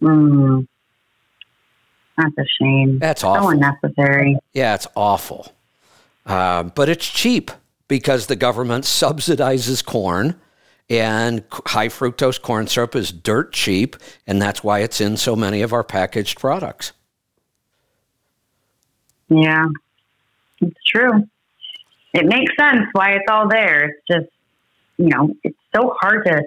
Mm. 0.02 0.66
That's 2.18 2.36
a 2.38 2.44
shame. 2.60 2.98
That's 2.98 3.24
awful. 3.24 3.44
So 3.44 3.50
unnecessary. 3.50 4.36
Yeah, 4.52 4.74
it's 4.74 4.86
awful. 4.94 5.54
Uh, 6.26 6.64
but 6.64 6.88
it's 6.88 7.08
cheap 7.08 7.50
because 7.88 8.26
the 8.26 8.36
government 8.36 8.84
subsidizes 8.84 9.84
corn 9.84 10.40
and 10.92 11.42
high 11.50 11.88
fructose 11.88 12.40
corn 12.40 12.66
syrup 12.66 12.94
is 12.94 13.10
dirt 13.10 13.52
cheap, 13.52 13.96
and 14.26 14.40
that's 14.42 14.62
why 14.62 14.80
it's 14.80 15.00
in 15.00 15.16
so 15.16 15.34
many 15.34 15.62
of 15.62 15.72
our 15.72 15.82
packaged 15.82 16.38
products. 16.38 16.92
Yeah, 19.30 19.68
it's 20.60 20.84
true. 20.86 21.26
It 22.12 22.26
makes 22.26 22.52
sense 22.60 22.86
why 22.92 23.12
it's 23.12 23.24
all 23.30 23.48
there. 23.48 23.86
It's 23.86 24.06
just, 24.06 24.30
you 24.98 25.06
know, 25.06 25.34
it's 25.42 25.56
so 25.74 25.96
hard 25.98 26.26
to 26.26 26.42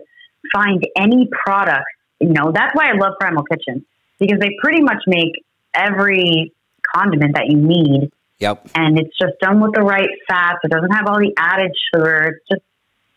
find 0.53 0.85
any 0.95 1.27
product. 1.45 1.85
You 2.19 2.29
know, 2.29 2.51
that's 2.53 2.75
why 2.75 2.89
I 2.89 2.93
love 2.93 3.13
Primal 3.19 3.43
Kitchen 3.43 3.83
because 4.19 4.39
they 4.39 4.51
pretty 4.61 4.83
much 4.83 5.01
make 5.07 5.43
every 5.73 6.53
condiment 6.95 7.33
that 7.33 7.47
you 7.47 7.57
need. 7.57 8.11
Yep. 8.37 8.69
And 8.75 8.99
it's 8.99 9.17
just 9.19 9.39
done 9.41 9.59
with 9.59 9.73
the 9.73 9.81
right 9.81 10.09
fats. 10.27 10.59
It 10.63 10.69
doesn't 10.69 10.91
have 10.91 11.07
all 11.07 11.17
the 11.17 11.33
added 11.35 11.71
sugar. 11.91 12.35
It's 12.35 12.47
just 12.47 12.61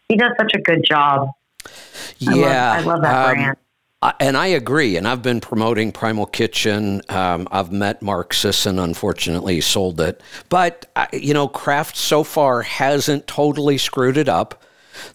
he 0.08 0.16
does 0.16 0.32
such 0.38 0.52
a 0.54 0.60
good 0.60 0.84
job. 0.84 1.30
Yeah, 2.18 2.72
I 2.72 2.80
love, 2.80 2.86
I 2.86 2.92
love 2.92 3.02
that 3.02 3.28
um, 3.28 3.34
brand. 3.34 3.56
and 4.20 4.36
I 4.36 4.46
agree. 4.48 4.96
And 4.96 5.06
I've 5.06 5.22
been 5.22 5.40
promoting 5.40 5.92
Primal 5.92 6.26
Kitchen. 6.26 7.02
Um, 7.08 7.46
I've 7.50 7.70
met 7.70 8.00
Mark 8.02 8.32
Sisson. 8.32 8.78
Unfortunately, 8.78 9.56
he 9.56 9.60
sold 9.60 10.00
it. 10.00 10.22
But, 10.48 10.86
you 11.12 11.34
know, 11.34 11.48
Kraft 11.48 11.96
so 11.96 12.24
far 12.24 12.62
hasn't 12.62 13.26
totally 13.26 13.78
screwed 13.78 14.16
it 14.16 14.28
up. 14.28 14.64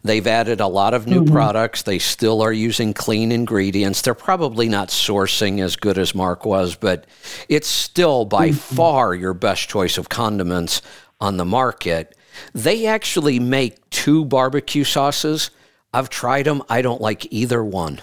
They've 0.04 0.26
added 0.26 0.62
a 0.62 0.68
lot 0.68 0.94
of 0.94 1.08
new 1.08 1.24
mm-hmm. 1.24 1.34
products. 1.34 1.82
They 1.82 2.00
still 2.00 2.42
are 2.42 2.54
using 2.54 2.94
clean 2.94 3.32
ingredients. 3.32 4.02
They're 4.02 4.14
probably 4.14 4.70
not 4.70 4.90
sourcing 4.90 5.62
as 5.62 5.76
good 5.76 5.98
as 5.98 6.16
Mark 6.16 6.46
was, 6.46 6.76
but 6.76 7.06
it's 7.50 7.68
still 7.68 8.26
by 8.26 8.50
mm-hmm. 8.50 8.76
far 8.76 9.14
your 9.14 9.34
best 9.34 9.68
choice 9.68 9.98
of 9.98 10.08
condiments 10.08 10.82
on 11.20 11.38
the 11.38 11.46
market. 11.46 12.16
They 12.54 12.86
actually 12.86 13.40
make 13.40 13.90
two 13.90 14.26
barbecue 14.26 14.84
sauces. 14.84 15.52
I've 15.94 16.10
tried 16.10 16.46
them. 16.46 16.64
I 16.70 16.82
don't 16.82 17.02
like 17.02 17.32
either 17.32 17.64
one. 17.64 18.02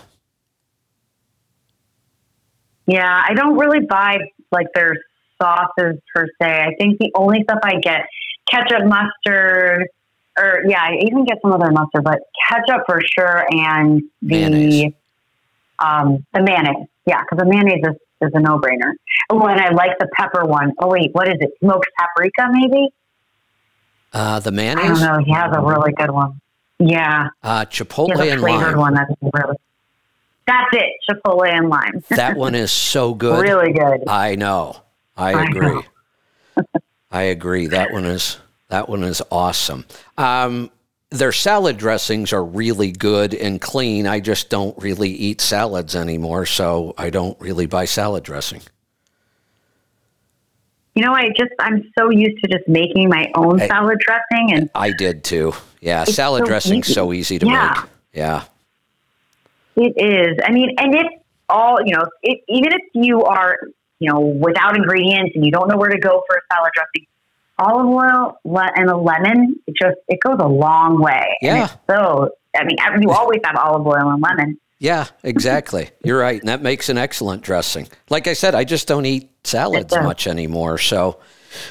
Yeah, 2.87 3.23
I 3.29 3.35
don't 3.35 3.57
really 3.57 3.87
buy 3.87 4.19
like 4.51 4.67
their 4.75 4.95
sauces 5.41 6.01
per 6.15 6.27
se. 6.41 6.49
I 6.49 6.75
think 6.79 6.99
the 6.99 7.11
only 7.15 7.43
stuff 7.45 7.61
I 7.63 7.77
get 7.81 8.03
ketchup, 8.51 8.85
mustard, 8.85 9.87
or 10.39 10.63
yeah, 10.67 10.83
I 10.83 10.99
even 11.03 11.25
get 11.25 11.39
some 11.43 11.53
other 11.53 11.71
mustard, 11.71 12.05
but 12.05 12.19
ketchup 12.49 12.83
for 12.87 13.01
sure, 13.17 13.45
and 13.51 14.03
the 14.23 14.29
Mayonnaise. 14.29 14.93
um 15.79 16.27
the 16.33 16.43
mayonnaise. 16.43 16.87
Yeah, 17.07 17.21
because 17.23 17.39
the 17.39 17.51
mayonnaise 17.51 17.83
is, 17.83 17.97
is 18.29 18.31
a 18.35 18.41
no 18.41 18.59
brainer. 18.59 18.93
Oh, 19.31 19.41
and 19.47 19.61
I 19.61 19.71
like 19.71 19.99
the 19.99 20.09
pepper 20.17 20.45
one. 20.45 20.73
Oh 20.81 20.89
wait, 20.89 21.11
what 21.13 21.29
is 21.29 21.37
it? 21.41 21.51
Smoked 21.61 21.87
paprika, 21.99 22.49
maybe? 22.53 22.89
Uh, 24.13 24.41
the 24.41 24.51
I 24.51 24.75
don't 24.75 25.01
know. 25.01 25.19
He 25.25 25.33
has 25.33 25.55
a 25.55 25.61
really 25.61 25.93
good 25.93 26.11
one. 26.11 26.41
Yeah, 26.79 27.29
uh, 27.43 27.67
chipotle 27.67 28.11
and 28.31 28.41
flavored 28.41 28.73
lime. 28.75 28.79
one 28.79 28.95
that's 28.95 29.11
really. 29.35 29.57
That's 30.47 30.69
it, 30.73 30.93
chipotle 31.09 31.49
and 31.49 31.69
lime. 31.69 32.03
That 32.09 32.37
one 32.37 32.55
is 32.55 32.73
so 32.73 33.15
good. 33.15 33.41
really 33.41 33.73
good. 33.73 34.09
I 34.09 34.35
know. 34.35 34.81
I 35.17 35.35
I 35.35 35.43
agree. 35.45 35.61
know. 36.57 36.63
I 37.13 37.23
agree. 37.25 37.67
That 37.69 37.93
one 37.93 38.05
is 38.05 38.39
that 38.69 38.89
one 38.89 39.05
is 39.05 39.23
awesome. 39.31 39.85
Um, 40.17 40.71
their 41.11 41.33
salad 41.33 41.77
dressings 41.77 42.33
are 42.33 42.45
really 42.45 42.93
good 42.93 43.35
and 43.35 43.61
clean. 43.61 44.07
I 44.07 44.21
just 44.21 44.49
don't 44.49 44.77
really 44.79 45.11
eat 45.11 45.41
salads 45.41 45.95
anymore, 45.95 46.47
so 46.47 46.95
I 46.97 47.11
don't 47.11 47.39
really 47.41 47.67
buy 47.67 47.85
salad 47.85 48.25
dressing. 48.25 48.63
You 50.95 51.05
know, 51.05 51.13
I 51.13 51.29
just 51.37 51.53
I'm 51.61 51.91
so 51.99 52.11
used 52.11 52.43
to 52.43 52.51
just 52.51 52.67
making 52.69 53.09
my 53.09 53.31
own 53.35 53.59
Hey. 53.59 53.69
salad 53.69 53.99
dressing, 54.01 54.53
and 54.55 54.71
I 54.75 54.91
did 54.93 55.23
too. 55.25 55.53
Yeah, 55.81 56.05
salad 56.05 56.41
so 56.43 56.47
dressing's 56.47 56.87
easy. 56.87 56.95
so 56.95 57.13
easy 57.13 57.39
to 57.39 57.47
Yeah. 57.47 57.75
make. 57.77 57.91
Yeah. 58.13 58.43
it 59.77 59.95
is. 59.97 60.39
I 60.45 60.51
mean, 60.53 60.75
and 60.79 60.95
it's 60.95 61.15
all 61.49 61.79
you 61.85 61.95
know. 61.97 62.05
It, 62.23 62.41
even 62.49 62.73
if 62.73 62.83
you 62.95 63.23
are 63.25 63.57
you 63.99 64.13
know 64.13 64.21
without 64.21 64.77
ingredients 64.77 65.33
and 65.35 65.45
you 65.45 65.53
don't 65.53 65.69
know 65.69 65.77
where 65.77 65.91
to 65.91 65.99
go 65.99 66.23
for 66.27 66.37
a 66.37 66.41
salad 66.53 66.73
dressing, 66.75 67.07
olive 67.59 67.87
oil 67.87 68.39
le- 68.45 68.73
and 68.75 68.91
a 68.91 68.97
lemon 68.97 69.57
it 69.67 69.75
just 69.81 69.97
it 70.09 70.19
goes 70.21 70.39
a 70.41 70.49
long 70.49 71.01
way. 71.01 71.25
And 71.43 71.57
Yeah. 71.59 71.65
it's 71.65 71.77
so 71.89 72.31
I 72.57 72.65
mean, 72.65 72.77
you 73.03 73.11
always 73.11 73.41
have 73.45 73.57
olive 73.57 73.87
oil 73.87 74.11
and 74.11 74.21
lemon. 74.21 74.59
Yeah, 74.81 75.07
exactly. 75.23 75.91
You're 76.03 76.19
right. 76.19 76.41
And 76.41 76.49
that 76.49 76.63
makes 76.63 76.89
an 76.89 76.97
excellent 76.97 77.43
dressing. 77.43 77.87
Like 78.09 78.27
I 78.27 78.33
said, 78.33 78.55
I 78.55 78.65
just 78.65 78.89
don't 78.89 79.05
eat 79.05 79.31
salads 79.45 79.95
much 79.95 80.27
anymore. 80.27 80.79
So 80.79 81.21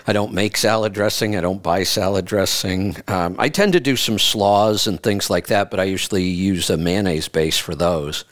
I 0.06 0.14
don't 0.14 0.31
make 0.31 0.56
salad 0.56 0.94
dressing. 0.94 1.36
I 1.36 1.41
don't 1.41 1.64
buy 1.64 1.84
salad 1.84 2.26
dressing. 2.26 2.98
Um, 3.07 3.36
I 3.40 3.49
tend 3.49 3.73
to 3.73 3.80
do 3.80 3.95
some 3.95 4.19
slaws 4.19 4.86
and 4.86 5.02
things 5.02 5.27
like 5.27 5.48
that, 5.48 5.72
but 5.72 5.80
I 5.80 5.86
usually 5.86 6.23
use 6.23 6.69
a 6.69 6.77
mayonnaise 6.77 7.27
base 7.27 7.57
for 7.57 7.73
those. 7.73 8.26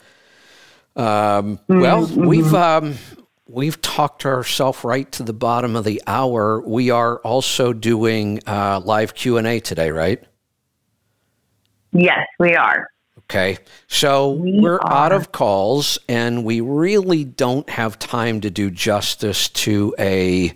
Um, 0.96 1.58
well, 1.68 2.06
we've. 2.06 2.54
Um, 2.54 2.96
We've 3.50 3.80
talked 3.80 4.26
ourselves 4.26 4.84
right 4.84 5.10
to 5.12 5.22
the 5.22 5.32
bottom 5.32 5.74
of 5.74 5.82
the 5.84 6.02
hour. 6.06 6.60
We 6.60 6.90
are 6.90 7.16
also 7.20 7.72
doing 7.72 8.40
uh, 8.46 8.82
live 8.84 9.14
Q 9.14 9.38
and 9.38 9.46
A 9.46 9.58
today, 9.58 9.90
right? 9.90 10.22
Yes, 11.92 12.26
we 12.38 12.54
are. 12.54 12.90
Okay. 13.30 13.58
So 13.88 14.32
We 14.32 14.60
we're 14.60 14.80
out 14.82 15.12
of 15.12 15.32
calls 15.32 15.98
and 16.08 16.44
we 16.44 16.62
really 16.62 17.24
don't 17.24 17.68
have 17.68 17.98
time 17.98 18.40
to 18.40 18.50
do 18.50 18.70
justice 18.70 19.48
to 19.50 19.94
a 19.98 20.54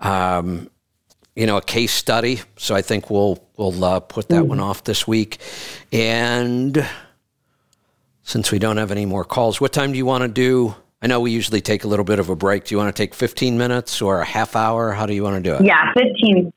um, 0.00 0.68
you 1.36 1.46
know, 1.46 1.56
a 1.56 1.62
case 1.62 1.92
study. 1.92 2.40
So 2.56 2.74
I 2.74 2.82
think 2.82 3.08
we'll 3.08 3.42
we'll 3.56 3.84
uh, 3.84 4.00
put 4.00 4.28
that 4.30 4.46
one 4.46 4.58
off 4.58 4.84
this 4.84 5.06
week. 5.06 5.38
And 5.92 6.84
since 8.24 8.50
we 8.50 8.58
don't 8.58 8.78
have 8.78 8.90
any 8.90 9.06
more 9.06 9.24
calls, 9.24 9.60
what 9.60 9.72
time 9.72 9.92
do 9.92 9.98
you 9.98 10.06
want 10.06 10.22
to 10.22 10.28
do? 10.28 10.74
I 11.00 11.06
know 11.06 11.20
we 11.20 11.30
usually 11.30 11.60
take 11.60 11.84
a 11.84 11.88
little 11.88 12.04
bit 12.04 12.18
of 12.18 12.28
a 12.28 12.36
break. 12.36 12.64
Do 12.64 12.74
you 12.74 12.78
want 12.78 12.94
to 12.94 13.00
take 13.00 13.14
15 13.14 13.58
minutes 13.58 14.02
or 14.02 14.20
a 14.20 14.24
half 14.24 14.54
hour? 14.54 14.92
How 14.92 15.06
do 15.06 15.14
you 15.14 15.22
want 15.22 15.42
to 15.42 15.50
do 15.50 15.54
it? 15.56 15.64
Yeah, 15.64 15.92
15, 15.94 16.52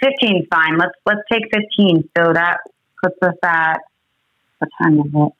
15 0.00 0.46
fine. 0.50 0.78
Let's 0.78 0.94
let's 1.06 1.20
take 1.30 1.44
fifteen. 1.52 2.08
So 2.16 2.32
that 2.32 2.58
puts 3.02 3.16
us 3.22 3.34
at 3.44 3.80
what 4.58 4.70
time 4.82 5.00
is 5.00 5.06
it? 5.12 5.32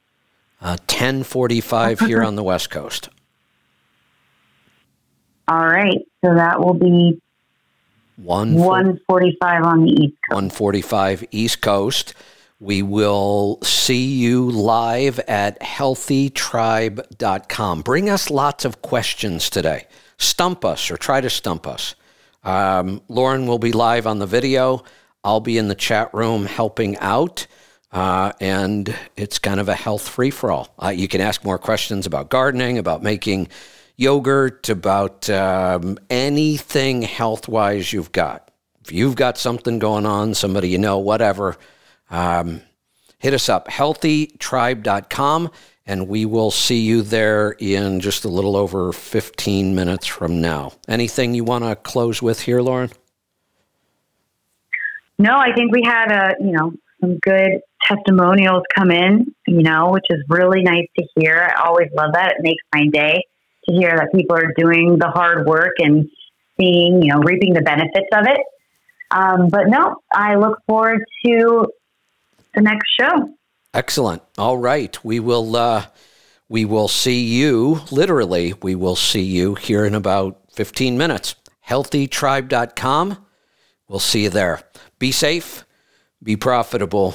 Uh, 0.60 0.76
10:45 0.86 2.00
here 2.06 2.22
on 2.22 2.36
the 2.36 2.42
West 2.42 2.68
Coast. 2.70 3.08
All 5.48 5.66
right. 5.66 5.98
So 6.24 6.34
that 6.34 6.60
will 6.60 6.74
be 6.74 7.20
One 8.16 8.54
one 8.54 8.98
forty-five 9.06 9.62
on 9.62 9.84
the 9.84 9.90
east 9.90 10.16
coast. 10.28 10.34
145 10.34 11.24
East 11.30 11.60
Coast. 11.62 12.12
We 12.60 12.82
will 12.82 13.60
see 13.62 14.04
you 14.16 14.50
live 14.50 15.20
at 15.20 15.60
healthytribe.com. 15.60 17.82
Bring 17.82 18.10
us 18.10 18.30
lots 18.30 18.64
of 18.64 18.82
questions 18.82 19.48
today. 19.48 19.86
Stump 20.18 20.64
us 20.64 20.90
or 20.90 20.96
try 20.96 21.20
to 21.20 21.30
stump 21.30 21.68
us. 21.68 21.94
Um, 22.42 23.00
Lauren 23.08 23.46
will 23.46 23.60
be 23.60 23.70
live 23.70 24.08
on 24.08 24.18
the 24.18 24.26
video. 24.26 24.82
I'll 25.22 25.38
be 25.38 25.56
in 25.56 25.68
the 25.68 25.76
chat 25.76 26.12
room 26.12 26.46
helping 26.46 26.98
out. 26.98 27.46
Uh, 27.90 28.32
and 28.40 28.94
it's 29.16 29.38
kind 29.38 29.60
of 29.60 29.68
a 29.68 29.74
health 29.74 30.06
free 30.06 30.30
for 30.30 30.50
all. 30.50 30.74
Uh, 30.82 30.88
you 30.90 31.08
can 31.08 31.20
ask 31.20 31.44
more 31.44 31.58
questions 31.58 32.06
about 32.06 32.28
gardening, 32.28 32.76
about 32.78 33.02
making 33.02 33.48
yogurt, 33.96 34.68
about 34.68 35.28
um, 35.30 35.98
anything 36.10 37.02
health 37.02 37.48
wise 37.48 37.92
you've 37.92 38.12
got. 38.12 38.50
If 38.82 38.92
you've 38.92 39.16
got 39.16 39.38
something 39.38 39.78
going 39.78 40.06
on, 40.06 40.34
somebody 40.34 40.68
you 40.68 40.78
know, 40.78 40.98
whatever, 40.98 41.56
um, 42.10 42.62
hit 43.18 43.34
us 43.34 43.48
up, 43.48 43.68
healthytribe.com, 43.68 45.50
and 45.86 46.08
we 46.08 46.24
will 46.26 46.50
see 46.50 46.80
you 46.80 47.02
there 47.02 47.52
in 47.58 48.00
just 48.00 48.24
a 48.24 48.28
little 48.28 48.56
over 48.56 48.92
15 48.92 49.74
minutes 49.74 50.06
from 50.06 50.40
now. 50.40 50.72
Anything 50.86 51.34
you 51.34 51.44
want 51.44 51.64
to 51.64 51.74
close 51.74 52.20
with 52.22 52.40
here, 52.40 52.60
Lauren? 52.60 52.90
No, 55.18 55.36
I 55.36 55.52
think 55.54 55.72
we 55.72 55.82
had 55.82 56.12
a 56.12 56.36
you 56.40 56.52
know 56.52 56.72
some 57.00 57.18
good 57.18 57.60
testimonials 57.86 58.62
come 58.74 58.90
in, 58.90 59.34
you 59.46 59.62
know, 59.62 59.90
which 59.90 60.06
is 60.10 60.22
really 60.28 60.62
nice 60.62 60.86
to 60.98 61.06
hear. 61.16 61.52
I 61.56 61.62
always 61.66 61.88
love 61.96 62.12
that. 62.14 62.32
It 62.32 62.42
makes 62.42 62.62
my 62.74 62.86
day 62.86 63.22
to 63.68 63.74
hear 63.74 63.90
that 63.96 64.12
people 64.14 64.36
are 64.36 64.52
doing 64.56 64.98
the 64.98 65.08
hard 65.08 65.46
work 65.46 65.74
and 65.78 66.08
seeing, 66.58 67.02
you 67.02 67.12
know, 67.12 67.20
reaping 67.20 67.54
the 67.54 67.62
benefits 67.62 68.08
of 68.12 68.26
it. 68.26 68.40
Um, 69.10 69.48
but 69.48 69.68
no, 69.68 69.96
I 70.12 70.34
look 70.34 70.58
forward 70.66 71.04
to 71.24 71.66
the 72.54 72.60
next 72.60 72.88
show. 72.98 73.34
Excellent. 73.72 74.22
All 74.36 74.58
right. 74.58 75.02
We 75.04 75.20
will 75.20 75.56
uh, 75.56 75.86
we 76.48 76.64
will 76.64 76.88
see 76.88 77.22
you 77.24 77.80
literally 77.90 78.54
we 78.62 78.74
will 78.74 78.96
see 78.96 79.22
you 79.22 79.54
here 79.54 79.84
in 79.84 79.94
about 79.94 80.40
15 80.52 80.98
minutes. 80.98 81.36
healthytribe.com. 81.68 83.24
We'll 83.88 83.98
see 84.00 84.24
you 84.24 84.30
there. 84.30 84.60
Be 84.98 85.12
safe, 85.12 85.64
be 86.22 86.36
profitable, 86.36 87.14